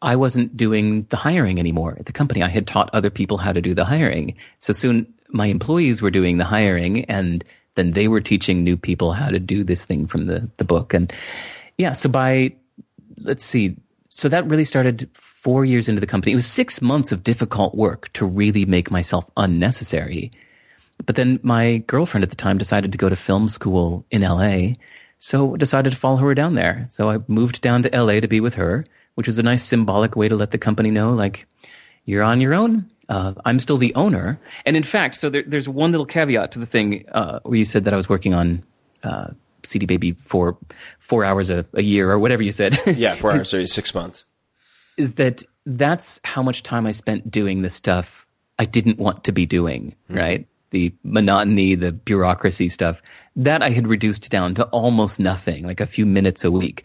I 0.00 0.16
wasn't 0.16 0.56
doing 0.56 1.02
the 1.10 1.16
hiring 1.18 1.58
anymore 1.58 1.98
at 2.00 2.06
the 2.06 2.12
company. 2.12 2.42
I 2.42 2.48
had 2.48 2.66
taught 2.66 2.88
other 2.94 3.10
people 3.10 3.36
how 3.36 3.52
to 3.52 3.60
do 3.60 3.74
the 3.74 3.84
hiring. 3.84 4.36
So 4.58 4.72
soon 4.72 5.12
my 5.28 5.48
employees 5.48 6.00
were 6.00 6.10
doing 6.10 6.38
the 6.38 6.44
hiring 6.44 7.04
and 7.04 7.44
then 7.76 7.92
they 7.92 8.08
were 8.08 8.20
teaching 8.20 8.64
new 8.64 8.76
people 8.76 9.12
how 9.12 9.30
to 9.30 9.38
do 9.38 9.62
this 9.62 9.84
thing 9.84 10.06
from 10.06 10.26
the, 10.26 10.50
the 10.56 10.64
book. 10.64 10.92
And 10.92 11.12
yeah, 11.78 11.92
so 11.92 12.08
by, 12.08 12.56
let's 13.18 13.44
see, 13.44 13.76
so 14.08 14.28
that 14.28 14.46
really 14.46 14.64
started 14.64 15.08
four 15.12 15.64
years 15.64 15.88
into 15.88 16.00
the 16.00 16.06
company. 16.06 16.32
It 16.32 16.36
was 16.36 16.46
six 16.46 16.82
months 16.82 17.12
of 17.12 17.22
difficult 17.22 17.74
work 17.74 18.12
to 18.14 18.26
really 18.26 18.64
make 18.64 18.90
myself 18.90 19.30
unnecessary. 19.36 20.30
But 21.04 21.16
then 21.16 21.38
my 21.42 21.84
girlfriend 21.86 22.24
at 22.24 22.30
the 22.30 22.36
time 22.36 22.58
decided 22.58 22.92
to 22.92 22.98
go 22.98 23.08
to 23.08 23.16
film 23.16 23.48
school 23.48 24.06
in 24.10 24.22
LA. 24.22 24.72
So 25.18 25.56
decided 25.56 25.92
to 25.92 25.98
follow 25.98 26.16
her 26.16 26.34
down 26.34 26.54
there. 26.54 26.86
So 26.88 27.10
I 27.10 27.18
moved 27.28 27.60
down 27.60 27.82
to 27.82 27.90
LA 27.96 28.20
to 28.20 28.28
be 28.28 28.40
with 28.40 28.54
her, 28.54 28.84
which 29.14 29.26
was 29.26 29.38
a 29.38 29.42
nice 29.42 29.62
symbolic 29.62 30.16
way 30.16 30.28
to 30.28 30.36
let 30.36 30.50
the 30.50 30.58
company 30.58 30.90
know, 30.90 31.12
like, 31.12 31.46
you're 32.06 32.22
on 32.22 32.40
your 32.40 32.54
own. 32.54 32.90
Uh, 33.08 33.34
I'm 33.44 33.60
still 33.60 33.76
the 33.76 33.94
owner. 33.94 34.38
And 34.64 34.76
in 34.76 34.82
fact, 34.82 35.14
so 35.14 35.30
there, 35.30 35.44
there's 35.46 35.68
one 35.68 35.90
little 35.92 36.06
caveat 36.06 36.52
to 36.52 36.58
the 36.58 36.66
thing 36.66 37.04
uh, 37.12 37.40
where 37.44 37.58
you 37.58 37.64
said 37.64 37.84
that 37.84 37.92
I 37.94 37.96
was 37.96 38.08
working 38.08 38.34
on 38.34 38.64
uh, 39.04 39.28
CD 39.62 39.86
Baby 39.86 40.12
for 40.12 40.58
four 40.98 41.24
hours 41.24 41.48
a, 41.50 41.64
a 41.74 41.82
year 41.82 42.10
or 42.10 42.18
whatever 42.18 42.42
you 42.42 42.52
said. 42.52 42.78
Yeah, 42.96 43.14
four 43.14 43.32
hours, 43.32 43.52
or 43.54 43.66
six 43.66 43.94
months. 43.94 44.24
is 44.96 45.14
that 45.14 45.42
that's 45.64 46.20
how 46.24 46.42
much 46.42 46.62
time 46.62 46.86
I 46.86 46.92
spent 46.92 47.30
doing 47.30 47.62
the 47.62 47.70
stuff 47.70 48.26
I 48.58 48.64
didn't 48.64 48.98
want 48.98 49.24
to 49.24 49.32
be 49.32 49.46
doing, 49.46 49.94
right? 50.08 50.46
The 50.70 50.92
monotony, 51.04 51.74
the 51.74 51.92
bureaucracy 51.92 52.68
stuff, 52.68 53.02
that 53.36 53.62
I 53.62 53.70
had 53.70 53.86
reduced 53.86 54.30
down 54.30 54.54
to 54.56 54.64
almost 54.66 55.20
nothing, 55.20 55.64
like 55.64 55.80
a 55.80 55.86
few 55.86 56.06
minutes 56.06 56.42
a 56.44 56.50
week. 56.50 56.84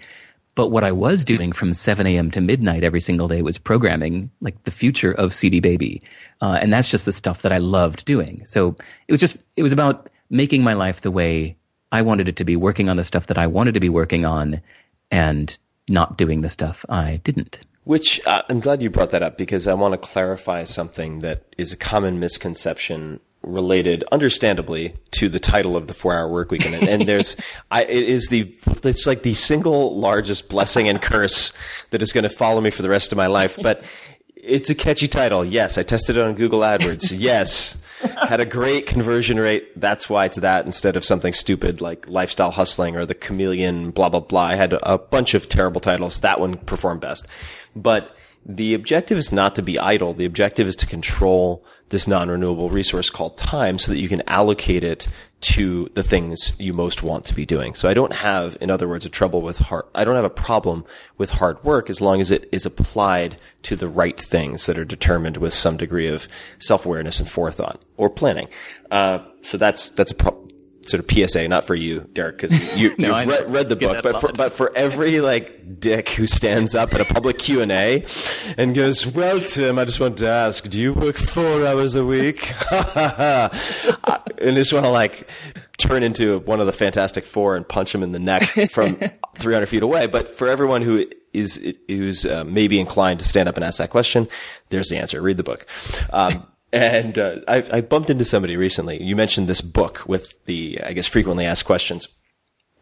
But 0.56 0.70
what 0.70 0.84
I 0.84 0.92
was 0.92 1.24
doing 1.24 1.54
from 1.54 1.74
7 1.74 2.06
a.m. 2.06 2.30
to 2.32 2.42
midnight 2.42 2.84
every 2.84 3.00
single 3.00 3.28
day 3.28 3.42
was 3.42 3.58
programming 3.58 4.32
like 4.42 4.62
the 4.64 4.72
future 4.72 5.14
of 5.14 5.34
CD 5.34 5.60
Baby. 5.60 6.02
Uh, 6.42 6.60
and 6.62 6.74
that's 6.74 6.90
just 6.90 7.06
the 7.06 7.14
stuff 7.14 7.42
that 7.44 7.54
I 7.54 7.58
loved 7.58 8.06
doing. 8.06 8.46
So 8.46 8.76
it 9.08 9.12
was 9.12 9.22
just, 9.22 9.38
it 9.56 9.64
was 9.64 9.72
about 9.72 10.10
making 10.30 10.64
my 10.64 10.74
life 10.74 11.02
the 11.02 11.12
way 11.12 11.56
I 11.92 12.02
wanted 12.02 12.28
it 12.28 12.36
to 12.38 12.44
be, 12.44 12.56
working 12.56 12.90
on 12.90 12.98
the 12.98 13.04
stuff 13.04 13.28
that 13.28 13.38
I 13.38 13.48
wanted 13.48 13.74
to 13.76 13.80
be 13.80 13.90
working 13.90 14.26
on 14.26 14.62
and 15.10 15.58
not 15.88 16.18
doing 16.18 16.42
the 16.42 16.50
stuff 16.50 16.86
I 16.90 17.22
didn't. 17.24 17.60
Which 17.84 18.26
uh, 18.26 18.44
I'm 18.48 18.60
glad 18.60 18.82
you 18.82 18.90
brought 18.90 19.12
that 19.12 19.24
up 19.24 19.38
because 19.38 19.68
I 19.68 19.74
want 19.74 19.94
to 19.94 19.98
clarify 19.98 20.64
something 20.66 21.20
that 21.20 21.44
is 21.58 21.74
a 21.74 21.78
common 21.78 22.20
misconception 22.20 23.20
related, 23.44 24.04
understandably, 24.12 24.96
to 25.12 25.28
the 25.28 25.40
title 25.40 25.76
of 25.76 25.88
the 25.88 25.94
Four 25.94 26.14
Hour 26.14 26.28
Work 26.28 26.52
Week. 26.52 26.66
And, 26.66 26.88
and 26.88 27.02
there's, 27.08 27.36
I, 27.72 27.84
it 27.84 28.08
is 28.08 28.28
the, 28.28 28.54
it's 28.84 29.08
like 29.08 29.24
the 29.24 29.34
single 29.34 29.98
largest 29.98 30.50
blessing 30.50 30.88
and 30.88 31.02
curse 31.02 31.52
that 31.90 32.02
is 32.02 32.14
going 32.14 32.24
to 32.24 32.30
follow 32.30 32.62
me 32.62 32.70
for 32.70 32.82
the 32.82 32.90
rest 32.90 33.12
of 33.12 33.18
my 33.18 33.28
life. 33.28 33.58
But 33.62 33.84
it's 34.36 34.70
a 34.70 34.76
catchy 34.76 35.08
title. 35.08 35.46
Yes, 35.46 35.78
I 35.78 35.84
tested 35.84 36.18
it 36.18 36.24
on 36.24 36.36
Google 36.36 36.62
AdWords. 36.62 37.18
Yes. 37.22 37.78
Had 38.28 38.40
a 38.40 38.46
great 38.46 38.88
conversion 38.88 39.40
rate. 39.40 39.80
That's 39.80 40.10
why 40.10 40.26
it's 40.26 40.38
that 40.38 40.66
instead 40.66 40.96
of 40.96 41.06
something 41.06 41.34
stupid 41.34 41.82
like 41.82 42.08
lifestyle 42.08 42.50
hustling 42.50 42.96
or 42.96 43.06
the 43.06 43.14
chameleon, 43.14 43.92
blah, 43.92 44.10
blah, 44.10 44.22
blah. 44.22 44.42
I 44.42 44.56
had 44.56 44.76
a 44.82 44.98
bunch 44.98 45.36
of 45.36 45.48
terrible 45.48 45.80
titles. 45.80 46.20
That 46.22 46.40
one 46.40 46.58
performed 46.58 47.02
best. 47.02 47.28
But 47.76 48.16
the 48.44 48.74
objective 48.74 49.20
is 49.20 49.32
not 49.32 49.56
to 49.56 49.62
be 49.62 49.78
idle. 49.78 50.16
The 50.16 50.26
objective 50.26 50.68
is 50.68 50.76
to 50.78 50.88
control 50.88 51.64
this 51.92 52.08
non-renewable 52.08 52.70
resource 52.70 53.10
called 53.10 53.38
time 53.38 53.78
so 53.78 53.92
that 53.92 54.00
you 54.00 54.10
can 54.10 54.24
allocate 54.28 54.84
it 54.84 55.08
to 55.42 55.90
the 55.94 56.04
things 56.04 56.54
you 56.60 56.74
most 56.74 57.04
want 57.04 57.26
to 57.26 57.34
be 57.34 57.46
doing. 57.46 57.74
So 57.74 57.90
I 57.90 57.94
don't 57.94 58.14
have, 58.14 58.58
in 58.62 58.70
other 58.70 58.88
words, 58.88 59.06
a 59.06 59.10
trouble 59.10 59.42
with 59.42 59.58
hard, 59.58 59.86
I 59.94 60.04
don't 60.04 60.16
have 60.16 60.24
a 60.26 60.30
problem 60.30 60.86
with 61.18 61.32
hard 61.32 61.64
work 61.64 61.90
as 61.90 62.00
long 62.00 62.22
as 62.22 62.32
it 62.32 62.48
is 62.52 62.66
applied 62.66 63.38
to 63.64 63.76
the 63.76 63.88
right 63.88 64.20
things 64.20 64.66
that 64.68 64.78
are 64.78 64.86
determined 64.86 65.38
with 65.38 65.54
some 65.54 65.78
degree 65.78 66.08
of 66.08 66.28
self-awareness 66.60 67.20
and 67.20 67.30
forethought 67.30 67.82
or 67.98 68.10
planning. 68.10 68.48
Uh, 68.90 69.20
so 69.42 69.58
that's, 69.58 69.90
that's 69.90 70.12
a 70.12 70.16
pro- 70.16 70.41
sort 70.88 71.04
of 71.04 71.10
PSA, 71.30 71.48
not 71.48 71.66
for 71.66 71.76
you, 71.76 72.02
Derek, 72.14 72.38
because 72.38 72.76
you, 72.78 72.96
no, 72.98 73.18
you've 73.20 73.28
know. 73.28 73.46
read, 73.48 73.70
the 73.70 73.76
book, 73.76 74.02
but 74.04 74.20
for, 74.22 74.32
but 74.34 74.54
for 74.54 74.76
every 74.76 75.20
like 75.22 75.80
dick 75.80 76.10
who 76.10 76.28
stands 76.28 76.76
up 76.76 76.94
at 76.94 77.02
a 77.02 77.06
public 77.06 77.38
Q 77.40 77.62
and 77.62 77.72
A 77.72 78.06
and 78.58 78.74
goes, 78.76 79.06
"Well, 79.08 79.40
Tim, 79.42 79.78
I 79.80 79.86
just 79.86 80.00
want 80.00 80.18
to 80.20 80.28
ask, 80.28 80.70
do 80.70 80.80
you 80.80 80.94
work 80.94 81.18
four 81.18 81.66
hours 81.66 81.96
a 81.96 82.06
week?" 82.06 82.52
I- 82.72 84.22
and 84.40 84.56
just 84.58 84.74
want 84.74 84.86
to 84.86 84.92
like 84.92 85.30
turn 85.78 86.04
into 86.04 86.40
one 86.40 86.60
of 86.60 86.66
the 86.66 86.72
Fantastic 86.74 87.24
Four 87.24 87.56
and 87.56 87.68
punch 87.68 87.94
him 87.94 88.04
in 88.04 88.12
the 88.12 88.20
neck 88.20 88.44
from 88.72 88.96
300 89.38 89.66
feet 89.68 89.84
away. 89.84 90.08
But 90.08 90.36
for 90.36 90.48
everyone 90.48 90.82
who 90.82 91.06
is 91.34 91.76
who's 91.88 92.26
uh, 92.26 92.44
maybe 92.44 92.80
inclined 92.80 93.20
to 93.20 93.26
stand 93.26 93.48
up 93.48 93.56
and 93.56 93.64
ask 93.64 93.78
that 93.78 93.90
question, 93.90 94.28
there's 94.70 94.90
the 94.90 94.98
answer. 94.98 95.22
Read 95.22 95.38
the 95.38 95.44
book. 95.44 95.66
Um, 96.12 96.46
and 96.74 97.18
uh, 97.18 97.38
I, 97.48 97.64
I 97.72 97.82
bumped 97.82 98.10
into 98.10 98.26
somebody 98.26 98.56
recently. 98.58 99.02
You 99.02 99.16
mentioned 99.16 99.48
this 99.48 99.62
book 99.62 100.04
with 100.08 100.44
the, 100.46 100.80
I 100.84 100.94
guess, 100.94 101.08
frequently 101.08 101.46
asked 101.46 101.66
questions. 101.66 102.08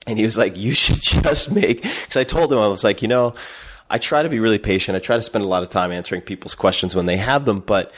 And 0.05 0.17
he 0.17 0.25
was 0.25 0.37
like, 0.37 0.57
you 0.57 0.71
should 0.71 1.01
just 1.23 1.51
make, 1.51 1.83
cause 1.83 2.17
I 2.17 2.23
told 2.23 2.51
him, 2.51 2.59
I 2.59 2.67
was 2.67 2.83
like, 2.83 3.01
you 3.01 3.07
know, 3.07 3.33
I 3.89 3.97
try 3.97 4.21
to 4.21 4.29
be 4.29 4.39
really 4.39 4.59
patient. 4.59 4.95
I 4.95 4.99
try 4.99 5.17
to 5.17 5.23
spend 5.23 5.43
a 5.43 5.47
lot 5.47 5.63
of 5.63 5.69
time 5.69 5.91
answering 5.91 6.21
people's 6.21 6.55
questions 6.55 6.95
when 6.95 7.05
they 7.05 7.17
have 7.17 7.45
them, 7.45 7.59
but 7.59 7.91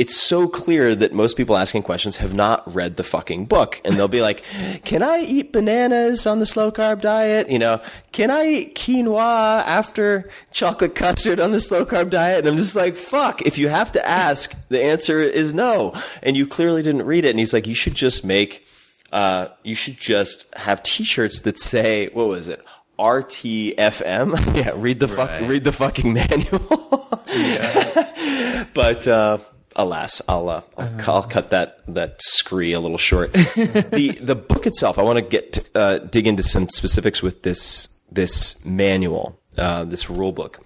it's 0.00 0.16
so 0.16 0.48
clear 0.48 0.94
that 0.94 1.12
most 1.12 1.36
people 1.36 1.54
asking 1.58 1.82
questions 1.82 2.16
have 2.16 2.32
not 2.32 2.62
read 2.74 2.96
the 2.96 3.02
fucking 3.02 3.44
book. 3.44 3.82
And 3.84 3.96
they'll 3.96 4.08
be 4.08 4.22
like, 4.22 4.42
can 4.86 5.02
I 5.02 5.18
eat 5.20 5.52
bananas 5.52 6.26
on 6.26 6.38
the 6.38 6.46
slow 6.46 6.72
carb 6.72 7.02
diet? 7.02 7.50
You 7.50 7.58
know, 7.58 7.82
can 8.10 8.30
I 8.30 8.46
eat 8.46 8.74
quinoa 8.76 9.62
after 9.66 10.30
chocolate 10.52 10.94
custard 10.94 11.38
on 11.38 11.52
the 11.52 11.60
slow 11.60 11.84
carb 11.84 12.08
diet? 12.08 12.38
And 12.38 12.48
I'm 12.48 12.56
just 12.56 12.74
like, 12.74 12.96
fuck, 12.96 13.42
if 13.42 13.58
you 13.58 13.68
have 13.68 13.92
to 13.92 14.08
ask, 14.08 14.54
the 14.68 14.82
answer 14.82 15.20
is 15.20 15.52
no. 15.52 15.92
And 16.22 16.34
you 16.34 16.46
clearly 16.46 16.82
didn't 16.82 17.04
read 17.04 17.26
it. 17.26 17.30
And 17.30 17.38
he's 17.38 17.52
like, 17.52 17.66
you 17.66 17.74
should 17.74 17.94
just 17.94 18.24
make, 18.24 18.64
uh, 19.12 19.48
you 19.64 19.74
should 19.74 19.98
just 19.98 20.46
have 20.54 20.82
T-shirts 20.82 21.42
that 21.42 21.58
say, 21.58 22.08
what 22.14 22.26
was 22.26 22.48
it? 22.48 22.64
RTFM. 22.98 24.56
yeah, 24.56 24.72
read 24.76 24.98
the 24.98 25.08
fuck, 25.08 25.28
Right. 25.28 25.46
read 25.46 25.64
the 25.64 25.72
fucking 25.72 26.12
manual. 26.20 27.06
but 28.74 29.06
uh, 29.06 29.38
alas, 29.76 30.20
I'll, 30.28 30.48
uh, 30.48 30.62
I'll, 30.76 30.98
cu- 30.98 31.12
I'll 31.12 31.22
cut 31.22 31.50
that 31.50 31.80
that 31.88 32.20
scree 32.22 32.72
a 32.72 32.80
little 32.80 32.98
short. 32.98 33.32
the 33.32 34.18
the 34.20 34.34
book 34.34 34.66
itself, 34.66 34.98
I 34.98 35.02
want 35.02 35.18
to 35.18 35.22
get 35.22 35.68
uh, 35.74 35.98
dig 35.98 36.26
into 36.26 36.42
some 36.42 36.68
specifics 36.68 37.22
with 37.22 37.42
this 37.42 37.88
this 38.10 38.64
manual, 38.64 39.40
uh, 39.56 39.84
this 39.84 40.10
rule 40.10 40.32
book. 40.32 40.60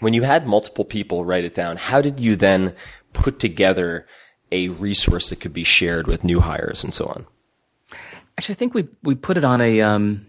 When 0.00 0.12
you 0.12 0.22
had 0.22 0.46
multiple 0.46 0.84
people 0.84 1.24
write 1.24 1.44
it 1.44 1.54
down, 1.54 1.78
how 1.78 2.00
did 2.02 2.20
you 2.20 2.36
then 2.36 2.74
put 3.12 3.38
together 3.40 4.06
a 4.52 4.68
resource 4.68 5.30
that 5.30 5.40
could 5.40 5.54
be 5.54 5.64
shared 5.64 6.06
with 6.06 6.22
new 6.22 6.40
hires 6.40 6.84
and 6.84 6.92
so 6.92 7.06
on? 7.06 7.26
Actually, 8.38 8.54
I 8.54 8.58
think 8.58 8.74
we 8.74 8.88
we 9.02 9.14
put 9.14 9.36
it 9.36 9.44
on 9.44 9.60
a 9.60 9.80
um, 9.80 10.26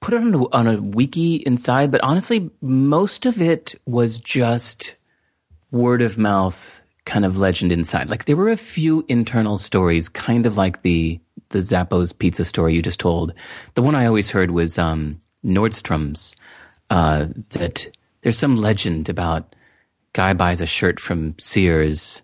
put 0.00 0.14
it 0.14 0.20
on 0.20 0.34
a, 0.34 0.50
on 0.50 0.66
a 0.66 0.80
wiki 0.80 1.36
inside, 1.36 1.90
but 1.90 2.02
honestly, 2.02 2.50
most 2.60 3.26
of 3.26 3.40
it 3.40 3.80
was 3.86 4.18
just 4.18 4.96
word 5.70 6.02
of 6.02 6.18
mouth 6.18 6.82
kind 7.04 7.24
of 7.24 7.38
legend 7.38 7.72
inside. 7.72 8.10
Like 8.10 8.26
there 8.26 8.36
were 8.36 8.50
a 8.50 8.56
few 8.56 9.04
internal 9.08 9.58
stories, 9.58 10.08
kind 10.08 10.46
of 10.46 10.56
like 10.56 10.82
the 10.82 11.20
the 11.50 11.60
Zappos 11.60 12.16
pizza 12.16 12.44
story 12.44 12.74
you 12.74 12.82
just 12.82 13.00
told. 13.00 13.32
The 13.74 13.82
one 13.82 13.94
I 13.94 14.06
always 14.06 14.30
heard 14.30 14.50
was 14.50 14.78
um, 14.78 15.20
Nordstrom's. 15.44 16.36
Uh, 16.90 17.28
that 17.50 17.86
there's 18.22 18.38
some 18.38 18.56
legend 18.56 19.08
about 19.08 19.54
guy 20.12 20.32
buys 20.32 20.60
a 20.60 20.66
shirt 20.66 21.00
from 21.00 21.38
Sears. 21.38 22.22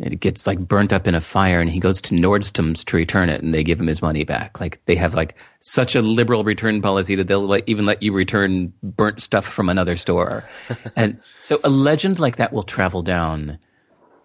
And 0.00 0.12
It 0.12 0.20
gets 0.20 0.46
like 0.46 0.58
burnt 0.60 0.92
up 0.92 1.06
in 1.06 1.14
a 1.14 1.20
fire, 1.20 1.58
and 1.60 1.68
he 1.68 1.80
goes 1.80 2.00
to 2.02 2.14
Nordstrom's 2.14 2.84
to 2.84 2.96
return 2.96 3.28
it, 3.28 3.42
and 3.42 3.52
they 3.52 3.64
give 3.64 3.80
him 3.80 3.86
his 3.88 4.00
money 4.00 4.24
back. 4.24 4.60
Like 4.60 4.80
they 4.86 4.94
have 4.94 5.14
like 5.14 5.40
such 5.60 5.94
a 5.96 6.02
liberal 6.02 6.44
return 6.44 6.80
policy 6.80 7.14
that 7.16 7.26
they'll 7.26 7.40
like, 7.46 7.64
even 7.66 7.84
let 7.84 8.02
you 8.02 8.12
return 8.12 8.72
burnt 8.82 9.20
stuff 9.20 9.44
from 9.44 9.68
another 9.68 9.96
store. 9.96 10.48
and 10.96 11.20
so 11.40 11.58
a 11.64 11.68
legend 11.68 12.18
like 12.20 12.36
that 12.36 12.52
will 12.52 12.62
travel 12.62 13.02
down, 13.02 13.58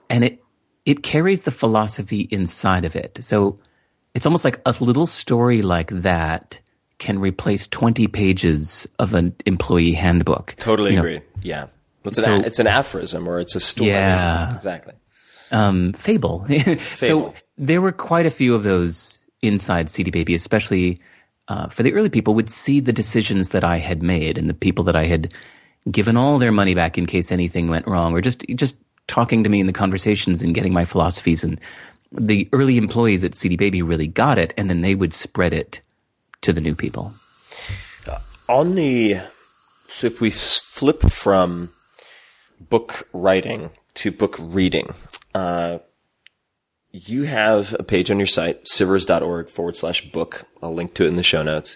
and 0.09 0.23
it 0.23 0.43
it 0.85 1.01
carries 1.01 1.43
the 1.43 1.51
philosophy 1.51 2.27
inside 2.29 2.85
of 2.85 2.95
it. 2.95 3.17
So 3.21 3.59
it's 4.13 4.25
almost 4.25 4.45
like 4.45 4.61
a 4.65 4.75
little 4.79 5.05
story 5.07 5.61
like 5.63 5.89
that 5.89 6.59
can 6.99 7.17
replace 7.19 7.65
20 7.67 8.07
pages 8.07 8.85
of 8.99 9.13
an 9.13 9.35
employee 9.45 9.93
handbook. 9.93 10.53
Totally 10.57 10.91
You 10.91 10.95
know, 10.97 11.01
agree. 11.01 11.21
Yeah. 11.41 11.67
It's 12.05 12.21
So- 12.21 12.35
a, 12.35 12.39
it's 12.41 12.59
an 12.59 12.67
aphorism 12.67 13.27
or 13.27 13.39
it's 13.39 13.55
a 13.55 13.59
story. 13.59 13.89
Yeah. 13.89 14.55
Exactly. 14.55 14.93
Um, 15.51 15.93
fable. 15.93 16.47
so 16.97 17.33
there 17.57 17.81
were 17.81 17.91
quite 17.91 18.25
a 18.25 18.31
few 18.31 18.55
of 18.55 18.63
those 18.63 19.19
inside 19.41 19.89
CD 19.89 20.11
Baby, 20.11 20.33
especially 20.33 20.99
uh, 21.47 21.67
for 21.67 21.83
the 21.83 21.93
early 21.93 22.09
people, 22.09 22.33
would 22.33 22.49
see 22.49 22.79
the 22.79 22.93
decisions 22.93 23.49
that 23.49 23.63
I 23.63 23.77
had 23.77 24.01
made 24.01 24.37
and 24.37 24.49
the 24.49 24.53
people 24.53 24.83
that 24.85 24.95
I 24.95 25.05
had 25.05 25.33
given 25.91 26.15
all 26.15 26.39
their 26.39 26.51
money 26.51 26.73
back 26.73 26.97
in 26.97 27.05
case 27.05 27.31
anything 27.31 27.69
went 27.69 27.87
wrong, 27.87 28.13
or 28.13 28.21
just 28.21 28.45
just 28.55 28.77
talking 29.07 29.43
to 29.43 29.49
me 29.49 29.59
in 29.59 29.67
the 29.67 29.73
conversations 29.73 30.41
and 30.41 30.55
getting 30.55 30.73
my 30.73 30.85
philosophies. 30.85 31.43
And 31.43 31.59
the 32.11 32.47
early 32.53 32.77
employees 32.77 33.23
at 33.23 33.35
CD 33.35 33.55
Baby 33.55 33.81
really 33.81 34.07
got 34.07 34.37
it, 34.37 34.53
and 34.57 34.69
then 34.69 34.81
they 34.81 34.95
would 34.95 35.13
spread 35.13 35.53
it 35.53 35.81
to 36.41 36.53
the 36.53 36.61
new 36.61 36.75
people. 36.75 37.13
On 38.49 38.75
the, 38.75 39.21
so 39.87 40.07
if 40.07 40.19
we 40.19 40.29
flip 40.29 41.01
from 41.09 41.71
book 42.59 43.07
writing 43.13 43.71
to 43.95 44.11
book 44.11 44.35
reading, 44.39 44.93
uh, 45.33 45.79
you 46.91 47.23
have 47.23 47.75
a 47.79 47.83
page 47.83 48.11
on 48.11 48.19
your 48.19 48.27
site, 48.27 48.65
sivers.org 48.65 49.49
forward 49.49 49.75
slash 49.75 50.11
book. 50.11 50.45
I'll 50.61 50.73
link 50.75 50.93
to 50.95 51.05
it 51.05 51.07
in 51.07 51.15
the 51.15 51.23
show 51.23 51.41
notes. 51.41 51.75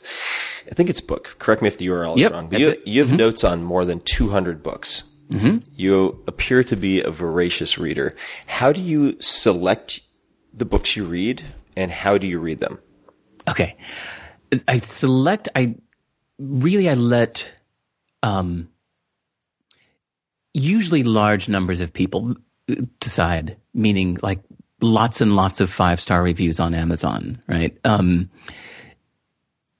I 0.69 0.75
think 0.75 0.89
it's 0.91 1.01
book. 1.01 1.35
Correct 1.39 1.61
me 1.61 1.67
if 1.67 1.77
the 1.79 1.87
URL 1.87 2.17
Yep, 2.17 2.31
is 2.31 2.33
wrong. 2.33 2.49
But 2.49 2.59
you, 2.59 2.75
you 2.85 3.03
have 3.03 3.11
notes 3.17 3.43
on 3.43 3.63
more 3.63 3.83
than 3.83 3.99
200 4.01 4.61
books. 4.61 5.03
You 5.75 6.23
appear 6.25 6.63
to 6.63 6.75
be 6.77 7.01
a 7.01 7.09
voracious 7.11 7.77
reader. 7.77 8.15
How 8.45 8.71
do 8.71 8.79
you 8.79 9.17
select 9.19 10.01
the 10.53 10.63
books 10.63 10.95
you 10.95 11.03
read 11.03 11.43
and 11.75 11.91
how 11.91 12.17
do 12.17 12.25
you 12.27 12.39
read 12.39 12.61
them? 12.61 12.79
Okay. 13.49 13.75
I 14.67 14.77
select, 14.77 15.49
I 15.53 15.75
really, 16.39 16.89
I 16.89 16.93
let, 16.93 17.53
um, 18.23 18.69
usually 20.53 21.03
large 21.03 21.49
numbers 21.49 21.81
of 21.81 21.93
people 21.93 22.35
decide, 22.99 23.57
meaning 23.73 24.17
like 24.21 24.39
lots 24.81 25.21
and 25.21 25.35
lots 25.35 25.59
of 25.59 25.69
five 25.69 25.99
star 25.99 26.21
reviews 26.21 26.59
on 26.59 26.73
Amazon, 26.73 27.41
right? 27.47 27.77
Um, 27.83 28.29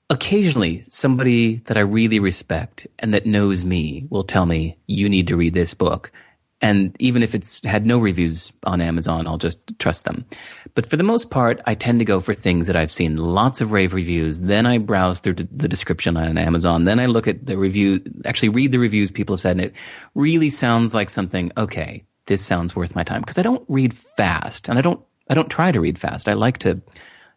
occasionally 0.10 0.82
somebody 0.82 1.58
that 1.66 1.78
I 1.78 1.82
really 1.82 2.20
respect 2.20 2.88
and 3.00 3.14
that 3.14 3.26
knows 3.26 3.66
me 3.66 4.08
will 4.10 4.24
tell 4.24 4.46
me, 4.46 4.78
you 4.88 5.10
need 5.10 5.28
to 5.28 5.36
read 5.36 5.54
this 5.54 5.74
book. 5.74 6.12
And 6.60 6.96
even 7.00 7.22
if 7.22 7.36
it's 7.36 7.64
had 7.64 7.86
no 7.86 8.00
reviews 8.00 8.52
on 8.64 8.82
Amazon, 8.82 9.28
I'll 9.28 9.38
just 9.38 9.60
trust 9.78 10.06
them. 10.06 10.26
But 10.74 10.88
for 10.88 10.98
the 10.98 11.04
most 11.04 11.30
part, 11.30 11.62
I 11.68 11.76
tend 11.76 12.00
to 12.00 12.06
go 12.06 12.20
for 12.20 12.34
things 12.34 12.66
that 12.66 12.76
I've 12.76 12.92
seen 12.92 13.18
lots 13.18 13.62
of 13.62 13.72
rave 13.72 13.94
reviews. 13.94 14.42
Then 14.42 14.66
I 14.66 14.80
browse 14.80 15.20
through 15.20 15.36
the 15.36 15.68
description 15.68 16.18
on 16.18 16.38
Amazon. 16.38 16.86
Then 16.86 17.00
I 17.00 17.06
look 17.06 17.28
at 17.28 17.46
the 17.46 17.58
review, 17.58 18.02
actually 18.26 18.50
read 18.50 18.72
the 18.72 18.80
reviews 18.80 19.12
people 19.12 19.36
have 19.36 19.42
said, 19.42 19.58
and 19.58 19.66
it 19.66 19.74
really 20.16 20.50
sounds 20.50 20.96
like 20.96 21.12
something, 21.12 21.52
okay, 21.58 22.04
this 22.26 22.44
sounds 22.44 22.76
worth 22.76 22.96
my 22.96 23.04
time. 23.04 23.24
Cause 23.24 23.38
I 23.38 23.44
don't 23.44 23.64
read 23.68 23.94
fast 23.94 24.68
and 24.68 24.80
I 24.80 24.82
don't, 24.82 25.02
I 25.30 25.36
don't 25.36 25.52
try 25.52 25.72
to 25.72 25.80
read 25.80 26.00
fast. 26.00 26.28
I 26.28 26.34
like 26.34 26.58
to 26.60 26.82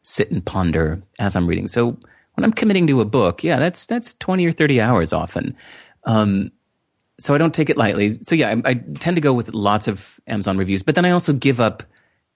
sit 0.00 0.30
and 0.30 0.44
ponder 0.44 1.02
as 1.18 1.36
I'm 1.36 1.46
reading. 1.46 1.68
So 1.68 1.90
when 2.34 2.44
I'm 2.44 2.52
committing 2.52 2.86
to 2.86 3.02
a 3.02 3.04
book, 3.04 3.44
yeah, 3.44 3.58
that's, 3.58 3.84
that's 3.84 4.14
20 4.14 4.46
or 4.46 4.52
30 4.52 4.80
hours 4.80 5.12
often. 5.12 5.54
Um, 6.04 6.52
so 7.20 7.34
I 7.34 7.38
don't 7.38 7.54
take 7.54 7.68
it 7.68 7.76
lightly. 7.76 8.10
So 8.22 8.34
yeah, 8.34 8.54
I, 8.64 8.70
I 8.70 8.74
tend 8.74 9.16
to 9.16 9.20
go 9.20 9.32
with 9.32 9.52
lots 9.52 9.88
of 9.88 10.18
Amazon 10.26 10.56
reviews, 10.56 10.82
but 10.82 10.94
then 10.94 11.04
I 11.04 11.10
also 11.10 11.32
give 11.32 11.60
up 11.60 11.82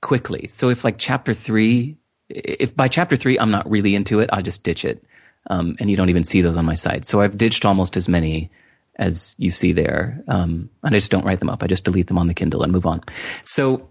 quickly. 0.02 0.47
So 0.48 0.69
if 0.69 0.85
like 0.85 0.97
chapter 0.98 1.32
three, 1.32 1.97
if 2.28 2.77
by 2.77 2.89
chapter 2.89 3.16
three 3.16 3.39
I'm 3.39 3.51
not 3.51 3.69
really 3.69 3.94
into 3.94 4.20
it, 4.20 4.28
I'll 4.32 4.43
just 4.43 4.62
ditch 4.62 4.85
it. 4.85 5.02
Um, 5.48 5.77
and 5.81 5.90
you 5.90 5.97
don't 5.97 6.11
even 6.11 6.24
see 6.24 6.43
those 6.43 6.56
on 6.56 6.65
my 6.65 6.74
site. 6.74 7.05
So 7.05 7.20
I've 7.20 7.36
ditched 7.36 7.65
almost 7.65 7.97
as 7.97 8.09
many 8.09 8.51
as 8.97 9.35
you 9.39 9.51
see 9.51 9.73
there. 9.73 10.23
Um, 10.28 10.70
and 10.82 10.94
I 10.94 10.98
just 10.98 11.11
don't 11.11 11.24
write 11.24 11.40
them 11.40 11.51
up. 11.51 11.62
I 11.62 11.66
just 11.66 11.85
delete 11.85 12.06
them 12.06 12.19
on 12.19 12.28
the 12.28 12.35
Kindle 12.35 12.62
and 12.62 12.73
move 12.73 12.86
on. 12.86 13.02
So, 13.43 13.89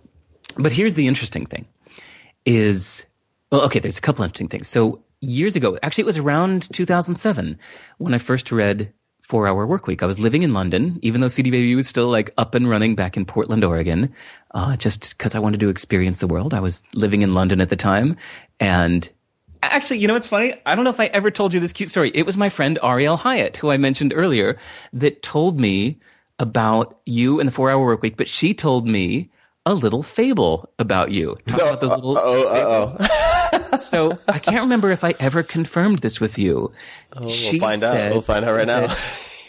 but 0.57 0.72
here's 0.72 0.94
the 0.94 1.07
interesting 1.07 1.45
thing 1.45 1.65
is, 2.45 3.06
well, 3.52 3.61
okay, 3.64 3.80
there's 3.80 3.98
a 3.98 4.02
couple 4.02 4.24
interesting 4.24 4.48
things. 4.48 4.68
So 4.68 5.03
years 5.22 5.56
ago, 5.56 5.78
actually 5.82 6.03
it 6.03 6.07
was 6.07 6.18
around 6.18 6.72
2007 6.74 7.57
when 7.98 8.14
I 8.14 8.18
first 8.18 8.52
read 8.52 8.94
Four 9.23 9.47
Hour 9.47 9.65
Work 9.65 9.87
Week. 9.87 10.03
I 10.03 10.05
was 10.05 10.19
living 10.19 10.43
in 10.43 10.53
London, 10.53 10.99
even 11.01 11.21
though 11.21 11.29
CD 11.29 11.49
Baby 11.49 11.73
was 11.75 11.87
still 11.87 12.09
like 12.09 12.31
up 12.37 12.55
and 12.55 12.69
running 12.69 12.93
back 12.93 13.15
in 13.15 13.25
Portland, 13.25 13.63
Oregon, 13.63 14.13
uh, 14.51 14.75
just 14.75 15.17
because 15.17 15.33
I 15.33 15.39
wanted 15.39 15.61
to 15.61 15.69
experience 15.69 16.19
the 16.19 16.27
world. 16.27 16.53
I 16.53 16.59
was 16.59 16.83
living 16.93 17.21
in 17.21 17.33
London 17.33 17.61
at 17.61 17.69
the 17.69 17.77
time. 17.77 18.17
And 18.59 19.09
actually, 19.61 19.99
you 19.99 20.09
know 20.09 20.13
what's 20.13 20.27
funny? 20.27 20.55
I 20.65 20.75
don't 20.75 20.83
know 20.83 20.89
if 20.89 20.99
I 20.99 21.05
ever 21.05 21.31
told 21.31 21.53
you 21.53 21.61
this 21.61 21.71
cute 21.71 21.89
story. 21.89 22.11
It 22.13 22.25
was 22.25 22.35
my 22.35 22.49
friend 22.49 22.77
Ariel 22.83 23.15
Hyatt, 23.15 23.57
who 23.57 23.71
I 23.71 23.77
mentioned 23.77 24.11
earlier, 24.13 24.59
that 24.91 25.23
told 25.23 25.57
me 25.57 25.99
about 26.37 26.99
you 27.05 27.39
and 27.39 27.47
the 27.47 27.53
Four 27.53 27.71
Hour 27.71 27.85
Work 27.85 28.01
Week, 28.01 28.17
but 28.17 28.27
she 28.27 28.53
told 28.53 28.85
me 28.85 29.29
a 29.65 29.73
little 29.73 30.03
fable 30.03 30.69
about 30.77 31.11
you. 31.11 31.37
Talk 31.47 31.61
about 31.61 31.81
those 31.81 31.91
little 31.91 32.15
fables. 32.15 32.95
so 33.77 34.19
I 34.27 34.39
can't 34.39 34.61
remember 34.61 34.91
if 34.91 35.03
I 35.03 35.13
ever 35.19 35.43
confirmed 35.43 35.99
this 35.99 36.19
with 36.19 36.37
you. 36.37 36.71
We'll 37.17 37.29
find 37.59 37.83
out. 37.83 38.11
We'll 38.11 38.21
find 38.21 38.45
out 38.45 38.55
right 38.55 38.67
now. 38.67 38.95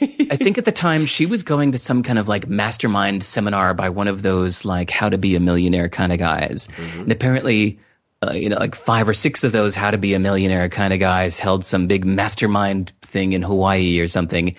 I 0.01 0.36
think 0.36 0.59
at 0.59 0.64
the 0.64 0.72
time 0.72 1.06
she 1.06 1.24
was 1.24 1.42
going 1.42 1.72
to 1.72 1.78
some 1.78 2.02
kind 2.02 2.18
of 2.18 2.28
like 2.28 2.48
mastermind 2.48 3.24
seminar 3.24 3.74
by 3.74 3.88
one 3.88 4.09
of 4.09 4.22
those 4.22 4.64
like 4.64 4.90
how 4.90 5.09
to 5.09 5.16
be 5.18 5.36
a 5.36 5.40
millionaire 5.40 5.88
kind 5.88 6.12
of 6.12 6.18
guys. 6.18 6.68
And 6.96 7.12
apparently, 7.12 7.78
uh, 8.22 8.32
you 8.32 8.48
know, 8.48 8.56
like 8.56 8.74
five 8.74 9.09
or 9.09 9.14
six 9.14 9.44
of 9.44 9.52
those 9.52 9.74
how 9.74 9.90
to 9.90 9.98
be 9.98 10.14
a 10.14 10.18
millionaire 10.18 10.68
kind 10.68 10.92
of 10.92 10.98
guys 10.98 11.38
held 11.38 11.64
some 11.64 11.86
big 11.86 12.05
mastermind 12.05 12.92
thing 13.02 13.32
in 13.32 13.42
Hawaii 13.42 14.01
or 14.01 14.09
something. 14.09 14.56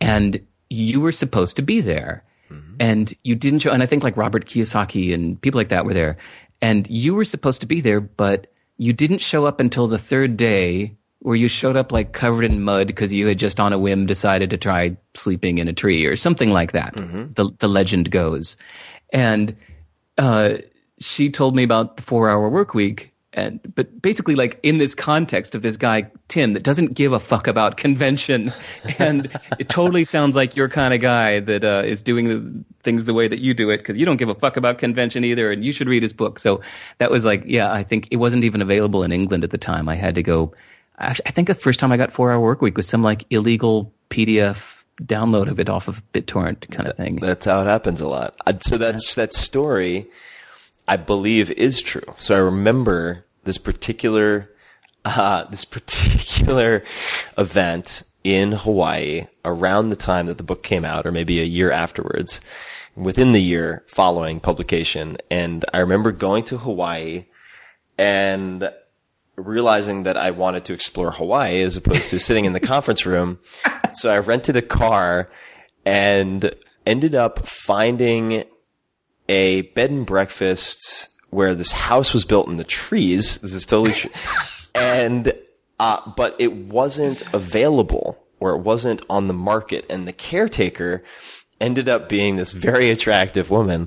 And 0.00 0.44
you 0.68 1.00
were 1.00 1.12
supposed 1.12 1.56
to 1.56 1.62
be 1.62 1.80
there 1.80 2.22
and 2.80 3.14
you 3.24 3.34
didn't 3.34 3.60
show. 3.60 3.70
And 3.70 3.82
I 3.82 3.86
think 3.86 4.04
like 4.04 4.16
Robert 4.16 4.46
Kiyosaki 4.46 5.14
and 5.14 5.40
people 5.40 5.58
like 5.58 5.70
that 5.70 5.84
were 5.84 5.94
there. 5.94 6.18
And 6.60 6.88
you 6.88 7.14
were 7.14 7.24
supposed 7.24 7.60
to 7.62 7.66
be 7.66 7.80
there, 7.80 8.00
but 8.00 8.46
you 8.78 8.92
didn't 8.92 9.20
show 9.20 9.46
up 9.46 9.60
until 9.60 9.86
the 9.86 9.98
third 9.98 10.36
day 10.36 10.96
where 11.20 11.36
you 11.36 11.48
showed 11.48 11.76
up 11.76 11.92
like 11.92 12.12
covered 12.12 12.44
in 12.44 12.62
mud 12.62 12.86
because 12.86 13.12
you 13.12 13.26
had 13.26 13.38
just 13.38 13.58
on 13.58 13.72
a 13.72 13.78
whim 13.78 14.06
decided 14.06 14.50
to 14.50 14.56
try 14.56 14.96
sleeping 15.14 15.58
in 15.58 15.66
a 15.66 15.72
tree 15.72 16.04
or 16.06 16.14
something 16.14 16.50
like 16.50 16.72
that. 16.72 16.94
The, 17.34 17.50
the 17.58 17.68
legend 17.68 18.10
goes. 18.10 18.56
And, 19.12 19.56
uh, 20.18 20.56
she 20.98 21.28
told 21.30 21.54
me 21.54 21.62
about 21.62 21.96
the 21.96 22.02
four 22.02 22.30
hour 22.30 22.48
work 22.48 22.72
week. 22.74 23.12
And, 23.36 23.60
but 23.74 24.00
basically 24.00 24.34
like 24.34 24.58
in 24.62 24.78
this 24.78 24.94
context 24.94 25.54
of 25.54 25.60
this 25.60 25.76
guy, 25.76 26.10
Tim, 26.28 26.54
that 26.54 26.62
doesn't 26.62 26.94
give 26.94 27.12
a 27.12 27.20
fuck 27.20 27.46
about 27.46 27.76
convention. 27.76 28.52
And 28.98 29.30
it 29.58 29.68
totally 29.68 30.04
sounds 30.04 30.34
like 30.36 30.56
your 30.56 30.70
kind 30.70 30.94
of 30.94 31.00
guy 31.00 31.40
that, 31.40 31.62
uh, 31.64 31.82
is 31.84 32.02
doing 32.02 32.28
the 32.28 32.64
things 32.82 33.04
the 33.04 33.12
way 33.12 33.28
that 33.28 33.40
you 33.40 33.52
do 33.52 33.68
it 33.68 33.78
because 33.78 33.98
you 33.98 34.06
don't 34.06 34.16
give 34.16 34.30
a 34.30 34.34
fuck 34.34 34.56
about 34.56 34.78
convention 34.78 35.22
either. 35.22 35.52
And 35.52 35.62
you 35.62 35.70
should 35.70 35.86
read 35.86 36.02
his 36.02 36.14
book. 36.14 36.38
So 36.38 36.62
that 36.96 37.10
was 37.10 37.26
like, 37.26 37.42
yeah, 37.44 37.70
I 37.70 37.82
think 37.82 38.08
it 38.10 38.16
wasn't 38.16 38.42
even 38.44 38.62
available 38.62 39.02
in 39.02 39.12
England 39.12 39.44
at 39.44 39.50
the 39.50 39.58
time. 39.58 39.86
I 39.86 39.96
had 39.96 40.14
to 40.14 40.22
go, 40.22 40.54
actually, 40.98 41.26
I 41.26 41.30
think 41.32 41.48
the 41.48 41.54
first 41.54 41.78
time 41.78 41.92
I 41.92 41.98
got 41.98 42.10
four 42.10 42.32
hour 42.32 42.40
work 42.40 42.62
week 42.62 42.78
was 42.78 42.88
some 42.88 43.02
like 43.02 43.26
illegal 43.28 43.92
PDF 44.08 44.84
download 45.02 45.48
of 45.48 45.60
it 45.60 45.68
off 45.68 45.88
of 45.88 46.02
BitTorrent 46.12 46.70
kind 46.70 46.88
of 46.88 46.96
thing. 46.96 47.16
That's 47.16 47.44
how 47.44 47.60
it 47.60 47.66
happens 47.66 48.00
a 48.00 48.08
lot. 48.08 48.34
So 48.60 48.78
that's 48.78 49.14
that 49.16 49.34
story, 49.34 50.08
I 50.88 50.96
believe, 50.96 51.50
is 51.50 51.82
true. 51.82 52.14
So 52.18 52.34
I 52.34 52.38
remember 52.38 53.25
this 53.46 53.58
particular 53.58 54.50
uh, 55.06 55.44
this 55.44 55.64
particular 55.64 56.84
event 57.38 58.02
in 58.24 58.52
Hawaii 58.52 59.26
around 59.44 59.88
the 59.88 59.96
time 59.96 60.26
that 60.26 60.36
the 60.36 60.42
book 60.42 60.62
came 60.62 60.84
out, 60.84 61.06
or 61.06 61.12
maybe 61.12 61.40
a 61.40 61.44
year 61.44 61.70
afterwards, 61.70 62.40
within 62.96 63.32
the 63.32 63.42
year 63.42 63.84
following 63.86 64.40
publication. 64.40 65.16
And 65.30 65.64
I 65.72 65.78
remember 65.78 66.10
going 66.10 66.42
to 66.44 66.58
Hawaii 66.58 67.26
and 67.96 68.68
realizing 69.36 70.02
that 70.02 70.16
I 70.16 70.32
wanted 70.32 70.64
to 70.64 70.72
explore 70.72 71.12
Hawaii 71.12 71.62
as 71.62 71.76
opposed 71.76 72.10
to 72.10 72.18
sitting 72.18 72.44
in 72.44 72.52
the 72.52 72.60
conference 72.60 73.06
room. 73.06 73.38
So 73.92 74.12
I 74.12 74.18
rented 74.18 74.56
a 74.56 74.62
car 74.62 75.30
and 75.86 76.54
ended 76.84 77.14
up 77.14 77.46
finding 77.46 78.44
a 79.26 79.62
bed 79.62 79.90
and 79.90 80.04
breakfast 80.04 81.08
where 81.36 81.54
this 81.54 81.72
house 81.72 82.14
was 82.14 82.24
built 82.24 82.48
in 82.48 82.56
the 82.56 82.64
trees. 82.64 83.36
This 83.42 83.52
is 83.52 83.66
totally 83.66 83.92
true. 83.92 84.10
and, 84.74 85.34
uh, 85.78 86.00
but 86.16 86.34
it 86.38 86.50
wasn't 86.54 87.22
available 87.34 88.18
or 88.40 88.52
it 88.52 88.62
wasn't 88.62 89.02
on 89.10 89.28
the 89.28 89.34
market. 89.34 89.84
And 89.90 90.08
the 90.08 90.14
caretaker 90.14 91.04
ended 91.60 91.90
up 91.90 92.08
being 92.08 92.36
this 92.36 92.52
very 92.52 92.88
attractive 92.88 93.50
woman. 93.50 93.86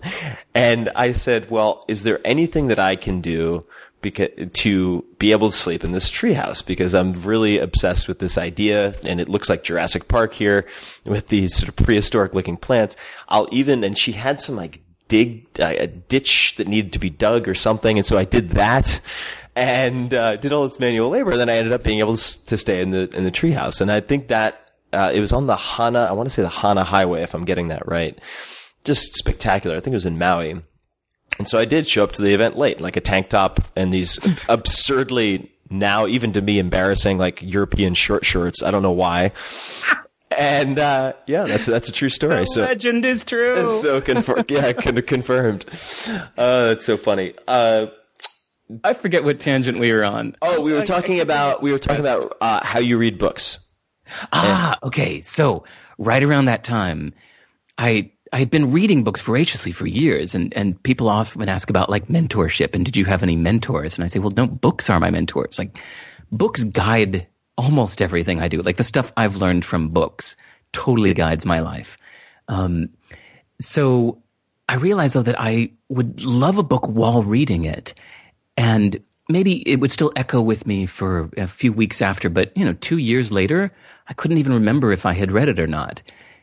And 0.53 0.89
I 0.95 1.11
said, 1.11 1.49
well, 1.49 1.85
is 1.88 2.03
there 2.03 2.21
anything 2.23 2.67
that 2.67 2.77
I 2.77 2.95
can 2.95 3.19
do 3.19 3.65
because 4.01 4.30
to 4.53 5.03
be 5.17 5.31
able 5.31 5.49
to 5.49 5.57
sleep 5.57 5.84
in 5.84 5.91
this 5.91 6.11
treehouse 6.11 6.63
because 6.63 6.93
I'm 6.93 7.13
really 7.13 7.57
obsessed 7.57 8.07
with 8.07 8.19
this 8.19 8.38
idea 8.38 8.93
and 9.03 9.19
it 9.19 9.27
looks 9.27 9.49
like 9.49 9.63
Jurassic 9.63 10.07
Park 10.07 10.34
here 10.34 10.67
with 11.03 11.30
these 11.30 11.55
sort 11.55 11.69
of 11.69 11.76
prehistoric 11.76 12.35
looking 12.35 12.57
plants. 12.57 12.95
I'll 13.27 13.49
even, 13.51 13.84
and 13.84 13.97
she 13.97 14.11
had 14.11 14.39
some 14.39 14.55
like 14.55 14.81
dig, 15.10 15.45
a 15.60 15.88
ditch 15.88 16.56
that 16.56 16.68
needed 16.68 16.94
to 16.94 16.99
be 16.99 17.10
dug 17.10 17.49
or 17.49 17.56
something. 17.56 17.98
And 17.98 18.06
so 18.06 18.18
I 18.18 18.23
did 18.23 18.52
that 18.52 19.02
and, 19.56 20.14
uh, 20.14 20.38
did 20.38 20.53
all 20.53 20.64
this 20.64 20.80
manual 20.80 21.10
labor. 21.10 21.36
Then 21.36 21.49
I 21.49 21.57
ended 21.57 21.73
up 21.73 21.84
being 21.84 21.99
able 21.99 22.15
to, 22.15 22.45
to 22.45 22.57
stay 22.57 22.81
in 22.81 22.91
the, 22.91 23.10
in 23.14 23.26
the 23.26 23.31
treehouse. 23.31 23.81
And 23.81 23.91
I 23.91 23.99
think 23.99 24.27
that, 24.27 24.72
uh, 24.94 25.11
it 25.14 25.19
was 25.19 25.34
on 25.34 25.48
the 25.48 25.57
Hana, 25.57 26.06
I 26.06 26.14
want 26.14 26.30
to 26.30 26.34
say 26.34 26.41
the 26.41 26.49
Hana 26.49 26.86
Highway 26.86 27.22
if 27.23 27.34
I'm 27.34 27.44
getting 27.44 27.68
that 27.68 27.86
right. 27.86 28.18
Just 28.86 29.15
spectacular. 29.15 29.76
I 29.76 29.81
think 29.81 29.94
it 29.94 29.98
was 29.98 30.06
in 30.06 30.18
Maui. 30.18 30.61
And 31.38 31.48
so 31.48 31.60
I 31.60 31.65
did 31.65 31.88
show 31.88 32.03
up 32.03 32.14
to 32.14 32.22
the 32.22 32.34
event 32.34 32.57
late, 32.57 32.80
like 32.80 32.95
a 32.95 33.02
tank 33.02 33.30
top 33.30 33.60
and 33.76 33.91
these 33.91 34.19
absurdly 34.49 35.52
now, 35.69 36.07
even 36.07 36.34
to 36.34 36.41
me, 36.41 36.60
embarrassing, 36.60 37.18
like 37.18 37.41
European 37.41 37.94
short 37.94 38.26
shorts. 38.26 38.64
I 38.64 38.72
don't 38.72 38.81
know 38.81 38.91
why. 38.91 39.31
And, 40.38 40.77
uh, 40.77 41.14
yeah, 41.26 41.45
that's, 41.45 41.65
that's 41.65 41.89
a 41.89 41.91
true 41.91 42.10
story. 42.10 42.45
so 42.45 42.61
legend 42.61 43.03
is 43.06 43.23
true. 43.23 43.72
so 43.81 43.99
confirmed. 44.01 44.49
yeah, 44.51 44.73
kind 44.73 44.97
of 44.99 45.06
confirmed. 45.06 45.65
Uh, 46.38 46.68
that's 46.68 46.85
so 46.85 46.97
funny. 46.97 47.34
Uh, 47.47 47.88
I 48.84 48.93
forget 48.93 49.23
what 49.23 49.39
tangent 49.39 49.80
we 49.80 49.91
were 49.91 50.03
on. 50.03 50.35
oh, 50.41 50.64
we 50.64 50.72
were 50.72 50.85
talking 50.85 51.19
about, 51.19 51.64
we 51.64 51.72
were 51.72 51.80
talking 51.80 52.01
about, 52.01 52.38
uh, 52.41 52.64
how 52.64 52.80
you 52.80 52.97
read 52.97 53.18
books. 53.18 53.60
Ah, 54.31 54.77
okay. 54.84 55.22
So 55.22 55.64
right 55.97 56.23
around 56.23 56.45
that 56.45 56.64
time, 56.64 57.14
I 57.77 58.11
I 58.31 58.38
had 58.38 58.51
been 58.51 58.72
reading 58.72 59.03
books 59.03 59.22
voraciously 59.22 59.72
for 59.72 59.88
years, 59.88 60.35
and 60.35 60.56
and 60.56 60.81
people 60.84 61.10
often 61.10 61.47
ask 61.49 61.69
about 61.69 61.89
like 61.89 62.07
mentorship 62.07 62.76
and 62.76 62.85
did 62.85 62.97
you 62.97 63.06
have 63.06 63.23
any 63.23 63.35
mentors? 63.35 63.95
And 63.95 64.03
I 64.03 64.07
say, 64.07 64.19
well, 64.19 64.34
no, 64.35 64.47
books 64.47 64.89
are 64.89 64.99
my 64.99 65.10
mentors. 65.10 65.57
Like 65.57 65.77
books 66.31 66.64
guide 66.64 67.27
almost 67.60 68.02
everything 68.02 68.40
I 68.40 68.48
do. 68.48 68.61
Like 68.61 68.77
the 68.77 68.86
stuff 68.86 69.11
I've 69.18 69.36
learned 69.36 69.65
from 69.65 69.90
books 69.90 70.38
totally 70.72 71.14
guides 71.14 71.45
my 71.45 71.60
life. 71.60 71.98
Um, 72.48 72.90
so 73.60 74.23
I 74.69 74.77
realized 74.77 75.14
though 75.14 75.23
that 75.23 75.36
I 75.38 75.73
would 75.90 76.23
love 76.23 76.57
a 76.57 76.64
book 76.64 76.88
while 76.88 77.22
reading 77.22 77.65
it, 77.65 77.94
and 78.56 79.03
maybe 79.27 79.69
it 79.69 79.81
would 79.81 79.91
still 79.91 80.14
echo 80.15 80.41
with 80.41 80.65
me 80.65 80.86
for 80.86 81.30
a 81.36 81.48
few 81.48 81.73
weeks 81.73 82.02
after, 82.02 82.30
but 82.30 82.56
you 82.56 82.64
know, 82.64 82.73
two 82.73 82.98
years 82.98 83.30
later, 83.30 83.73
I 84.07 84.14
couldn't 84.14 84.38
even 84.38 84.53
remember 84.53 84.94
if 84.94 85.06
I 85.06 85.14
had 85.14 85.31
read 85.31 85.49
it 85.49 85.60
or 85.60 85.68
not. 85.68 86.02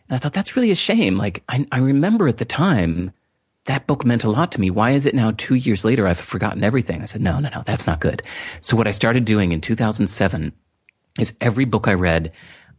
And 0.09 0.17
I 0.17 0.19
thought 0.19 0.35
that's 0.35 0.55
really 0.55 0.71
a 0.71 0.77
shame. 0.77 1.17
Like 1.17 1.43
I, 1.49 1.67
I 1.73 1.79
remember 1.79 2.29
at 2.29 2.37
the 2.37 2.45
time 2.45 3.13
that 3.65 3.87
book 3.87 4.05
meant 4.05 4.23
a 4.23 4.31
lot 4.31 4.53
to 4.53 4.61
me. 4.61 4.71
Why 4.71 4.91
is 4.91 5.07
it 5.07 5.15
now 5.15 5.33
two 5.35 5.55
years 5.55 5.83
later 5.83 6.07
I've 6.07 6.21
forgotten 6.21 6.63
everything? 6.63 7.01
I 7.01 7.07
said, 7.07 7.23
no, 7.23 7.41
no, 7.41 7.49
no, 7.49 7.63
that's 7.65 7.87
not 7.87 8.01
good. 8.01 8.23
So 8.61 8.77
what 8.77 8.87
I 8.87 8.93
started 8.93 9.25
doing 9.25 9.53
in 9.53 9.63
2007 9.63 10.53
is 11.19 11.35
every 11.41 11.65
book 11.65 11.89
I 11.89 11.95
read, 11.95 12.33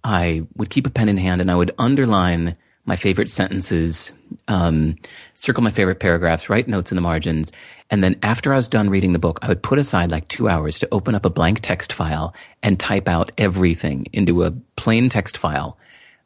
I 0.03 0.43
would 0.55 0.69
keep 0.69 0.87
a 0.87 0.91
pen 0.91 1.09
in 1.09 1.17
hand 1.17 1.41
and 1.41 1.51
I 1.51 1.55
would 1.55 1.73
underline 1.77 2.55
my 2.85 2.95
favorite 2.95 3.29
sentences, 3.29 4.13
um, 4.47 4.95
circle 5.33 5.61
my 5.61 5.71
favorite 5.71 5.99
paragraphs, 5.99 6.49
write 6.49 6.67
notes 6.69 6.91
in 6.91 6.95
the 6.95 7.01
margins. 7.01 7.51
And 7.89 8.01
then 8.01 8.17
after 8.23 8.53
I 8.53 8.57
was 8.57 8.69
done 8.69 8.89
reading 8.89 9.13
the 9.13 9.19
book, 9.19 9.39
I 9.41 9.49
would 9.49 9.61
put 9.61 9.77
aside 9.77 10.09
like 10.09 10.27
two 10.29 10.47
hours 10.47 10.79
to 10.79 10.87
open 10.91 11.13
up 11.13 11.25
a 11.25 11.29
blank 11.29 11.59
text 11.61 11.91
file 11.91 12.33
and 12.63 12.79
type 12.79 13.09
out 13.09 13.31
everything 13.37 14.07
into 14.13 14.43
a 14.43 14.51
plain 14.77 15.09
text 15.09 15.37
file. 15.37 15.77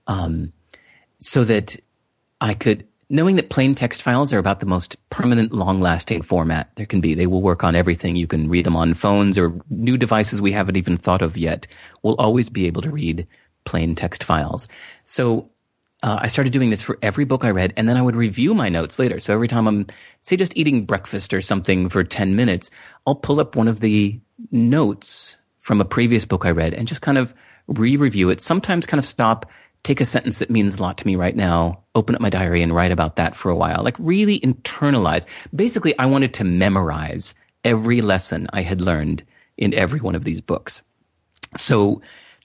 Um, 0.05 0.53
so 1.17 1.43
that 1.43 1.77
I 2.39 2.53
could, 2.53 2.87
knowing 3.11 3.35
that 3.35 3.49
plain 3.49 3.75
text 3.75 4.01
files 4.01 4.31
are 4.31 4.39
about 4.39 4.61
the 4.61 4.65
most 4.65 4.95
permanent, 5.09 5.51
long 5.51 5.81
lasting 5.81 6.21
format 6.21 6.71
there 6.75 6.85
can 6.85 7.01
be. 7.01 7.13
They 7.13 7.27
will 7.27 7.41
work 7.41 7.61
on 7.61 7.75
everything. 7.75 8.15
You 8.15 8.25
can 8.25 8.47
read 8.47 8.65
them 8.65 8.77
on 8.77 8.93
phones 8.93 9.37
or 9.37 9.53
new 9.69 9.97
devices 9.97 10.39
we 10.39 10.53
haven't 10.53 10.77
even 10.77 10.95
thought 10.95 11.21
of 11.21 11.37
yet. 11.37 11.67
We'll 12.03 12.15
always 12.15 12.49
be 12.49 12.67
able 12.67 12.81
to 12.83 12.89
read 12.89 13.27
plain 13.65 13.95
text 13.95 14.23
files. 14.23 14.69
So 15.03 15.49
uh, 16.03 16.19
I 16.21 16.27
started 16.27 16.53
doing 16.53 16.69
this 16.69 16.81
for 16.81 16.97
every 17.01 17.25
book 17.25 17.43
I 17.43 17.51
read, 17.51 17.73
and 17.75 17.87
then 17.87 17.97
I 17.97 18.01
would 18.01 18.15
review 18.15 18.53
my 18.53 18.69
notes 18.69 18.97
later. 18.97 19.19
So 19.19 19.33
every 19.33 19.49
time 19.49 19.67
I'm, 19.67 19.87
say, 20.21 20.37
just 20.37 20.55
eating 20.55 20.85
breakfast 20.85 21.33
or 21.33 21.41
something 21.41 21.89
for 21.89 22.05
10 22.05 22.37
minutes, 22.37 22.71
I'll 23.05 23.15
pull 23.15 23.41
up 23.41 23.57
one 23.57 23.67
of 23.67 23.81
the 23.81 24.21
notes 24.51 25.37
from 25.59 25.81
a 25.81 25.85
previous 25.85 26.23
book 26.23 26.45
I 26.45 26.51
read 26.51 26.73
and 26.73 26.87
just 26.87 27.01
kind 27.01 27.17
of 27.17 27.33
re 27.67 27.97
review 27.97 28.29
it. 28.29 28.39
Sometimes 28.39 28.85
kind 28.85 28.99
of 28.99 29.05
stop, 29.05 29.51
take 29.83 29.99
a 30.01 30.05
sentence 30.05 30.39
that 30.39 30.49
means 30.49 30.75
a 30.77 30.81
lot 30.81 30.97
to 30.99 31.07
me 31.07 31.15
right 31.15 31.35
now, 31.35 31.83
open 31.95 32.13
up 32.15 32.21
my 32.21 32.29
diary 32.29 32.61
and 32.61 32.75
write 32.75 32.91
about 32.91 33.15
that 33.15 33.35
for 33.35 33.49
a 33.49 33.55
while. 33.55 33.83
Like 33.83 33.95
really 33.99 34.39
internalize. 34.41 35.25
Basically, 35.55 35.97
I 35.97 36.05
wanted 36.05 36.33
to 36.35 36.43
memorize 36.43 37.33
every 37.65 38.01
lesson 38.01 38.47
I 38.53 38.61
had 38.61 38.79
learned 38.81 39.23
in 39.57 39.73
every 39.73 39.99
one 39.99 40.15
of 40.15 40.23
these 40.23 40.41
books. 40.41 40.81
So 41.55 42.01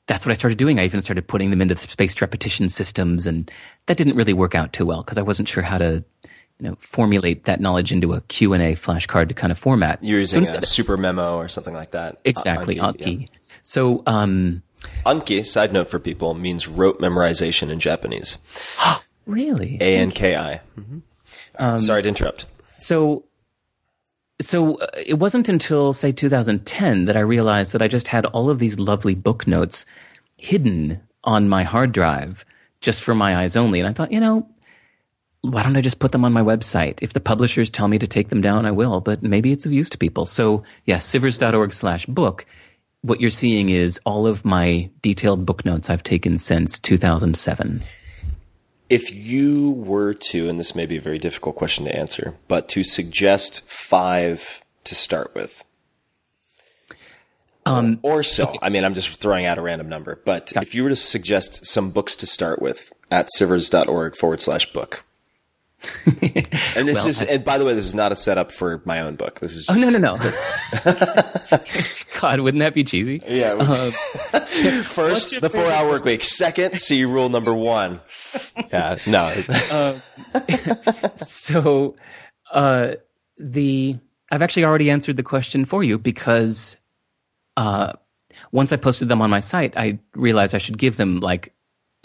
that's 0.06 0.24
what 0.24 0.30
I 0.30 0.34
started 0.34 0.58
doing. 0.58 0.78
I 0.78 0.84
even 0.84 1.00
started 1.00 1.26
putting 1.28 1.50
them 1.50 1.60
into 1.60 1.74
the 1.74 1.80
spaced 1.80 2.20
repetition 2.20 2.68
systems, 2.68 3.26
and 3.26 3.50
that 3.86 3.96
didn't 3.96 4.16
really 4.16 4.32
work 4.34 4.54
out 4.54 4.72
too 4.72 4.86
well 4.86 5.02
because 5.02 5.18
I 5.18 5.22
wasn't 5.22 5.48
sure 5.48 5.62
how 5.62 5.78
to, 5.78 6.04
you 6.24 6.68
know, 6.68 6.76
formulate 6.78 7.44
that 7.44 7.60
knowledge 7.60 7.92
into 7.92 8.12
a 8.14 8.20
Q 8.22 8.52
and 8.52 8.62
A 8.62 8.74
flashcard 8.74 9.28
to 9.28 9.34
kind 9.34 9.50
of 9.52 9.58
format. 9.58 10.02
You're 10.02 10.20
So 10.26 10.38
using 10.38 10.40
instead- 10.42 10.62
a 10.62 10.66
super 10.66 10.96
memo 10.96 11.36
or 11.36 11.48
something 11.48 11.74
like 11.74 11.90
that. 11.92 12.18
exactly 12.24 12.78
Uh, 12.80 12.92
Anki, 12.92 12.98
Anki. 13.04 13.20
yeah. 13.20 13.26
So 13.62 14.02
um, 14.06 14.62
Anki, 15.04 15.44
side 15.44 15.72
note 15.72 15.88
for 15.88 15.98
people, 15.98 16.34
means 16.34 16.68
rote 16.68 17.00
memorization 17.00 17.70
in 17.70 17.80
Japanese. 17.80 18.38
really, 19.26 19.78
A 19.80 19.96
N 19.96 20.10
K 20.10 20.36
I. 20.36 20.60
Um, 21.58 21.78
Sorry 21.78 22.02
to 22.02 22.08
interrupt. 22.08 22.46
so 22.76 23.24
so 24.40 24.78
uh, 24.80 24.86
it 25.06 25.14
wasn't 25.14 25.48
until 25.48 25.92
say 25.92 26.12
2010 26.12 27.06
that 27.06 27.16
I 27.16 27.20
realized 27.20 27.72
that 27.72 27.82
I 27.82 27.88
just 27.88 28.08
had 28.08 28.26
all 28.26 28.50
of 28.50 28.58
these 28.58 28.78
lovely 28.78 29.14
book 29.14 29.46
notes 29.46 29.86
hidden 30.36 31.00
on 31.24 31.48
my 31.48 31.62
hard 31.62 31.92
drive 31.92 32.44
just 32.80 33.02
for 33.02 33.14
my 33.14 33.36
eyes 33.36 33.56
only, 33.56 33.80
and 33.80 33.88
I 33.88 33.92
thought, 33.92 34.12
you 34.12 34.20
know. 34.20 34.48
Why 35.42 35.62
don't 35.62 35.76
I 35.76 35.80
just 35.80 36.00
put 36.00 36.10
them 36.10 36.24
on 36.24 36.32
my 36.32 36.42
website? 36.42 36.98
If 37.02 37.12
the 37.12 37.20
publishers 37.20 37.70
tell 37.70 37.86
me 37.86 37.98
to 37.98 38.06
take 38.06 38.30
them 38.30 38.40
down, 38.40 38.66
I 38.66 38.72
will, 38.72 39.00
but 39.00 39.22
maybe 39.22 39.52
it's 39.52 39.64
of 39.64 39.72
use 39.72 39.88
to 39.90 39.98
people. 39.98 40.26
So, 40.26 40.64
yes, 40.86 41.06
sivers.org 41.08 41.72
slash 41.72 42.04
book. 42.06 42.44
What 43.06 43.20
you're 43.20 43.30
seeing 43.30 43.68
is 43.68 44.00
all 44.04 44.26
of 44.26 44.44
my 44.44 44.90
detailed 45.00 45.46
book 45.46 45.64
notes 45.64 45.88
I've 45.88 46.02
taken 46.02 46.38
since 46.38 46.76
2007. 46.76 47.84
If 48.90 49.14
you 49.14 49.70
were 49.70 50.12
to, 50.12 50.48
and 50.48 50.58
this 50.58 50.74
may 50.74 50.86
be 50.86 50.96
a 50.96 51.00
very 51.00 51.20
difficult 51.20 51.54
question 51.54 51.84
to 51.84 51.96
answer, 51.96 52.34
but 52.48 52.68
to 52.70 52.82
suggest 52.82 53.60
five 53.60 54.60
to 54.82 54.96
start 54.96 55.32
with, 55.36 55.62
Um, 57.64 58.00
or 58.02 58.24
so. 58.24 58.52
I 58.60 58.70
mean, 58.70 58.82
I'm 58.82 58.94
just 58.94 59.20
throwing 59.20 59.46
out 59.46 59.56
a 59.56 59.62
random 59.62 59.88
number, 59.88 60.20
but 60.24 60.52
if 60.56 60.74
you 60.74 60.82
were 60.82 60.88
to 60.88 60.96
suggest 60.96 61.64
some 61.64 61.90
books 61.90 62.16
to 62.16 62.26
start 62.26 62.60
with 62.60 62.92
at 63.08 63.28
sivers.org 63.38 64.16
forward 64.16 64.40
slash 64.40 64.72
book. 64.72 65.04
and 66.06 66.88
this 66.88 66.98
Well, 66.98 67.06
is, 67.08 67.22
I- 67.22 67.26
and 67.26 67.44
by 67.44 67.58
the 67.58 67.64
way, 67.64 67.74
this 67.74 67.84
is 67.86 67.94
not 67.94 68.10
a 68.12 68.16
setup 68.16 68.50
for 68.50 68.80
my 68.84 69.00
own 69.00 69.16
book. 69.16 69.40
This 69.40 69.54
is 69.54 69.66
just, 69.66 69.78
Oh 69.78 69.80
no 69.80 69.90
no 69.90 70.16
no! 70.16 70.32
God, 72.20 72.40
wouldn't 72.40 72.60
that 72.60 72.74
be 72.74 72.82
cheesy? 72.82 73.22
Yeah. 73.28 73.54
Uh, 73.54 73.90
First, 74.82 75.40
the 75.40 75.50
four-hour 75.50 75.88
work 75.88 76.04
week. 76.04 76.24
Second, 76.24 76.80
see 76.80 77.04
rule 77.04 77.28
number 77.28 77.52
one. 77.54 78.00
Yeah, 78.72 78.96
no. 79.06 79.32
so, 81.14 81.94
uh, 82.52 82.92
the 83.38 83.96
I've 84.30 84.42
actually 84.42 84.64
already 84.64 84.90
answered 84.90 85.16
the 85.16 85.22
question 85.22 85.64
for 85.66 85.84
you 85.84 85.98
because 85.98 86.76
uh, 87.56 87.92
once 88.52 88.72
I 88.72 88.76
posted 88.76 89.08
them 89.08 89.20
on 89.22 89.30
my 89.30 89.40
site, 89.40 89.76
I 89.76 89.98
realized 90.14 90.54
I 90.54 90.58
should 90.58 90.78
give 90.78 90.96
them 90.96 91.20
like 91.20 91.52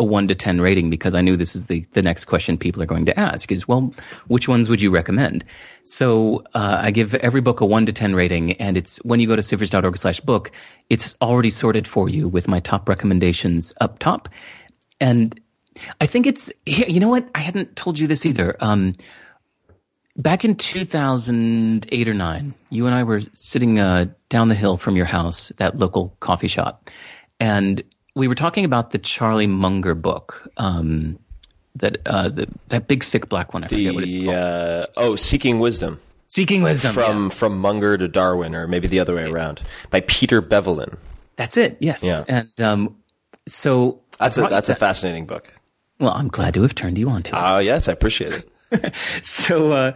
a 0.01 0.03
one 0.03 0.27
to 0.27 0.35
10 0.35 0.59
rating 0.59 0.89
because 0.89 1.15
I 1.15 1.21
knew 1.21 1.37
this 1.37 1.55
is 1.55 1.67
the, 1.67 1.85
the 1.93 2.01
next 2.01 2.25
question 2.25 2.57
people 2.57 2.81
are 2.81 2.87
going 2.87 3.05
to 3.05 3.17
ask 3.17 3.51
is, 3.51 3.67
well, 3.67 3.93
which 4.27 4.49
ones 4.49 4.67
would 4.67 4.81
you 4.81 4.91
recommend? 4.91 5.45
So, 5.83 6.43
uh, 6.53 6.79
I 6.81 6.91
give 6.91 7.15
every 7.15 7.39
book 7.39 7.61
a 7.61 7.65
one 7.65 7.85
to 7.85 7.93
10 7.93 8.15
rating 8.15 8.53
and 8.53 8.75
it's 8.75 8.97
when 9.05 9.19
you 9.19 9.27
go 9.27 9.35
to 9.35 9.41
sivers.org 9.41 9.97
slash 9.97 10.19
book, 10.19 10.51
it's 10.89 11.15
already 11.21 11.51
sorted 11.51 11.87
for 11.87 12.09
you 12.09 12.27
with 12.27 12.47
my 12.47 12.59
top 12.59 12.89
recommendations 12.89 13.73
up 13.79 13.99
top. 13.99 14.27
And 14.99 15.39
I 16.01 16.07
think 16.07 16.27
it's, 16.27 16.51
you 16.65 16.99
know 16.99 17.09
what? 17.09 17.29
I 17.33 17.39
hadn't 17.39 17.75
told 17.75 17.99
you 17.99 18.07
this 18.07 18.25
either. 18.25 18.57
Um, 18.59 18.95
back 20.17 20.43
in 20.43 20.55
2008 20.55 22.07
or 22.07 22.13
9 22.13 22.53
you 22.69 22.85
and 22.85 22.93
i 22.93 23.01
were 23.01 23.21
sitting 23.33 23.79
uh, 23.79 24.05
down 24.27 24.49
the 24.49 24.55
hill 24.55 24.75
from 24.75 24.97
your 24.97 25.05
house 25.05 25.53
that 25.55 25.79
local 25.79 26.17
coffee 26.19 26.49
shop 26.49 26.89
and 27.39 27.81
we 28.15 28.27
were 28.27 28.35
talking 28.35 28.65
about 28.65 28.91
the 28.91 28.97
charlie 28.97 29.47
munger 29.47 29.95
book 29.95 30.47
um, 30.57 31.17
that 31.75 31.97
uh, 32.05 32.29
the, 32.29 32.47
that 32.69 32.87
big 32.87 33.03
thick 33.03 33.29
black 33.29 33.53
one 33.53 33.63
i 33.63 33.67
forget 33.67 33.93
what 33.93 34.03
it's 34.03 34.13
called 34.15 34.29
uh, 34.29 34.85
oh, 34.97 35.15
Seeking 35.15 35.59
Wisdom. 35.59 35.99
seeking 36.27 36.61
wisdom 36.63 36.93
From 36.93 37.23
yeah. 37.23 37.29
from 37.29 37.57
Munger 37.59 37.97
to 37.97 38.07
Darwin, 38.07 38.55
or 38.55 38.67
maybe 38.67 38.87
the 38.87 38.99
other 38.99 39.15
way 39.15 39.23
around, 39.29 39.61
by 39.89 40.01
Peter 40.01 40.41
Bevelin. 40.41 40.97
that's 41.35 41.57
it 41.57 41.77
yes 41.79 42.03
Yeah. 42.03 42.23
and 42.27 42.61
um, 42.61 42.97
so 43.47 44.01
That's 44.19 44.37
a 44.37 44.41
that's 44.41 44.69
a 44.69 44.73
that- 44.73 44.79
fascinating 44.79 45.25
book. 45.25 45.53
well 45.99 46.11
i'm 46.13 46.27
glad 46.27 46.53
to 46.55 46.61
have 46.61 46.75
turned 46.75 46.97
you 46.97 47.09
on 47.09 47.23
to 47.23 47.35
it 47.35 47.39
Oh 47.41 47.59
yes, 47.59 47.87
I 47.87 47.93
appreciate 47.93 48.33
it. 48.71 48.95
so 49.23 49.71
uh 49.73 49.91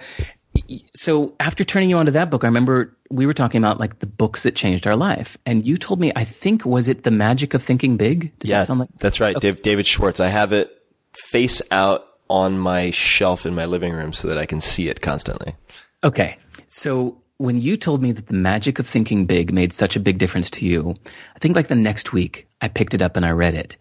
so 0.95 1.33
after 1.39 1.63
turning 1.63 1.89
you 1.89 1.97
onto 1.97 2.11
that 2.11 2.29
book 2.29 2.43
i 2.43 2.47
remember 2.47 2.95
we 3.09 3.25
were 3.25 3.33
talking 3.33 3.63
about 3.63 3.79
like 3.79 3.99
the 3.99 4.05
books 4.07 4.43
that 4.43 4.55
changed 4.55 4.87
our 4.87 4.95
life 4.95 5.37
and 5.45 5.65
you 5.65 5.77
told 5.77 5.99
me 5.99 6.11
i 6.15 6.23
think 6.23 6.65
was 6.65 6.87
it 6.87 7.03
the 7.03 7.11
magic 7.11 7.53
of 7.53 7.61
thinking 7.63 7.97
big 7.97 8.37
Does 8.39 8.49
yeah, 8.49 8.59
that 8.59 8.67
sound 8.67 8.79
like 8.79 8.89
that's 8.97 9.19
right. 9.19 9.39
Dave, 9.39 9.61
David 9.61 9.85
Schwartz. 9.85 10.19
I 10.19 10.27
have 10.29 10.53
it 10.53 10.71
face 11.13 11.61
out 11.71 12.07
on 12.29 12.57
my 12.57 12.91
shelf 12.91 13.45
in 13.45 13.53
my 13.53 13.65
living 13.65 13.93
room 13.93 14.11
so 14.11 14.27
that 14.27 14.37
I 14.37 14.45
can 14.45 14.59
see 14.59 14.89
it 14.89 15.01
constantly. 15.01 15.55
okay 16.03 16.37
so 16.67 17.21
when 17.37 17.59
you 17.61 17.77
told 17.77 18.01
me 18.01 18.11
that 18.11 18.27
the 18.27 18.33
magic 18.33 18.79
of 18.79 18.87
thinking 18.87 19.25
big 19.25 19.53
made 19.53 19.73
such 19.73 19.95
a 19.95 19.99
big 19.99 20.17
difference 20.17 20.49
to 20.49 20.65
you 20.65 20.95
i 21.35 21.39
think 21.39 21.55
like 21.55 21.67
the 21.67 21.75
next 21.75 22.13
week 22.13 22.47
i 22.61 22.67
picked 22.67 22.93
it 22.93 23.01
up 23.01 23.15
and 23.15 23.25
i 23.25 23.31
read 23.31 23.53
it 23.53 23.77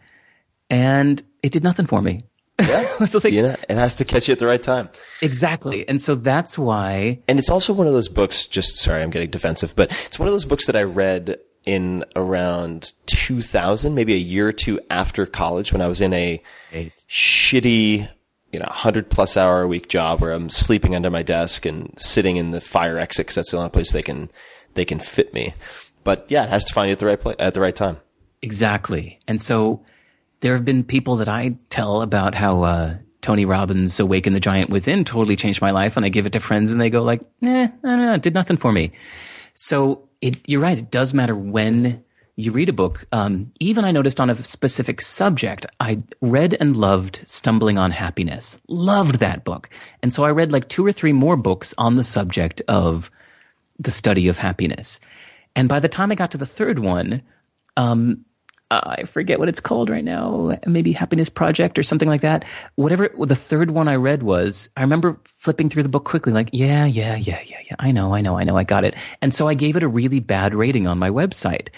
and 0.70 1.22
it 1.42 1.52
did 1.52 1.62
nothing 1.62 1.86
for 1.86 2.02
me 2.02 2.20
Yeah, 2.60 2.86
I 2.94 2.96
was 3.00 3.14
like, 3.24 3.32
you 3.32 3.42
know, 3.42 3.56
it 3.68 3.76
has 3.76 3.94
to 3.96 4.04
catch 4.04 4.28
you 4.28 4.32
at 4.32 4.38
the 4.38 4.46
right 4.46 4.62
time. 4.62 4.88
exactly 5.22 5.88
and 5.88 6.00
so 6.00 6.14
that's 6.14 6.56
why 6.56 7.18
And 7.26 7.38
it's 7.38 7.50
also 7.50 7.72
one 7.72 7.86
of 7.86 7.92
those 7.92 8.08
books, 8.08 8.46
just 8.46 8.76
sorry, 8.76 9.02
I'm 9.02 9.10
getting 9.10 9.30
defensive, 9.30 9.74
but 9.74 9.90
it's 10.06 10.18
one 10.18 10.28
of 10.28 10.34
those 10.34 10.44
books 10.44 10.66
that 10.66 10.76
I 10.76 10.82
read 10.84 11.38
in 11.66 12.04
around 12.14 12.92
2000, 13.06 13.94
maybe 13.94 14.14
a 14.14 14.18
year 14.18 14.46
or 14.48 14.52
two 14.52 14.78
after 14.90 15.24
college 15.26 15.72
when 15.72 15.80
I 15.80 15.86
was 15.86 16.00
in 16.00 16.12
a 16.12 16.42
shitty, 17.08 18.08
you 18.52 18.58
know, 18.58 18.66
100 18.66 19.10
plus 19.10 19.36
hour 19.36 19.62
a 19.62 19.68
week 19.68 19.88
job 19.88 20.20
where 20.20 20.32
I'm 20.32 20.50
sleeping 20.50 20.94
under 20.94 21.10
my 21.10 21.22
desk 21.22 21.64
and 21.66 21.92
sitting 21.96 22.36
in 22.36 22.50
the 22.50 22.60
fire 22.60 22.98
exit 22.98 23.26
because 23.26 23.36
that's 23.36 23.50
the 23.50 23.56
only 23.56 23.70
place 23.70 23.92
they 23.92 24.02
can, 24.02 24.30
they 24.74 24.84
can 24.84 24.98
fit 24.98 25.32
me. 25.32 25.54
But 26.04 26.26
yeah, 26.28 26.44
it 26.44 26.50
has 26.50 26.64
to 26.66 26.74
find 26.74 26.88
you 26.88 26.92
at 26.92 26.98
the 26.98 27.06
right 27.06 27.20
place, 27.20 27.36
at 27.38 27.54
the 27.54 27.60
right 27.60 27.74
time. 27.74 27.96
Exactly. 28.42 29.18
And 29.26 29.40
so 29.40 29.82
there 30.44 30.52
have 30.52 30.64
been 30.66 30.84
people 30.84 31.16
that 31.16 31.28
I 31.28 31.56
tell 31.70 32.02
about 32.02 32.34
how 32.34 32.64
uh, 32.64 32.96
Tony 33.22 33.46
Robbins' 33.46 33.98
Awaken 33.98 34.34
the 34.34 34.40
Giant 34.40 34.68
Within 34.68 35.02
totally 35.02 35.36
changed 35.36 35.62
my 35.62 35.70
life. 35.70 35.96
And 35.96 36.04
I 36.04 36.10
give 36.10 36.26
it 36.26 36.34
to 36.34 36.40
friends 36.40 36.70
and 36.70 36.78
they 36.78 36.90
go 36.90 37.02
like, 37.02 37.22
nah, 37.40 37.68
no, 37.82 37.96
no, 37.96 38.12
it 38.12 38.20
did 38.20 38.34
nothing 38.34 38.58
for 38.58 38.70
me. 38.70 38.92
So 39.54 40.06
it, 40.20 40.46
you're 40.46 40.60
right. 40.60 40.76
It 40.76 40.90
does 40.90 41.14
matter 41.14 41.34
when 41.34 42.04
you 42.36 42.52
read 42.52 42.68
a 42.68 42.74
book. 42.74 43.06
Um, 43.10 43.52
even 43.58 43.86
I 43.86 43.90
noticed 43.90 44.20
on 44.20 44.28
a 44.28 44.36
specific 44.44 45.00
subject, 45.00 45.64
I 45.80 46.02
read 46.20 46.58
and 46.60 46.76
loved 46.76 47.22
Stumbling 47.24 47.78
on 47.78 47.92
Happiness. 47.92 48.60
Loved 48.68 49.20
that 49.20 49.44
book. 49.44 49.70
And 50.02 50.12
so 50.12 50.24
I 50.24 50.30
read 50.30 50.52
like 50.52 50.68
two 50.68 50.84
or 50.84 50.92
three 50.92 51.14
more 51.14 51.38
books 51.38 51.72
on 51.78 51.96
the 51.96 52.04
subject 52.04 52.60
of 52.68 53.10
the 53.78 53.90
study 53.90 54.28
of 54.28 54.36
happiness. 54.36 55.00
And 55.56 55.70
by 55.70 55.80
the 55.80 55.88
time 55.88 56.12
I 56.12 56.16
got 56.16 56.32
to 56.32 56.38
the 56.38 56.44
third 56.44 56.80
one, 56.80 57.22
um, 57.78 58.26
I 58.70 59.04
forget 59.04 59.38
what 59.38 59.48
it's 59.48 59.60
called 59.60 59.90
right 59.90 60.04
now. 60.04 60.58
Maybe 60.66 60.92
Happiness 60.92 61.28
Project 61.28 61.78
or 61.78 61.82
something 61.82 62.08
like 62.08 62.22
that. 62.22 62.44
Whatever 62.76 63.10
the 63.18 63.36
third 63.36 63.70
one 63.70 63.88
I 63.88 63.96
read 63.96 64.22
was, 64.22 64.68
I 64.76 64.80
remember 64.80 65.20
flipping 65.24 65.68
through 65.68 65.82
the 65.82 65.88
book 65.88 66.04
quickly, 66.04 66.32
like, 66.32 66.48
yeah, 66.52 66.86
yeah, 66.86 67.16
yeah, 67.16 67.40
yeah, 67.44 67.60
yeah. 67.64 67.76
I 67.78 67.92
know, 67.92 68.14
I 68.14 68.20
know, 68.20 68.38
I 68.38 68.44
know, 68.44 68.56
I 68.56 68.64
got 68.64 68.84
it. 68.84 68.94
And 69.20 69.34
so 69.34 69.46
I 69.46 69.54
gave 69.54 69.76
it 69.76 69.82
a 69.82 69.88
really 69.88 70.20
bad 70.20 70.54
rating 70.54 70.86
on 70.86 70.98
my 70.98 71.10
website. 71.10 71.68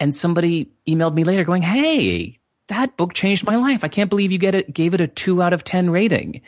And 0.00 0.14
somebody 0.14 0.72
emailed 0.88 1.14
me 1.14 1.24
later 1.24 1.44
going, 1.44 1.62
hey, 1.62 2.38
that 2.68 2.96
book 2.96 3.14
changed 3.14 3.46
my 3.46 3.56
life. 3.56 3.84
I 3.84 3.88
can't 3.88 4.10
believe 4.10 4.32
you 4.32 4.38
get 4.38 4.54
it, 4.54 4.72
gave 4.72 4.94
it 4.94 5.00
a 5.00 5.06
two 5.06 5.42
out 5.42 5.52
of 5.52 5.64
10 5.64 5.90
rating. 5.90 6.40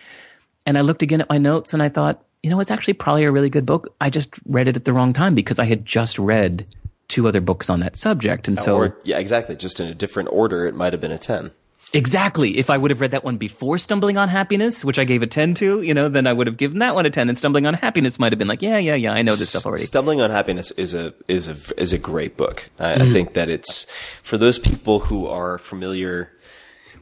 And 0.67 0.79
I 0.79 0.81
looked 0.81 1.03
again 1.03 1.21
at 1.21 1.29
my 1.29 1.39
notes 1.39 1.75
and 1.75 1.83
I 1.83 1.89
thought, 1.89 2.25
you 2.43 2.51
know, 2.51 2.61
it's 2.61 2.71
actually 2.71 2.95
probably 2.95 3.25
a 3.25 3.31
really 3.31 3.51
good 3.51 3.67
book. 3.67 3.95
I 4.01 4.11
just 4.11 4.35
read 4.47 4.69
it 4.69 4.77
at 4.77 4.85
the 4.85 4.93
wrong 4.93 5.13
time 5.13 5.35
because 5.35 5.59
I 5.59 5.65
had 5.65 5.85
just 5.85 6.19
read 6.19 6.67
two 7.09 7.29
other 7.29 7.41
books 7.41 7.69
on 7.71 7.81
that 7.81 7.97
subject. 7.97 8.49
And 8.49 8.59
so, 8.59 8.77
or, 8.77 8.97
yeah, 9.05 9.19
exactly. 9.19 9.57
Just 9.57 9.81
in 9.81 9.87
a 9.89 9.95
different 9.95 10.29
order, 10.33 10.67
it 10.67 10.75
might 10.75 10.93
have 10.93 11.01
been 11.01 11.13
a 11.13 11.19
10. 11.19 11.51
exactly, 11.93 12.59
if 12.59 12.71
I 12.71 12.77
would 12.77 12.91
have 12.91 13.01
read 13.01 13.13
that 13.13 13.23
one 13.25 13.37
before 13.37 13.79
Stumbling 13.79 14.17
on 14.17 14.29
Happiness, 14.29 14.85
which 14.85 14.99
I 14.99 15.05
gave 15.05 15.23
a 15.23 15.27
10 15.29 15.55
to, 15.57 15.81
you 15.83 15.95
know, 15.95 16.09
then 16.09 16.27
I 16.27 16.33
would 16.33 16.47
have 16.49 16.57
given 16.57 16.79
that 16.81 16.95
one 16.95 17.07
a 17.07 17.11
10 17.11 17.29
and 17.29 17.39
Stumbling 17.39 17.67
on 17.67 17.75
Happiness 17.75 18.19
might 18.19 18.33
have 18.33 18.39
been 18.39 18.49
like, 18.49 18.63
yeah, 18.63 18.79
yeah, 18.79 18.95
yeah, 18.97 19.13
I 19.13 19.23
know 19.23 19.37
this 19.37 19.51
stuff 19.51 19.65
already. 19.67 19.85
Stumbling 19.85 20.21
on 20.21 20.31
Happiness 20.31 20.71
is 20.73 20.93
a 20.95 21.15
is 21.29 21.47
a 21.47 21.57
is 21.81 21.93
a 21.93 21.99
great 21.99 22.37
book. 22.37 22.69
I, 22.79 22.95
Mm-hmm. 22.95 23.03
I 23.03 23.11
think 23.13 23.35
that 23.35 23.49
it's 23.49 23.87
for 24.23 24.37
those 24.39 24.59
people 24.59 25.01
who 25.01 25.27
are 25.29 25.59
familiar 25.59 26.33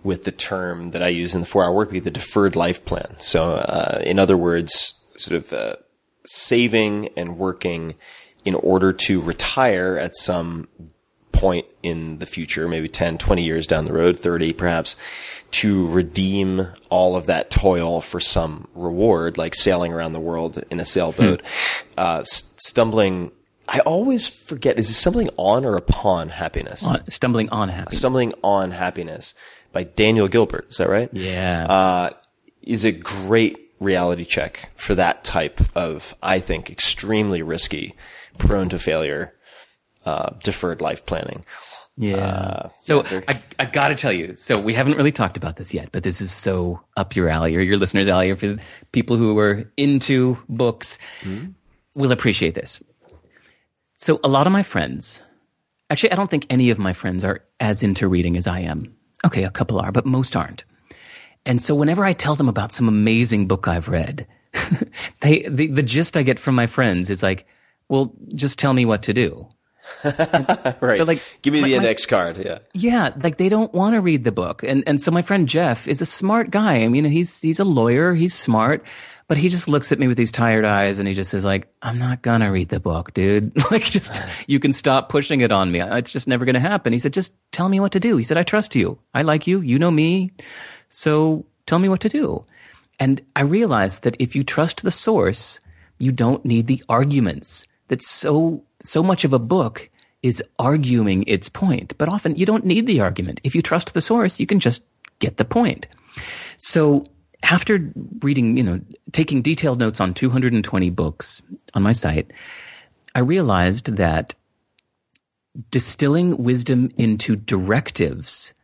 with 0.03 0.25
the 0.25 0.33
term 0.33 0.91
that 0.91 1.03
I 1.03 1.09
use 1.09 1.35
in 1.35 1.41
the 1.41 1.47
Four 1.47 1.65
Hour 1.65 1.73
Work 1.73 1.93
Week, 1.93 2.03
the 2.05 2.11
deferred 2.11 2.57
life 2.57 2.85
plan. 2.85 3.15
So, 3.21 3.55
uh, 3.55 4.03
in 4.05 4.19
other 4.19 4.37
words, 4.37 5.05
sort 5.17 5.37
of 5.43 5.53
uh, 5.53 5.77
saving 6.27 7.09
and 7.17 7.39
working 7.39 7.95
in 8.45 8.55
order 8.55 8.93
to 8.93 9.21
retire 9.21 9.97
at 9.99 10.17
some 10.17 10.69
point 11.33 11.67
in 11.83 12.19
the 12.19 12.27
future, 12.27 12.69
maybe 12.69 12.89
10, 12.89 13.19
20 13.19 13.43
years 13.43 13.67
down 13.67 13.85
the 13.87 13.93
road, 13.93 14.19
30 14.19 14.53
perhaps, 14.53 14.97
to 15.51 15.89
redeem 15.89 16.67
all 16.91 17.17
of 17.17 17.27
that 17.27 17.51
toil 17.51 18.01
for 18.01 18.21
some 18.21 18.69
reward, 18.75 19.39
like 19.39 19.55
sailing 19.55 19.93
around 19.93 20.13
the 20.13 20.21
world 20.21 20.63
in 20.71 20.79
a 20.81 20.85
sailboat, 20.85 21.43
uh, 21.99 22.19
s- 22.21 22.53
stumbling. 22.59 23.31
I 23.69 23.79
always 23.81 24.27
forget, 24.27 24.79
is 24.79 24.91
it 24.91 24.95
stumbling 24.95 25.31
on 25.37 25.65
or 25.65 25.77
upon 25.77 26.31
happiness? 26.31 26.85
On- 26.85 27.09
Stumbling 27.11 27.49
on 27.51 27.69
Happiness. 27.71 27.99
Stumbling 27.99 28.35
on 28.43 28.73
happiness 28.73 29.35
by 29.73 29.85
Daniel 29.85 30.29
Gilbert. 30.29 30.67
Is 30.71 30.77
that 30.77 30.89
right? 30.89 31.09
yeah. 31.13 31.67
uh, 31.69 32.11
is 32.63 32.85
a 32.85 32.93
great 32.93 33.59
reality 33.81 34.25
check 34.25 34.71
for 34.77 34.95
that 34.95 35.25
type 35.25 35.61
of, 35.75 36.15
I 36.23 36.39
think, 36.39 36.71
extremely 36.71 37.43
risky, 37.43 37.95
prone 38.39 38.69
to 38.71 38.79
failure, 38.79 39.35
uh, 40.05 40.31
deferred 40.43 40.81
life 40.81 41.07
planning. 41.07 41.45
Yeah. 41.97 42.69
so 42.77 43.05
I, 43.29 43.43
I 43.59 43.65
got 43.67 43.89
to 43.89 43.95
tell 43.95 44.13
you, 44.13 44.35
so 44.35 44.59
we 44.59 44.73
haven't 44.75 44.97
really 44.97 45.13
talked 45.13 45.37
about 45.37 45.57
this 45.57 45.75
yet, 45.75 45.91
but 45.93 46.03
this 46.03 46.21
is 46.21 46.33
so 46.33 46.81
up 46.97 47.15
your 47.15 47.29
alley 47.29 47.55
or 47.55 47.61
your 47.61 47.77
listeners' 47.77 48.09
alley 48.09 48.31
or 48.31 48.37
for 48.37 48.57
people 48.93 49.17
who 49.17 49.39
are 49.39 49.71
into 49.77 50.39
books 50.49 50.99
will 51.95 52.13
appreciate 52.13 52.55
this. 52.55 52.83
So 53.95 54.19
a 54.25 54.29
lot 54.29 54.47
of 54.47 54.53
my 54.53 54.63
friends, 54.63 55.23
actually, 55.91 56.13
I 56.13 56.17
don't 56.17 56.31
think 56.31 56.47
any 56.49 56.71
of 56.71 56.79
my 56.79 56.93
friends 56.93 57.25
are 57.25 57.45
as 57.61 57.83
into 57.83 58.09
reading 58.09 58.37
as 58.37 58.47
I 58.47 58.61
am. 58.61 58.97
Okay, 59.25 59.45
a 59.45 59.51
couple 59.51 59.79
are, 59.79 59.93
but 59.93 60.07
most 60.07 60.35
aren't. 60.35 60.65
And 61.45 61.63
so 61.63 61.75
whenever 61.75 62.05
I 62.05 62.13
tell 62.13 62.35
them 62.35 62.49
about 62.49 62.73
some 62.73 62.89
amazing 62.89 63.47
book 63.47 63.69
I've 63.69 63.89
read, 63.89 64.27
they, 65.21 65.43
the, 65.49 65.67
the 65.69 65.83
gist 65.83 66.17
I 66.17 66.23
get 66.23 66.39
from 66.39 66.55
my 66.55 66.67
friends 66.67 67.11
is 67.11 67.23
like, 67.23 67.47
well, 67.89 68.13
just 68.35 68.59
tell 68.59 68.75
me 68.75 68.85
what 68.85 69.03
to 69.05 69.13
do. 69.13 69.49
Right. 70.05 70.97
So, 70.97 71.05
like, 71.05 71.23
give 71.43 71.53
me 71.53 71.61
my- 71.61 71.69
the 71.69 71.75
my- 71.75 71.77
index 71.83 72.07
card. 72.07 72.37
Yeah. 72.39 72.59
Yeah, 72.73 73.11
like 73.23 73.37
they 73.37 73.49
don't 73.49 73.73
want 73.75 73.95
to 73.95 74.01
read 74.01 74.25
the 74.25 74.33
book. 74.33 74.63
And 74.63 74.83
and 74.87 75.01
so 75.01 75.11
my 75.11 75.23
friend 75.23 75.49
Jeff 75.49 75.87
is 75.89 76.01
a 76.01 76.07
smart 76.07 76.51
guy. 76.51 76.83
I 76.83 76.89
mean, 76.89 77.05
he's 77.05 77.41
he's 77.41 77.61
a 77.61 77.65
lawyer, 77.65 78.15
he's 78.15 78.35
smart, 78.35 78.87
but 79.29 79.39
he 79.39 79.49
just 79.49 79.69
looks 79.69 79.93
at 79.93 79.99
me 79.99 80.09
with 80.09 80.17
these 80.17 80.33
tired 80.33 80.65
eyes 80.65 80.99
and 80.99 81.07
he 81.09 81.15
just 81.15 81.31
says 81.31 81.45
like, 81.45 81.69
"I'm 81.83 81.99
not 81.99 82.23
going 82.23 82.41
to 82.41 82.49
read 82.49 82.69
the 82.71 82.81
book, 82.81 83.13
dude. 83.15 83.53
like 83.71 83.83
just 83.83 84.23
you 84.47 84.59
can 84.61 84.73
stop 84.73 85.09
pushing 85.09 85.41
it 85.41 85.53
on 85.53 85.71
me. 85.73 85.81
It's 85.81 86.13
just 86.13 86.27
never 86.29 86.45
going 86.45 86.55
to 86.55 86.61
happen." 86.61 86.93
He 86.93 86.99
said, 86.99 87.13
"Just 87.13 87.35
tell 87.53 87.69
me 87.69 87.81
what 87.81 87.93
to 87.93 88.01
do." 88.01 88.17
He 88.17 88.25
said, 88.25 88.39
"I 88.39 88.45
trust 88.45 88.75
you. 88.75 88.99
I 89.15 89.23
like 89.23 89.47
you. 89.47 89.61
You 89.61 89.79
know 89.79 89.91
me. 89.91 90.31
So 90.89 91.45
tell 91.67 91.79
me 91.79 91.89
what 91.89 92.01
to 92.01 92.09
do." 92.09 92.45
And 92.99 93.21
I 93.35 93.43
realized 93.43 94.03
that 94.05 94.17
if 94.21 94.37
you 94.37 94.45
trust 94.45 94.83
the 94.83 94.91
source, 94.93 95.61
you 95.99 96.13
don't 96.13 96.45
need 96.45 96.67
the 96.67 96.83
arguments. 96.89 97.67
That 97.93 98.01
so 98.01 98.65
so 98.83 99.03
much 99.03 99.23
of 99.23 99.35
a 99.35 99.39
book 99.39 99.91
is 100.23 100.43
arguing 100.59 101.25
its 101.27 101.51
point, 101.51 101.93
but 101.99 102.09
often 102.09 102.35
you 102.37 102.47
don't 102.47 102.65
need 102.65 102.87
the 102.87 103.03
argument. 103.03 103.39
If 103.45 103.55
you 103.55 103.61
trust 103.61 103.93
the 103.93 104.01
source, 104.01 104.41
you 104.41 104.47
can 104.47 104.61
just 104.61 104.83
get 105.19 105.37
the 105.37 105.45
point. 105.45 105.87
So 106.57 107.05
after 107.43 107.93
reading, 108.23 108.57
you 108.57 108.63
know, 108.63 108.81
taking 109.13 109.43
detailed 109.43 109.79
notes 109.79 110.01
on 110.01 110.15
220 110.15 110.89
books 110.89 111.43
on 111.75 111.83
my 111.83 111.93
site, 111.93 112.33
I 113.15 113.21
realized 113.21 113.97
that 113.97 114.35
distilling 115.71 116.39
wisdom 116.39 116.91
into 116.97 117.37
directives 117.37 118.55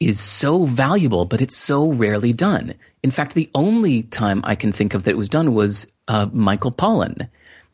is 0.00 0.18
so 0.18 0.64
valuable, 0.64 1.26
but 1.26 1.42
it's 1.42 1.58
so 1.58 1.92
rarely 1.92 2.32
done. 2.32 2.72
In 3.02 3.10
fact, 3.10 3.34
the 3.34 3.50
only 3.54 4.04
time 4.04 4.40
I 4.44 4.54
can 4.54 4.72
think 4.72 4.94
of 4.94 5.02
that 5.02 5.10
it 5.10 5.18
was 5.18 5.28
done 5.28 5.52
was 5.52 5.92
uh, 6.08 6.30
Michael 6.32 6.72
Pollan 6.72 7.28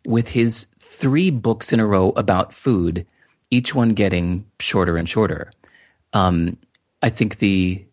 with 0.04 0.30
his 0.30 0.66
three 0.88 1.30
books 1.30 1.72
in 1.72 1.80
a 1.80 1.86
row 1.86 2.10
about 2.16 2.52
food, 2.52 3.06
each 3.50 3.74
one 3.74 3.90
getting 3.90 4.46
shorter 4.58 4.96
and 4.96 5.08
shorter. 5.08 5.50
Um, 6.12 6.56
I 7.02 7.10
think 7.10 7.38
the 7.38 7.84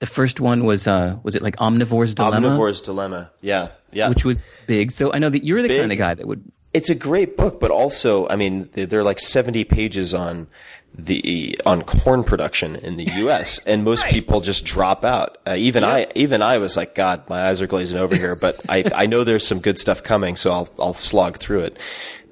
the 0.00 0.06
first 0.06 0.40
one 0.40 0.64
was 0.64 0.86
uh, 0.86 1.18
was 1.22 1.34
it 1.34 1.42
like 1.42 1.56
Omnivore's 1.56 2.14
Dilemma, 2.14 2.48
Omnivore's 2.48 2.80
Dilemma. 2.80 3.30
Yeah, 3.40 3.68
yeah. 3.92 4.08
which 4.08 4.24
was 4.24 4.42
big. 4.66 4.90
So 4.92 5.12
I 5.12 5.18
know 5.18 5.30
that 5.30 5.44
you're 5.44 5.62
the 5.62 5.68
Big. 5.68 5.80
kind 5.80 5.92
of 5.92 5.98
guy 5.98 6.14
that 6.14 6.26
would. 6.26 6.42
It's 6.72 6.88
a 6.88 6.94
great 6.94 7.36
book, 7.36 7.58
but 7.58 7.72
also, 7.72 8.28
I 8.28 8.36
mean, 8.36 8.68
there 8.74 9.00
are 9.00 9.04
like 9.04 9.18
70 9.18 9.64
pages 9.64 10.14
on 10.14 10.46
the 10.94 11.58
on 11.66 11.82
corn 11.82 12.22
production 12.24 12.76
in 12.76 12.96
the 12.96 13.04
U.S. 13.04 13.58
and 13.66 13.84
most 13.84 14.06
people 14.06 14.40
just 14.40 14.64
drop 14.64 15.04
out. 15.04 15.38
Uh, 15.46 15.54
even 15.56 15.82
I, 15.84 16.06
even 16.14 16.42
I 16.42 16.58
was 16.58 16.76
like, 16.76 16.94
God, 16.94 17.28
my 17.28 17.48
eyes 17.48 17.60
are 17.60 17.66
glazing 17.66 17.98
over 17.98 18.14
here. 18.14 18.36
But 18.36 18.60
I, 18.68 18.84
I 18.94 19.06
know 19.06 19.24
there's 19.24 19.46
some 19.46 19.60
good 19.60 19.78
stuff 19.78 20.02
coming, 20.02 20.36
so 20.36 20.52
I'll 20.52 20.68
I'll 20.78 20.94
slog 20.94 21.38
through 21.38 21.60
it. 21.60 21.78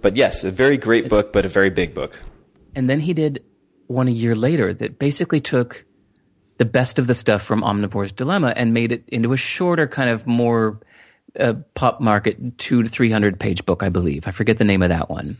But 0.00 0.16
yes, 0.16 0.44
a 0.44 0.50
very 0.50 0.76
great 0.76 1.08
book, 1.08 1.32
but 1.32 1.44
a 1.44 1.48
very 1.48 1.70
big 1.70 1.94
book. 1.94 2.20
And 2.74 2.88
then 2.88 3.00
he 3.00 3.14
did 3.14 3.42
one 3.86 4.08
a 4.08 4.12
year 4.12 4.34
later 4.34 4.72
that 4.74 4.98
basically 4.98 5.40
took 5.40 5.84
the 6.58 6.64
best 6.64 6.98
of 6.98 7.06
the 7.06 7.14
stuff 7.14 7.42
from 7.42 7.62
Omnivore's 7.62 8.12
Dilemma 8.12 8.52
and 8.56 8.74
made 8.74 8.92
it 8.92 9.04
into 9.08 9.32
a 9.32 9.36
shorter, 9.36 9.86
kind 9.86 10.10
of 10.10 10.26
more 10.26 10.80
uh, 11.38 11.54
pop 11.74 12.00
market, 12.00 12.58
two 12.58 12.82
to 12.82 12.88
three 12.88 13.10
hundred 13.10 13.40
page 13.40 13.64
book, 13.64 13.82
I 13.82 13.88
believe. 13.88 14.26
I 14.28 14.30
forget 14.30 14.58
the 14.58 14.64
name 14.64 14.82
of 14.82 14.88
that 14.88 15.08
one. 15.08 15.38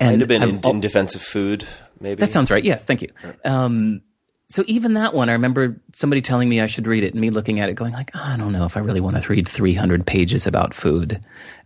Might 0.00 0.18
have 0.20 0.28
been 0.28 0.42
in, 0.42 0.60
in 0.64 0.80
defense 0.80 1.14
of 1.14 1.22
food, 1.22 1.66
maybe. 1.98 2.20
That 2.20 2.30
sounds 2.30 2.50
right. 2.50 2.62
Yes, 2.62 2.84
thank 2.84 3.02
you. 3.02 3.08
Um, 3.44 4.02
so 4.48 4.64
even 4.66 4.94
that 4.94 5.12
one, 5.12 5.28
I 5.28 5.32
remember 5.32 5.78
somebody 5.92 6.22
telling 6.22 6.48
me 6.48 6.60
I 6.60 6.66
should 6.66 6.86
read 6.86 7.02
it, 7.02 7.12
and 7.12 7.20
me 7.20 7.30
looking 7.30 7.60
at 7.60 7.68
it, 7.68 7.74
going 7.74 7.92
like, 7.92 8.10
"Oh, 8.14 8.22
I 8.24 8.36
don't 8.36 8.52
know 8.52 8.64
if 8.64 8.76
I 8.76 8.80
really 8.80 9.00
want 9.00 9.20
to 9.20 9.28
read 9.28 9.48
300 9.48 10.06
pages 10.06 10.46
about 10.46 10.74
food. 10.74 11.22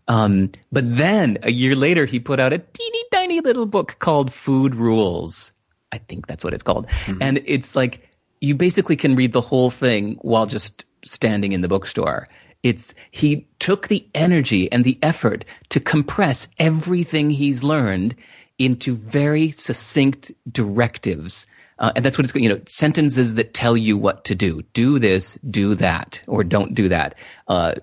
Um, 0.08 0.50
but 0.72 0.96
then 0.96 1.38
a 1.42 1.52
year 1.52 1.76
later, 1.76 2.06
he 2.06 2.18
put 2.18 2.40
out 2.40 2.52
a 2.52 2.58
teeny 2.58 3.04
tiny 3.12 3.40
little 3.40 3.66
book 3.66 3.96
called 4.00 4.32
Food 4.32 4.74
Rules. 4.74 5.52
I 5.92 5.98
think 5.98 6.26
that's 6.26 6.42
what 6.42 6.54
it's 6.54 6.62
called, 6.62 6.86
and 7.20 7.40
it's 7.44 7.76
like 7.76 8.08
you 8.40 8.56
basically 8.56 8.96
can 8.96 9.14
read 9.14 9.32
the 9.32 9.40
whole 9.40 9.70
thing 9.70 10.16
while 10.22 10.46
just 10.46 10.84
standing 11.04 11.52
in 11.52 11.60
the 11.60 11.68
bookstore. 11.68 12.28
It's 12.64 12.94
he 13.12 13.46
took 13.60 13.88
the 13.88 14.06
energy 14.14 14.70
and 14.72 14.84
the 14.84 14.98
effort 15.02 15.44
to 15.68 15.78
compress 15.78 16.48
everything 16.58 17.30
he's 17.30 17.62
learned 17.62 18.16
into 18.58 18.96
very 18.96 19.50
succinct 19.50 20.32
directives. 20.50 21.46
Uh, 21.82 21.92
and 21.96 22.04
that's 22.04 22.16
what 22.16 22.24
it's, 22.24 22.34
you 22.34 22.48
know, 22.48 22.60
sentences 22.66 23.34
that 23.34 23.52
tell 23.52 23.76
you 23.76 23.98
what 23.98 24.24
to 24.24 24.34
do. 24.36 24.62
Do 24.72 25.00
this, 25.00 25.34
do 25.50 25.74
that, 25.74 26.22
or 26.28 26.44
don't 26.44 26.74
do 26.74 26.88
that. 26.88 27.16
Uh, 27.48 27.74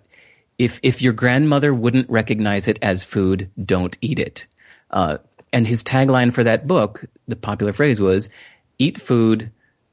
if, 0.58 0.80
if 0.84 1.02
your 1.02 1.14
grandmother 1.14 1.74
wouldn't 1.74 2.10
recognize 2.10 2.68
it 2.68 2.80
as 2.82 3.04
food, 3.04 3.52
don't 3.64 3.98
eat 4.00 4.18
it. 4.18 4.48
Uh, 4.90 5.18
and 5.52 5.68
his 5.68 5.84
tagline 5.84 6.34
for 6.34 6.46
that 6.46 6.66
book, 6.66 7.04
the 7.28 7.36
popular 7.36 7.74
phrase 7.74 8.00
was, 8.00 8.30
eat 8.78 9.00
food, 9.02 9.52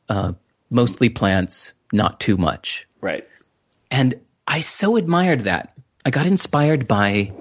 uh, 0.09 0.33
mostly 0.71 1.09
plants, 1.09 1.73
not 1.93 2.21
too 2.21 2.37
much. 2.37 2.87
right. 3.01 3.27
And 3.91 4.15
I 4.47 4.61
so 4.61 4.97
admired 4.97 5.41
that. 5.41 5.77
I 6.05 6.11
got 6.11 6.27
inspired 6.27 6.87
by 6.87 7.33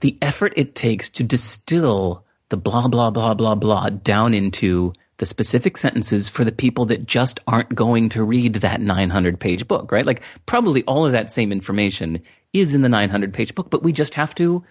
the 0.00 0.16
effort 0.20 0.52
it 0.56 0.74
takes 0.74 1.08
to 1.10 1.24
distill 1.24 2.24
the 2.48 2.56
blah, 2.56 2.88
blah, 2.88 3.10
blah, 3.10 3.34
blah, 3.34 3.54
blah 3.54 3.90
down 3.90 4.34
into 4.34 4.92
the 5.18 5.26
specific 5.26 5.76
sentences 5.76 6.28
for 6.28 6.44
the 6.44 6.52
people 6.52 6.84
that 6.86 7.06
just 7.06 7.40
aren't 7.46 7.74
going 7.74 8.08
to 8.08 8.24
read 8.24 8.54
that 8.56 8.80
900 8.80 9.38
page 9.38 9.68
book, 9.68 9.92
right? 9.92 10.06
Like 10.06 10.22
probably 10.46 10.82
all 10.84 11.04
of 11.04 11.12
that 11.12 11.30
same 11.30 11.52
information 11.52 12.18
is 12.52 12.74
in 12.74 12.82
the 12.82 12.88
900 12.88 13.34
page 13.34 13.54
book, 13.54 13.70
but 13.70 13.82
we 13.82 13.92
just 13.92 14.14
have 14.14 14.34
to 14.36 14.64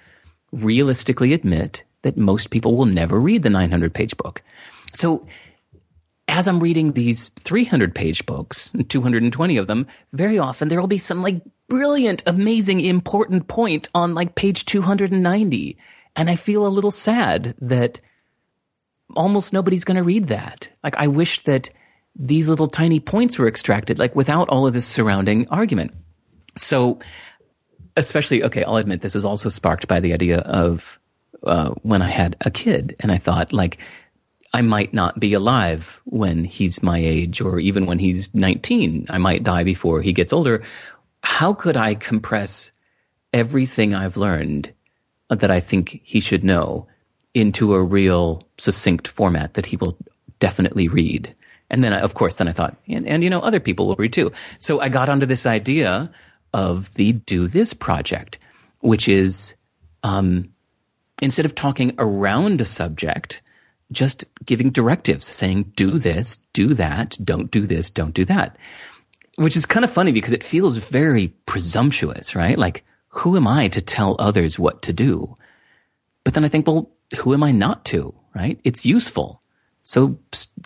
realistically 0.52 1.34
admit 1.34 1.84
that 2.02 2.18
most 2.18 2.50
people 2.50 2.76
will 2.76 2.86
never 2.86 3.20
read 3.20 3.44
the 3.44 3.50
900 3.50 3.94
page 3.94 4.16
book. 4.18 4.42
So 4.94 5.28
as 6.28 6.48
I'm 6.48 6.60
reading 6.60 6.94
these 6.94 7.30
300 7.30 7.94
page 7.94 8.26
books, 8.26 8.74
220 8.88 9.58
of 9.58 9.68
them, 9.68 9.88
very 10.12 10.40
often 10.40 10.68
there 10.68 10.80
will 10.80 10.88
be 10.88 10.98
some 10.98 11.22
like 11.22 11.42
brilliant, 11.68 12.24
amazing, 12.26 12.80
important 12.80 13.48
point 13.48 13.90
on 13.94 14.16
like 14.16 14.36
page 14.36 14.66
290. 14.66 15.78
And 16.16 16.30
I 16.30 16.36
feel 16.36 16.66
a 16.66 16.70
little 16.70 16.92
sad 16.92 17.54
that 17.60 18.00
almost 19.18 19.52
nobody's 19.52 19.84
going 19.84 19.98
to 19.98 20.04
read 20.04 20.28
that. 20.28 20.70
Like, 20.84 20.96
I 20.98 21.08
wish 21.08 21.44
that 21.44 21.70
these 22.16 22.48
little 22.48 22.68
tiny 22.68 23.00
points 23.00 23.38
were 23.38 23.48
extracted, 23.48 24.00
like 24.00 24.16
without 24.16 24.48
all 24.50 24.66
of 24.66 24.74
this 24.74 24.86
surrounding 24.86 25.48
argument. 25.50 25.92
So, 26.56 27.00
especially, 27.96 28.44
okay, 28.44 28.64
I'll 28.64 28.78
admit 28.78 29.02
this 29.02 29.16
was 29.16 29.26
also 29.26 29.50
sparked 29.50 29.88
by 29.88 30.00
the 30.00 30.14
idea 30.14 30.40
of 30.40 31.00
uh, 31.44 31.72
when 31.82 32.02
I 32.02 32.10
had 32.10 32.36
a 32.42 32.52
kid, 32.52 32.96
and 33.00 33.12
I 33.12 33.18
thought, 33.18 33.54
like, 33.54 33.78
I 34.54 34.62
might 34.62 34.94
not 34.94 35.20
be 35.20 35.34
alive 35.34 36.02
when 36.06 36.46
he's 36.46 36.82
my 36.82 36.98
age, 36.98 37.42
or 37.42 37.60
even 37.60 37.86
when 37.86 38.00
he's 38.00 38.34
19. 38.34 39.08
I 39.10 39.18
might 39.18 39.44
die 39.44 39.64
before 39.64 40.02
he 40.02 40.14
gets 40.14 40.34
older. 40.34 40.64
How 41.22 41.54
could 41.54 41.76
I 41.76 41.96
compress 41.96 42.72
everything 43.34 43.94
I've 43.94 44.18
learned 44.18 44.74
that 45.30 45.52
I 45.52 45.60
think 45.60 46.00
he 46.04 46.20
should 46.20 46.44
know 46.44 46.88
into 47.40 47.74
a 47.74 47.84
real 47.84 48.48
succinct 48.58 49.08
format 49.08 49.54
that 49.54 49.68
he 49.68 49.78
will 49.78 49.98
definitely 50.40 50.88
read? 50.88 51.34
And 51.70 51.84
then, 51.84 51.94
I, 51.94 52.00
of 52.00 52.14
course, 52.14 52.38
then 52.38 52.48
I 52.48 52.54
thought, 52.54 52.78
and, 52.88 53.08
and 53.08 53.24
you 53.24 53.30
know, 53.30 53.42
other 53.42 53.60
people 53.60 53.88
will 53.88 53.96
read 53.96 54.14
too. 54.14 54.32
So 54.58 54.80
I 54.80 54.90
got 54.90 55.10
onto 55.10 55.26
this 55.26 55.46
idea 55.46 56.12
of 56.54 56.94
the 56.96 57.14
Do 57.14 57.48
This 57.48 57.74
project, 57.74 58.40
which 58.80 59.08
is 59.08 59.56
um, 60.04 60.54
instead 61.22 61.46
of 61.46 61.56
talking 61.56 61.94
around 61.98 62.62
a 62.62 62.66
subject, 62.66 63.42
just 63.92 64.26
giving 64.46 64.70
directives, 64.70 65.28
saying, 65.28 65.74
do 65.76 65.98
this, 65.98 66.38
do 66.54 66.74
that, 66.74 67.18
don't 67.24 67.52
do 67.52 67.66
this, 67.66 67.90
don't 67.90 68.14
do 68.14 68.26
that. 68.26 68.58
Which 69.38 69.56
is 69.56 69.66
kind 69.66 69.84
of 69.84 69.92
funny 69.92 70.12
because 70.12 70.34
it 70.34 70.44
feels 70.44 70.78
very 70.78 71.30
presumptuous, 71.46 72.36
right? 72.36 72.58
Like, 72.58 72.84
who 73.10 73.36
am 73.36 73.48
I 73.48 73.68
to 73.70 73.82
tell 73.82 74.16
others 74.20 74.58
what 74.60 74.82
to 74.84 74.94
do? 74.94 75.38
But 76.24 76.34
then 76.34 76.44
I 76.44 76.48
think, 76.48 76.68
well, 76.68 76.92
who 77.16 77.34
am 77.34 77.44
I 77.44 77.52
not 77.52 77.86
to, 77.86 78.14
right? 78.36 78.60
It's 78.64 78.86
useful. 78.86 79.42
So 79.84 80.20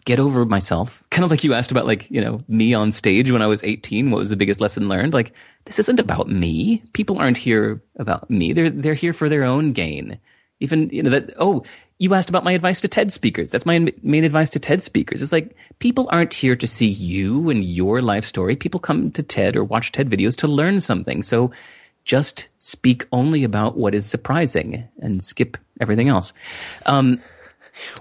get 0.05 0.19
over 0.19 0.45
myself. 0.45 1.03
Kind 1.11 1.23
of 1.23 1.31
like 1.31 1.43
you 1.43 1.53
asked 1.53 1.71
about 1.71 1.85
like, 1.85 2.09
you 2.09 2.21
know, 2.21 2.39
me 2.47 2.73
on 2.73 2.91
stage 2.91 3.29
when 3.29 3.41
I 3.41 3.47
was 3.47 3.63
18, 3.63 4.09
what 4.09 4.19
was 4.19 4.29
the 4.29 4.35
biggest 4.35 4.59
lesson 4.59 4.89
learned? 4.89 5.13
Like, 5.13 5.33
this 5.65 5.77
isn't 5.79 5.99
about 5.99 6.27
me. 6.27 6.83
People 6.93 7.19
aren't 7.19 7.37
here 7.37 7.81
about 7.97 8.29
me. 8.29 8.51
They're, 8.53 8.71
they're 8.71 8.93
here 8.95 9.13
for 9.13 9.29
their 9.29 9.43
own 9.43 9.73
gain. 9.73 10.19
Even, 10.59 10.89
you 10.89 11.03
know, 11.03 11.11
that, 11.11 11.31
oh, 11.39 11.63
you 11.99 12.13
asked 12.15 12.29
about 12.29 12.43
my 12.43 12.51
advice 12.53 12.81
to 12.81 12.87
TED 12.87 13.13
speakers. 13.13 13.51
That's 13.51 13.65
my 13.65 13.93
main 14.01 14.23
advice 14.23 14.49
to 14.51 14.59
TED 14.59 14.81
speakers. 14.81 15.21
It's 15.21 15.31
like, 15.31 15.55
people 15.77 16.09
aren't 16.11 16.33
here 16.33 16.55
to 16.55 16.67
see 16.67 16.87
you 16.87 17.51
and 17.51 17.63
your 17.63 18.01
life 18.01 18.25
story. 18.25 18.55
People 18.55 18.79
come 18.79 19.11
to 19.11 19.21
TED 19.21 19.55
or 19.55 19.63
watch 19.63 19.91
TED 19.91 20.09
videos 20.09 20.35
to 20.37 20.47
learn 20.47 20.81
something. 20.81 21.21
So 21.21 21.51
just 22.05 22.47
speak 22.57 23.05
only 23.11 23.43
about 23.43 23.77
what 23.77 23.93
is 23.93 24.09
surprising 24.09 24.87
and 24.99 25.21
skip 25.23 25.57
everything 25.81 26.07
else. 26.07 26.31
Um, 26.85 27.21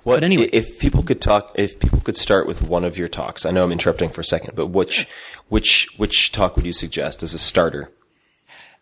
What, 0.03 0.17
But 0.17 0.25
anyway- 0.25 0.51
if 0.53 0.79
people 0.79 1.03
could 1.03 1.21
talk, 1.21 1.53
if 1.55 1.79
people 1.79 2.01
could 2.01 2.17
start 2.17 2.47
with 2.47 2.61
one 2.61 2.85
of 2.85 2.99
your 2.99 3.09
talks, 3.09 3.47
I 3.47 3.51
know 3.51 3.65
I'm 3.65 3.73
interrupting 3.73 4.11
for 4.11 4.21
a 4.21 4.25
second, 4.25 4.55
but 4.55 4.67
which, 4.67 5.07
which, 5.49 5.89
which 5.97 6.33
talk 6.33 6.57
would 6.57 6.67
you 6.67 6.73
suggest 6.73 7.23
as 7.23 7.35
a 7.35 7.39
starter? 7.39 7.91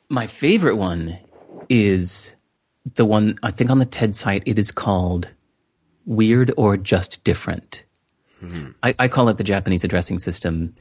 My 0.08 0.26
favorite 0.26 0.76
one 0.76 1.18
is 1.68 2.34
the 2.94 3.04
one 3.04 3.38
I 3.42 3.50
think 3.50 3.70
on 3.70 3.78
the 3.78 3.84
TED 3.84 4.16
site. 4.16 4.42
It 4.46 4.58
is 4.58 4.72
called 4.72 5.28
"Weird 6.06 6.52
or 6.56 6.76
Just 6.78 7.22
Different." 7.22 7.84
Mm-hmm. 8.42 8.70
I, 8.82 8.94
I 8.98 9.08
call 9.08 9.28
it 9.28 9.36
the 9.36 9.44
Japanese 9.44 9.82
addressing 9.82 10.18
system. 10.18 10.74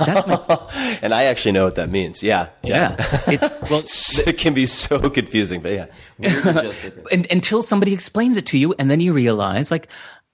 That's 0.00 0.26
my 0.26 0.98
And 1.02 1.14
I 1.14 1.24
actually 1.24 1.52
know 1.52 1.64
what 1.64 1.76
that 1.76 1.88
means. 1.88 2.22
Yeah. 2.22 2.48
yeah. 2.62 2.96
It's 3.28 3.56
well, 3.70 3.82
it 4.26 4.38
can 4.38 4.54
be 4.54 4.66
so 4.66 5.08
confusing, 5.10 5.60
but 5.60 5.72
yeah. 5.72 5.86
And 6.18 6.74
and, 7.12 7.26
until 7.30 7.62
somebody 7.62 7.92
explains 7.92 8.36
it 8.36 8.46
to 8.46 8.58
you, 8.58 8.74
and 8.78 8.90
then 8.90 9.00
you 9.00 9.12
realize, 9.12 9.70
like, 9.70 9.88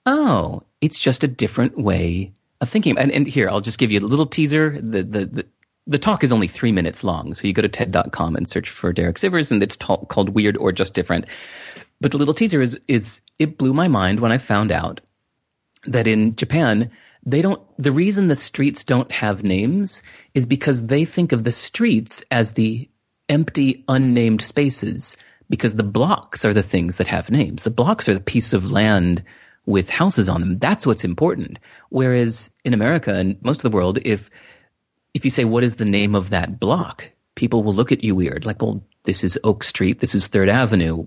oh, 0.05 0.63
it's 0.81 0.97
just 0.97 1.23
a 1.23 1.27
different 1.27 1.77
way 1.77 2.33
of 2.61 2.69
thinking. 2.69 2.97
And, 2.97 3.11
and 3.11 3.27
here, 3.27 3.49
I'll 3.49 3.61
just 3.61 3.77
give 3.77 3.91
you 3.91 3.99
a 3.99 4.01
little 4.01 4.25
teaser. 4.25 4.79
The, 4.81 5.03
the, 5.03 5.25
the, 5.25 5.45
the 5.85 5.99
talk 5.99 6.23
is 6.23 6.31
only 6.31 6.47
three 6.47 6.71
minutes 6.71 7.03
long. 7.03 7.35
So 7.35 7.47
you 7.47 7.53
go 7.53 7.61
to 7.61 7.69
TED.com 7.69 8.35
and 8.35 8.47
search 8.47 8.69
for 8.69 8.91
Derek 8.91 9.17
Sivers, 9.17 9.51
and 9.51 9.61
it's 9.61 9.75
called 9.75 10.29
Weird 10.29 10.57
or 10.57 10.71
Just 10.71 10.95
Different. 10.95 11.25
But 11.99 12.11
the 12.11 12.17
little 12.17 12.33
teaser 12.33 12.61
is, 12.61 12.79
is 12.87 13.21
it 13.37 13.59
blew 13.59 13.73
my 13.73 13.87
mind 13.87 14.19
when 14.19 14.31
I 14.31 14.39
found 14.39 14.71
out 14.71 15.01
that 15.85 16.07
in 16.07 16.35
Japan, 16.35 16.91
they 17.25 17.41
don't, 17.41 17.61
the 17.77 17.91
reason 17.91 18.27
the 18.27 18.35
streets 18.35 18.83
don't 18.83 19.11
have 19.11 19.43
names 19.43 20.01
is 20.33 20.45
because 20.45 20.87
they 20.87 21.05
think 21.05 21.31
of 21.31 21.43
the 21.43 21.51
streets 21.51 22.23
as 22.31 22.53
the 22.53 22.89
empty, 23.29 23.83
unnamed 23.87 24.41
spaces 24.41 25.17
because 25.49 25.75
the 25.75 25.83
blocks 25.83 26.45
are 26.45 26.53
the 26.53 26.63
things 26.63 26.97
that 26.97 27.07
have 27.07 27.29
names. 27.29 27.63
The 27.63 27.69
blocks 27.69 28.07
are 28.07 28.13
the 28.13 28.21
piece 28.21 28.53
of 28.53 28.71
land 28.71 29.23
with 29.65 29.89
houses 29.89 30.29
on 30.29 30.41
them. 30.41 30.57
That's 30.59 30.87
what's 30.87 31.03
important. 31.03 31.59
Whereas 31.89 32.49
in 32.63 32.73
America 32.73 33.13
and 33.13 33.41
most 33.43 33.63
of 33.63 33.69
the 33.69 33.75
world, 33.75 33.99
if 34.03 34.29
if 35.13 35.25
you 35.25 35.31
say 35.31 35.43
what 35.43 35.63
is 35.63 35.75
the 35.75 35.85
name 35.85 36.15
of 36.15 36.29
that 36.29 36.59
block, 36.59 37.09
people 37.35 37.63
will 37.63 37.73
look 37.73 37.91
at 37.91 38.03
you 38.03 38.15
weird, 38.15 38.45
like, 38.45 38.61
well, 38.61 38.81
this 39.03 39.23
is 39.25 39.37
Oak 39.43 39.63
Street, 39.63 39.99
this 39.99 40.15
is 40.15 40.27
Third 40.27 40.47
Avenue. 40.47 41.05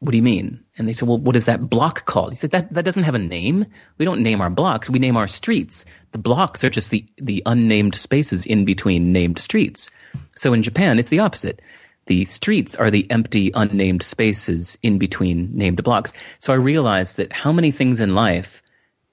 What 0.00 0.12
do 0.12 0.16
you 0.16 0.22
mean? 0.22 0.64
And 0.76 0.86
they 0.86 0.92
said, 0.92 1.08
well, 1.08 1.18
what 1.18 1.34
is 1.34 1.46
that 1.46 1.68
block 1.68 2.04
called? 2.04 2.30
He 2.30 2.36
said, 2.36 2.52
that, 2.52 2.72
that 2.72 2.84
doesn't 2.84 3.02
have 3.02 3.16
a 3.16 3.18
name. 3.18 3.66
We 3.98 4.04
don't 4.04 4.22
name 4.22 4.40
our 4.40 4.50
blocks. 4.50 4.88
We 4.88 5.00
name 5.00 5.16
our 5.16 5.26
streets. 5.26 5.84
The 6.12 6.18
blocks 6.18 6.62
are 6.62 6.70
just 6.70 6.92
the, 6.92 7.04
the 7.16 7.42
unnamed 7.46 7.96
spaces 7.96 8.46
in 8.46 8.64
between 8.64 9.12
named 9.12 9.40
streets. 9.40 9.90
So 10.36 10.52
in 10.52 10.62
Japan, 10.62 11.00
it's 11.00 11.08
the 11.08 11.18
opposite. 11.18 11.60
The 12.06 12.24
streets 12.26 12.76
are 12.76 12.92
the 12.92 13.10
empty, 13.10 13.50
unnamed 13.54 14.04
spaces 14.04 14.78
in 14.82 14.98
between 14.98 15.50
named 15.52 15.82
blocks. 15.82 16.12
So 16.38 16.52
I 16.52 16.56
realized 16.56 17.16
that 17.16 17.32
how 17.32 17.52
many 17.52 17.72
things 17.72 17.98
in 18.00 18.14
life 18.14 18.62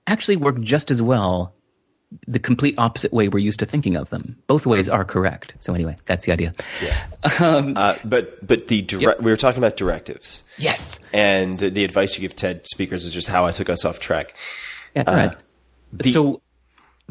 actually 0.06 0.38
work 0.38 0.62
just 0.62 0.92
as 0.92 1.02
well 1.02 1.55
the 2.28 2.40
complete 2.40 2.76
opposite 2.78 3.12
way 3.14 3.28
we're 3.30 3.40
used 3.40 3.60
to 3.60 3.66
thinking 3.66 3.96
of 3.96 4.10
them. 4.10 4.36
Both 4.48 4.66
ways 4.66 4.90
are 4.90 5.04
correct. 5.06 5.56
So 5.60 5.74
anyway, 5.74 5.96
that's 6.06 6.26
the 6.26 6.32
idea. 6.32 6.54
Um, 7.40 7.76
uh, 7.76 7.96
but 8.06 8.24
but 8.46 8.68
the 8.68 8.82
dire- 8.84 9.00
Yep. 9.02 9.22
we 9.22 9.32
were 9.32 9.38
talking 9.38 9.58
about 9.58 9.76
directives, 9.78 10.44
Yes. 10.58 11.00
and 11.12 11.52
the, 11.52 11.70
the 11.70 11.84
advice 11.84 12.16
you 12.16 12.22
give 12.22 12.36
TED 12.36 12.66
speakers 12.68 13.04
is 13.06 13.12
just 13.14 13.28
how 13.28 13.46
I 13.46 13.52
took 13.52 13.70
us 13.70 13.84
off 13.84 14.00
track. 14.00 14.36
Yeah, 14.96 15.04
that's 15.04 15.16
right. 15.34 15.38
the- 15.92 16.12
so 16.12 16.42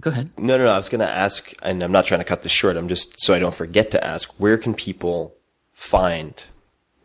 go 0.00 0.10
ahead. 0.10 0.30
No, 0.38 0.56
no, 0.56 0.64
no. 0.64 0.70
I 0.72 0.76
was 0.76 0.88
going 0.88 1.00
to 1.00 1.10
ask, 1.10 1.52
and 1.62 1.82
I'm 1.82 1.92
not 1.92 2.06
trying 2.06 2.20
to 2.20 2.24
cut 2.24 2.42
this 2.42 2.52
short. 2.52 2.76
I'm 2.76 2.88
just 2.88 3.20
so 3.20 3.34
I 3.34 3.38
don't 3.40 3.54
forget 3.54 3.90
to 3.90 4.04
ask. 4.04 4.32
Where 4.38 4.56
can 4.56 4.72
people 4.72 5.34
find 5.72 6.42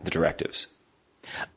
the 0.01 0.11
directives? 0.11 0.67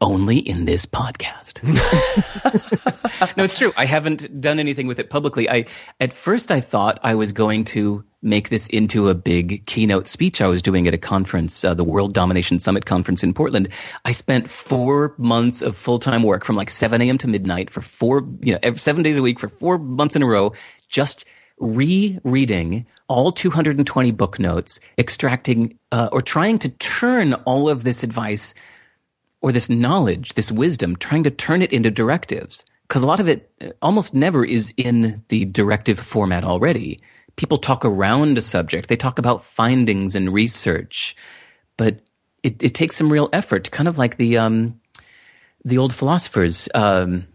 Only 0.01 0.39
in 0.39 0.65
this 0.65 0.87
podcast. 0.87 1.63
no, 3.37 3.45
it's 3.45 3.59
true. 3.59 3.73
I 3.77 3.87
haven't 3.87 4.41
done 4.41 4.59
anything 4.59 4.87
with 4.87 4.99
it 4.99 5.11
publicly. 5.11 5.49
I 5.49 5.67
at 6.01 6.13
first 6.13 6.51
I 6.51 6.61
thought 6.61 6.99
I 7.03 7.15
was 7.15 7.33
going 7.33 7.65
to 7.67 8.05
make 8.23 8.49
this 8.49 8.69
into 8.69 9.09
a 9.09 9.15
big 9.15 9.67
keynote 9.67 10.07
speech 10.07 10.41
I 10.41 10.47
was 10.47 10.63
doing 10.63 10.87
at 10.87 10.95
a 10.95 10.99
conference, 10.99 11.65
uh, 11.65 11.75
the 11.75 11.85
World 11.85 12.15
Domination 12.15 12.61
Summit 12.61 12.87
conference 12.87 13.23
in 13.23 13.35
Portland. 13.35 13.69
I 14.05 14.13
spent 14.13 14.49
four 14.49 15.15
months 15.19 15.61
of 15.61 15.77
full 15.77 15.99
time 15.99 16.23
work 16.23 16.45
from 16.45 16.57
like 16.57 16.71
7 16.71 17.03
a.m. 17.03 17.19
to 17.19 17.29
midnight 17.29 17.71
for 17.71 17.81
four, 17.81 18.29
you 18.41 18.57
know, 18.63 18.75
seven 18.77 19.03
days 19.03 19.19
a 19.19 19.23
week 19.23 19.41
for 19.41 19.49
four 19.49 19.79
months 19.79 20.15
in 20.15 20.23
a 20.23 20.27
row, 20.27 20.53
just 20.89 21.25
rereading 21.59 22.87
all 23.09 23.33
220 23.33 24.11
book 24.13 24.39
notes, 24.39 24.81
extracting 24.99 25.79
uh, 25.91 26.09
or 26.13 26.23
trying 26.23 26.59
to 26.61 26.69
turn 26.69 27.35
all 27.35 27.69
of 27.69 27.85
this 27.85 28.03
advice 28.03 28.55
or 29.43 29.53
this 29.53 29.69
knowledge, 29.69 30.35
this 30.35 30.51
wisdom, 30.51 30.97
trying 30.97 31.25
to 31.25 31.31
turn 31.31 31.61
it 31.63 31.73
into 31.73 31.91
directives. 31.91 32.65
Because 32.89 33.03
a 33.03 33.07
lot 33.07 33.21
of 33.21 33.29
it 33.29 33.51
uh, 33.61 33.71
almost 33.83 34.15
never 34.15 34.45
is 34.45 34.73
in 34.77 35.23
the 35.29 35.45
directive 35.47 35.99
format 35.99 36.45
already. 36.45 36.99
People 37.37 37.59
talk 37.59 37.85
around 37.85 38.39
a 38.39 38.43
subject, 38.43 38.89
they 38.89 38.97
talk 38.97 39.19
about 39.19 39.43
findings 39.45 40.15
and 40.15 40.33
research, 40.33 41.17
but 41.77 42.01
it, 42.43 42.63
it 42.63 42.75
takes 42.75 42.97
some 42.97 43.11
real 43.11 43.29
effort, 43.33 43.71
kind 43.71 43.89
of 43.89 43.97
like 43.99 44.17
the 44.17 44.37
um, 44.39 44.79
the 45.65 45.79
old 45.79 45.95
philosophers. 45.95 46.69
Um, 46.75 47.27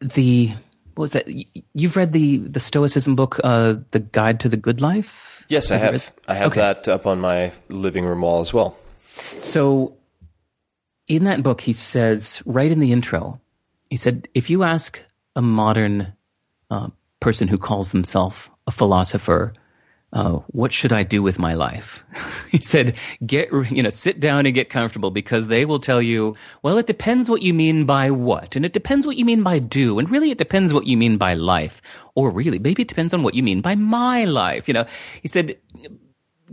the 0.00 0.52
what 0.94 1.02
was 1.02 1.12
that? 1.12 1.26
You've 1.74 1.96
read 1.96 2.12
the 2.12 2.38
the 2.38 2.60
Stoicism 2.60 3.16
book, 3.16 3.40
uh, 3.42 3.76
The 3.92 4.00
Guide 4.00 4.38
to 4.40 4.48
the 4.48 4.56
Good 4.56 4.80
Life. 4.80 5.44
Yes, 5.48 5.70
I 5.70 5.76
you 5.76 5.82
read- 5.82 5.92
have. 5.92 6.12
I 6.28 6.34
have 6.34 6.46
Okay. 6.48 6.60
that 6.60 6.86
up 6.88 7.06
on 7.06 7.20
my 7.20 7.52
living 7.68 8.04
room 8.04 8.20
wall 8.20 8.40
as 8.40 8.52
well. 8.52 8.76
So, 9.36 9.96
in 11.08 11.24
that 11.24 11.42
book, 11.42 11.60
he 11.60 11.72
says, 11.72 12.42
right 12.44 12.70
in 12.70 12.80
the 12.80 12.92
intro, 12.92 13.40
he 13.90 13.96
said, 13.96 14.28
if 14.34 14.50
you 14.50 14.62
ask 14.62 15.02
a 15.36 15.42
modern 15.42 16.12
uh, 16.70 16.88
person 17.20 17.48
who 17.48 17.58
calls 17.58 17.92
themselves 17.92 18.50
a 18.66 18.70
philosopher, 18.70 19.52
uh, 20.14 20.38
what 20.46 20.72
should 20.72 20.92
I 20.92 21.02
do 21.02 21.22
with 21.22 21.38
my 21.38 21.54
life? 21.54 22.04
he 22.50 22.58
said, 22.58 22.96
get, 23.26 23.52
you 23.70 23.82
know, 23.82 23.90
sit 23.90 24.20
down 24.20 24.46
and 24.46 24.54
get 24.54 24.70
comfortable 24.70 25.10
because 25.10 25.48
they 25.48 25.64
will 25.64 25.80
tell 25.80 26.00
you, 26.00 26.36
well, 26.62 26.78
it 26.78 26.86
depends 26.86 27.28
what 27.28 27.42
you 27.42 27.52
mean 27.52 27.84
by 27.84 28.10
what. 28.10 28.56
And 28.56 28.64
it 28.64 28.72
depends 28.72 29.06
what 29.06 29.16
you 29.16 29.24
mean 29.24 29.42
by 29.42 29.58
do. 29.58 29.98
And 29.98 30.08
really, 30.10 30.30
it 30.30 30.38
depends 30.38 30.72
what 30.72 30.86
you 30.86 30.96
mean 30.96 31.18
by 31.18 31.34
life. 31.34 31.82
Or 32.14 32.30
really, 32.30 32.60
maybe 32.60 32.82
it 32.82 32.88
depends 32.88 33.12
on 33.12 33.22
what 33.24 33.34
you 33.34 33.42
mean 33.42 33.60
by 33.60 33.74
my 33.74 34.24
life. 34.24 34.68
You 34.68 34.74
know, 34.74 34.86
he 35.20 35.28
said, 35.28 35.58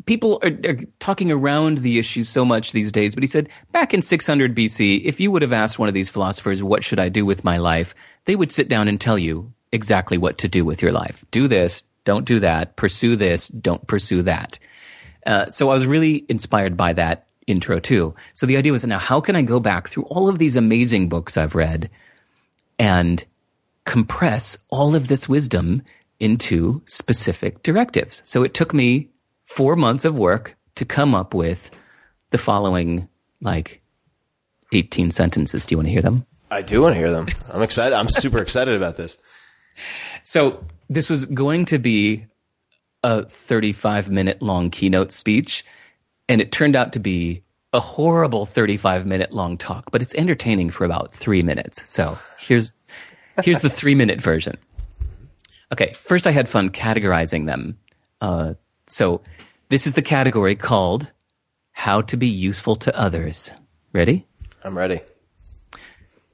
people 0.06 0.40
are, 0.44 0.52
are 0.66 0.80
talking 1.00 1.32
around 1.32 1.80
the 1.80 2.00
issue 2.00 2.24
so 2.24 2.46
much 2.46 2.72
these 2.72 2.92
days, 2.92 3.14
but 3.14 3.24
he 3.24 3.28
said 3.28 3.50
back 3.72 3.94
in 3.94 4.02
600 4.02 4.56
BC, 4.56 5.04
if 5.04 5.20
you 5.20 5.32
would 5.32 5.42
have 5.42 5.54
asked 5.54 5.80
one 5.80 5.88
of 5.88 5.94
these 5.94 6.10
philosophers, 6.10 6.64
what 6.64 6.84
should 6.84 7.00
I 7.00 7.10
do 7.10 7.26
with 7.26 7.44
my 7.44 7.58
life? 7.58 7.94
They 8.26 8.36
would 8.36 8.52
sit 8.52 8.70
down 8.70 8.88
and 8.88 9.00
tell 9.00 9.18
you 9.18 9.54
exactly 9.72 10.18
what 10.18 10.38
to 10.40 10.48
do 10.48 10.66
with 10.66 10.82
your 10.82 10.92
life. 10.92 11.26
Do 11.32 11.48
this, 11.48 11.84
don't 12.04 12.26
do 12.26 12.40
that, 12.40 12.76
pursue 12.76 13.16
this, 13.16 13.48
don't 13.48 13.86
pursue 13.88 14.22
that. 14.24 14.60
Uh, 15.26 15.48
so 15.48 15.70
I 15.70 15.74
was 15.74 15.86
really 15.86 16.26
inspired 16.30 16.76
by 16.76 16.94
that 16.94 17.28
intro 17.48 17.80
too. 17.80 18.16
So 18.34 18.46
the 18.46 18.58
idea 18.58 18.72
was 18.72 18.86
now 18.86 19.00
how 19.00 19.22
can 19.22 19.36
I 19.36 19.42
go 19.42 19.60
back 19.60 19.88
through 19.88 20.04
all 20.04 20.30
of 20.30 20.40
these 20.40 20.56
amazing 20.56 21.10
books 21.10 21.38
I've 21.38 21.56
read 21.56 21.90
and 22.80 23.24
compress 23.86 24.58
all 24.70 24.96
of 24.96 25.08
this 25.08 25.28
wisdom 25.28 25.84
into 26.20 26.82
specific 26.86 27.64
directives. 27.64 28.22
So 28.26 28.44
it 28.44 28.54
took 28.54 28.74
me 28.74 29.10
four 29.56 29.76
months 29.76 30.06
of 30.06 30.18
work 30.18 30.56
to 30.76 30.86
come 30.86 31.14
up 31.14 31.34
with 31.34 31.69
the 32.30 32.38
following 32.38 33.10
like 33.41 33.82
18 34.72 35.11
sentences. 35.11 35.65
Do 35.65 35.73
you 35.73 35.78
want 35.78 35.88
to 35.88 35.91
hear 35.91 36.02
them? 36.02 36.26
I 36.49 36.61
do 36.61 36.82
want 36.82 36.95
to 36.95 36.99
hear 36.99 37.11
them. 37.11 37.28
I'm 37.53 37.61
excited. 37.61 37.95
I'm 37.95 38.10
super 38.10 38.40
excited 38.40 38.76
about 38.76 38.95
this. 38.95 39.18
So 40.23 40.65
this 40.90 41.10
was 41.10 41.26
going 41.26 41.65
to 41.65 41.80
be 41.80 42.26
a 43.03 43.23
35 43.23 44.10
minute 44.10 44.41
long 44.41 44.69
keynote 44.69 45.11
speech, 45.11 45.65
and 46.30 46.40
it 46.40 46.52
turned 46.52 46.76
out 46.76 46.94
to 46.94 46.99
be 46.99 47.44
a 47.73 47.80
horrible 47.80 48.45
35 48.45 49.06
minute 49.06 49.34
long 49.34 49.57
talk, 49.57 49.91
but 49.91 50.02
it's 50.02 50.15
entertaining 50.15 50.69
for 50.69 50.86
about 50.86 51.14
three 51.14 51.41
minutes. 51.41 51.90
So 51.90 52.18
here's, 52.38 52.73
here's 53.44 53.61
the 53.61 53.69
three 53.69 53.95
minute 53.95 54.22
version. 54.22 54.56
Okay. 55.73 55.94
First, 55.94 56.28
I 56.28 56.32
had 56.32 56.48
fun 56.48 56.69
categorizing 56.69 57.45
them. 57.45 57.78
Uh, 58.19 58.53
so 58.88 59.22
this 59.72 59.88
is 59.88 59.93
the 59.93 60.02
category 60.02 60.53
called 60.53 61.10
how 61.72 62.02
to 62.02 62.18
be 62.18 62.27
useful 62.27 62.76
to 62.76 62.99
others. 62.99 63.53
Ready? 63.93 64.27
I'm 64.65 64.77
ready. 64.77 64.99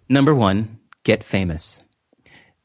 Number 0.09 0.33
one, 0.33 0.79
get 1.03 1.23
famous. 1.23 1.83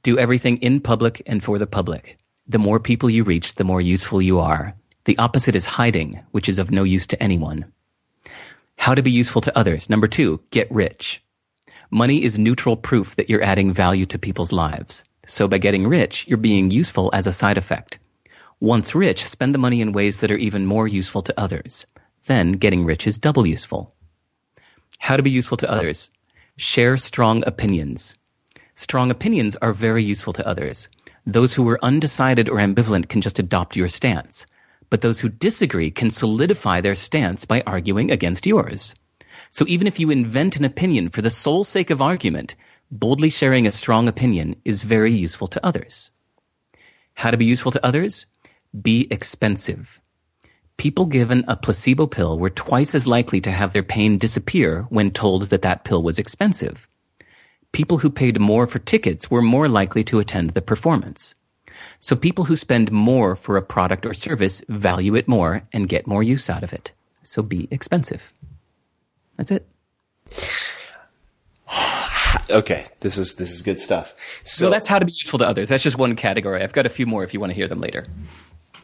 Do 0.03 0.19
everything 0.19 0.57
in 0.63 0.81
public 0.81 1.21
and 1.27 1.45
for 1.45 1.59
the 1.59 1.67
public. 1.67 2.17
The 2.47 2.59
more 2.59 2.81
people 2.81 3.11
you 3.11 3.23
reach, 3.23 3.57
the 3.57 3.65
more 3.65 3.83
useful 3.83 4.23
you 4.23 4.41
are. 4.41 4.75
The 5.05 5.19
opposite 5.19 5.55
is 5.55 5.77
hiding, 5.77 6.25
which 6.31 6.49
is 6.49 6.59
of 6.59 6.71
no 6.71 6.85
use 6.85 7.07
to 7.09 7.23
anyone. 7.23 7.71
How 8.79 8.95
to 8.95 9.03
be 9.03 9.11
useful 9.11 9.43
to 9.43 9.59
others. 9.59 9.91
Number 9.91 10.09
two, 10.09 10.41
get 10.53 10.73
rich. 10.73 11.23
Money 11.91 12.25
is 12.25 12.39
neutral 12.39 12.79
proof 12.79 13.15
that 13.17 13.29
you're 13.29 13.45
adding 13.45 13.75
value 13.75 14.07
to 14.07 14.19
people's 14.19 14.53
lives. 14.53 15.05
So 15.27 15.47
by 15.47 15.59
getting 15.59 15.87
rich, 15.87 16.27
you're 16.27 16.39
being 16.39 16.71
useful 16.71 17.11
as 17.13 17.27
a 17.27 17.33
side 17.35 17.59
effect. 17.59 17.99
Once 18.63 18.95
rich, 18.95 19.27
spend 19.27 19.53
the 19.53 19.59
money 19.59 19.81
in 19.81 19.91
ways 19.91 20.21
that 20.21 20.31
are 20.31 20.37
even 20.37 20.65
more 20.65 20.87
useful 20.87 21.21
to 21.21 21.35
others. 21.37 21.85
Then 22.27 22.53
getting 22.53 22.85
rich 22.85 23.09
is 23.09 23.19
double 23.19 23.45
useful. 23.45 23.93
How 25.01 25.17
to 25.17 25.23
be 25.25 25.33
useful 25.33 25.57
to 25.57 25.69
others. 25.69 26.13
Share 26.57 26.97
strong 26.97 27.43
opinions. 27.45 28.15
Strong 28.77 29.11
opinions 29.11 29.57
are 29.57 29.73
very 29.73 30.05
useful 30.05 30.33
to 30.35 30.47
others. 30.47 30.89
Those 31.27 31.55
who 31.55 31.69
are 31.69 31.85
undecided 31.85 32.49
or 32.49 32.59
ambivalent 32.59 33.09
can 33.09 33.21
just 33.21 33.41
adopt 33.41 33.75
your 33.75 33.89
stance. 33.89 34.47
But 34.91 35.01
those 35.01 35.19
who 35.19 35.29
disagree 35.29 35.91
can 35.91 36.13
solidify 36.13 36.81
their 36.81 36.95
stance 36.95 37.45
by 37.45 37.65
arguing 37.67 38.13
against 38.13 38.47
yours. 38.47 38.95
So 39.51 39.65
even 39.67 39.89
if 39.89 39.99
you 39.99 40.09
invent 40.09 40.57
an 40.57 40.65
opinion 40.65 41.09
for 41.09 41.21
the 41.21 41.31
sole 41.31 41.65
sake 41.65 41.91
of 41.91 42.01
argument, 42.01 42.55
boldly 42.93 43.31
sharing 43.31 43.67
a 43.67 43.73
strong 43.73 44.07
opinion 44.07 44.55
is 44.65 44.85
very 44.85 45.13
useful 45.13 45.49
to 45.49 45.67
others. 45.67 46.13
How 47.15 47.33
to 47.33 47.37
be 47.37 47.45
useful 47.45 47.73
to 47.73 47.85
others? 47.85 48.27
Be 48.81 49.07
expensive. 49.11 50.01
People 50.79 51.05
given 51.05 51.45
a 51.47 51.57
placebo 51.57 52.07
pill 52.07 52.39
were 52.39 52.49
twice 52.49 52.95
as 52.95 53.07
likely 53.07 53.41
to 53.43 53.51
have 53.51 53.73
their 53.73 53.83
pain 53.83 54.17
disappear 54.17 54.87
when 54.89 55.11
told 55.11 55.43
that 55.51 55.63
that 55.63 55.85
pill 55.85 56.03
was 56.03 56.19
expensive. 56.19 56.89
People 57.73 57.99
who 57.99 58.11
paid 58.11 58.41
more 58.41 58.67
for 58.67 58.79
tickets 58.79 59.31
were 59.31 59.43
more 59.43 59.69
likely 59.69 60.03
to 60.05 60.19
attend 60.19 60.51
the 60.51 60.63
performance. 60.63 61.35
So 62.01 62.17
people 62.17 62.47
who 62.47 62.57
spend 62.57 62.91
more 62.91 63.37
for 63.37 63.57
a 63.57 63.63
product 63.63 64.07
or 64.07 64.15
service 64.15 64.63
value 64.69 65.15
it 65.15 65.29
more 65.29 65.63
and 65.73 65.89
get 65.89 66.07
more 66.07 66.23
use 66.23 66.49
out 66.49 66.63
of 66.63 66.73
it. 66.73 66.93
So 67.23 67.43
be 67.43 67.69
expensive. 67.71 68.33
That's 69.37 69.51
it. 69.51 69.67
Okay, 72.51 72.85
this 73.01 73.17
is 73.17 73.37
this 73.37 73.55
is 73.55 73.63
good 73.63 73.81
stuff. 73.81 74.15
So 74.45 74.65
So 74.65 74.71
that's 74.71 74.89
how 74.89 74.99
to 74.99 75.07
be 75.07 75.13
useful 75.13 75.39
to 75.39 75.47
others. 75.47 75.69
That's 75.69 75.83
just 75.83 75.97
one 75.97 76.17
category. 76.17 76.63
I've 76.63 76.73
got 76.73 76.85
a 76.85 76.91
few 76.91 77.07
more 77.07 77.25
if 77.25 77.33
you 77.33 77.41
want 77.41 77.51
to 77.51 77.55
hear 77.55 77.69
them 77.69 77.79
later. 77.79 78.05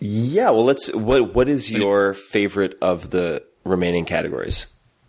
Yeah, 0.00 0.50
well, 0.50 0.64
let's. 0.64 0.92
What 0.94 1.34
what 1.34 1.48
is 1.48 1.70
your 1.70 2.14
favorite 2.14 2.76
of 2.80 3.10
the 3.10 3.42
remaining 3.64 4.04
categories? 4.04 4.66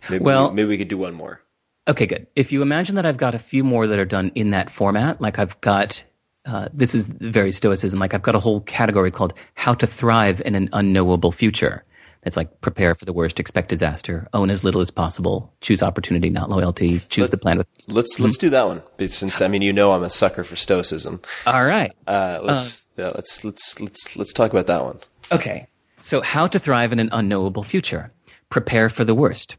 Maybe 0.08 0.24
Well- 0.24 0.50
maybe 0.52 0.68
we 0.68 0.78
could 0.78 0.88
do 0.88 0.98
one 0.98 1.14
more. 1.14 1.40
Okay, 1.88 2.06
good. 2.06 2.26
If 2.36 2.52
you 2.52 2.62
imagine 2.62 2.94
that 2.96 3.06
I've 3.06 3.16
got 3.16 3.34
a 3.34 3.38
few 3.38 3.64
more 3.64 3.86
that 3.86 3.98
are 3.98 4.04
done 4.04 4.30
in 4.34 4.50
that 4.50 4.70
format, 4.70 5.20
like 5.20 5.38
I've 5.38 5.60
got, 5.60 6.04
uh, 6.46 6.68
this 6.72 6.94
is 6.94 7.06
very 7.06 7.50
stoicism, 7.52 7.98
like 7.98 8.14
I've 8.14 8.22
got 8.22 8.34
a 8.34 8.38
whole 8.38 8.60
category 8.60 9.10
called 9.10 9.34
how 9.54 9.74
to 9.74 9.86
thrive 9.86 10.40
in 10.44 10.54
an 10.54 10.68
unknowable 10.72 11.32
future. 11.32 11.82
It's 12.22 12.36
like 12.36 12.60
prepare 12.60 12.94
for 12.94 13.06
the 13.06 13.14
worst, 13.14 13.40
expect 13.40 13.70
disaster, 13.70 14.28
own 14.34 14.50
as 14.50 14.62
little 14.62 14.82
as 14.82 14.90
possible, 14.90 15.52
choose 15.62 15.82
opportunity, 15.82 16.28
not 16.28 16.50
loyalty, 16.50 17.00
choose 17.08 17.30
the 17.30 17.38
plan 17.38 17.56
with. 17.56 17.66
Let's 17.88 18.20
let's 18.20 18.36
do 18.36 18.50
that 18.50 18.66
one. 18.66 18.82
Since 19.08 19.40
I 19.40 19.48
mean, 19.48 19.62
you 19.62 19.72
know, 19.72 19.92
I'm 19.92 20.02
a 20.02 20.10
sucker 20.10 20.44
for 20.44 20.56
stoicism. 20.56 21.22
All 21.46 21.64
right. 21.64 21.92
Uh, 22.06 22.40
let's 22.42 22.86
yeah, 22.98 23.12
let's 23.14 23.42
let's 23.42 23.80
let's 23.80 24.16
let's 24.16 24.32
talk 24.34 24.50
about 24.50 24.66
that 24.66 24.84
one. 24.84 24.98
Okay. 25.32 25.66
So, 26.02 26.20
how 26.22 26.46
to 26.46 26.58
thrive 26.58 26.92
in 26.92 26.98
an 26.98 27.10
unknowable 27.12 27.62
future. 27.62 28.10
Prepare 28.48 28.88
for 28.88 29.04
the 29.04 29.14
worst. 29.14 29.56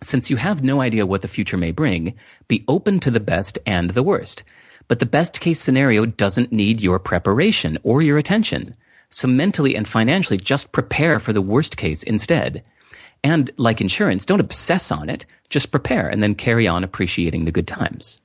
Since 0.00 0.28
you 0.28 0.36
have 0.36 0.62
no 0.62 0.80
idea 0.80 1.06
what 1.06 1.22
the 1.22 1.28
future 1.28 1.56
may 1.56 1.70
bring, 1.70 2.14
be 2.48 2.64
open 2.68 3.00
to 3.00 3.10
the 3.10 3.20
best 3.20 3.58
and 3.64 3.90
the 3.90 4.02
worst. 4.02 4.42
But 4.86 4.98
the 4.98 5.06
best 5.06 5.40
case 5.40 5.60
scenario 5.60 6.04
doesn't 6.06 6.52
need 6.52 6.82
your 6.82 6.98
preparation 6.98 7.78
or 7.82 8.02
your 8.02 8.18
attention. 8.18 8.74
So 9.10 9.28
mentally 9.28 9.76
and 9.76 9.86
financially, 9.86 10.36
just 10.36 10.72
prepare 10.72 11.18
for 11.18 11.32
the 11.32 11.42
worst 11.42 11.76
case 11.76 12.02
instead. 12.02 12.64
And 13.22 13.50
like 13.56 13.80
insurance, 13.80 14.26
don't 14.26 14.40
obsess 14.40 14.90
on 14.90 15.08
it. 15.08 15.24
Just 15.48 15.70
prepare 15.70 16.08
and 16.08 16.22
then 16.22 16.34
carry 16.34 16.66
on 16.66 16.82
appreciating 16.82 17.44
the 17.44 17.52
good 17.52 17.68
times. 17.68 18.20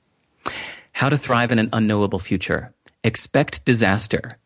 How 0.92 1.08
to 1.08 1.16
thrive 1.16 1.52
in 1.52 1.58
an 1.58 1.70
unknowable 1.72 2.18
future. 2.18 2.74
Expect 3.04 3.64
disaster. 3.64 4.39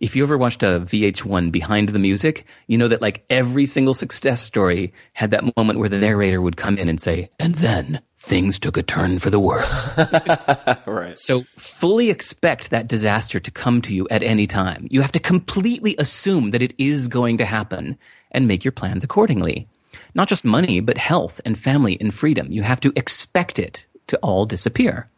If 0.00 0.14
you 0.14 0.22
ever 0.22 0.38
watched 0.38 0.62
uh, 0.62 0.66
a 0.66 0.80
VH1 0.80 1.50
Behind 1.50 1.88
the 1.88 1.98
Music, 1.98 2.46
you 2.68 2.78
know 2.78 2.86
that 2.86 3.02
like 3.02 3.24
every 3.28 3.66
single 3.66 3.94
success 3.94 4.40
story 4.40 4.92
had 5.14 5.32
that 5.32 5.56
moment 5.56 5.80
where 5.80 5.88
the 5.88 5.98
narrator 5.98 6.40
would 6.40 6.56
come 6.56 6.78
in 6.78 6.88
and 6.88 7.00
say, 7.00 7.30
and 7.40 7.56
then 7.56 8.00
things 8.16 8.60
took 8.60 8.76
a 8.76 8.82
turn 8.82 9.18
for 9.18 9.30
the 9.30 9.40
worse. 9.40 9.88
right. 10.86 11.18
So 11.18 11.42
fully 11.56 12.10
expect 12.10 12.70
that 12.70 12.86
disaster 12.86 13.40
to 13.40 13.50
come 13.50 13.82
to 13.82 13.94
you 13.94 14.06
at 14.08 14.22
any 14.22 14.46
time. 14.46 14.86
You 14.88 15.00
have 15.00 15.12
to 15.12 15.20
completely 15.20 15.96
assume 15.98 16.52
that 16.52 16.62
it 16.62 16.74
is 16.78 17.08
going 17.08 17.36
to 17.38 17.44
happen 17.44 17.98
and 18.30 18.46
make 18.46 18.64
your 18.64 18.72
plans 18.72 19.02
accordingly. 19.02 19.66
Not 20.14 20.28
just 20.28 20.44
money, 20.44 20.78
but 20.80 20.98
health 20.98 21.40
and 21.44 21.58
family 21.58 21.98
and 22.00 22.14
freedom. 22.14 22.52
You 22.52 22.62
have 22.62 22.80
to 22.80 22.92
expect 22.94 23.58
it 23.58 23.86
to 24.06 24.16
all 24.18 24.46
disappear. 24.46 25.08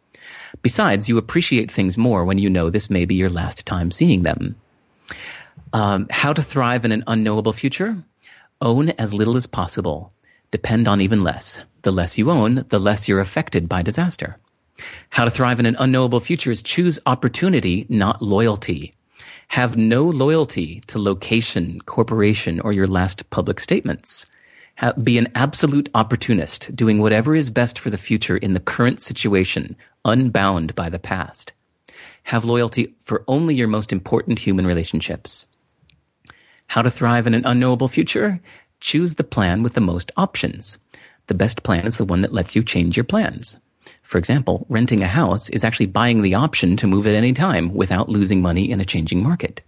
Besides, 0.63 1.07
you 1.07 1.17
appreciate 1.17 1.71
things 1.71 1.97
more 1.97 2.25
when 2.25 2.39
you 2.39 2.49
know 2.49 2.69
this 2.69 2.89
may 2.89 3.05
be 3.05 3.15
your 3.15 3.29
last 3.29 3.65
time 3.65 3.91
seeing 3.91 4.23
them. 4.23 4.55
Um, 5.73 6.07
how 6.09 6.33
to 6.33 6.41
thrive 6.41 6.85
in 6.85 6.91
an 6.91 7.03
unknowable 7.07 7.53
future? 7.53 8.03
Own 8.61 8.89
as 8.89 9.13
little 9.13 9.37
as 9.37 9.47
possible. 9.47 10.13
Depend 10.51 10.87
on 10.87 11.01
even 11.01 11.23
less. 11.23 11.63
The 11.83 11.91
less 11.91 12.17
you 12.17 12.29
own, 12.29 12.65
the 12.69 12.79
less 12.79 13.07
you're 13.07 13.21
affected 13.21 13.69
by 13.69 13.81
disaster. 13.81 14.37
How 15.11 15.25
to 15.25 15.31
thrive 15.31 15.59
in 15.59 15.65
an 15.65 15.77
unknowable 15.79 16.19
future 16.19 16.51
is 16.51 16.61
choose 16.61 16.99
opportunity, 17.05 17.85
not 17.89 18.21
loyalty. 18.21 18.93
Have 19.49 19.77
no 19.77 20.03
loyalty 20.03 20.81
to 20.87 20.99
location, 20.99 21.81
corporation, 21.81 22.59
or 22.59 22.73
your 22.73 22.87
last 22.87 23.29
public 23.29 23.59
statements. 23.59 24.25
be 25.03 25.17
an 25.17 25.27
absolute 25.35 25.89
opportunist, 25.93 26.75
doing 26.75 26.99
whatever 26.99 27.35
is 27.35 27.49
best 27.49 27.77
for 27.77 27.89
the 27.89 27.97
future 27.97 28.37
in 28.37 28.53
the 28.53 28.59
current 28.59 28.99
situation, 29.01 29.75
unbound 30.05 30.73
by 30.73 30.89
the 30.89 30.99
past. 30.99 31.53
Have 32.23 32.45
loyalty 32.45 32.95
for 33.01 33.23
only 33.27 33.55
your 33.55 33.67
most 33.67 33.91
important 33.91 34.39
human 34.39 34.65
relationships. 34.67 35.47
How 36.67 36.81
to 36.81 36.89
thrive 36.89 37.27
in 37.27 37.33
an 37.33 37.45
unknowable 37.45 37.87
future? 37.87 38.39
Choose 38.79 39.15
the 39.15 39.23
plan 39.23 39.63
with 39.63 39.73
the 39.73 39.81
most 39.81 40.11
options. 40.15 40.79
The 41.27 41.33
best 41.33 41.63
plan 41.63 41.85
is 41.85 41.97
the 41.97 42.05
one 42.05 42.21
that 42.21 42.33
lets 42.33 42.55
you 42.55 42.63
change 42.63 42.95
your 42.95 43.03
plans. 43.03 43.57
For 44.03 44.17
example, 44.17 44.65
renting 44.69 45.01
a 45.01 45.07
house 45.07 45.49
is 45.49 45.63
actually 45.63 45.85
buying 45.87 46.21
the 46.21 46.35
option 46.35 46.77
to 46.77 46.87
move 46.87 47.07
at 47.07 47.15
any 47.15 47.33
time 47.33 47.73
without 47.73 48.09
losing 48.09 48.41
money 48.41 48.69
in 48.69 48.81
a 48.81 48.85
changing 48.85 49.23
market. 49.23 49.61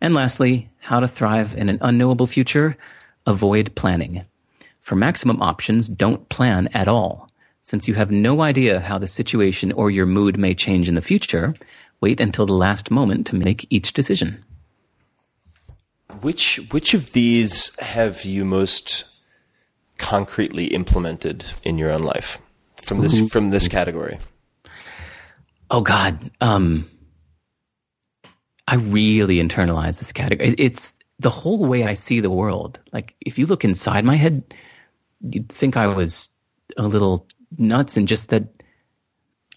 And 0.00 0.14
lastly, 0.14 0.68
how 0.78 1.00
to 1.00 1.08
thrive 1.08 1.56
in 1.56 1.68
an 1.68 1.78
unknowable 1.80 2.26
future? 2.26 2.76
Avoid 3.26 3.74
planning. 3.74 4.24
For 4.80 4.94
maximum 4.94 5.42
options, 5.42 5.88
don't 5.88 6.28
plan 6.28 6.68
at 6.72 6.88
all. 6.88 7.25
Since 7.66 7.88
you 7.88 7.94
have 7.94 8.12
no 8.12 8.42
idea 8.42 8.78
how 8.78 8.96
the 8.96 9.08
situation 9.08 9.72
or 9.72 9.90
your 9.90 10.06
mood 10.06 10.38
may 10.38 10.54
change 10.54 10.88
in 10.88 10.94
the 10.94 11.02
future, 11.02 11.52
wait 12.00 12.20
until 12.20 12.46
the 12.46 12.52
last 12.52 12.92
moment 12.92 13.26
to 13.26 13.34
make 13.34 13.66
each 13.70 13.92
decision. 13.92 14.44
Which 16.20 16.60
which 16.70 16.94
of 16.94 17.10
these 17.10 17.76
have 17.80 18.24
you 18.24 18.44
most 18.44 19.06
concretely 19.98 20.66
implemented 20.66 21.44
in 21.64 21.76
your 21.76 21.90
own 21.90 22.04
life 22.04 22.38
from 22.82 23.00
this 23.00 23.18
Ooh. 23.18 23.26
from 23.26 23.50
this 23.50 23.66
category? 23.66 24.20
Oh 25.68 25.80
God, 25.80 26.30
um, 26.40 26.88
I 28.68 28.76
really 28.76 29.38
internalize 29.38 29.98
this 29.98 30.12
category. 30.12 30.54
It's 30.56 30.94
the 31.18 31.30
whole 31.30 31.66
way 31.66 31.82
I 31.82 31.94
see 31.94 32.20
the 32.20 32.30
world. 32.30 32.78
Like 32.92 33.16
if 33.22 33.40
you 33.40 33.46
look 33.46 33.64
inside 33.64 34.04
my 34.04 34.14
head, 34.14 34.54
you'd 35.20 35.48
think 35.48 35.76
I 35.76 35.88
was 35.88 36.30
a 36.76 36.86
little 36.86 37.26
nuts 37.58 37.96
and 37.96 38.08
just 38.08 38.28
that 38.30 38.44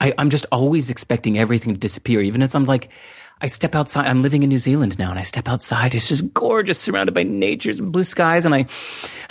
I, 0.02 0.14
I'm 0.18 0.30
just 0.30 0.46
always 0.52 0.90
expecting 0.90 1.38
everything 1.38 1.74
to 1.74 1.80
disappear, 1.80 2.22
even 2.22 2.42
as 2.42 2.56
I'm 2.56 2.66
like, 2.66 2.90
I 3.42 3.48
step 3.48 3.74
outside. 3.76 4.08
I'm 4.08 4.22
living 4.22 4.44
in 4.44 4.50
New 4.50 4.58
Zealand 4.58 5.00
now, 5.00 5.10
and 5.12 5.20
I 5.20 5.24
step 5.24 5.48
outside. 5.48 5.96
It's 5.96 6.08
just 6.08 6.34
gorgeous, 6.34 6.78
surrounded 6.78 7.14
by 7.14 7.24
nature's 7.24 7.80
blue 7.80 8.04
skies, 8.04 8.46
and 8.46 8.54
I, 8.54 8.66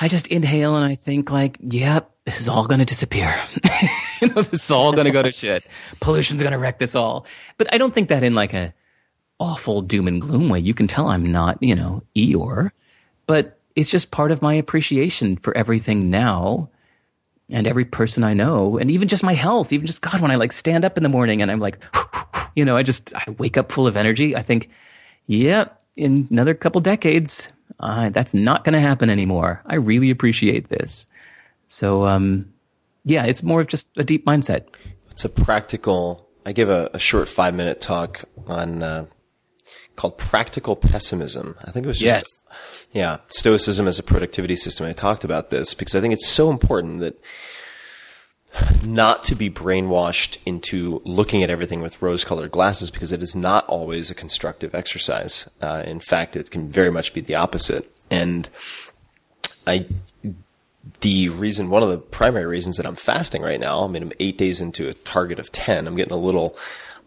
I 0.01 0.09
just 0.09 0.29
inhale 0.29 0.77
and 0.77 0.85
I 0.85 0.95
think 0.95 1.31
like, 1.31 1.59
yep, 1.61 2.11
this 2.25 2.41
is 2.41 2.49
all 2.49 2.67
going 2.67 2.81
to 2.81 2.87
disappear. 2.87 3.35
you 4.23 4.29
know, 4.29 4.43
this 4.43 4.65
is 4.65 4.71
all 4.71 4.93
going 4.93 5.05
to 5.05 5.11
go 5.11 5.23
to 5.23 5.33
shit. 5.33 5.65
Pollution's 6.01 6.43
going 6.43 6.53
to 6.53 6.59
wreck 6.59 6.79
this 6.79 6.95
all. 6.95 7.27
But 7.59 7.73
I 7.73 7.79
don't 7.79 7.93
think 7.93 8.09
that 8.09 8.23
in 8.23 8.35
like 8.35 8.55
a 8.55 8.73
awful 9.41 9.83
doom 9.83 10.09
and 10.09 10.21
gloom 10.21 10.49
way. 10.49 10.59
You 10.59 10.75
can 10.75 10.87
tell 10.87 11.09
I'm 11.09 11.31
not, 11.31 11.63
you 11.63 11.75
know, 11.75 12.03
Eeyore, 12.17 12.71
but 13.27 13.61
it's 13.77 13.91
just 13.91 14.11
part 14.11 14.31
of 14.31 14.43
my 14.43 14.55
appreciation 14.55 15.37
for 15.37 15.57
everything 15.57 16.11
now 16.11 16.71
and 17.51 17.67
every 17.67 17.85
person 17.85 18.25
I 18.25 18.35
know, 18.35 18.79
and 18.79 18.91
even 18.91 19.09
just 19.09 19.23
my 19.23 19.35
health, 19.35 19.73
even 19.73 19.87
just 19.87 20.01
God, 20.01 20.21
when 20.21 20.31
I 20.31 20.37
like 20.37 20.53
stand 20.53 20.85
up 20.85 20.97
in 20.97 21.03
the 21.03 21.09
morning 21.09 21.41
and 21.43 21.51
I'm 21.51 21.61
like, 21.61 21.79
you 22.55 22.65
know, 22.65 22.77
I 22.77 22.83
just 22.83 23.15
I 23.15 23.25
wake 23.39 23.57
up 23.57 23.73
full 23.73 23.87
of 23.87 23.97
energy. 23.97 24.37
I 24.37 24.43
think, 24.43 24.71
yeah, 25.27 25.67
in 25.97 26.29
another 26.31 26.55
couple 26.55 26.81
decades, 26.81 27.53
uh, 27.81 28.11
that's 28.11 28.35
not 28.35 28.65
going 28.65 28.75
to 28.75 28.81
happen 28.81 29.11
anymore. 29.11 29.63
I 29.67 29.77
really 29.77 30.11
appreciate 30.11 30.69
this. 30.69 31.07
So, 31.67 32.07
um, 32.07 32.53
yeah, 33.05 33.25
it's 33.25 33.43
more 33.43 33.61
of 33.61 33.67
just 33.69 33.87
a 33.97 34.05
deep 34.05 34.27
mindset. 34.27 34.67
It's 35.11 35.25
a 35.25 35.29
practical. 35.29 36.29
I 36.45 36.53
give 36.53 36.71
a, 36.71 36.91
a 36.93 36.99
short 36.99 37.29
five 37.29 37.55
minute 37.55 37.81
talk 37.81 38.25
on 38.47 38.83
uh, 38.83 39.07
called 39.99 40.17
practical 40.17 40.77
pessimism. 40.77 41.57
I 41.63 41.71
think 41.71 41.85
it 41.85 41.89
was 41.89 41.99
just, 41.99 42.47
yes, 42.49 42.57
yeah, 42.93 43.19
stoicism 43.29 43.87
as 43.87 43.99
a 43.99 44.03
productivity 44.03 44.57
system. 44.57 44.87
I 44.87 44.93
talked 44.93 45.25
about 45.25 45.51
this 45.51 45.75
because 45.75 45.95
I 45.95 46.01
think 46.01 46.15
it's 46.15 46.29
so 46.29 46.51
important 46.51 47.01
that 47.01 47.21
not 48.85 49.23
to 49.25 49.35
be 49.35 49.51
brainwashed 49.51 50.39
into 50.47 51.03
looking 51.05 51.43
at 51.43 51.51
everything 51.51 51.81
with 51.81 52.01
rose 52.01 52.25
colored 52.25 52.51
glasses 52.51 52.91
because 52.91 53.13
it 53.13 53.23
is 53.23 53.35
not 53.35 53.67
always 53.67 54.11
a 54.11 54.15
constructive 54.15 54.75
exercise. 54.75 55.49
Uh, 55.61 55.83
in 55.85 56.01
fact, 56.01 56.37
it 56.37 56.51
can 56.51 56.69
very 56.69 56.91
much 56.91 57.13
be 57.13 57.21
the 57.21 57.35
opposite. 57.35 57.93
And 58.11 58.49
I, 59.67 59.87
the 61.01 61.29
reason, 61.29 61.71
one 61.71 61.83
of 61.83 61.91
the 61.91 61.99
primary 61.99 62.47
reasons 62.47 62.77
that 62.79 62.87
I'm 62.87 62.97
fasting 62.97 63.43
right 63.43 63.61
now, 63.61 63.85
I 63.85 63.87
mean, 63.89 64.03
I'm 64.03 64.13
eight 64.19 64.39
days 64.39 64.61
into 64.61 64.89
a 64.89 64.95
target 64.95 65.39
of 65.39 65.53
10. 65.53 65.87
I'm 65.87 65.95
getting 65.97 66.15
a 66.15 66.17
little, 66.17 66.57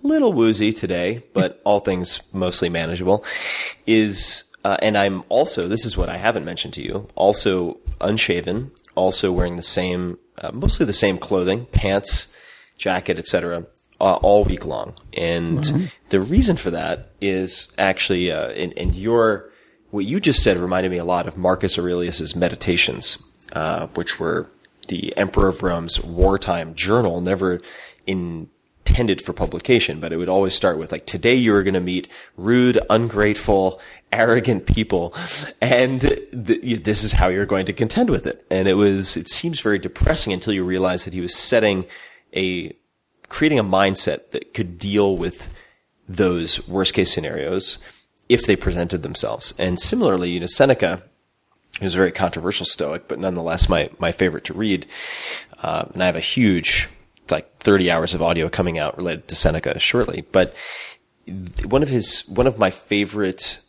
little 0.04 0.34
woozy 0.34 0.74
today, 0.74 1.24
but 1.34 1.62
all 1.64 1.80
things 1.80 2.22
mostly 2.34 2.70
manageable 2.70 3.24
is, 3.86 4.46
uh, 4.64 4.78
and 4.82 4.98
I'm 4.98 5.24
also, 5.30 5.68
this 5.68 5.86
is 5.86 5.98
what 5.98 6.10
I 6.10 6.18
haven't 6.18 6.46
mentioned 6.46 6.74
to 6.76 6.84
you, 6.84 7.08
also 7.16 7.78
unshaven, 8.00 8.72
also 8.96 9.32
wearing 9.32 9.56
the 9.56 9.64
same 9.64 10.18
uh, 10.42 10.52
mostly 10.52 10.86
the 10.86 10.94
same 10.94 11.18
clothing, 11.18 11.66
pants, 11.68 12.28
jacket, 12.78 13.20
etc., 13.20 13.66
uh, 14.00 14.16
all 14.16 14.44
week 14.44 14.66
long. 14.66 14.96
And 15.14 15.60
mm-hmm. 15.60 15.86
the 16.10 16.20
reason 16.20 16.58
for 16.58 16.72
that 16.72 17.12
is 17.22 17.72
actually, 17.78 18.32
uh, 18.32 18.50
and, 18.50 18.74
and 18.76 18.96
your 18.96 19.50
what 19.92 20.06
you 20.06 20.20
just 20.20 20.42
said 20.42 20.58
reminded 20.58 20.92
me 20.92 20.98
a 20.98 21.06
lot 21.06 21.28
of 21.28 21.38
Marcus 21.38 21.78
Aurelius's 21.78 22.36
Meditations, 22.36 23.22
uh, 23.54 23.88
which 23.88 24.20
were 24.20 24.50
the 24.88 25.16
Emperor 25.18 25.50
of 25.50 25.62
Rome's 25.62 26.02
wartime 26.02 26.74
journal, 26.74 27.22
never 27.22 27.60
intended 28.92 29.22
for 29.22 29.32
publication, 29.32 30.02
but 30.02 30.12
it 30.12 30.18
would 30.18 30.28
always 30.28 30.54
start 30.54 30.78
with 30.78 30.92
like, 30.92 31.06
today 31.06 31.34
you 31.34 31.56
are 31.56 31.64
going 31.64 31.74
to 31.74 31.80
meet 31.80 32.10
rude, 32.36 32.78
ungrateful, 32.90 33.80
arrogant 34.12 34.66
people. 34.66 35.14
And 35.62 36.02
th- 36.02 36.84
this 36.84 37.02
is 37.02 37.14
how 37.14 37.30
you're 37.30 37.46
going 37.46 37.66
to 37.68 37.74
contend 37.74 38.10
with 38.10 38.28
it. 38.28 38.46
And 38.52 38.68
it 38.68 38.74
was, 38.74 39.16
it 39.16 39.30
seems 39.30 39.62
very 39.62 39.80
depressing 39.80 40.34
until 40.34 40.52
you 40.52 40.66
realize 40.66 41.06
that 41.06 41.14
he 41.14 41.22
was 41.22 41.34
setting 41.34 41.86
a, 42.36 42.76
creating 43.30 43.60
a 43.60 43.64
mindset 43.64 44.32
that 44.32 44.54
could 44.54 44.78
deal 44.78 45.16
with 45.16 45.54
those 46.10 46.68
worst 46.68 46.94
case 46.94 47.14
scenarios 47.14 47.78
if 48.28 48.46
they 48.46 48.58
presented 48.58 49.04
themselves. 49.04 49.54
And 49.58 49.80
similarly, 49.80 50.32
you 50.32 50.42
know, 50.42 50.48
Seneca, 50.48 51.04
who's 51.80 51.96
a 51.96 51.98
very 51.98 52.12
controversial 52.12 52.66
Stoic, 52.66 53.08
but 53.08 53.20
nonetheless 53.20 53.70
my, 53.70 53.90
my 54.00 54.12
favorite 54.12 54.44
to 54.46 54.54
read, 54.54 54.86
uh, 55.64 55.86
and 55.94 56.04
I 56.04 56.08
have 56.08 56.18
a 56.18 56.20
huge, 56.20 56.90
like 57.32 57.60
30 57.60 57.90
hours 57.90 58.14
of 58.14 58.22
audio 58.22 58.50
coming 58.50 58.78
out 58.78 58.98
related 58.98 59.28
to 59.30 59.36
Seneca 59.36 59.78
shortly. 59.80 60.26
But 60.32 60.56
one 61.66 61.84
of 61.84 61.90
his, 61.90 62.28
one 62.28 62.48
of 62.48 62.58
my 62.58 62.70
favorite 62.70 63.60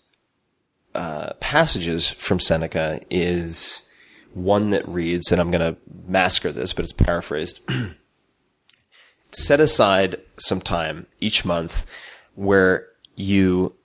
uh, 0.94 1.32
passages 1.34 2.08
from 2.08 2.40
Seneca 2.40 3.00
is 3.10 3.88
one 4.34 4.70
that 4.70 4.86
reads, 4.88 5.30
and 5.30 5.40
I'm 5.40 5.50
going 5.50 5.74
to 5.74 5.80
massacre 6.06 6.52
this, 6.52 6.72
but 6.72 6.84
it's 6.84 6.92
paraphrased. 6.92 7.60
Set 9.32 9.60
aside 9.60 10.20
some 10.38 10.60
time 10.60 11.06
each 11.20 11.44
month 11.44 11.86
where 12.34 12.88
you 13.14 13.76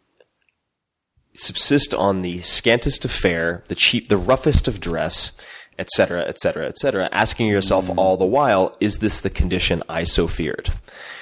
subsist 1.34 1.94
on 1.94 2.22
the 2.22 2.42
scantest 2.42 3.06
of 3.06 3.12
fare, 3.12 3.64
the 3.68 3.76
cheap, 3.76 4.10
the 4.10 4.18
roughest 4.18 4.68
of 4.68 4.82
dress, 4.82 5.32
etc., 5.80 6.22
etc., 6.22 6.68
etc., 6.68 7.10
asking 7.12 7.48
yourself 7.48 7.88
mm. 7.88 7.98
all 7.98 8.18
the 8.18 8.26
while, 8.26 8.76
is 8.80 8.98
this 8.98 9.22
the 9.22 9.30
condition 9.30 9.84
I 9.88 10.04
so 10.04 10.28
feared? 10.28 10.72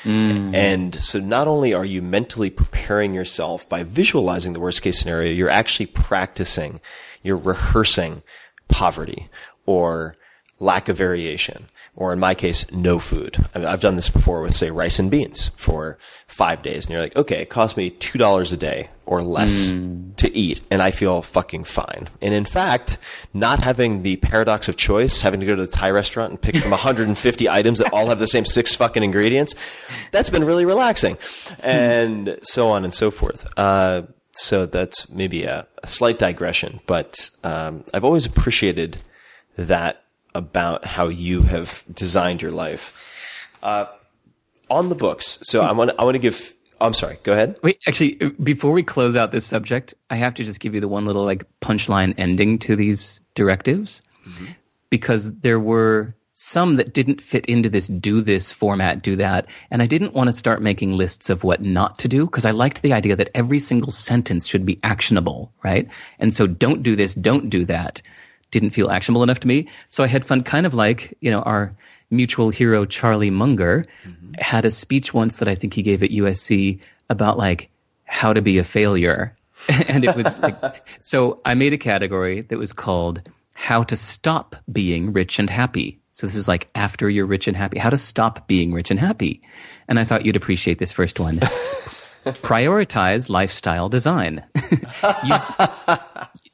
Mm. 0.04 0.54
And 0.56 0.96
so 0.96 1.20
not 1.20 1.48
only 1.48 1.74
are 1.74 1.86
you 1.86 2.02
mentally 2.02 2.50
preparing 2.50 3.14
yourself 3.14 3.68
by 3.68 3.84
visualizing 3.84 4.54
the 4.54 4.60
worst 4.60 4.82
case 4.82 5.00
scenario, 5.00 5.32
you're 5.32 5.50
actually 5.50 5.88
practicing, 5.88 6.80
you're 7.24 7.38
rehearsing 7.38 8.22
poverty 8.68 9.30
or 9.66 10.16
lack 10.60 10.88
of 10.90 10.98
variation. 10.98 11.68
Or 11.98 12.12
in 12.12 12.20
my 12.20 12.34
case, 12.36 12.70
no 12.72 13.00
food. 13.00 13.38
I've 13.54 13.80
done 13.80 13.96
this 13.96 14.10
before 14.10 14.42
with, 14.42 14.54
say, 14.54 14.70
rice 14.70 15.00
and 15.00 15.10
beans 15.10 15.52
for 15.56 15.98
five 16.28 16.62
days. 16.62 16.86
And 16.86 16.94
you're 16.94 17.02
like, 17.02 17.16
okay, 17.16 17.42
it 17.44 17.50
cost 17.50 17.78
me 17.78 17.90
$2 17.90 18.54
a 18.54 18.58
day 18.58 18.90
or 19.06 19.22
less 19.22 19.70
to 20.18 20.36
eat. 20.36 20.62
And 20.70 20.82
I 20.82 20.92
feel 20.92 21.22
fucking 21.22 21.64
fine. 21.64 22.10
And 22.22 22.34
in 22.34 22.44
fact, 22.44 22.98
not 23.34 23.60
having 23.60 24.04
the 24.04 24.18
paradox 24.18 24.68
of 24.68 24.76
choice, 24.76 25.22
having 25.22 25.40
to 25.40 25.46
go 25.46 25.56
to 25.56 25.62
the 25.62 25.72
Thai 25.72 25.92
restaurant 25.92 26.32
and 26.32 26.42
pick 26.42 26.58
from 26.58 26.72
150 26.76 27.50
items 27.50 27.80
that 27.80 27.94
all 27.94 28.08
have 28.08 28.20
the 28.20 28.28
same 28.28 28.46
six 28.46 28.76
fucking 28.76 29.04
ingredients, 29.04 29.56
that's 30.12 30.30
been 30.30 30.44
really 30.44 30.66
relaxing. 30.66 31.18
And 31.64 32.40
so 32.42 32.70
on 32.70 32.84
and 32.84 32.94
so 32.94 33.10
forth. 33.10 33.48
Uh, 33.58 34.04
so 34.36 34.66
that's 34.66 35.10
maybe 35.10 35.46
a, 35.46 35.66
a 35.82 35.88
slight 35.88 36.20
digression, 36.20 36.82
but 36.88 37.30
um, 37.44 37.86
I've 37.94 38.04
always 38.04 38.26
appreciated 38.26 38.98
that 39.58 40.05
about 40.36 40.86
how 40.86 41.08
you 41.08 41.42
have 41.42 41.84
designed 41.92 42.42
your 42.42 42.52
life. 42.52 42.94
Uh, 43.64 43.86
on 44.70 44.90
the 44.90 44.96
books, 44.96 45.40
so 45.44 45.62
I 45.62 45.72
want 45.72 45.92
I 45.98 46.04
want 46.04 46.16
to 46.16 46.20
give. 46.20 46.54
I'm 46.82 46.94
sorry. 46.94 47.18
Go 47.24 47.34
ahead. 47.34 47.58
Wait, 47.64 47.78
actually, 47.88 48.16
before 48.44 48.72
we 48.72 48.84
close 48.84 49.16
out 49.16 49.32
this 49.32 49.46
subject, 49.46 49.94
I 50.10 50.16
have 50.16 50.34
to 50.36 50.44
just 50.44 50.60
give 50.60 50.76
you 50.76 50.82
the 50.82 50.88
one 50.88 51.06
little 51.06 51.24
like 51.24 51.46
punchline 51.62 52.14
ending 52.18 52.60
to 52.60 52.76
these 52.76 53.22
directives 53.34 54.04
because 54.90 55.40
there 55.40 55.60
were 55.60 56.16
some 56.34 56.76
that 56.76 56.94
didn't 56.94 57.22
fit 57.22 57.46
into 57.46 57.70
this 57.70 57.88
do 57.88 58.22
this 58.22 58.52
format, 58.52 59.02
do 59.02 59.16
that. 59.16 59.48
And 59.72 59.82
I 59.82 59.86
didn't 59.86 60.14
want 60.14 60.28
to 60.28 60.34
start 60.34 60.62
making 60.62 60.98
lists 60.98 61.30
of 61.30 61.44
what 61.44 61.62
not 61.62 61.98
to 62.00 62.10
do 62.10 62.26
because 62.26 62.46
I 62.46 62.52
liked 62.52 62.82
the 62.82 62.92
idea 62.92 63.16
that 63.16 63.30
every 63.34 63.60
single 63.60 63.92
sentence 63.92 64.46
should 64.46 64.66
be 64.66 64.80
actionable, 64.84 65.54
right? 65.64 65.88
And 66.20 66.34
so 66.34 66.46
don't 66.46 66.84
do 66.84 66.96
this, 66.96 67.14
don't 67.14 67.50
do 67.50 67.64
that 67.66 68.02
didn't 68.56 68.70
feel 68.70 68.90
actionable 68.90 69.22
enough 69.22 69.42
to 69.42 69.48
me. 69.48 69.68
So 69.90 70.02
I 70.02 70.08
had 70.08 70.24
fun, 70.24 70.42
kind 70.42 70.66
of 70.66 70.74
like, 70.74 71.14
you 71.20 71.30
know, 71.30 71.42
our 71.42 71.76
mutual 72.10 72.52
hero, 72.52 72.86
Charlie 72.86 73.30
Munger, 73.30 73.86
mm-hmm. 74.04 74.34
had 74.40 74.64
a 74.64 74.72
speech 74.72 75.14
once 75.14 75.38
that 75.38 75.50
I 75.50 75.56
think 75.56 75.74
he 75.74 75.82
gave 75.82 76.02
at 76.02 76.12
USC 76.12 76.80
about 77.10 77.38
like 77.38 77.70
how 78.06 78.32
to 78.32 78.42
be 78.42 78.58
a 78.58 78.64
failure. 78.64 79.36
and 79.90 80.06
it 80.06 80.16
was 80.16 80.40
like, 80.40 80.56
so 81.02 81.42
I 81.44 81.54
made 81.54 81.74
a 81.74 81.78
category 81.78 82.42
that 82.42 82.58
was 82.58 82.72
called 82.72 83.22
how 83.56 83.84
to 83.84 83.98
stop 83.98 84.56
being 84.72 85.12
rich 85.12 85.38
and 85.38 85.50
happy. 85.50 86.00
So 86.14 86.26
this 86.26 86.36
is 86.36 86.48
like 86.48 86.70
after 86.76 87.10
you're 87.10 87.26
rich 87.26 87.50
and 87.50 87.58
happy, 87.58 87.78
how 87.78 87.90
to 87.90 87.98
stop 87.98 88.48
being 88.48 88.72
rich 88.72 88.90
and 88.90 89.02
happy. 89.02 89.42
And 89.90 90.00
I 90.00 90.06
thought 90.06 90.26
you'd 90.26 90.38
appreciate 90.38 90.80
this 90.80 90.94
first 90.94 91.20
one. 91.20 91.40
Prioritize 92.26 93.30
lifestyle 93.30 93.90
design. 93.90 94.46
you've, 95.26 96.00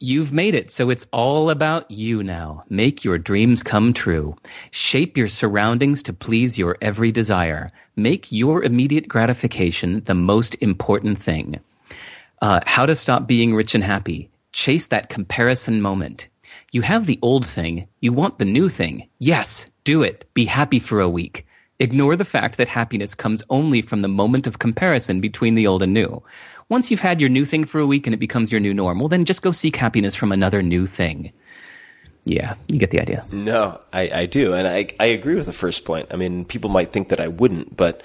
you've 0.02 0.34
made 0.34 0.56
it. 0.56 0.72
So 0.72 0.90
it's 0.90 1.08
all 1.12 1.50
about 1.50 1.90
you 1.92 2.24
now. 2.24 2.64
Make 2.70 3.04
your 3.04 3.18
dreams 3.18 3.64
come 3.64 3.94
true. 3.94 4.36
Shape 4.72 5.18
your 5.18 5.28
surroundings 5.28 6.04
to 6.04 6.14
please 6.14 6.58
your 6.58 6.78
every 6.82 7.12
desire. 7.12 7.72
Make 7.96 8.32
your 8.32 8.64
immediate 8.64 9.08
gratification 9.08 10.04
the 10.06 10.14
most 10.14 10.56
important 10.62 11.18
thing. 11.18 11.60
Uh, 12.42 12.62
how 12.66 12.86
to 12.86 12.96
stop 12.96 13.28
being 13.28 13.54
rich 13.54 13.76
and 13.76 13.84
happy. 13.84 14.30
Chase 14.52 14.88
that 14.88 15.10
comparison 15.10 15.82
moment. 15.82 16.28
You 16.72 16.82
have 16.82 17.06
the 17.06 17.20
old 17.22 17.46
thing. 17.46 17.88
You 18.00 18.14
want 18.14 18.40
the 18.40 18.46
new 18.46 18.70
thing. 18.70 19.08
Yes, 19.20 19.70
do 19.84 20.04
it. 20.04 20.26
Be 20.34 20.46
happy 20.46 20.80
for 20.80 21.00
a 21.00 21.10
week. 21.10 21.46
Ignore 21.80 22.16
the 22.16 22.26
fact 22.26 22.58
that 22.58 22.68
happiness 22.68 23.16
comes 23.16 23.44
only 23.50 23.82
from 23.82 24.04
the 24.04 24.08
moment 24.08 24.46
of 24.46 24.60
comparison 24.60 25.20
between 25.20 25.56
the 25.56 25.66
old 25.66 25.82
and 25.82 25.94
new. 25.94 26.22
Once 26.72 26.90
you've 26.90 27.02
had 27.02 27.20
your 27.20 27.30
new 27.30 27.44
thing 27.44 27.66
for 27.66 27.82
a 27.82 27.86
week 27.86 28.08
and 28.08 28.14
it 28.14 28.18
becomes 28.18 28.50
your 28.50 28.62
new 28.62 28.74
normal, 28.74 29.10
then 29.10 29.26
just 29.26 29.42
go 29.42 29.52
seek 29.52 29.76
happiness 29.76 30.16
from 30.16 30.32
another 30.32 30.62
new 30.64 30.88
thing. 30.88 31.34
Yeah, 32.24 32.56
you 32.70 32.80
get 32.80 32.92
the 32.92 33.02
idea. 33.02 33.26
No, 33.34 33.78
I, 33.92 34.10
I 34.22 34.26
do. 34.26 34.54
And 34.54 34.66
I, 34.66 34.88
I 34.98 35.08
agree 35.08 35.36
with 35.36 35.48
the 35.48 35.52
first 35.52 35.84
point. 35.84 36.08
I 36.12 36.16
mean, 36.16 36.46
people 36.46 36.70
might 36.70 36.94
think 36.94 37.10
that 37.10 37.20
I 37.20 37.28
wouldn't, 37.28 37.76
but 37.76 38.04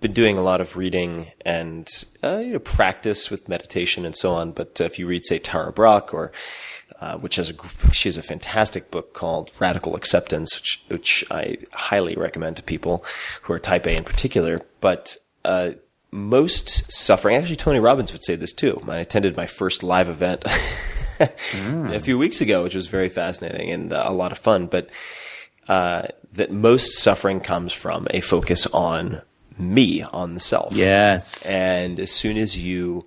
been 0.00 0.14
doing 0.14 0.38
a 0.38 0.42
lot 0.42 0.62
of 0.62 0.78
reading 0.78 1.30
and 1.44 1.90
uh, 2.24 2.38
you 2.38 2.54
know, 2.54 2.58
practice 2.58 3.28
with 3.30 3.50
meditation 3.50 4.06
and 4.06 4.16
so 4.16 4.32
on. 4.32 4.52
But 4.52 4.80
uh, 4.80 4.84
if 4.84 4.98
you 4.98 5.06
read, 5.06 5.26
say, 5.26 5.38
Tara 5.38 5.70
Brach 5.70 6.14
or 6.14 6.32
uh, 7.02 7.18
which 7.18 7.36
has 7.36 7.50
a 7.50 7.92
she 7.92 8.08
has 8.08 8.16
a 8.16 8.22
fantastic 8.22 8.90
book 8.90 9.12
called 9.12 9.50
Radical 9.58 9.94
Acceptance, 9.94 10.54
which, 10.54 10.84
which 10.88 11.24
I 11.30 11.58
highly 11.72 12.14
recommend 12.14 12.56
to 12.56 12.62
people 12.62 13.04
who 13.42 13.52
are 13.52 13.58
Type 13.58 13.84
A 13.84 13.94
in 13.94 14.04
particular. 14.04 14.62
But 14.80 15.18
uh, 15.44 15.72
most 16.12 16.90
suffering, 16.90 17.36
actually, 17.36 17.56
Tony 17.56 17.78
Robbins 17.78 18.12
would 18.12 18.24
say 18.24 18.36
this 18.36 18.52
too. 18.52 18.82
I 18.88 18.98
attended 18.98 19.36
my 19.36 19.46
first 19.46 19.82
live 19.82 20.08
event 20.08 20.44
a 21.20 22.00
few 22.00 22.18
weeks 22.18 22.40
ago, 22.40 22.62
which 22.62 22.74
was 22.74 22.86
very 22.86 23.08
fascinating 23.08 23.70
and 23.70 23.92
uh, 23.92 24.04
a 24.06 24.12
lot 24.12 24.32
of 24.32 24.38
fun. 24.38 24.66
But 24.66 24.90
uh, 25.68 26.02
that 26.32 26.50
most 26.50 26.98
suffering 26.98 27.40
comes 27.40 27.72
from 27.72 28.06
a 28.10 28.20
focus 28.20 28.66
on 28.66 29.22
me, 29.58 30.02
on 30.02 30.32
the 30.32 30.40
self. 30.40 30.72
Yes. 30.72 31.46
And 31.46 32.00
as 32.00 32.10
soon 32.10 32.36
as 32.36 32.58
you 32.58 33.06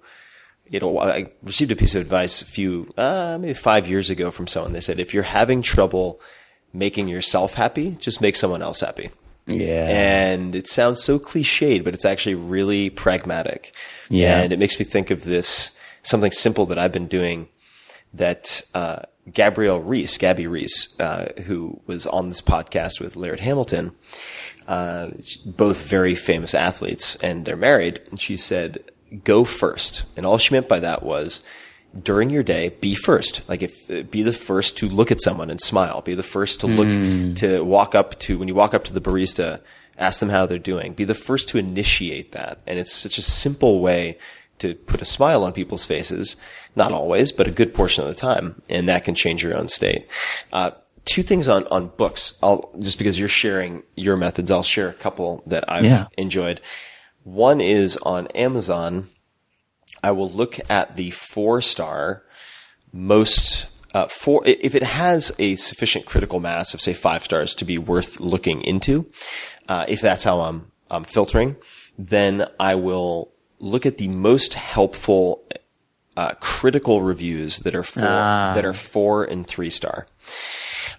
you 0.70 0.80
know, 0.80 0.98
I 0.98 1.30
received 1.44 1.72
a 1.72 1.76
piece 1.76 1.94
of 1.94 2.02
advice 2.02 2.42
a 2.42 2.46
few, 2.46 2.92
uh, 2.98 3.38
maybe 3.40 3.54
five 3.54 3.88
years 3.88 4.10
ago 4.10 4.32
from 4.32 4.48
someone. 4.48 4.74
They 4.74 4.82
said, 4.82 5.00
if 5.00 5.14
you're 5.14 5.22
having 5.22 5.62
trouble 5.62 6.20
making 6.74 7.08
yourself 7.08 7.54
happy, 7.54 7.92
just 8.00 8.22
make 8.22 8.36
someone 8.36 8.64
else 8.64 8.80
happy. 8.80 9.12
Yeah. 9.46 9.88
And 9.88 10.56
it 10.56 10.68
sounds 10.68 11.04
so 11.04 11.20
cliched, 11.20 11.84
but 11.84 11.94
it's 11.94 12.06
actually 12.06 12.36
really 12.36 12.90
pragmatic. 12.90 13.76
Yeah. 14.10 14.40
And 14.42 14.54
it 14.54 14.60
makes 14.60 14.80
me 14.80 14.86
think 14.86 15.12
of 15.12 15.24
this, 15.24 15.72
something 16.02 16.32
simple 16.32 16.66
that 16.68 16.78
I've 16.78 16.92
been 16.92 17.08
doing 17.08 17.50
that, 18.14 18.62
uh, 18.74 19.00
Gabrielle 19.32 19.80
Reece, 19.80 20.18
Gabby 20.18 20.48
Reece, 20.48 21.00
uh, 21.00 21.32
who 21.46 21.80
was 21.88 22.06
on 22.08 22.28
this 22.28 22.42
podcast 22.42 23.00
with 23.00 23.16
Laird 23.16 23.40
Hamilton, 23.40 23.94
uh, 24.68 25.10
both 25.46 25.88
very 25.88 26.16
famous 26.16 26.54
athletes 26.54 27.16
and 27.18 27.46
they're 27.46 27.56
married. 27.56 28.02
And 28.10 28.20
she 28.20 28.38
said, 28.38 28.84
go 29.24 29.44
first. 29.46 30.04
And 30.18 30.26
all 30.26 30.38
she 30.38 30.54
meant 30.54 30.68
by 30.68 30.80
that 30.80 31.04
was 31.04 31.42
during 32.02 32.30
your 32.30 32.44
day, 32.44 32.70
be 32.82 32.96
first. 32.96 33.48
Like 33.48 33.62
if, 33.62 34.10
be 34.10 34.24
the 34.24 34.34
first 34.34 34.78
to 34.78 34.90
look 34.90 35.12
at 35.12 35.22
someone 35.22 35.50
and 35.52 35.62
smile. 35.62 36.02
Be 36.02 36.16
the 36.16 36.24
first 36.24 36.60
to 36.62 36.68
look, 36.68 37.36
to 37.38 37.62
walk 37.64 37.94
up 37.96 38.18
to, 38.22 38.38
when 38.38 38.48
you 38.48 38.56
walk 38.56 38.74
up 38.74 38.84
to 38.86 38.94
the 38.94 39.02
barista, 39.02 39.62
ask 39.98 40.20
them 40.20 40.30
how 40.30 40.46
they're 40.46 40.58
doing. 40.58 40.94
Be 40.94 41.04
the 41.04 41.14
first 41.14 41.50
to 41.50 41.58
initiate 41.58 42.32
that. 42.32 42.60
And 42.66 42.80
it's 42.80 42.92
such 42.92 43.18
a 43.18 43.22
simple 43.22 43.80
way 43.80 44.18
to 44.60 44.74
put 44.76 45.02
a 45.02 45.06
smile 45.06 45.44
on 45.44 45.54
people's 45.54 45.86
faces. 45.86 46.36
Not 46.76 46.92
always, 46.92 47.32
but 47.32 47.48
a 47.48 47.52
good 47.52 47.74
portion 47.76 48.04
of 48.04 48.10
the 48.10 48.16
time. 48.20 48.62
And 48.70 48.90
that 48.90 49.04
can 49.04 49.14
change 49.14 49.44
your 49.44 49.56
own 49.56 49.68
state. 49.68 50.08
Uh, 50.52 50.72
two 51.06 51.22
things 51.22 51.48
on, 51.48 51.68
on 51.68 51.88
books. 51.90 52.38
I'll, 52.42 52.72
just 52.80 52.98
because 52.98 53.20
you're 53.20 53.28
sharing 53.28 53.84
your 53.96 54.18
methods, 54.18 54.50
I'll 54.50 54.64
share 54.64 54.90
a 54.90 54.94
couple 54.94 55.44
that 55.46 55.64
I've 55.70 55.86
Yeah. 55.86 56.06
enjoyed. 56.18 56.60
One 57.24 57.62
is 57.62 57.98
on 57.98 58.28
Amazon. 58.30 59.10
I 60.04 60.12
will 60.12 60.30
look 60.30 60.60
at 60.70 60.96
the 60.96 61.12
four 61.12 61.62
star 61.62 62.24
most 62.92 63.68
uh, 63.94 64.08
four 64.08 64.44
if 64.46 64.76
it 64.76 64.84
has 64.84 65.32
a 65.40 65.56
sufficient 65.56 66.06
critical 66.06 66.40
mass 66.40 66.74
of 66.74 66.82
say 66.82 66.94
five 66.94 67.24
stars 67.24 67.56
to 67.56 67.66
be 67.66 67.78
worth 67.78 68.20
looking 68.20 68.62
into. 68.62 69.10
Uh, 69.68 69.86
if 69.88 70.02
that's 70.02 70.24
how 70.24 70.42
I'm 70.42 70.72
I'm 70.92 71.04
filtering, 71.04 71.56
then 71.98 72.48
I 72.60 72.76
will 72.76 73.32
look 73.60 73.86
at 73.86 73.98
the 73.98 74.10
most 74.10 74.56
helpful 74.56 75.44
uh, 76.16 76.34
critical 76.40 77.02
reviews 77.02 77.60
that 77.60 77.76
are 77.76 77.84
four 77.84 78.04
that 78.04 78.66
are 78.66 78.74
four 78.74 79.24
and 79.24 79.48
three 79.48 79.70
star. 79.70 80.06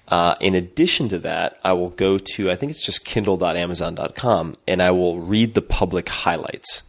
Uh, 0.08 0.34
in 0.40 0.54
addition 0.54 1.08
to 1.08 1.18
that, 1.18 1.58
I 1.64 1.72
will 1.72 1.90
go 1.90 2.18
to, 2.18 2.50
I 2.50 2.56
think 2.56 2.70
it's 2.70 2.84
just 2.84 3.04
kindle.amazon.com 3.04 4.56
and 4.68 4.82
I 4.82 4.90
will 4.90 5.20
read 5.20 5.54
the 5.54 5.62
public 5.62 6.08
highlights. 6.08 6.82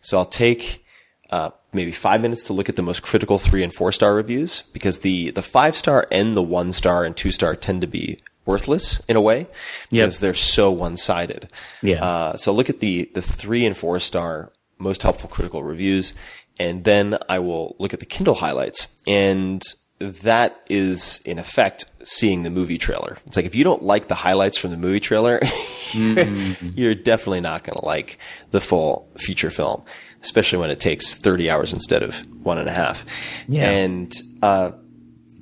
So 0.00 0.18
I'll 0.18 0.26
take, 0.26 0.84
uh, 1.30 1.50
maybe 1.72 1.92
five 1.92 2.20
minutes 2.20 2.44
to 2.44 2.52
look 2.52 2.68
at 2.68 2.76
the 2.76 2.82
most 2.82 3.02
critical 3.02 3.38
three 3.38 3.62
and 3.62 3.72
four 3.72 3.92
star 3.92 4.14
reviews 4.14 4.62
because 4.72 5.00
the, 5.00 5.30
the 5.32 5.42
five 5.42 5.76
star 5.76 6.06
and 6.10 6.36
the 6.36 6.42
one 6.42 6.72
star 6.72 7.04
and 7.04 7.16
two 7.16 7.32
star 7.32 7.54
tend 7.54 7.80
to 7.82 7.86
be 7.86 8.18
worthless 8.46 9.00
in 9.08 9.14
a 9.14 9.20
way 9.20 9.46
because 9.90 10.20
they're 10.20 10.34
so 10.34 10.70
one 10.70 10.96
sided. 10.96 11.48
Yeah. 11.82 12.02
Uh, 12.04 12.36
so 12.36 12.52
look 12.52 12.70
at 12.70 12.80
the 12.80 13.10
the 13.14 13.22
three 13.22 13.66
and 13.66 13.76
four 13.76 14.00
star 14.00 14.52
most 14.78 15.02
helpful 15.02 15.28
critical 15.28 15.62
reviews, 15.62 16.12
and 16.58 16.84
then 16.84 17.18
I 17.28 17.40
will 17.40 17.76
look 17.78 17.92
at 17.92 18.00
the 18.00 18.06
Kindle 18.06 18.36
highlights, 18.36 18.88
and 19.06 19.62
that 19.98 20.60
is 20.68 21.20
in 21.24 21.38
effect 21.38 21.84
seeing 22.04 22.42
the 22.42 22.50
movie 22.50 22.78
trailer. 22.78 23.18
It's 23.26 23.36
like 23.36 23.44
if 23.44 23.54
you 23.54 23.64
don't 23.64 23.82
like 23.82 24.08
the 24.08 24.14
highlights 24.14 24.56
from 24.56 24.70
the 24.70 24.76
movie 24.76 25.00
trailer, 25.00 25.40
you're 25.92 26.94
definitely 26.94 27.40
not 27.40 27.64
going 27.64 27.78
to 27.78 27.84
like 27.84 28.18
the 28.52 28.60
full 28.60 29.10
feature 29.18 29.50
film, 29.50 29.82
especially 30.22 30.58
when 30.58 30.70
it 30.70 30.80
takes 30.80 31.14
30 31.14 31.48
hours 31.50 31.72
instead 31.72 32.02
of 32.02 32.20
one 32.44 32.58
and 32.58 32.68
a 32.68 32.72
half. 32.72 33.04
Yeah. 33.46 33.70
And, 33.70 34.12
uh, 34.42 34.72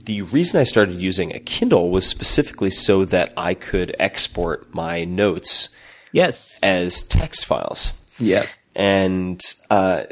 the 0.04 0.22
reason 0.22 0.60
I 0.60 0.64
started 0.64 1.00
using 1.00 1.34
a 1.34 1.40
Kindle 1.40 1.90
was 1.90 2.06
specifically 2.06 2.70
so 2.70 3.04
that 3.06 3.32
I 3.36 3.54
could 3.54 3.94
export 3.98 4.72
my 4.72 5.02
notes 5.04 5.68
Yes. 6.12 6.60
as 6.62 7.02
text 7.02 7.44
files 7.44 7.92
yeah. 8.20 8.46
and 8.76 9.40
uh, 9.68 10.04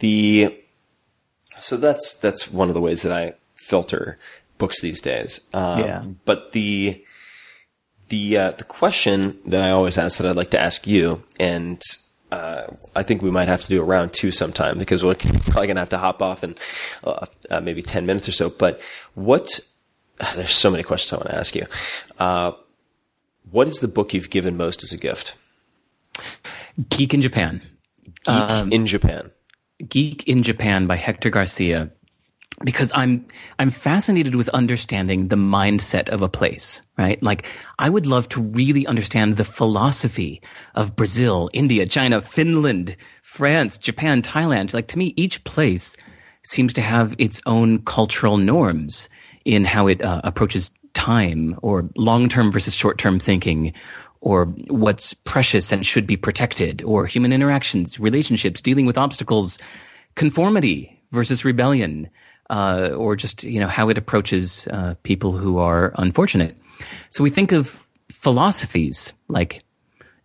the 0.00 0.58
so 1.60 1.76
that's 1.76 2.18
that's 2.18 2.50
one 2.50 2.68
of 2.68 2.74
the 2.74 2.80
ways 2.80 3.02
that 3.02 3.12
I 3.12 3.34
filter 3.56 4.18
books 4.56 4.80
these 4.80 5.02
days. 5.02 5.40
Um, 5.52 5.80
Yeah. 5.80 6.04
But 6.24 6.52
the 6.52 7.04
the 8.08 8.36
uh, 8.38 8.50
the 8.52 8.64
question 8.64 9.38
that 9.46 9.60
I 9.60 9.70
always 9.70 9.98
ask 9.98 10.16
that 10.18 10.26
I'd 10.26 10.34
like 10.36 10.50
to 10.52 10.58
ask 10.58 10.86
you, 10.86 11.22
and 11.38 11.80
uh, 12.32 12.74
I 12.96 13.02
think 13.02 13.20
we 13.20 13.30
might 13.30 13.48
have 13.48 13.60
to 13.62 13.68
do 13.68 13.80
a 13.80 13.84
round 13.84 14.14
two 14.14 14.32
sometime 14.32 14.78
because 14.78 15.04
we're 15.04 15.14
probably 15.14 15.66
gonna 15.66 15.80
have 15.80 15.90
to 15.90 15.98
hop 15.98 16.22
off 16.22 16.42
in 16.42 16.56
uh, 17.04 17.26
uh, 17.50 17.60
maybe 17.60 17.82
ten 17.82 18.06
minutes 18.06 18.26
or 18.28 18.32
so. 18.32 18.48
But 18.48 18.80
what? 19.14 19.60
There's 20.34 20.54
so 20.54 20.70
many 20.70 20.82
questions 20.82 21.12
I 21.12 21.16
want 21.16 21.30
to 21.30 21.36
ask 21.36 21.54
you. 21.54 21.66
Uh, 22.18 22.52
what 23.50 23.68
is 23.68 23.80
the 23.80 23.88
book 23.88 24.14
you've 24.14 24.30
given 24.30 24.56
most 24.56 24.82
as 24.82 24.92
a 24.92 24.96
gift? 24.96 25.36
Geek 26.88 27.12
in 27.12 27.20
Japan. 27.20 27.60
Geek 28.24 28.72
in 28.72 28.86
Japan. 28.86 29.30
Geek 29.86 30.26
in 30.26 30.42
Japan 30.42 30.86
by 30.86 30.96
Hector 30.96 31.28
Garcia 31.28 31.90
because 32.64 32.92
I'm 32.94 33.26
I'm 33.58 33.70
fascinated 33.70 34.34
with 34.34 34.48
understanding 34.50 35.28
the 35.28 35.36
mindset 35.36 36.08
of 36.08 36.22
a 36.22 36.28
place, 36.28 36.82
right? 36.96 37.22
Like 37.22 37.46
I 37.78 37.90
would 37.90 38.06
love 38.06 38.28
to 38.30 38.42
really 38.42 38.86
understand 38.86 39.36
the 39.36 39.44
philosophy 39.44 40.40
of 40.74 40.96
Brazil, 40.96 41.48
India, 41.52 41.86
China, 41.86 42.20
Finland, 42.20 42.96
France, 43.22 43.78
Japan, 43.78 44.22
Thailand. 44.22 44.74
Like 44.74 44.88
to 44.88 44.98
me 44.98 45.14
each 45.16 45.42
place 45.44 45.96
seems 46.42 46.72
to 46.74 46.82
have 46.82 47.14
its 47.18 47.40
own 47.46 47.78
cultural 47.82 48.36
norms 48.36 49.08
in 49.44 49.64
how 49.64 49.86
it 49.86 50.02
uh, 50.02 50.20
approaches 50.24 50.70
time 50.94 51.58
or 51.62 51.88
long-term 51.96 52.52
versus 52.52 52.74
short-term 52.74 53.18
thinking 53.18 53.72
or 54.22 54.46
what's 54.68 55.14
precious 55.14 55.72
and 55.72 55.84
should 55.84 56.06
be 56.06 56.16
protected, 56.16 56.80
or 56.82 57.06
human 57.06 57.32
interactions, 57.32 57.98
relationships, 57.98 58.60
dealing 58.60 58.86
with 58.86 58.96
obstacles, 58.96 59.58
conformity 60.14 61.02
versus 61.10 61.44
rebellion, 61.44 62.08
uh, 62.50 62.90
or 62.96 63.16
just 63.16 63.44
you 63.44 63.60
know 63.60 63.68
how 63.68 63.88
it 63.88 63.98
approaches 63.98 64.68
uh, 64.70 64.94
people 65.02 65.32
who 65.32 65.58
are 65.58 65.92
unfortunate. 65.96 66.56
So 67.10 67.22
we 67.22 67.30
think 67.30 67.52
of 67.52 67.84
philosophies 68.10 69.12
like 69.28 69.64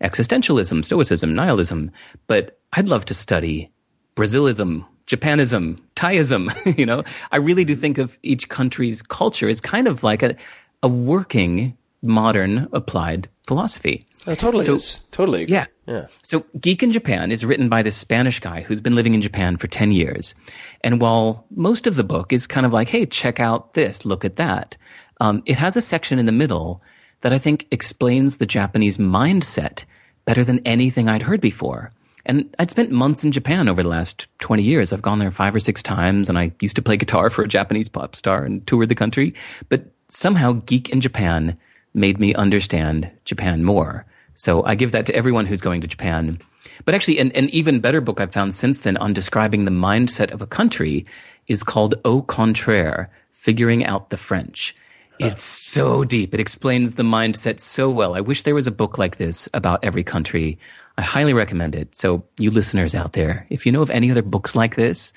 existentialism, 0.01 0.85
stoicism, 0.85 1.33
nihilism, 1.35 1.91
but 2.27 2.59
I'd 2.73 2.87
love 2.87 3.05
to 3.05 3.13
study 3.13 3.71
Brazilism, 4.15 4.85
Japanism, 5.07 5.81
Thaiism. 5.95 6.49
you 6.77 6.85
know, 6.85 7.03
I 7.31 7.37
really 7.37 7.65
do 7.65 7.75
think 7.75 7.97
of 7.97 8.17
each 8.23 8.49
country's 8.49 9.01
culture 9.01 9.47
as 9.47 9.61
kind 9.61 9.87
of 9.87 10.03
like 10.03 10.21
a, 10.23 10.35
a 10.83 10.87
working 10.87 11.77
modern 12.01 12.67
applied 12.73 13.29
philosophy. 13.47 14.05
Oh, 14.27 14.35
totally 14.35 14.65
So- 14.65 14.75
is. 14.75 14.99
Totally. 15.11 15.45
Yeah. 15.47 15.65
Yeah. 15.87 16.07
So 16.21 16.43
Geek 16.59 16.83
in 16.83 16.91
Japan 16.91 17.31
is 17.31 17.45
written 17.45 17.69
by 17.69 17.81
this 17.81 17.95
Spanish 17.95 18.39
guy 18.41 18.61
who's 18.61 18.81
been 18.81 18.93
living 18.95 19.13
in 19.13 19.21
Japan 19.21 19.55
for 19.57 19.67
10 19.67 19.91
years. 19.93 20.35
And 20.81 20.99
while 21.01 21.45
most 21.55 21.87
of 21.87 21.95
the 21.95 22.03
book 22.03 22.33
is 22.33 22.45
kind 22.45 22.65
of 22.65 22.73
like, 22.73 22.89
hey, 22.89 23.05
check 23.05 23.39
out 23.39 23.73
this, 23.73 24.05
look 24.05 24.25
at 24.25 24.35
that, 24.35 24.75
um, 25.21 25.41
it 25.45 25.55
has 25.57 25.77
a 25.77 25.81
section 25.81 26.19
in 26.19 26.25
the 26.25 26.31
middle 26.33 26.81
that 27.21 27.33
I 27.33 27.37
think 27.39 27.65
explains 27.71 28.37
the 28.37 28.45
Japanese 28.45 28.97
mindset 28.97 29.85
better 30.25 30.43
than 30.43 30.59
anything 30.65 31.07
I'd 31.07 31.23
heard 31.23 31.41
before. 31.41 31.91
And 32.25 32.53
I'd 32.59 32.69
spent 32.69 32.91
months 32.91 33.23
in 33.23 33.31
Japan 33.31 33.69
over 33.69 33.81
the 33.81 33.87
last 33.89 34.27
20 34.39 34.61
years. 34.61 34.91
I've 34.91 35.01
gone 35.01 35.19
there 35.19 35.31
five 35.31 35.55
or 35.55 35.61
six 35.61 35.81
times 35.81 36.27
and 36.27 36.37
I 36.37 36.51
used 36.59 36.75
to 36.75 36.81
play 36.81 36.97
guitar 36.97 37.29
for 37.31 37.43
a 37.43 37.47
Japanese 37.47 37.87
pop 37.87 38.15
star 38.15 38.43
and 38.43 38.67
toured 38.67 38.89
the 38.89 38.95
country. 38.95 39.33
But 39.69 39.85
somehow 40.09 40.51
Geek 40.65 40.89
in 40.89 40.99
Japan 40.99 41.57
made 41.97 42.19
me 42.19 42.33
understand 42.35 43.09
Japan 43.25 43.63
more. 43.63 44.05
So 44.33 44.63
I 44.63 44.75
give 44.75 44.91
that 44.91 45.07
to 45.07 45.15
everyone 45.15 45.47
who's 45.47 45.61
going 45.61 45.81
to 45.81 45.87
Japan. 45.87 46.37
But 46.85 46.93
actually, 46.93 47.17
an, 47.17 47.31
an 47.31 47.49
even 47.49 47.79
better 47.79 48.01
book 48.01 48.21
I've 48.21 48.31
found 48.31 48.53
since 48.53 48.79
then 48.79 48.97
on 48.97 49.13
describing 49.13 49.65
the 49.65 49.71
mindset 49.71 50.31
of 50.31 50.41
a 50.41 50.47
country 50.47 51.05
is 51.47 51.63
called 51.63 51.95
Au 52.05 52.21
Contraire, 52.21 53.09
Figuring 53.31 53.83
Out 53.85 54.11
the 54.11 54.17
French. 54.17 54.75
It's 55.19 55.43
so 55.43 56.03
deep. 56.03 56.35
It 56.35 56.39
explains 56.39 56.93
the 56.93 57.03
mindset 57.03 57.59
so 57.59 57.89
well. 57.89 58.13
I 58.13 58.21
wish 58.21 58.43
there 58.43 58.53
was 58.53 58.67
a 58.67 58.71
book 58.71 58.99
like 58.99 59.17
this 59.17 59.49
about 59.53 59.83
every 59.83 60.03
country. 60.03 60.59
I 60.97 61.01
highly 61.01 61.33
recommend 61.33 61.73
it. 61.73 61.95
So 61.95 62.23
you 62.37 62.51
listeners 62.51 62.93
out 62.93 63.13
there, 63.13 63.47
if 63.49 63.65
you 63.65 63.71
know 63.71 63.81
of 63.81 63.89
any 63.89 64.11
other 64.11 64.21
books 64.21 64.55
like 64.55 64.75
this 64.75 65.13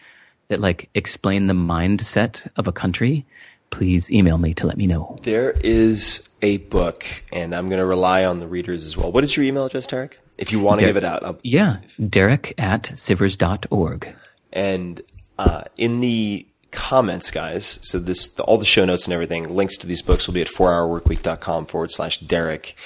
that 0.48 0.61
like 0.61 0.89
explain 0.94 1.47
the 1.47 1.55
mindset 1.55 2.48
of 2.57 2.66
a 2.66 2.73
country, 2.73 3.27
please 3.70 4.10
email 4.12 4.38
me 4.38 4.52
to 4.55 4.66
let 4.66 4.76
me 4.76 4.86
know. 4.86 5.18
There 5.22 5.52
is 5.62 6.28
a 6.42 6.59
book, 6.59 7.05
and 7.32 7.55
I'm 7.55 7.68
going 7.68 7.78
to 7.80 7.86
rely 7.86 8.24
on 8.24 8.38
the 8.38 8.47
readers 8.47 8.84
as 8.84 8.97
well. 8.97 9.10
What 9.12 9.24
is 9.24 9.36
your 9.36 9.44
email 9.47 9.66
address, 9.66 9.86
Derek? 9.86 10.20
If 10.38 10.52
you 10.52 10.60
want 10.60 10.80
to 10.80 10.86
Der- 10.86 10.90
give 10.90 10.97
it 10.97 11.05
out, 11.05 11.24
I'll, 11.24 11.38
Yeah, 11.42 11.76
Derek 12.09 12.55
at 12.59 12.84
sivers.org. 12.84 14.14
and 14.52 15.01
uh, 15.38 15.64
in 15.76 16.01
the 16.01 16.47
comments, 16.70 17.30
guys. 17.30 17.78
So 17.82 17.98
this, 17.98 18.28
the, 18.28 18.42
all 18.44 18.59
the 18.59 18.64
show 18.64 18.84
notes 18.84 19.05
and 19.06 19.12
everything, 19.14 19.55
links 19.55 19.76
to 19.78 19.86
these 19.86 20.02
books 20.02 20.26
will 20.26 20.34
be 20.34 20.40
at 20.42 20.48
4hourworkweek.com 20.48 21.66
forward 21.66 21.90
slash 21.90 22.18
Derek. 22.20 22.76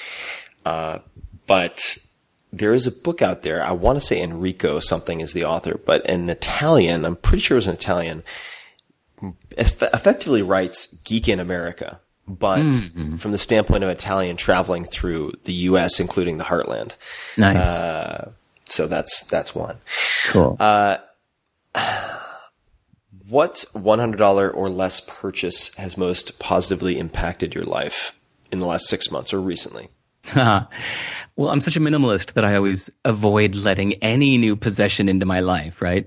Uh, 0.64 0.98
but 1.46 1.98
there 2.52 2.72
is 2.72 2.86
a 2.86 2.92
book 2.92 3.20
out 3.22 3.42
there. 3.42 3.62
I 3.62 3.72
want 3.72 3.98
to 3.98 4.04
say 4.04 4.22
Enrico 4.22 4.80
something 4.80 5.20
is 5.20 5.32
the 5.32 5.44
author, 5.44 5.78
but 5.84 6.08
an 6.08 6.28
Italian, 6.30 7.04
I'm 7.04 7.16
pretty 7.16 7.40
sure 7.42 7.56
it 7.56 7.58
was 7.58 7.66
an 7.66 7.74
Italian, 7.74 8.22
effectively 9.56 10.42
writes 10.42 10.94
Geek 11.04 11.28
in 11.28 11.40
America, 11.40 12.00
but 12.26 12.62
from 13.18 13.32
the 13.32 13.38
standpoint 13.38 13.84
of 13.84 13.90
Italian 13.90 14.36
traveling 14.36 14.84
through 14.84 15.32
the 15.44 15.52
U.S., 15.52 16.00
including 16.00 16.38
the 16.38 16.44
heartland. 16.44 16.92
Nice. 17.36 17.80
Uh, 17.80 18.32
so 18.66 18.86
that's, 18.86 19.24
that's 19.26 19.54
one. 19.54 19.78
cool. 20.26 20.56
What 23.28 23.64
$100 23.74 24.54
or 24.54 24.68
less 24.68 25.00
purchase 25.00 25.74
has 25.76 25.96
most 25.96 26.38
positively 26.38 26.98
impacted 26.98 27.54
your 27.54 27.64
life 27.64 28.18
in 28.52 28.58
the 28.58 28.66
last 28.66 28.86
six 28.86 29.10
months 29.10 29.32
or 29.32 29.40
recently? 29.40 29.88
well, 30.36 30.68
I'm 31.38 31.60
such 31.60 31.76
a 31.76 31.80
minimalist 31.80 32.34
that 32.34 32.44
I 32.44 32.56
always 32.56 32.90
avoid 33.04 33.54
letting 33.54 33.94
any 33.94 34.36
new 34.36 34.56
possession 34.56 35.08
into 35.08 35.26
my 35.26 35.40
life, 35.40 35.80
right? 35.80 36.06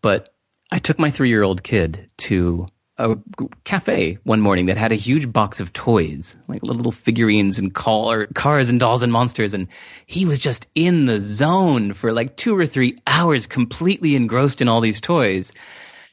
But 0.00 0.34
I 0.72 0.78
took 0.78 0.98
my 0.98 1.10
three 1.10 1.28
year 1.28 1.42
old 1.42 1.62
kid 1.62 2.10
to 2.18 2.66
a 2.98 3.16
cafe 3.64 4.18
one 4.24 4.40
morning 4.40 4.66
that 4.66 4.76
had 4.76 4.92
a 4.92 4.96
huge 4.96 5.30
box 5.30 5.60
of 5.60 5.72
toys, 5.72 6.36
like 6.48 6.62
little 6.62 6.92
figurines 6.92 7.58
and 7.58 7.74
car, 7.74 8.26
cars 8.34 8.70
and 8.70 8.80
dolls 8.80 9.02
and 9.02 9.12
monsters. 9.12 9.52
And 9.52 9.68
he 10.06 10.24
was 10.24 10.38
just 10.38 10.66
in 10.74 11.04
the 11.04 11.20
zone 11.20 11.92
for 11.92 12.12
like 12.12 12.36
two 12.36 12.56
or 12.56 12.66
three 12.66 12.98
hours, 13.06 13.46
completely 13.46 14.16
engrossed 14.16 14.62
in 14.62 14.68
all 14.68 14.80
these 14.80 15.00
toys. 15.00 15.52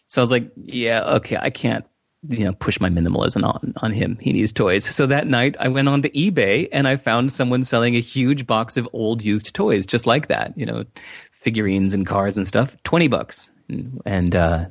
So 0.07 0.21
I 0.21 0.23
was 0.23 0.31
like, 0.31 0.51
yeah, 0.57 1.03
okay, 1.03 1.37
I 1.37 1.49
can't, 1.49 1.85
you 2.27 2.43
know, 2.43 2.53
push 2.53 2.79
my 2.79 2.89
minimalism 2.89 3.43
on, 3.45 3.73
on 3.81 3.91
him. 3.91 4.17
He 4.21 4.33
needs 4.33 4.51
toys. 4.51 4.83
So 4.93 5.05
that 5.05 5.27
night 5.27 5.55
I 5.59 5.69
went 5.69 5.87
on 5.87 6.01
to 6.01 6.09
eBay 6.09 6.67
and 6.71 6.87
I 6.87 6.97
found 6.97 7.31
someone 7.31 7.63
selling 7.63 7.95
a 7.95 8.01
huge 8.01 8.45
box 8.45 8.75
of 8.75 8.89
old 8.91 9.23
used 9.23 9.55
toys, 9.55 9.85
just 9.85 10.05
like 10.05 10.27
that, 10.27 10.57
you 10.57 10.65
know, 10.65 10.83
figurines 11.31 11.93
and 11.93 12.05
cars 12.05 12.37
and 12.37 12.47
stuff, 12.47 12.75
20 12.83 13.07
bucks. 13.07 13.49
And, 13.69 14.35
uh, 14.35 14.65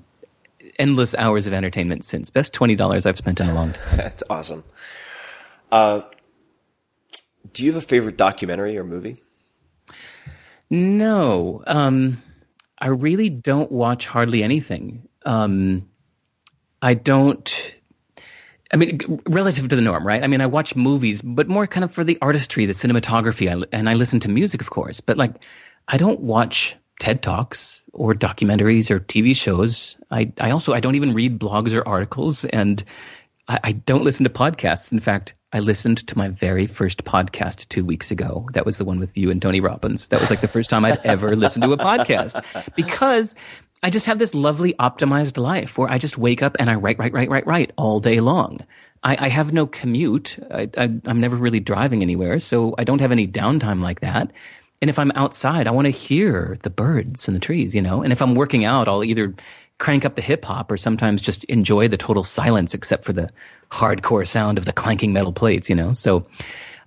endless 0.78 1.14
hours 1.16 1.46
of 1.46 1.52
entertainment 1.52 2.04
since. 2.04 2.30
Best 2.30 2.52
$20 2.52 3.06
I've 3.06 3.18
spent 3.18 3.40
in 3.40 3.48
a 3.48 3.54
long 3.54 3.72
time. 3.72 3.96
That's 3.96 4.22
awesome. 4.30 4.64
Uh, 5.70 6.02
do 7.52 7.64
you 7.64 7.72
have 7.72 7.82
a 7.82 7.86
favorite 7.86 8.16
documentary 8.16 8.76
or 8.76 8.84
movie? 8.84 9.22
No, 10.70 11.62
um, 11.66 12.22
I 12.78 12.88
really 12.88 13.28
don't 13.28 13.70
watch 13.70 14.06
hardly 14.06 14.42
anything. 14.42 15.08
Um, 15.24 15.88
I 16.80 16.94
don't. 16.94 17.74
I 18.72 18.78
mean, 18.78 19.20
relative 19.28 19.68
to 19.68 19.76
the 19.76 19.82
norm, 19.82 20.06
right? 20.06 20.24
I 20.24 20.26
mean, 20.26 20.40
I 20.40 20.46
watch 20.46 20.74
movies, 20.74 21.20
but 21.20 21.46
more 21.46 21.66
kind 21.66 21.84
of 21.84 21.92
for 21.92 22.04
the 22.04 22.16
artistry, 22.22 22.64
the 22.64 22.72
cinematography, 22.72 23.50
I, 23.50 23.66
and 23.70 23.88
I 23.88 23.94
listen 23.94 24.18
to 24.20 24.30
music, 24.30 24.62
of 24.62 24.70
course. 24.70 25.00
But 25.00 25.18
like, 25.18 25.44
I 25.88 25.98
don't 25.98 26.20
watch 26.20 26.76
TED 27.00 27.22
talks 27.22 27.82
or 27.92 28.14
documentaries 28.14 28.90
or 28.90 29.00
TV 29.00 29.34
shows. 29.34 29.96
I, 30.10 30.32
I 30.38 30.50
also 30.50 30.72
I 30.72 30.80
don't 30.80 30.94
even 30.94 31.14
read 31.14 31.38
blogs 31.38 31.74
or 31.74 31.86
articles, 31.86 32.44
and 32.46 32.82
I, 33.48 33.60
I 33.64 33.72
don't 33.72 34.04
listen 34.04 34.24
to 34.24 34.30
podcasts. 34.30 34.92
In 34.92 35.00
fact, 35.00 35.34
I 35.52 35.60
listened 35.60 36.06
to 36.06 36.16
my 36.16 36.28
very 36.28 36.66
first 36.66 37.04
podcast 37.04 37.68
two 37.68 37.84
weeks 37.84 38.10
ago. 38.10 38.48
That 38.54 38.64
was 38.64 38.78
the 38.78 38.84
one 38.84 38.98
with 38.98 39.18
you 39.18 39.30
and 39.30 39.42
Tony 39.42 39.60
Robbins. 39.60 40.08
That 40.08 40.20
was 40.20 40.30
like 40.30 40.40
the 40.40 40.48
first 40.48 40.70
time 40.70 40.84
I'd 40.84 41.04
ever 41.04 41.36
listened 41.36 41.64
to 41.64 41.72
a 41.72 41.76
podcast 41.76 42.74
because 42.74 43.34
I 43.82 43.90
just 43.90 44.06
have 44.06 44.18
this 44.18 44.34
lovely 44.34 44.72
optimized 44.74 45.36
life 45.36 45.76
where 45.76 45.90
I 45.90 45.98
just 45.98 46.16
wake 46.16 46.42
up 46.42 46.56
and 46.58 46.70
I 46.70 46.76
write, 46.76 46.98
write, 46.98 47.12
write, 47.12 47.28
write, 47.28 47.46
write 47.46 47.72
all 47.76 48.00
day 48.00 48.20
long. 48.20 48.60
I, 49.02 49.26
I 49.26 49.28
have 49.28 49.52
no 49.52 49.66
commute. 49.66 50.38
I, 50.50 50.70
I, 50.78 50.84
I'm 51.04 51.20
never 51.20 51.36
really 51.36 51.60
driving 51.60 52.00
anywhere, 52.00 52.40
so 52.40 52.74
I 52.78 52.84
don't 52.84 53.00
have 53.00 53.12
any 53.12 53.26
downtime 53.26 53.82
like 53.82 54.00
that. 54.00 54.30
And 54.82 54.90
if 54.90 54.98
I'm 54.98 55.12
outside, 55.14 55.68
I 55.68 55.70
want 55.70 55.86
to 55.86 55.90
hear 55.90 56.58
the 56.62 56.70
birds 56.70 57.28
and 57.28 57.36
the 57.36 57.40
trees, 57.40 57.72
you 57.72 57.80
know? 57.80 58.02
And 58.02 58.12
if 58.12 58.20
I'm 58.20 58.34
working 58.34 58.64
out, 58.64 58.88
I'll 58.88 59.04
either 59.04 59.32
crank 59.78 60.04
up 60.04 60.16
the 60.16 60.22
hip 60.22 60.44
hop 60.44 60.72
or 60.72 60.76
sometimes 60.76 61.22
just 61.22 61.44
enjoy 61.44 61.86
the 61.86 61.96
total 61.96 62.24
silence 62.24 62.74
except 62.74 63.04
for 63.04 63.12
the 63.12 63.30
hardcore 63.70 64.26
sound 64.26 64.58
of 64.58 64.64
the 64.64 64.72
clanking 64.72 65.12
metal 65.12 65.32
plates, 65.32 65.70
you 65.70 65.76
know? 65.76 65.92
So 65.92 66.26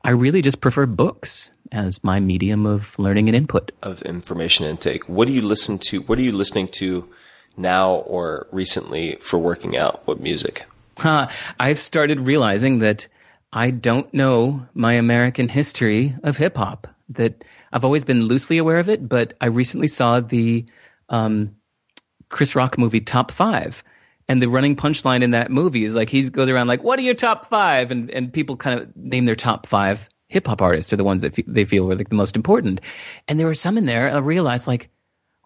I 0.04 0.12
really 0.12 0.42
just 0.42 0.60
prefer 0.60 0.86
books 0.86 1.52
as 1.72 2.04
my 2.04 2.20
medium 2.20 2.66
of 2.66 3.00
learning 3.00 3.30
and 3.30 3.36
input. 3.36 3.72
Of 3.82 4.02
information 4.02 4.66
intake. 4.66 5.08
What 5.08 5.26
do 5.26 5.34
you 5.34 5.42
listen 5.42 5.78
to? 5.80 6.02
What 6.02 6.20
are 6.20 6.22
you 6.22 6.34
listening 6.34 6.68
to 6.74 7.10
now 7.56 7.94
or 7.96 8.48
recently 8.52 9.16
for 9.22 9.40
working 9.40 9.78
out? 9.78 10.06
What 10.06 10.20
music? 10.20 10.66
Huh. 10.98 11.30
I've 11.62 11.80
started 11.80 12.20
realizing 12.20 12.80
that 12.80 13.08
I 13.54 13.72
don't 13.72 14.14
know 14.14 14.68
my 14.74 14.94
American 14.94 15.48
history 15.48 16.16
of 16.24 16.38
hip 16.38 16.58
hop. 16.58 16.95
That 17.10 17.44
I've 17.72 17.86
always 17.86 18.04
been 18.04 18.24
loosely 18.24 18.58
aware 18.58 18.80
of 18.80 18.90
it, 18.90 19.08
but 19.08 19.34
I 19.40 19.48
recently 19.48 19.88
saw 19.88 20.20
the 20.20 20.66
um, 21.10 21.56
Chris 22.30 22.56
Rock 22.56 22.78
movie 22.78 23.02
Top 23.02 23.32
Five. 23.32 23.84
And 24.28 24.42
the 24.42 24.50
running 24.50 24.76
punchline 24.76 25.22
in 25.22 25.32
that 25.32 25.52
movie 25.52 25.84
is 25.84 25.94
like 25.94 26.10
he 26.10 26.28
goes 26.32 26.50
around 26.50 26.66
like, 26.66 26.84
"What 26.84 26.98
are 26.98 27.04
your 27.04 27.14
top 27.14 27.46
five? 27.46 27.92
And 27.92 28.10
and 28.10 28.34
people 28.34 28.58
kind 28.58 28.80
of 28.80 28.96
name 28.96 29.26
their 29.26 29.36
top 29.36 29.68
five 29.68 30.10
hip 30.28 30.48
hop 30.48 30.62
artists 30.62 30.92
are 30.92 30.98
the 30.98 31.04
ones 31.04 31.22
that 31.22 31.40
they 31.48 31.66
feel 31.66 31.86
were 31.86 31.96
like 31.96 32.10
the 32.10 32.16
most 32.16 32.36
important. 32.36 32.82
And 33.28 33.40
there 33.40 33.48
were 33.48 33.54
some 33.54 33.78
in 33.78 33.86
there. 33.86 34.12
I 34.12 34.18
realized 34.18 34.68
like, 34.68 34.90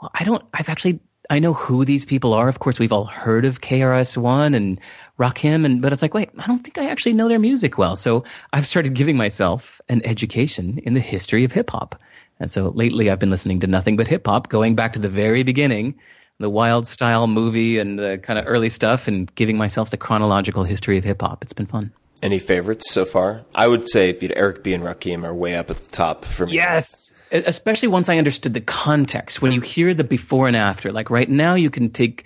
well, 0.02 0.12
I 0.14 0.24
don't. 0.24 0.44
I've 0.54 0.70
actually 0.70 1.00
I 1.30 1.38
know 1.38 1.54
who 1.54 1.86
these 1.86 2.06
people 2.06 2.34
are. 2.34 2.50
Of 2.50 2.60
course, 2.60 2.80
we've 2.80 2.92
all 2.92 3.06
heard 3.06 3.46
of 3.46 3.62
KRS 3.62 4.18
One 4.18 4.56
and 4.56 4.80
Rakim, 5.20 5.64
and 5.64 5.82
but 5.82 5.94
it's 5.94 6.02
like, 6.02 6.16
wait, 6.16 6.32
I 6.40 6.48
don't 6.48 6.64
think 6.64 6.78
I 6.80 6.90
actually 6.90 7.14
know 7.14 7.28
their 7.28 7.40
music 7.40 7.78
well. 7.78 7.96
So 7.96 8.24
I've 8.52 8.66
started 8.66 8.96
giving 8.96 9.16
myself 9.16 9.80
an 9.90 10.02
education 10.06 10.80
in 10.80 10.96
the 10.96 11.00
history 11.00 11.44
of 11.44 11.52
hip 11.52 11.70
hop. 11.70 12.00
And 12.40 12.50
so 12.50 12.70
lately, 12.70 13.12
I've 13.12 13.20
been 13.20 13.30
listening 13.30 13.60
to 13.60 13.68
nothing 13.68 13.96
but 13.96 14.08
hip 14.08 14.26
hop, 14.26 14.50
going 14.50 14.76
back 14.76 14.94
to 14.94 15.00
the 15.00 15.10
very 15.10 15.44
beginning, 15.44 15.94
the 16.40 16.50
Wild 16.50 16.88
Style 16.88 17.28
movie 17.28 17.78
and 17.78 18.00
the 18.00 18.18
kind 18.24 18.40
of 18.40 18.46
early 18.48 18.70
stuff, 18.70 19.08
and 19.08 19.34
giving 19.36 19.58
myself 19.58 19.92
the 19.92 19.98
chronological 19.98 20.64
history 20.64 20.98
of 20.98 21.04
hip 21.04 21.22
hop. 21.22 21.44
It's 21.44 21.54
been 21.54 21.68
fun. 21.68 21.92
Any 22.24 22.40
favorites 22.40 22.92
so 22.92 23.06
far? 23.06 23.46
I 23.54 23.68
would 23.68 23.88
say 23.88 24.18
Eric 24.36 24.64
B 24.64 24.74
and 24.74 24.84
Rakim 24.84 25.24
are 25.24 25.34
way 25.34 25.56
up 25.56 25.70
at 25.70 25.82
the 25.84 25.90
top 25.90 26.26
for 26.26 26.48
me. 26.48 26.54
Yes. 26.54 27.14
Especially 27.32 27.88
once 27.88 28.10
I 28.10 28.18
understood 28.18 28.54
the 28.54 28.62
context. 28.62 29.42
When 29.42 29.52
you 29.52 29.62
hear 29.62 29.94
the 29.94 30.04
before 30.04 30.48
and 30.48 30.56
after, 30.56 30.92
like 30.92 31.10
right 31.10 31.30
now, 31.30 31.54
you 31.56 31.70
can 31.70 31.90
take 31.90 32.26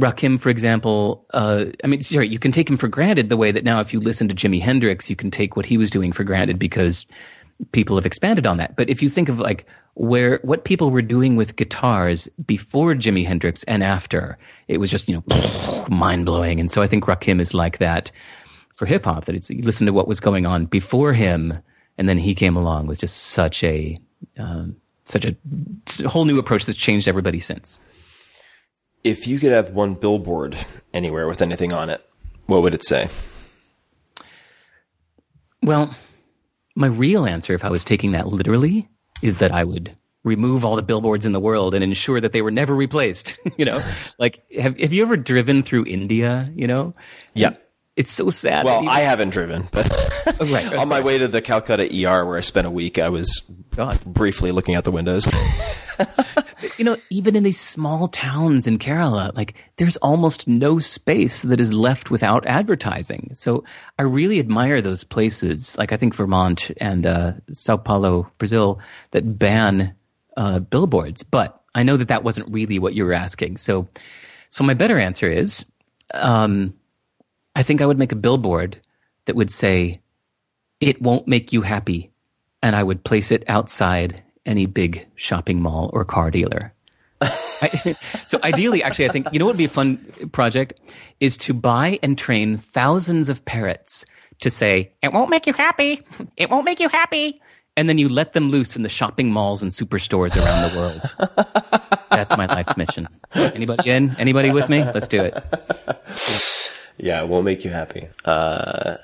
Rakim, 0.00 0.38
for 0.38 0.50
example. 0.50 1.26
Uh, 1.32 1.66
I 1.82 1.86
mean, 1.86 2.02
sorry, 2.02 2.28
you 2.28 2.38
can 2.38 2.52
take 2.52 2.68
him 2.68 2.76
for 2.76 2.88
granted 2.88 3.30
the 3.30 3.36
way 3.36 3.50
that 3.50 3.64
now, 3.64 3.80
if 3.80 3.92
you 3.92 4.00
listen 4.00 4.28
to 4.28 4.34
Jimi 4.34 4.60
Hendrix, 4.60 5.08
you 5.08 5.16
can 5.16 5.30
take 5.30 5.56
what 5.56 5.66
he 5.66 5.78
was 5.78 5.90
doing 5.90 6.12
for 6.12 6.22
granted 6.22 6.58
because 6.58 7.06
people 7.72 7.96
have 7.96 8.04
expanded 8.04 8.46
on 8.46 8.58
that. 8.58 8.76
But 8.76 8.90
if 8.90 9.02
you 9.02 9.08
think 9.08 9.28
of 9.28 9.40
like 9.40 9.66
where 9.94 10.40
what 10.42 10.64
people 10.64 10.90
were 10.90 11.02
doing 11.02 11.36
with 11.36 11.56
guitars 11.56 12.28
before 12.44 12.94
Jimi 12.94 13.24
Hendrix 13.24 13.64
and 13.64 13.82
after, 13.82 14.36
it 14.68 14.78
was 14.78 14.90
just 14.90 15.08
you 15.08 15.14
know 15.14 15.86
mind 15.90 16.26
blowing. 16.26 16.60
And 16.60 16.70
so 16.70 16.82
I 16.82 16.86
think 16.86 17.04
Rakim 17.04 17.40
is 17.40 17.54
like 17.54 17.78
that 17.78 18.12
for 18.74 18.84
hip 18.84 19.06
hop. 19.06 19.24
That 19.24 19.34
it's 19.34 19.48
you 19.48 19.62
listen 19.62 19.86
to 19.86 19.94
what 19.94 20.08
was 20.08 20.20
going 20.20 20.44
on 20.44 20.66
before 20.66 21.14
him, 21.14 21.58
and 21.96 22.06
then 22.06 22.18
he 22.18 22.34
came 22.34 22.56
along 22.56 22.86
with 22.86 23.00
just 23.00 23.16
such 23.16 23.64
a 23.64 23.96
um, 24.38 24.76
such 25.04 25.24
a 25.24 25.36
whole 26.08 26.24
new 26.24 26.38
approach 26.38 26.66
that's 26.66 26.78
changed 26.78 27.08
everybody 27.08 27.40
since. 27.40 27.78
If 29.04 29.26
you 29.26 29.38
could 29.38 29.52
have 29.52 29.70
one 29.70 29.94
billboard 29.94 30.58
anywhere 30.92 31.28
with 31.28 31.40
anything 31.40 31.72
on 31.72 31.90
it, 31.90 32.04
what 32.46 32.62
would 32.62 32.74
it 32.74 32.84
say? 32.84 33.08
Well, 35.62 35.94
my 36.74 36.88
real 36.88 37.24
answer, 37.24 37.54
if 37.54 37.64
I 37.64 37.70
was 37.70 37.84
taking 37.84 38.12
that 38.12 38.26
literally, 38.26 38.88
is 39.22 39.38
that 39.38 39.52
I 39.52 39.64
would 39.64 39.96
remove 40.24 40.64
all 40.64 40.76
the 40.76 40.82
billboards 40.82 41.24
in 41.24 41.32
the 41.32 41.40
world 41.40 41.72
and 41.72 41.84
ensure 41.84 42.20
that 42.20 42.32
they 42.32 42.42
were 42.42 42.50
never 42.50 42.74
replaced. 42.74 43.38
you 43.56 43.64
know, 43.64 43.82
like 44.18 44.44
have 44.52 44.78
have 44.78 44.92
you 44.92 45.02
ever 45.02 45.16
driven 45.16 45.62
through 45.62 45.86
India? 45.86 46.52
You 46.54 46.66
know, 46.66 46.94
yeah. 47.34 47.54
It's 47.96 48.10
so 48.10 48.28
sad. 48.28 48.66
Well, 48.66 48.86
I 48.86 49.00
haven't 49.00 49.30
driven, 49.30 49.68
but 49.72 49.88
right, 50.40 50.74
on 50.76 50.88
my 50.88 51.00
way 51.00 51.16
to 51.16 51.28
the 51.28 51.40
Calcutta 51.40 51.84
ER 51.84 52.26
where 52.26 52.36
I 52.36 52.42
spent 52.42 52.66
a 52.66 52.70
week, 52.70 52.98
I 52.98 53.08
was 53.08 53.50
God. 53.74 53.98
briefly 54.04 54.52
looking 54.52 54.74
out 54.74 54.84
the 54.84 54.92
windows. 54.92 55.26
you 56.76 56.84
know, 56.84 56.98
even 57.08 57.34
in 57.34 57.42
these 57.42 57.58
small 57.58 58.08
towns 58.08 58.66
in 58.66 58.78
Kerala, 58.78 59.34
like 59.34 59.54
there's 59.76 59.96
almost 59.98 60.46
no 60.46 60.78
space 60.78 61.40
that 61.40 61.58
is 61.58 61.72
left 61.72 62.10
without 62.10 62.46
advertising. 62.46 63.30
So 63.32 63.64
I 63.98 64.02
really 64.02 64.40
admire 64.40 64.82
those 64.82 65.02
places, 65.02 65.76
like 65.78 65.90
I 65.90 65.96
think 65.96 66.14
Vermont 66.14 66.70
and 66.78 67.06
uh, 67.06 67.32
Sao 67.52 67.78
Paulo, 67.78 68.30
Brazil, 68.36 68.78
that 69.12 69.38
ban 69.38 69.94
uh, 70.36 70.58
billboards. 70.58 71.22
But 71.22 71.58
I 71.74 71.82
know 71.82 71.96
that 71.96 72.08
that 72.08 72.24
wasn't 72.24 72.52
really 72.52 72.78
what 72.78 72.92
you 72.92 73.06
were 73.06 73.14
asking. 73.14 73.56
So, 73.56 73.88
so 74.50 74.64
my 74.64 74.74
better 74.74 74.98
answer 74.98 75.28
is, 75.30 75.64
um, 76.12 76.74
I 77.56 77.62
think 77.62 77.80
I 77.80 77.86
would 77.86 77.98
make 77.98 78.12
a 78.12 78.16
billboard 78.16 78.76
that 79.24 79.34
would 79.34 79.50
say, 79.50 80.02
"It 80.78 81.00
won't 81.00 81.26
make 81.26 81.54
you 81.54 81.62
happy," 81.62 82.12
and 82.62 82.76
I 82.76 82.82
would 82.82 83.02
place 83.02 83.32
it 83.32 83.44
outside 83.48 84.22
any 84.44 84.66
big 84.66 85.08
shopping 85.16 85.62
mall 85.62 85.88
or 85.94 86.04
car 86.04 86.30
dealer. 86.30 86.74
I, 87.22 87.96
so 88.26 88.38
ideally, 88.44 88.82
actually, 88.82 89.08
I 89.08 89.12
think 89.12 89.28
you 89.32 89.38
know 89.38 89.46
what 89.46 89.52
would 89.52 89.58
be 89.58 89.64
a 89.64 89.68
fun 89.68 89.96
project 90.32 90.78
is 91.18 91.38
to 91.38 91.54
buy 91.54 91.98
and 92.02 92.18
train 92.18 92.58
thousands 92.58 93.30
of 93.30 93.42
parrots 93.46 94.04
to 94.40 94.50
say, 94.50 94.92
"It 95.00 95.14
won't 95.14 95.30
make 95.30 95.46
you 95.46 95.54
happy. 95.54 96.02
It 96.36 96.50
won't 96.50 96.66
make 96.66 96.78
you 96.78 96.90
happy." 96.90 97.40
And 97.78 97.88
then 97.88 97.96
you 97.96 98.08
let 98.08 98.34
them 98.34 98.50
loose 98.50 98.76
in 98.76 98.82
the 98.82 98.88
shopping 98.88 99.32
malls 99.32 99.62
and 99.62 99.72
superstores 99.72 100.36
around 100.36 100.70
the 100.70 100.78
world. 100.78 101.02
That's 102.10 102.36
my 102.36 102.46
life 102.46 102.76
mission. 102.76 103.08
Anybody 103.34 103.90
in? 103.90 104.16
Anybody 104.18 104.50
with 104.50 104.68
me? 104.70 104.82
Let's 104.82 105.08
do 105.08 105.22
it. 105.22 105.34
Yeah, 106.98 107.22
it 107.22 107.28
won't 107.28 107.44
make 107.44 107.64
you 107.64 107.70
happy. 107.70 108.08
Uh, 108.24 108.96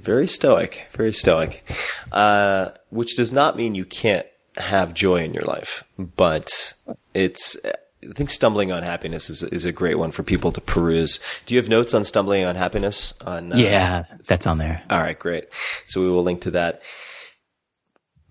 very 0.00 0.26
stoic, 0.28 0.86
very 0.92 1.12
stoic. 1.12 1.64
Uh, 2.12 2.70
which 2.90 3.16
does 3.16 3.32
not 3.32 3.56
mean 3.56 3.74
you 3.74 3.84
can't 3.84 4.26
have 4.56 4.94
joy 4.94 5.22
in 5.22 5.34
your 5.34 5.44
life, 5.44 5.84
but 5.98 6.74
it's. 7.14 7.56
I 8.00 8.12
think 8.12 8.30
stumbling 8.30 8.70
on 8.70 8.84
happiness 8.84 9.28
is 9.28 9.42
is 9.42 9.64
a 9.64 9.72
great 9.72 9.98
one 9.98 10.12
for 10.12 10.22
people 10.22 10.52
to 10.52 10.60
peruse. 10.60 11.18
Do 11.46 11.54
you 11.54 11.60
have 11.60 11.68
notes 11.68 11.92
on 11.94 12.04
stumbling 12.04 12.44
on 12.44 12.54
happiness? 12.54 13.12
On 13.26 13.52
uh, 13.52 13.56
yeah, 13.56 14.04
that's 14.24 14.46
on 14.46 14.58
there. 14.58 14.82
All 14.88 15.00
right, 15.00 15.18
great. 15.18 15.48
So 15.88 16.00
we 16.00 16.08
will 16.08 16.22
link 16.22 16.40
to 16.42 16.52
that. 16.52 16.80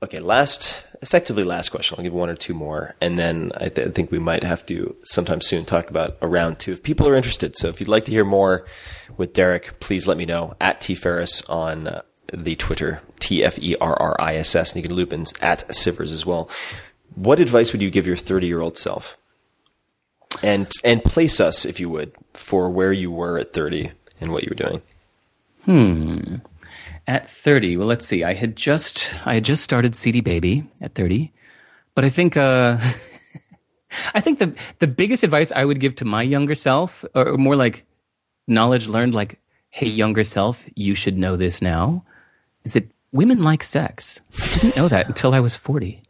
Okay, 0.02 0.20
last, 0.20 0.74
effectively 1.02 1.44
last 1.44 1.70
question. 1.70 1.96
I'll 1.98 2.04
give 2.04 2.14
one 2.14 2.30
or 2.30 2.36
two 2.36 2.54
more, 2.54 2.96
and 3.02 3.18
then 3.18 3.52
I, 3.56 3.70
th- 3.70 3.88
I, 3.88 3.92
think 3.92 4.12
we 4.12 4.20
might 4.20 4.44
have 4.44 4.66
to 4.68 4.96
sometime 5.04 5.42
soon 5.42 5.66
talk 5.66 5.90
about 5.90 6.18
a 6.22 6.28
round 6.28 6.60
two 6.60 6.72
if 6.72 6.84
people 6.84 7.08
are 7.08 7.16
interested. 7.16 7.56
So 7.56 7.68
if 7.70 7.80
you'd 7.80 7.90
like 7.90 8.06
to 8.06 8.12
hear 8.12 8.26
more 8.26 8.66
with 9.16 9.34
Derek, 9.34 9.80
please 9.80 10.08
let 10.08 10.18
me 10.18 10.26
know 10.26 10.56
at 10.60 10.82
T 10.82 10.96
Ferriss 10.96 11.42
on 11.44 11.88
uh, 11.88 12.02
the 12.34 12.56
Twitter 12.56 13.02
T 13.20 13.44
F 13.44 13.58
E 13.60 13.76
R 13.80 13.96
R 14.00 14.16
I 14.20 14.36
S 14.36 14.56
S, 14.56 14.72
and 14.72 14.82
you 14.82 14.88
can 14.88 14.96
loop 14.96 15.14
in 15.14 15.26
at 15.42 15.68
Sivers 15.70 16.12
as 16.12 16.26
well. 16.26 16.50
What 17.16 17.40
advice 17.40 17.72
would 17.72 17.82
you 17.82 17.90
give 17.90 18.06
your 18.06 18.18
30 18.18 18.48
year 18.48 18.62
old 18.62 18.78
self? 18.78 19.18
And 20.44 20.72
and 20.84 21.04
place 21.04 21.40
us, 21.40 21.66
if 21.66 21.80
you 21.80 21.90
would, 21.90 22.12
for 22.34 22.70
where 22.70 22.94
you 22.94 23.10
were 23.10 23.40
at 23.40 23.54
30 23.54 23.92
and 24.20 24.32
what 24.32 24.44
you 24.44 24.50
were 24.52 24.68
doing. 24.68 24.82
Hmm. 25.66 26.36
At 27.08 27.30
30, 27.30 27.78
well, 27.78 27.88
let's 27.88 28.06
see. 28.06 28.24
I 28.26 28.34
had 28.34 28.56
just 28.58 29.16
I 29.26 29.36
had 29.36 29.46
just 29.46 29.64
started 29.64 29.96
CD 29.96 30.20
Baby 30.20 30.66
at 30.82 30.94
30, 30.94 31.32
but 31.96 32.04
I 32.04 32.10
think 32.10 32.36
uh, 32.36 32.78
I 34.14 34.20
think 34.20 34.40
the 34.40 34.54
the 34.80 34.88
biggest 34.88 35.24
advice 35.24 35.52
I 35.54 35.64
would 35.64 35.80
give 35.80 35.96
to 35.96 36.06
my 36.06 36.22
younger 36.22 36.56
self, 36.56 37.06
or 37.16 37.38
more 37.38 37.56
like 37.56 37.86
knowledge 38.46 38.88
learned, 38.88 39.14
like, 39.14 39.40
hey, 39.70 39.88
younger 39.88 40.26
self, 40.26 40.66
you 40.76 40.96
should 40.96 41.18
know 41.18 41.38
this 41.38 41.62
now, 41.62 42.04
is 42.64 42.74
that 42.74 42.92
women 43.12 43.44
like 43.44 43.64
sex. 43.64 44.22
I 44.38 44.60
didn't 44.60 44.76
know 44.76 44.88
that 44.88 45.08
until 45.08 45.34
I 45.34 45.40
was 45.40 45.56
40. 45.56 46.02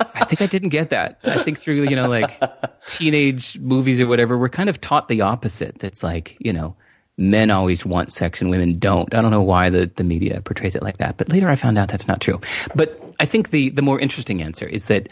I 0.00 0.24
think 0.24 0.42
I 0.42 0.46
didn't 0.46 0.70
get 0.70 0.90
that. 0.90 1.18
I 1.24 1.42
think 1.42 1.58
through, 1.58 1.82
you 1.84 1.96
know, 1.96 2.08
like 2.08 2.40
teenage 2.86 3.58
movies 3.58 4.00
or 4.00 4.06
whatever, 4.06 4.38
we're 4.38 4.48
kind 4.48 4.68
of 4.68 4.80
taught 4.80 5.08
the 5.08 5.20
opposite. 5.22 5.78
That's 5.78 6.02
like, 6.02 6.36
you 6.40 6.52
know, 6.52 6.76
men 7.18 7.50
always 7.50 7.84
want 7.84 8.12
sex 8.12 8.40
and 8.40 8.48
women 8.48 8.78
don't. 8.78 9.12
I 9.14 9.20
don't 9.20 9.32
know 9.32 9.42
why 9.42 9.68
the, 9.68 9.90
the 9.96 10.04
media 10.04 10.40
portrays 10.40 10.74
it 10.74 10.82
like 10.82 10.98
that, 10.98 11.16
but 11.18 11.28
later 11.28 11.48
I 11.48 11.56
found 11.56 11.76
out 11.76 11.88
that's 11.88 12.08
not 12.08 12.20
true. 12.20 12.40
But 12.74 13.02
I 13.20 13.26
think 13.26 13.50
the, 13.50 13.68
the 13.70 13.82
more 13.82 13.98
interesting 13.98 14.40
answer 14.40 14.66
is 14.66 14.86
that 14.86 15.08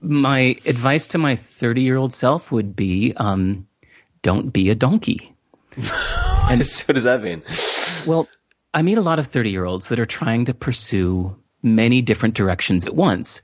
my 0.00 0.56
advice 0.64 1.06
to 1.08 1.18
my 1.18 1.36
30 1.36 1.82
year 1.82 1.96
old 1.96 2.14
self 2.14 2.50
would 2.52 2.74
be, 2.74 3.12
um, 3.16 3.66
don't 4.22 4.52
be 4.52 4.70
a 4.70 4.74
donkey. 4.74 5.34
and 6.48 6.60
what 6.60 6.94
does 6.94 7.04
that 7.04 7.22
mean? 7.22 7.42
Well, 8.06 8.28
I 8.72 8.82
meet 8.82 8.98
a 8.98 9.02
lot 9.02 9.18
of 9.18 9.26
30 9.26 9.50
year 9.50 9.64
olds 9.64 9.88
that 9.88 9.98
are 9.98 10.06
trying 10.06 10.44
to 10.44 10.54
pursue 10.54 11.36
many 11.62 12.00
different 12.02 12.34
directions 12.34 12.86
at 12.86 12.94
once, 12.94 13.42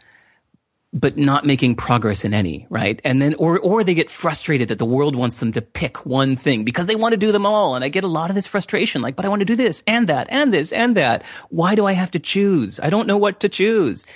but 0.97 1.19
not 1.19 1.45
making 1.45 1.75
progress 1.75 2.25
in 2.25 2.33
any, 2.33 2.67
right? 2.71 3.03
And 3.05 3.21
then, 3.21 3.35
or, 3.35 3.59
or 3.59 3.85
they 3.85 3.93
get 3.93 4.09
frustrated 4.09 4.69
that 4.69 4.79
the 4.79 4.87
world 4.87 5.15
wants 5.15 5.41
them 5.41 5.53
to 5.53 5.61
pick 5.61 6.07
one 6.07 6.37
thing 6.37 6.65
because 6.65 6.87
they 6.87 6.97
want 6.97 7.13
to 7.13 7.19
do 7.19 7.33
them 7.33 7.45
all. 7.45 7.75
And 7.75 7.85
I 7.85 7.89
get 7.89 8.03
a 8.03 8.09
lot 8.09 8.31
of 8.31 8.35
this 8.35 8.47
frustration, 8.47 9.03
like, 9.03 9.15
but 9.15 9.27
I 9.27 9.29
want 9.29 9.41
to 9.41 9.47
do 9.47 9.57
this 9.57 9.83
and 9.87 10.09
that 10.09 10.27
and 10.31 10.55
this 10.55 10.73
and 10.73 10.97
that. 10.97 11.23
Why 11.51 11.75
do 11.75 11.85
I 11.85 11.93
have 11.93 12.11
to 12.13 12.19
choose? 12.19 12.81
I 12.81 12.89
don't 12.89 13.07
know 13.07 13.19
what 13.19 13.41
to 13.41 13.49
choose. 13.51 14.07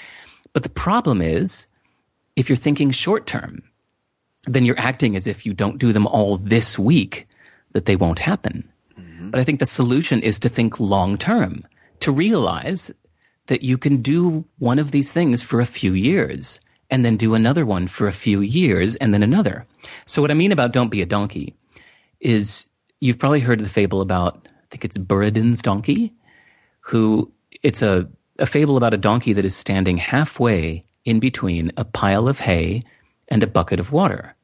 But 0.55 0.62
the 0.62 0.70
problem 0.70 1.20
is, 1.20 1.66
if 2.35 2.48
you're 2.48 2.57
thinking 2.57 2.93
short 2.93 3.27
term, 3.27 3.62
then 4.47 4.65
you're 4.65 4.81
acting 4.81 5.16
as 5.16 5.27
if 5.27 5.44
you 5.44 5.52
don't 5.52 5.78
do 5.78 5.93
them 5.93 6.07
all 6.07 6.39
this 6.39 6.78
week, 6.78 7.28
that 7.73 7.85
they 7.85 7.94
won't 7.94 8.20
happen. 8.20 8.66
Mm-hmm. 8.98 9.31
But 9.31 9.39
I 9.39 9.44
think 9.44 9.61
the 9.61 9.66
solution 9.66 10.23
is 10.23 10.39
to 10.39 10.48
think 10.48 10.81
long 10.81 11.19
term, 11.19 11.66
to 12.01 12.11
realize 12.11 12.90
that 13.48 13.62
you 13.62 13.77
can 13.77 14.01
do 14.01 14.47
one 14.59 14.78
of 14.78 14.93
these 14.93 15.12
things 15.12 15.43
for 15.43 15.61
a 15.61 15.66
few 15.66 15.93
years 15.93 16.59
and 16.91 17.05
then 17.05 17.17
do 17.17 17.35
another 17.35 17.65
one 17.65 17.87
for 17.87 18.09
a 18.09 18.12
few 18.12 18.41
years 18.41 18.97
and 18.97 19.15
then 19.15 19.23
another. 19.23 19.67
So 20.05 20.21
what 20.21 20.31
I 20.31 20.35
mean 20.35 20.53
about 20.53 20.73
don't 20.73 20.91
be 20.91 21.03
a 21.03 21.07
donkey 21.07 21.55
is 22.21 22.67
you've 23.01 23.19
probably 23.19 23.41
heard 23.41 23.61
the 23.61 23.69
fable 23.69 24.01
about, 24.01 24.47
I 24.47 24.67
think 24.71 24.85
it's 24.85 24.99
Buridan's 24.99 25.62
donkey, 25.62 26.12
who 26.81 27.33
it's 27.62 27.83
a, 27.83 28.09
a 28.39 28.47
fable 28.47 28.77
about 28.77 28.95
a 28.95 28.99
donkey 28.99 29.33
that 29.33 29.45
is 29.45 29.57
standing 29.57 29.99
halfway 29.99 30.85
in 31.05 31.21
between 31.21 31.73
a 31.77 31.85
pile 31.85 32.29
of 32.29 32.41
hay 32.41 32.83
and 33.29 33.43
a 33.43 33.47
bucket 33.47 33.81
of 33.81 33.93
water. 33.93 34.35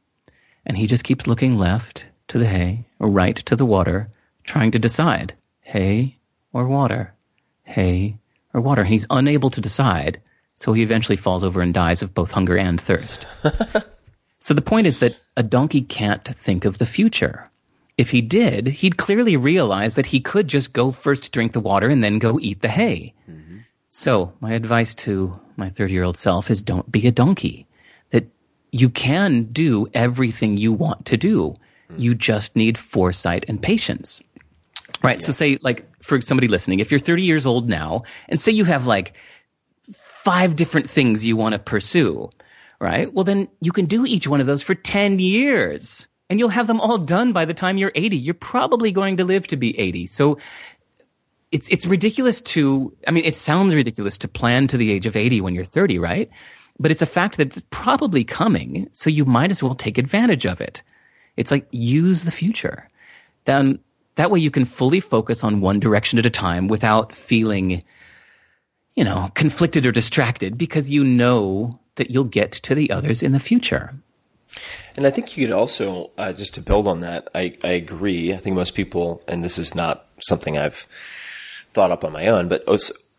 And 0.64 0.76
he 0.76 0.86
just 0.86 1.04
keeps 1.04 1.26
looking 1.26 1.58
left 1.58 2.06
to 2.28 2.38
the 2.38 2.46
hay 2.46 2.86
or 2.98 3.08
right 3.08 3.36
to 3.36 3.56
the 3.56 3.66
water, 3.66 4.08
trying 4.44 4.70
to 4.72 4.78
decide 4.78 5.34
hay 5.60 6.18
or 6.52 6.66
water, 6.66 7.14
hay 7.64 8.16
or 8.54 8.60
water. 8.60 8.82
And 8.82 8.90
he's 8.90 9.06
unable 9.10 9.50
to 9.50 9.60
decide, 9.60 10.20
so 10.56 10.72
he 10.72 10.82
eventually 10.82 11.16
falls 11.16 11.44
over 11.44 11.60
and 11.60 11.72
dies 11.72 12.02
of 12.02 12.14
both 12.14 12.32
hunger 12.32 12.56
and 12.56 12.80
thirst. 12.80 13.26
so 14.38 14.54
the 14.54 14.62
point 14.62 14.86
is 14.86 15.00
that 15.00 15.20
a 15.36 15.42
donkey 15.42 15.82
can't 15.82 16.24
think 16.24 16.64
of 16.64 16.78
the 16.78 16.86
future. 16.86 17.50
If 17.98 18.10
he 18.10 18.22
did, 18.22 18.66
he'd 18.66 18.96
clearly 18.96 19.36
realize 19.36 19.94
that 19.94 20.06
he 20.06 20.18
could 20.18 20.48
just 20.48 20.72
go 20.72 20.92
first 20.92 21.30
drink 21.30 21.52
the 21.52 21.60
water 21.60 21.88
and 21.90 22.02
then 22.02 22.18
go 22.18 22.40
eat 22.40 22.62
the 22.62 22.70
hay. 22.70 23.12
Mm-hmm. 23.30 23.58
So 23.90 24.32
my 24.40 24.54
advice 24.54 24.94
to 24.94 25.38
my 25.56 25.68
30 25.68 25.92
year 25.92 26.04
old 26.04 26.16
self 26.16 26.50
is 26.50 26.62
don't 26.62 26.90
be 26.90 27.06
a 27.06 27.12
donkey. 27.12 27.66
That 28.10 28.26
you 28.72 28.88
can 28.88 29.44
do 29.44 29.88
everything 29.92 30.56
you 30.56 30.72
want 30.72 31.04
to 31.06 31.18
do. 31.18 31.54
Mm. 31.92 32.00
You 32.00 32.14
just 32.14 32.56
need 32.56 32.78
foresight 32.78 33.44
and 33.46 33.62
patience. 33.62 34.22
Right. 35.02 35.20
So 35.20 35.32
say 35.32 35.58
like 35.60 35.86
for 36.02 36.20
somebody 36.22 36.48
listening, 36.48 36.80
if 36.80 36.90
you're 36.90 37.00
30 37.00 37.22
years 37.22 37.44
old 37.44 37.68
now 37.68 38.04
and 38.30 38.40
say 38.40 38.52
you 38.52 38.64
have 38.64 38.86
like 38.86 39.12
five 40.26 40.56
different 40.56 40.90
things 40.90 41.24
you 41.24 41.36
want 41.36 41.52
to 41.52 41.58
pursue, 41.60 42.28
right? 42.80 43.14
Well, 43.14 43.22
then 43.22 43.46
you 43.60 43.70
can 43.70 43.84
do 43.84 44.04
each 44.04 44.26
one 44.26 44.40
of 44.40 44.48
those 44.48 44.60
for 44.60 44.74
10 44.74 45.20
years 45.20 46.08
and 46.28 46.40
you'll 46.40 46.48
have 46.48 46.66
them 46.66 46.80
all 46.80 46.98
done 46.98 47.32
by 47.32 47.44
the 47.44 47.54
time 47.54 47.78
you're 47.78 47.92
80. 47.94 48.16
You're 48.16 48.34
probably 48.34 48.90
going 48.90 49.18
to 49.18 49.24
live 49.24 49.46
to 49.46 49.56
be 49.56 49.78
80. 49.78 50.08
So 50.08 50.38
it's, 51.52 51.68
it's 51.68 51.86
ridiculous 51.86 52.40
to, 52.40 52.92
I 53.06 53.12
mean, 53.12 53.24
it 53.24 53.36
sounds 53.36 53.76
ridiculous 53.76 54.18
to 54.18 54.26
plan 54.26 54.66
to 54.66 54.76
the 54.76 54.90
age 54.90 55.06
of 55.06 55.14
80 55.14 55.42
when 55.42 55.54
you're 55.54 55.64
30, 55.64 56.00
right? 56.00 56.28
But 56.76 56.90
it's 56.90 57.02
a 57.02 57.06
fact 57.06 57.36
that 57.36 57.46
it's 57.46 57.64
probably 57.70 58.24
coming. 58.24 58.88
So 58.90 59.08
you 59.08 59.26
might 59.26 59.52
as 59.52 59.62
well 59.62 59.76
take 59.76 59.96
advantage 59.96 60.44
of 60.44 60.60
it. 60.60 60.82
It's 61.36 61.52
like 61.52 61.68
use 61.70 62.24
the 62.24 62.32
future. 62.32 62.88
Then 63.44 63.78
that 64.16 64.32
way 64.32 64.40
you 64.40 64.50
can 64.50 64.64
fully 64.64 64.98
focus 64.98 65.44
on 65.44 65.60
one 65.60 65.78
direction 65.78 66.18
at 66.18 66.26
a 66.26 66.30
time 66.30 66.66
without 66.66 67.14
feeling, 67.14 67.84
you 68.96 69.04
know, 69.04 69.30
conflicted 69.34 69.86
or 69.86 69.92
distracted 69.92 70.58
because 70.58 70.90
you 70.90 71.04
know 71.04 71.78
that 71.96 72.10
you'll 72.10 72.24
get 72.24 72.50
to 72.52 72.74
the 72.74 72.90
others 72.90 73.22
in 73.22 73.32
the 73.32 73.38
future. 73.38 73.94
And 74.96 75.06
I 75.06 75.10
think 75.10 75.36
you 75.36 75.46
could 75.46 75.54
also, 75.54 76.10
uh, 76.16 76.32
just 76.32 76.54
to 76.54 76.62
build 76.62 76.88
on 76.88 77.00
that, 77.00 77.28
I, 77.34 77.56
I 77.62 77.68
agree. 77.72 78.32
I 78.32 78.38
think 78.38 78.56
most 78.56 78.74
people, 78.74 79.22
and 79.28 79.44
this 79.44 79.58
is 79.58 79.74
not 79.74 80.06
something 80.20 80.56
I've 80.56 80.86
thought 81.74 81.90
up 81.90 82.04
on 82.04 82.12
my 82.12 82.26
own, 82.26 82.48
but 82.48 82.66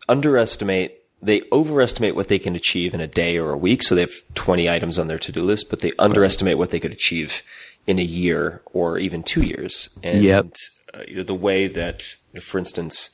underestimate, 0.08 1.00
they 1.22 1.42
overestimate 1.52 2.16
what 2.16 2.26
they 2.26 2.40
can 2.40 2.56
achieve 2.56 2.92
in 2.92 3.00
a 3.00 3.06
day 3.06 3.38
or 3.38 3.50
a 3.50 3.56
week. 3.56 3.84
So 3.84 3.94
they 3.94 4.00
have 4.00 4.34
20 4.34 4.68
items 4.68 4.98
on 4.98 5.06
their 5.06 5.18
to-do 5.18 5.42
list, 5.42 5.70
but 5.70 5.78
they 5.78 5.92
underestimate 5.98 6.58
what 6.58 6.70
they 6.70 6.80
could 6.80 6.92
achieve 6.92 7.42
in 7.86 8.00
a 8.00 8.04
year 8.04 8.62
or 8.66 8.98
even 8.98 9.22
two 9.22 9.42
years. 9.42 9.90
And 10.02 10.24
Yep. 10.24 10.46
uh, 10.92 11.02
you 11.06 11.16
know, 11.16 11.22
the 11.22 11.34
way 11.34 11.68
that, 11.68 12.02
for 12.40 12.58
instance, 12.58 13.10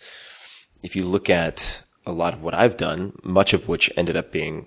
if 0.82 0.96
you 0.96 1.04
look 1.04 1.28
at 1.28 1.83
a 2.06 2.12
lot 2.12 2.34
of 2.34 2.42
what 2.42 2.54
I've 2.54 2.76
done, 2.76 3.12
much 3.22 3.52
of 3.52 3.68
which 3.68 3.90
ended 3.96 4.16
up 4.16 4.30
being 4.30 4.66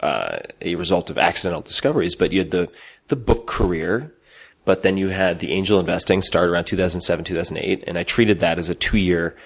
uh, 0.00 0.38
a 0.60 0.74
result 0.74 1.10
of 1.10 1.18
accidental 1.18 1.62
discoveries, 1.62 2.14
but 2.14 2.32
you 2.32 2.40
had 2.40 2.50
the 2.50 2.70
the 3.08 3.16
book 3.16 3.46
career, 3.46 4.14
but 4.64 4.82
then 4.82 4.96
you 4.96 5.08
had 5.08 5.40
the 5.40 5.52
angel 5.52 5.78
investing 5.78 6.22
start 6.22 6.48
around 6.48 6.64
2007, 6.64 7.24
2008, 7.24 7.84
and 7.86 7.98
I 7.98 8.02
treated 8.02 8.40
that 8.40 8.58
as 8.58 8.68
a 8.68 8.74
two 8.74 8.98
year 8.98 9.36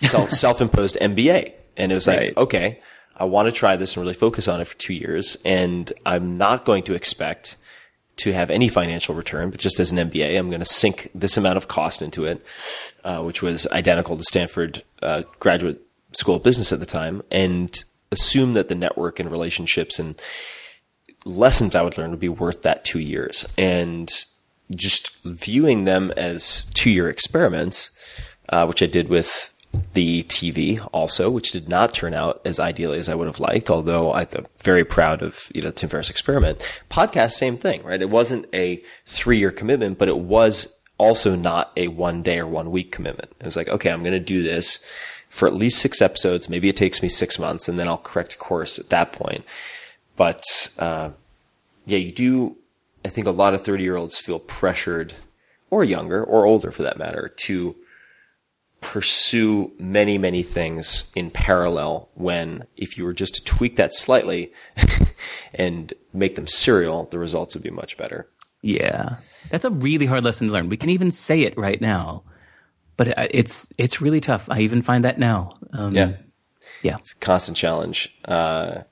self 0.00 0.30
self 0.44 0.60
imposed 0.60 0.96
MBA, 1.00 1.52
and 1.76 1.92
it 1.92 1.94
was 1.94 2.06
like, 2.06 2.36
okay, 2.36 2.80
I 3.16 3.24
want 3.24 3.46
to 3.46 3.52
try 3.52 3.76
this 3.76 3.96
and 3.96 4.02
really 4.02 4.14
focus 4.14 4.48
on 4.48 4.60
it 4.60 4.66
for 4.66 4.76
two 4.76 4.94
years, 4.94 5.36
and 5.44 5.92
I'm 6.04 6.36
not 6.36 6.64
going 6.64 6.82
to 6.84 6.94
expect 6.94 7.56
to 8.16 8.32
have 8.32 8.48
any 8.48 8.68
financial 8.68 9.14
return, 9.14 9.50
but 9.50 9.60
just 9.60 9.78
as 9.78 9.92
an 9.92 9.98
MBA, 10.10 10.38
I'm 10.38 10.48
going 10.48 10.60
to 10.60 10.66
sink 10.66 11.10
this 11.14 11.36
amount 11.36 11.58
of 11.58 11.68
cost 11.68 12.00
into 12.00 12.24
it, 12.24 12.44
uh, 13.04 13.22
which 13.22 13.42
was 13.42 13.66
identical 13.68 14.16
to 14.16 14.22
Stanford 14.22 14.82
uh, 15.02 15.22
graduate 15.38 15.85
school 16.16 16.36
of 16.36 16.42
business 16.42 16.72
at 16.72 16.80
the 16.80 16.86
time, 16.86 17.22
and 17.30 17.76
assume 18.10 18.54
that 18.54 18.68
the 18.68 18.74
network 18.74 19.18
and 19.18 19.30
relationships 19.30 19.98
and 19.98 20.20
lessons 21.24 21.74
I 21.74 21.82
would 21.82 21.98
learn 21.98 22.10
would 22.10 22.20
be 22.20 22.28
worth 22.28 22.62
that 22.62 22.84
two 22.84 23.00
years. 23.00 23.44
And 23.58 24.10
just 24.74 25.16
viewing 25.24 25.84
them 25.84 26.12
as 26.16 26.62
two 26.74 26.90
year 26.90 27.08
experiments, 27.08 27.90
uh, 28.48 28.66
which 28.66 28.82
I 28.82 28.86
did 28.86 29.08
with 29.08 29.52
the 29.92 30.22
TV 30.24 30.86
also, 30.92 31.30
which 31.30 31.50
did 31.50 31.68
not 31.68 31.92
turn 31.92 32.14
out 32.14 32.40
as 32.44 32.58
ideally 32.58 32.98
as 32.98 33.08
I 33.08 33.14
would 33.14 33.26
have 33.26 33.40
liked, 33.40 33.70
although 33.70 34.12
I'm 34.12 34.46
very 34.58 34.84
proud 34.84 35.22
of, 35.22 35.50
you 35.54 35.62
know, 35.62 35.70
Tim 35.70 35.88
Ferriss 35.88 36.10
experiment. 36.10 36.62
Podcast, 36.90 37.32
same 37.32 37.56
thing, 37.56 37.82
right? 37.82 38.00
It 38.00 38.10
wasn't 38.10 38.46
a 38.54 38.82
three 39.06 39.38
year 39.38 39.50
commitment, 39.50 39.98
but 39.98 40.08
it 40.08 40.18
was 40.18 40.74
also 40.98 41.36
not 41.36 41.72
a 41.76 41.88
one 41.88 42.22
day 42.22 42.38
or 42.38 42.46
one 42.46 42.70
week 42.70 42.90
commitment. 42.90 43.30
It 43.38 43.44
was 43.44 43.56
like, 43.56 43.68
okay, 43.68 43.90
I'm 43.90 44.02
going 44.02 44.12
to 44.12 44.20
do 44.20 44.42
this 44.42 44.82
for 45.36 45.46
at 45.46 45.52
least 45.52 45.80
six 45.82 46.00
episodes. 46.00 46.48
Maybe 46.48 46.70
it 46.70 46.78
takes 46.78 47.02
me 47.02 47.10
six 47.10 47.38
months 47.38 47.68
and 47.68 47.78
then 47.78 47.86
I'll 47.86 47.98
correct 47.98 48.38
course 48.38 48.78
at 48.78 48.88
that 48.88 49.12
point. 49.12 49.44
But, 50.16 50.42
uh, 50.78 51.10
yeah, 51.84 51.98
you 51.98 52.10
do, 52.10 52.56
I 53.04 53.08
think 53.08 53.26
a 53.26 53.32
lot 53.32 53.52
of 53.52 53.62
30 53.62 53.82
year 53.82 53.96
olds 53.96 54.18
feel 54.18 54.38
pressured 54.38 55.12
or 55.68 55.84
younger 55.84 56.24
or 56.24 56.46
older 56.46 56.70
for 56.70 56.82
that 56.84 56.96
matter 56.96 57.34
to 57.36 57.76
pursue 58.80 59.72
many, 59.78 60.16
many 60.16 60.42
things 60.42 61.10
in 61.14 61.30
parallel 61.30 62.08
when 62.14 62.64
if 62.78 62.96
you 62.96 63.04
were 63.04 63.12
just 63.12 63.34
to 63.34 63.44
tweak 63.44 63.76
that 63.76 63.92
slightly 63.94 64.54
and 65.54 65.92
make 66.14 66.36
them 66.36 66.46
serial, 66.46 67.04
the 67.10 67.18
results 67.18 67.54
would 67.54 67.62
be 67.62 67.68
much 67.68 67.98
better. 67.98 68.26
Yeah. 68.62 69.16
That's 69.50 69.66
a 69.66 69.70
really 69.70 70.06
hard 70.06 70.24
lesson 70.24 70.46
to 70.46 70.54
learn. 70.54 70.70
We 70.70 70.78
can 70.78 70.88
even 70.88 71.12
say 71.12 71.42
it 71.42 71.58
right 71.58 71.80
now, 71.80 72.22
but 72.96 73.16
uh, 73.18 73.26
it's 73.30 73.72
it's 73.78 74.00
really 74.00 74.20
tough. 74.20 74.48
I 74.50 74.60
even 74.60 74.82
find 74.82 75.04
that 75.04 75.18
now. 75.18 75.54
Um, 75.72 75.94
Yeah. 75.94 76.12
yeah. 76.82 76.96
It's 76.98 77.12
a 77.12 77.16
constant 77.16 77.56
challenge. 77.56 78.14
Uh, 78.24 78.82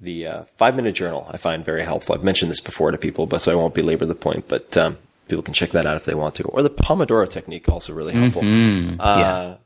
the 0.00 0.26
uh, 0.26 0.42
five 0.58 0.74
minute 0.76 0.94
journal 0.94 1.26
I 1.30 1.36
find 1.38 1.64
very 1.64 1.82
helpful. 1.84 2.14
I've 2.14 2.24
mentioned 2.24 2.50
this 2.50 2.60
before 2.60 2.90
to 2.90 2.98
people, 2.98 3.26
but 3.26 3.40
so 3.40 3.52
I 3.52 3.54
won't 3.54 3.74
belabor 3.74 4.06
the 4.06 4.14
point. 4.14 4.48
But 4.48 4.76
um, 4.76 4.98
people 5.28 5.42
can 5.42 5.54
check 5.54 5.70
that 5.70 5.86
out 5.86 5.96
if 5.96 6.04
they 6.04 6.14
want 6.14 6.34
to. 6.36 6.42
Or 6.44 6.62
the 6.62 6.70
Pomodoro 6.70 7.28
technique 7.28 7.68
also 7.68 7.92
really 7.94 8.12
helpful. 8.14 8.42
Uh, 9.00 9.56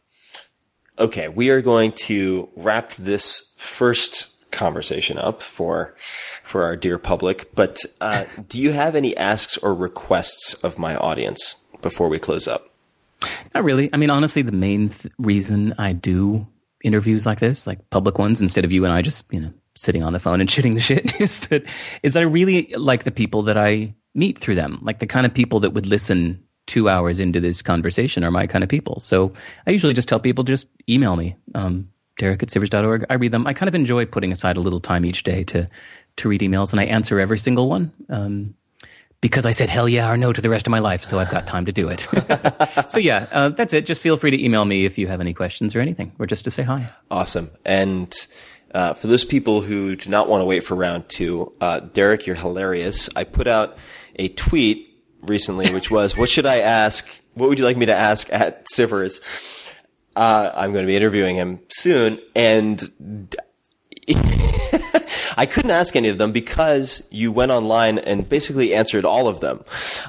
Okay, 1.01 1.29
we 1.29 1.51
are 1.51 1.63
going 1.63 1.93
to 1.93 2.49
wrap 2.57 2.93
this 2.95 3.55
first 3.57 4.35
conversation 4.51 5.17
up 5.17 5.41
for 5.43 5.95
for 6.43 6.65
our 6.65 6.75
dear 6.75 6.99
public. 6.99 7.55
But 7.55 7.79
uh, 8.01 8.25
do 8.49 8.61
you 8.61 8.73
have 8.73 8.97
any 8.97 9.17
asks 9.17 9.57
or 9.59 9.75
requests 9.75 10.55
of 10.65 10.77
my 10.77 10.97
audience 10.97 11.55
before 11.83 12.09
we 12.09 12.19
close 12.19 12.49
up? 12.49 12.71
Not 13.55 13.65
really. 13.65 13.91
I 13.93 13.97
mean, 13.97 14.11
honestly, 14.11 14.43
the 14.43 14.53
main 14.53 14.91
th- 14.91 15.13
reason 15.19 15.75
I 15.79 15.93
do 15.93 16.47
interviews 16.85 17.27
like 17.27 17.41
this, 17.41 17.67
like 17.67 17.91
public 17.91 18.19
ones, 18.19 18.41
instead 18.41 18.65
of 18.65 18.73
you 18.73 18.85
and 18.85 18.93
I 18.93 19.03
just, 19.03 19.33
you 19.33 19.41
know, 19.41 19.53
sitting 19.75 20.03
on 20.03 20.13
the 20.13 20.21
phone 20.21 20.41
and 20.41 20.49
shitting 20.51 20.75
the 20.75 20.81
shit, 20.81 21.21
is 21.21 21.41
that 21.49 21.65
is 22.03 22.13
that 22.15 22.21
I 22.21 22.27
really 22.27 22.73
like 22.77 23.05
the 23.05 23.11
people 23.11 23.43
that 23.45 23.57
I 23.57 23.95
meet 24.15 24.39
through 24.39 24.57
them. 24.57 24.79
Like 24.83 24.99
the 24.99 25.07
kind 25.07 25.27
of 25.27 25.35
people 25.35 25.61
that 25.61 25.71
would 25.71 25.87
listen 25.87 26.43
two 26.67 26.89
hours 26.89 27.19
into 27.19 27.41
this 27.41 27.63
conversation 27.63 28.23
are 28.23 28.31
my 28.31 28.47
kind 28.47 28.63
of 28.63 28.69
people. 28.69 29.01
So 29.01 29.33
I 29.67 29.71
usually 29.71 29.95
just 29.95 30.09
tell 30.09 30.21
people 30.21 30.45
just 30.45 30.67
email 30.89 31.17
me, 31.17 31.35
um, 31.55 31.89
Derek 32.19 32.43
at 32.43 32.51
Sivers.org. 32.51 33.07
I 33.09 33.15
read 33.15 33.33
them. 33.33 33.47
I 33.47 33.55
kind 33.55 33.69
of 33.69 33.75
enjoy 33.75 34.05
putting 34.05 34.33
aside 34.33 34.57
a 34.57 34.61
little 34.61 34.81
time 34.81 35.05
each 35.05 35.23
day 35.23 35.45
to 35.45 35.69
to 36.17 36.29
read 36.29 36.41
emails, 36.41 36.73
and 36.73 36.81
I 36.81 36.85
answer 36.85 37.21
every 37.21 37.39
single 37.39 37.69
one. 37.69 37.93
Um, 38.09 38.55
because 39.21 39.47
I 39.47 39.51
said 39.51 39.69
hell 39.69 39.89
yeah 39.89 40.11
or 40.11 40.17
no 40.17 40.33
to 40.33 40.41
the 40.41 40.51
rest 40.51 40.67
of 40.67 40.71
my 40.71 40.79
life, 40.79 41.05
so 41.05 41.19
I've 41.19 41.31
got 41.31 41.47
time 41.47 41.65
to 41.67 41.73
do 41.73 41.89
it. 41.89 42.07
so 42.89 42.99
yeah, 42.99 43.27
uh, 43.33 43.49
that's 43.51 43.73
it. 43.73 43.87
Just 43.87 44.01
feel 44.01 44.17
free 44.17 44.31
to 44.31 44.43
email 44.43 44.65
me 44.65 44.85
if 44.85 44.99
you 44.99 45.09
have 45.09 45.21
any 45.21 45.35
questions 45.35 45.75
or 45.75 45.81
anything, 45.81 46.13
or 46.19 46.27
just 46.27 46.45
to 46.45 46.51
say 46.51 46.63
hi. 46.63 46.89
Awesome. 47.11 47.51
And 47.65 48.15
uh, 48.73 48.95
for 48.95 49.09
those 49.09 49.25
people 49.25 49.63
who 49.63 49.97
do 49.97 50.09
not 50.11 50.29
want 50.29 50.43
to 50.43 50.45
wait 50.45 50.61
for 50.61 50.75
round 50.75 51.09
two, 51.09 51.53
uh, 51.61 51.81
Derek, 51.81 52.27
you're 52.27 52.37
hilarious. 52.37 53.09
I 53.17 53.25
put 53.25 53.47
out 53.49 53.77
a 54.17 54.29
tweet 54.29 55.03
recently, 55.23 55.73
which 55.73 55.91
was, 55.91 56.17
"What 56.17 56.29
should 56.29 56.47
I 56.47 56.61
ask? 56.61 57.09
What 57.35 57.49
would 57.49 57.59
you 57.59 57.65
like 57.65 57.77
me 57.77 57.87
to 57.87 57.95
ask 57.95 58.33
at 58.33 58.67
Sivers?" 58.75 59.21
Uh, 60.15 60.51
I'm 60.55 60.73
going 60.73 60.85
to 60.85 60.89
be 60.89 60.97
interviewing 60.97 61.37
him 61.37 61.61
soon, 61.71 62.19
and 62.35 63.37
I 65.37 65.47
couldn't 65.47 65.71
ask 65.71 65.95
any 65.97 66.09
of 66.09 66.19
them 66.19 66.33
because 66.33 67.07
you 67.11 67.31
went 67.33 67.51
online 67.53 67.99
and 67.99 68.29
basically 68.29 68.75
answered 68.75 69.05
all 69.05 69.29
of 69.29 69.41
them 69.41 69.63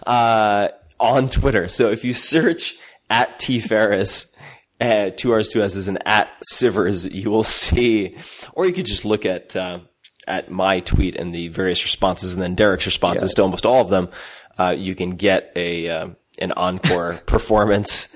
uh, 0.07 0.69
on 0.99 1.29
Twitter. 1.29 1.67
So 1.67 1.89
if 1.91 2.03
you 2.03 2.13
search 2.13 2.75
at 3.09 3.37
T 3.39 3.59
Ferriss, 3.59 4.35
uh, 4.81 5.11
two 5.15 5.31
R's, 5.31 5.49
two 5.49 5.61
S's, 5.63 5.87
and 5.87 5.99
at 6.07 6.29
Sivers, 6.53 7.11
you 7.13 7.29
will 7.29 7.43
see, 7.43 8.15
or 8.53 8.65
you 8.65 8.73
could 8.73 8.85
just 8.85 9.05
look 9.05 9.25
at 9.25 9.55
uh, 9.55 9.79
at 10.27 10.49
my 10.51 10.79
tweet 10.79 11.15
and 11.15 11.33
the 11.33 11.47
various 11.49 11.83
responses, 11.83 12.33
and 12.33 12.41
then 12.41 12.55
Derek's 12.55 12.85
responses 12.85 13.31
Yeah. 13.31 13.35
to 13.35 13.41
almost 13.43 13.65
all 13.65 13.81
of 13.81 13.89
them. 13.89 14.09
Uh, 14.57 14.75
you 14.77 14.93
can 14.95 15.11
get 15.11 15.51
a 15.55 15.89
um, 15.89 16.15
an 16.39 16.51
encore 16.53 17.13
performance, 17.25 18.15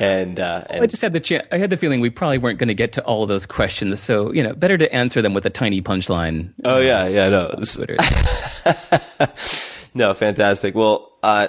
and, 0.00 0.40
uh, 0.40 0.64
and 0.68 0.82
I 0.82 0.86
just 0.86 1.02
had 1.02 1.12
the 1.12 1.54
I 1.54 1.58
had 1.58 1.70
the 1.70 1.76
feeling 1.76 2.00
we 2.00 2.10
probably 2.10 2.38
weren't 2.38 2.58
going 2.58 2.68
to 2.68 2.74
get 2.74 2.92
to 2.92 3.04
all 3.04 3.22
of 3.22 3.28
those 3.28 3.46
questions, 3.46 4.00
so 4.00 4.32
you 4.32 4.42
know, 4.42 4.54
better 4.54 4.78
to 4.78 4.92
answer 4.94 5.22
them 5.22 5.34
with 5.34 5.46
a 5.46 5.50
tiny 5.50 5.82
punchline. 5.82 6.52
Oh 6.64 6.80
yeah, 6.80 7.06
yeah, 7.06 7.28
no. 7.28 7.54
No, 9.96 10.12
fantastic. 10.12 10.74
Well, 10.74 11.10
uh, 11.22 11.48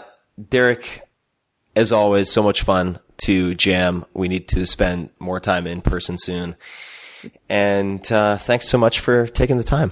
Derek, 0.50 1.02
as 1.76 1.92
always, 1.92 2.32
so 2.32 2.42
much 2.42 2.64
fun 2.64 2.98
to 3.18 3.54
jam. 3.56 4.06
We 4.14 4.30
need 4.30 4.48
to 4.50 4.66
spend 4.66 5.10
more 5.20 5.42
time 5.42 5.68
in 5.68 5.82
person 5.82 6.18
soon. 6.18 6.56
And 7.50 8.10
uh, 8.10 8.38
thanks 8.38 8.70
so 8.70 8.78
much 8.78 9.02
for 9.02 9.28
taking 9.28 9.58
the 9.58 9.66
time. 9.66 9.92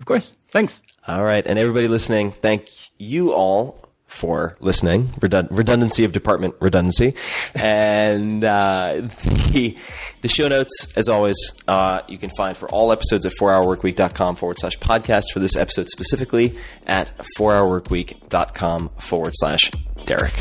Of 0.00 0.06
course. 0.06 0.34
Thanks. 0.48 0.82
All 1.06 1.24
right, 1.24 1.46
and 1.46 1.58
everybody 1.58 1.86
listening, 1.86 2.32
thank 2.32 2.70
you 2.96 3.34
all 3.34 3.83
for 4.14 4.56
listening. 4.60 5.08
Redund- 5.20 5.48
redundancy 5.50 6.04
of 6.04 6.12
department 6.12 6.54
redundancy, 6.60 7.14
and 7.54 8.44
uh, 8.44 9.02
the 9.50 9.76
the 10.22 10.28
show 10.28 10.48
notes, 10.48 10.92
as 10.96 11.08
always, 11.08 11.36
uh, 11.68 12.00
you 12.08 12.18
can 12.18 12.30
find 12.36 12.56
for 12.56 12.68
all 12.70 12.92
episodes 12.92 13.26
at 13.26 13.32
4hourworkweek.com 13.40 14.36
forward 14.36 14.58
slash 14.58 14.78
podcast. 14.78 15.24
For 15.32 15.40
this 15.40 15.56
episode 15.56 15.88
specifically, 15.88 16.56
at 16.86 17.12
4hourworkweek.com 17.38 18.90
forward 18.98 19.32
slash 19.34 19.70
Derek. 20.06 20.34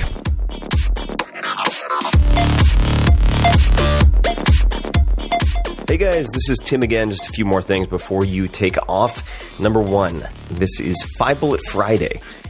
Hey 5.88 5.98
guys, 5.98 6.28
this 6.34 6.50
is 6.50 6.58
Tim 6.64 6.82
again. 6.82 7.10
Just 7.12 7.28
a 7.28 7.34
few 7.34 7.46
more 7.46 7.62
things 7.62 7.88
before 7.88 8.26
you 8.26 8.48
take 8.48 8.78
off. 8.90 9.60
Number 9.60 9.80
one, 9.82 10.28
this 10.50 10.80
is 10.80 10.96
Five 11.20 11.40
Bullet 11.40 11.62
Friday. 11.70 12.20